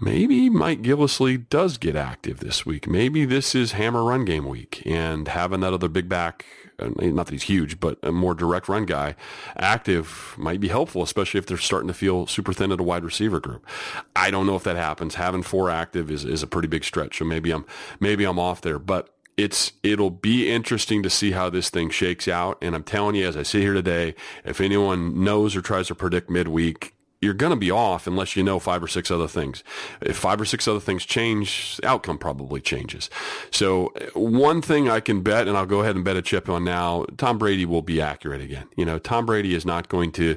maybe 0.00 0.48
Mike 0.48 0.82
Gillislee 0.82 1.48
does 1.48 1.76
get 1.76 1.96
active 1.96 2.40
this 2.40 2.64
week. 2.64 2.88
Maybe 2.88 3.24
this 3.24 3.54
is 3.54 3.72
hammer 3.72 4.04
run 4.04 4.24
game 4.24 4.46
week 4.46 4.82
and 4.86 5.28
having 5.28 5.60
that 5.60 5.72
other 5.72 5.88
big 5.88 6.08
back 6.08 6.46
Uh, 6.78 6.90
not 6.98 7.26
that 7.26 7.32
he's 7.32 7.44
huge, 7.44 7.80
but 7.80 7.98
a 8.02 8.12
more 8.12 8.34
direct 8.34 8.68
run 8.68 8.84
guy, 8.84 9.14
active 9.56 10.34
might 10.36 10.60
be 10.60 10.68
helpful, 10.68 11.02
especially 11.02 11.38
if 11.38 11.46
they're 11.46 11.56
starting 11.56 11.88
to 11.88 11.94
feel 11.94 12.26
super 12.26 12.52
thin 12.52 12.72
at 12.72 12.80
a 12.80 12.82
wide 12.82 13.04
receiver 13.04 13.40
group. 13.40 13.66
I 14.14 14.30
don't 14.30 14.46
know 14.46 14.56
if 14.56 14.64
that 14.64 14.76
happens. 14.76 15.14
Having 15.14 15.44
four 15.44 15.70
active 15.70 16.10
is, 16.10 16.24
is 16.24 16.42
a 16.42 16.46
pretty 16.46 16.68
big 16.68 16.84
stretch. 16.84 17.18
So 17.18 17.24
maybe 17.24 17.50
I'm, 17.50 17.64
maybe 18.00 18.24
I'm 18.24 18.38
off 18.38 18.60
there, 18.60 18.78
but 18.78 19.10
it's 19.36 19.72
it'll 19.82 20.10
be 20.10 20.50
interesting 20.50 21.02
to 21.02 21.10
see 21.10 21.32
how 21.32 21.50
this 21.50 21.68
thing 21.68 21.90
shakes 21.90 22.26
out. 22.26 22.58
And 22.62 22.74
I'm 22.74 22.82
telling 22.82 23.16
you, 23.16 23.26
as 23.26 23.36
I 23.36 23.42
sit 23.42 23.62
here 23.62 23.74
today, 23.74 24.14
if 24.44 24.60
anyone 24.60 25.22
knows 25.22 25.54
or 25.54 25.60
tries 25.60 25.88
to 25.88 25.94
predict 25.94 26.30
midweek, 26.30 26.95
you're 27.20 27.34
going 27.34 27.50
to 27.50 27.56
be 27.56 27.70
off 27.70 28.06
unless 28.06 28.36
you 28.36 28.42
know 28.42 28.58
five 28.58 28.82
or 28.82 28.88
six 28.88 29.10
other 29.10 29.28
things. 29.28 29.64
If 30.00 30.16
five 30.16 30.40
or 30.40 30.44
six 30.44 30.68
other 30.68 30.80
things 30.80 31.04
change, 31.04 31.80
outcome 31.82 32.18
probably 32.18 32.60
changes. 32.60 33.08
So 33.50 33.92
uh, 33.96 34.18
one 34.18 34.62
thing 34.62 34.88
I 34.88 35.00
can 35.00 35.22
bet, 35.22 35.48
and 35.48 35.56
I'll 35.56 35.66
go 35.66 35.80
ahead 35.80 35.96
and 35.96 36.04
bet 36.04 36.16
a 36.16 36.22
chip 36.22 36.48
on 36.48 36.64
now, 36.64 37.06
Tom 37.16 37.38
Brady 37.38 37.64
will 37.64 37.82
be 37.82 38.00
accurate 38.00 38.40
again. 38.40 38.68
You 38.76 38.84
know, 38.84 38.98
Tom 38.98 39.26
Brady 39.26 39.54
is 39.54 39.64
not 39.64 39.88
going 39.88 40.12
to, 40.12 40.36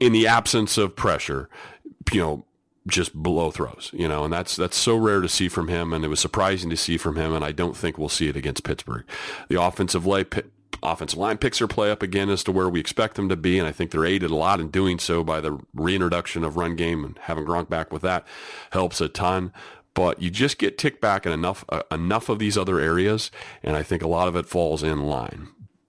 in 0.00 0.12
the 0.12 0.26
absence 0.26 0.78
of 0.78 0.94
pressure, 0.94 1.48
you 2.12 2.20
know, 2.20 2.44
just 2.86 3.12
blow 3.14 3.50
throws, 3.50 3.90
you 3.92 4.08
know, 4.08 4.24
and 4.24 4.32
that's 4.32 4.56
that's 4.56 4.76
so 4.76 4.96
rare 4.96 5.20
to 5.20 5.28
see 5.28 5.48
from 5.48 5.68
him, 5.68 5.92
and 5.92 6.04
it 6.04 6.08
was 6.08 6.20
surprising 6.20 6.70
to 6.70 6.76
see 6.76 6.96
from 6.96 7.16
him, 7.16 7.34
and 7.34 7.44
I 7.44 7.52
don't 7.52 7.76
think 7.76 7.98
we'll 7.98 8.08
see 8.08 8.28
it 8.28 8.36
against 8.36 8.64
Pittsburgh. 8.64 9.04
The 9.48 9.60
offensive 9.60 10.06
lay, 10.06 10.24
offensive 10.82 11.18
line 11.18 11.38
picks 11.38 11.58
their 11.58 11.68
play 11.68 11.90
up 11.90 12.02
again 12.02 12.30
as 12.30 12.44
to 12.44 12.52
where 12.52 12.68
we 12.68 12.80
expect 12.80 13.16
them 13.16 13.28
to 13.28 13.36
be, 13.36 13.58
and 13.58 13.66
I 13.66 13.72
think 13.72 13.90
they're 13.90 14.04
aided 14.04 14.30
a 14.30 14.36
lot 14.36 14.60
in 14.60 14.70
doing 14.70 14.98
so 14.98 15.24
by 15.24 15.40
the 15.40 15.58
reintroduction 15.74 16.44
of 16.44 16.56
run 16.56 16.76
game 16.76 17.04
and 17.04 17.18
having 17.22 17.44
Gronk 17.44 17.68
back 17.68 17.92
with 17.92 18.02
that 18.02 18.26
helps 18.70 19.00
a 19.00 19.08
ton. 19.08 19.52
But 19.94 20.22
you 20.22 20.30
just 20.30 20.58
get 20.58 20.78
ticked 20.78 21.00
back 21.00 21.26
in 21.26 21.32
enough 21.32 21.64
uh, 21.68 21.82
enough 21.90 22.28
of 22.28 22.38
these 22.38 22.56
other 22.56 22.78
areas, 22.78 23.30
and 23.62 23.76
I 23.76 23.82
think 23.82 24.02
a 24.02 24.08
lot 24.08 24.28
of 24.28 24.36
it 24.36 24.46
falls 24.46 24.82
in 24.82 25.02
line. 25.04 25.48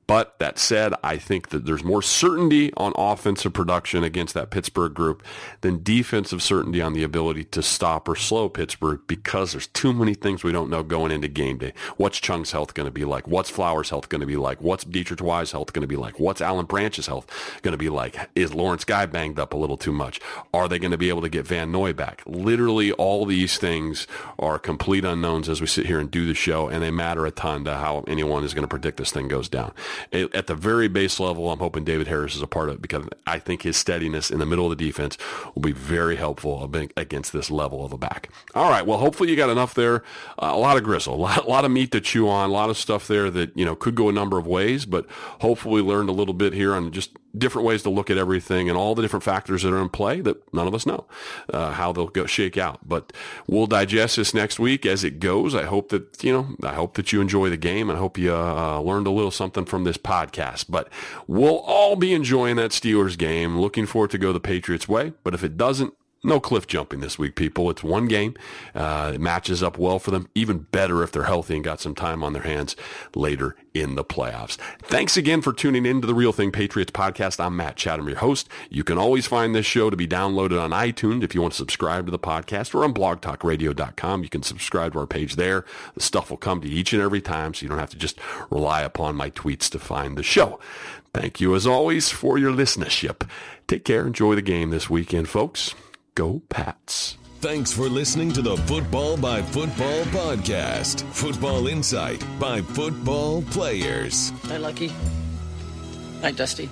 But 0.09 0.39
that 0.39 0.57
said, 0.57 0.95
I 1.03 1.17
think 1.17 1.49
that 1.49 1.67
there's 1.67 1.83
more 1.83 2.01
certainty 2.01 2.73
on 2.75 2.93
offensive 2.95 3.53
production 3.53 4.03
against 4.03 4.33
that 4.33 4.49
Pittsburgh 4.49 4.91
group 4.91 5.21
than 5.61 5.83
defensive 5.83 6.41
certainty 6.41 6.81
on 6.81 6.93
the 6.93 7.03
ability 7.03 7.43
to 7.43 7.61
stop 7.61 8.09
or 8.09 8.15
slow 8.15 8.49
Pittsburgh 8.49 9.01
because 9.05 9.51
there's 9.51 9.67
too 9.67 9.93
many 9.93 10.15
things 10.15 10.43
we 10.43 10.51
don't 10.51 10.71
know 10.71 10.81
going 10.81 11.11
into 11.11 11.27
game 11.27 11.59
day. 11.59 11.73
What's 11.97 12.19
Chung's 12.19 12.53
health 12.53 12.73
going 12.73 12.87
to 12.87 12.91
be 12.91 13.05
like? 13.05 13.27
What's 13.27 13.51
Flowers' 13.51 13.91
health 13.91 14.09
going 14.09 14.21
to 14.21 14.25
be 14.25 14.35
like? 14.35 14.59
What's 14.63 14.83
Deatrich 14.83 15.21
Wise' 15.21 15.51
health 15.51 15.73
going 15.73 15.83
to 15.83 15.87
be 15.87 15.95
like? 15.95 16.19
What's 16.19 16.41
Alan 16.41 16.65
Branch's 16.65 17.05
health 17.05 17.27
going 17.61 17.73
to 17.73 17.77
be 17.77 17.89
like? 17.89 18.31
Is 18.33 18.51
Lawrence 18.51 18.85
Guy 18.85 19.05
banged 19.05 19.37
up 19.37 19.53
a 19.53 19.57
little 19.57 19.77
too 19.77 19.93
much? 19.93 20.19
Are 20.55 20.67
they 20.67 20.79
going 20.79 20.89
to 20.89 20.97
be 20.97 21.09
able 21.09 21.21
to 21.21 21.29
get 21.29 21.45
Van 21.45 21.71
Noy 21.71 21.93
back? 21.93 22.23
Literally 22.25 22.91
all 22.93 23.27
these 23.27 23.59
things 23.59 24.07
are 24.39 24.57
complete 24.57 25.05
unknowns 25.05 25.47
as 25.47 25.61
we 25.61 25.67
sit 25.67 25.85
here 25.85 25.99
and 25.99 26.09
do 26.09 26.25
the 26.25 26.33
show, 26.33 26.67
and 26.67 26.81
they 26.81 26.89
matter 26.89 27.27
a 27.27 27.31
ton 27.31 27.63
to 27.65 27.75
how 27.75 28.03
anyone 28.07 28.43
is 28.43 28.55
going 28.55 28.63
to 28.63 28.67
predict 28.67 28.97
this 28.97 29.11
thing 29.11 29.27
goes 29.27 29.47
down 29.47 29.71
at 30.11 30.47
the 30.47 30.55
very 30.55 30.87
base 30.87 31.19
level, 31.19 31.51
I'm 31.51 31.59
hoping 31.59 31.83
David 31.83 32.07
Harris 32.07 32.35
is 32.35 32.41
a 32.41 32.47
part 32.47 32.69
of 32.69 32.75
it 32.75 32.81
because 32.81 33.07
I 33.25 33.39
think 33.39 33.63
his 33.63 33.77
steadiness 33.77 34.31
in 34.31 34.39
the 34.39 34.45
middle 34.45 34.71
of 34.71 34.77
the 34.77 34.83
defense 34.85 35.17
will 35.55 35.61
be 35.61 35.71
very 35.71 36.15
helpful 36.15 36.69
against 36.95 37.33
this 37.33 37.49
level 37.51 37.85
of 37.85 37.93
a 37.93 37.97
back. 37.97 38.29
All 38.55 38.69
right. 38.69 38.85
Well, 38.85 38.97
hopefully 38.97 39.29
you 39.29 39.35
got 39.35 39.49
enough 39.49 39.73
there. 39.73 40.03
Uh, 40.41 40.51
a 40.53 40.57
lot 40.57 40.77
of 40.77 40.83
gristle, 40.83 41.15
a 41.15 41.15
lot, 41.29 41.45
a 41.45 41.49
lot 41.49 41.65
of 41.65 41.71
meat 41.71 41.91
to 41.91 42.01
chew 42.01 42.27
on, 42.27 42.49
a 42.49 42.53
lot 42.53 42.69
of 42.69 42.77
stuff 42.77 43.07
there 43.07 43.29
that, 43.31 43.57
you 43.57 43.65
know, 43.65 43.75
could 43.75 43.95
go 43.95 44.09
a 44.09 44.13
number 44.13 44.37
of 44.37 44.47
ways, 44.47 44.85
but 44.85 45.05
hopefully 45.41 45.81
learned 45.81 46.09
a 46.09 46.13
little 46.13 46.33
bit 46.33 46.53
here 46.53 46.73
on 46.73 46.91
just 46.91 47.11
different 47.37 47.65
ways 47.65 47.83
to 47.83 47.89
look 47.89 48.09
at 48.09 48.17
everything 48.17 48.69
and 48.69 48.77
all 48.77 48.95
the 48.95 49.01
different 49.01 49.23
factors 49.23 49.63
that 49.63 49.73
are 49.73 49.81
in 49.81 49.89
play 49.89 50.21
that 50.21 50.53
none 50.53 50.67
of 50.67 50.73
us 50.73 50.85
know 50.85 51.05
uh, 51.53 51.71
how 51.71 51.91
they'll 51.91 52.07
go 52.07 52.25
shake 52.25 52.57
out. 52.57 52.87
But 52.87 53.13
we'll 53.47 53.67
digest 53.67 54.15
this 54.15 54.33
next 54.33 54.59
week 54.59 54.85
as 54.85 55.03
it 55.03 55.19
goes. 55.19 55.55
I 55.55 55.65
hope 55.65 55.89
that 55.89 56.23
you 56.23 56.33
know. 56.33 56.55
I 56.63 56.73
hope 56.73 56.95
that 56.95 57.11
you 57.11 57.21
enjoy 57.21 57.49
the 57.49 57.57
game. 57.57 57.89
I 57.89 57.95
hope 57.95 58.17
you 58.17 58.33
uh, 58.33 58.79
learned 58.79 59.07
a 59.07 59.11
little 59.11 59.31
something 59.31 59.65
from 59.65 59.83
this 59.83 59.97
podcast. 59.97 60.65
But 60.69 60.89
we'll 61.27 61.59
all 61.59 61.95
be 61.95 62.13
enjoying 62.13 62.55
that 62.57 62.71
Steelers 62.71 63.17
game. 63.17 63.59
Looking 63.59 63.85
forward 63.85 64.11
to 64.11 64.17
go 64.17 64.33
the 64.33 64.39
Patriots 64.39 64.87
way. 64.87 65.13
But 65.23 65.33
if 65.33 65.43
it 65.43 65.57
doesn't, 65.57 65.93
no 66.23 66.39
cliff 66.39 66.67
jumping 66.67 66.99
this 66.99 67.17
week, 67.17 67.35
people. 67.35 67.69
It's 67.69 67.83
one 67.83 68.07
game. 68.07 68.35
Uh, 68.75 69.11
it 69.15 69.21
matches 69.21 69.63
up 69.63 69.77
well 69.77 69.99
for 69.99 70.11
them. 70.11 70.29
Even 70.35 70.59
better 70.59 71.01
if 71.01 71.11
they're 71.11 71.23
healthy 71.23 71.55
and 71.55 71.63
got 71.63 71.79
some 71.79 71.95
time 71.95 72.23
on 72.23 72.33
their 72.33 72.43
hands 72.43 72.75
later 73.15 73.55
in 73.73 73.95
the 73.95 74.03
playoffs. 74.03 74.57
Thanks 74.83 75.15
again 75.15 75.41
for 75.41 75.53
tuning 75.53 75.85
in 75.85 76.01
to 76.01 76.07
the 76.07 76.13
Real 76.13 76.33
Thing 76.33 76.51
Patriots 76.51 76.91
podcast. 76.91 77.39
I'm 77.43 77.55
Matt 77.55 77.77
Chatham, 77.77 78.07
your 78.07 78.17
host. 78.17 78.49
You 78.69 78.83
can 78.83 78.97
always 78.97 79.27
find 79.27 79.55
this 79.55 79.65
show 79.65 79.89
to 79.89 79.95
be 79.95 80.07
downloaded 80.07 80.61
on 80.61 80.71
iTunes 80.71 81.23
if 81.23 81.33
you 81.33 81.41
want 81.41 81.53
to 81.53 81.57
subscribe 81.57 82.05
to 82.05 82.11
the 82.11 82.19
podcast 82.19 82.75
or 82.75 82.83
on 82.83 82.93
blogtalkradio.com. 82.93 84.23
You 84.23 84.29
can 84.29 84.43
subscribe 84.43 84.93
to 84.93 84.99
our 84.99 85.07
page 85.07 85.35
there. 85.35 85.63
The 85.93 86.01
stuff 86.01 86.29
will 86.29 86.37
come 86.37 86.61
to 86.61 86.67
you 86.67 86.77
each 86.77 86.91
and 86.91 87.01
every 87.01 87.21
time, 87.21 87.53
so 87.53 87.63
you 87.63 87.69
don't 87.69 87.79
have 87.79 87.91
to 87.91 87.97
just 87.97 88.19
rely 88.49 88.81
upon 88.81 89.15
my 89.15 89.29
tweets 89.29 89.69
to 89.69 89.79
find 89.79 90.17
the 90.17 90.23
show. 90.23 90.59
Thank 91.13 91.39
you 91.39 91.55
as 91.55 91.65
always 91.65 92.09
for 92.09 92.37
your 92.37 92.51
listenership. 92.51 93.27
Take 93.67 93.85
care. 93.85 94.05
Enjoy 94.05 94.35
the 94.35 94.41
game 94.41 94.69
this 94.69 94.89
weekend, 94.89 95.29
folks. 95.29 95.73
Go 96.15 96.41
Pats. 96.49 97.17
Thanks 97.41 97.71
for 97.71 97.87
listening 97.87 98.33
to 98.33 98.41
the 98.41 98.57
Football 98.57 99.15
by 99.15 99.41
Football 99.41 100.03
podcast. 100.05 101.01
Football 101.13 101.67
insight 101.67 102.23
by 102.37 102.61
football 102.61 103.41
players. 103.43 104.33
Night, 104.49 104.59
Lucky. 104.61 104.91
Night, 106.21 106.35
Dusty. 106.35 106.69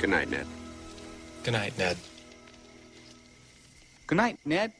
Good 0.00 0.10
night, 0.10 0.28
Ned. 0.28 0.46
Good 1.44 1.52
night, 1.52 1.78
Ned. 1.78 1.96
Good 4.08 4.16
night, 4.16 4.38
Ned. 4.44 4.72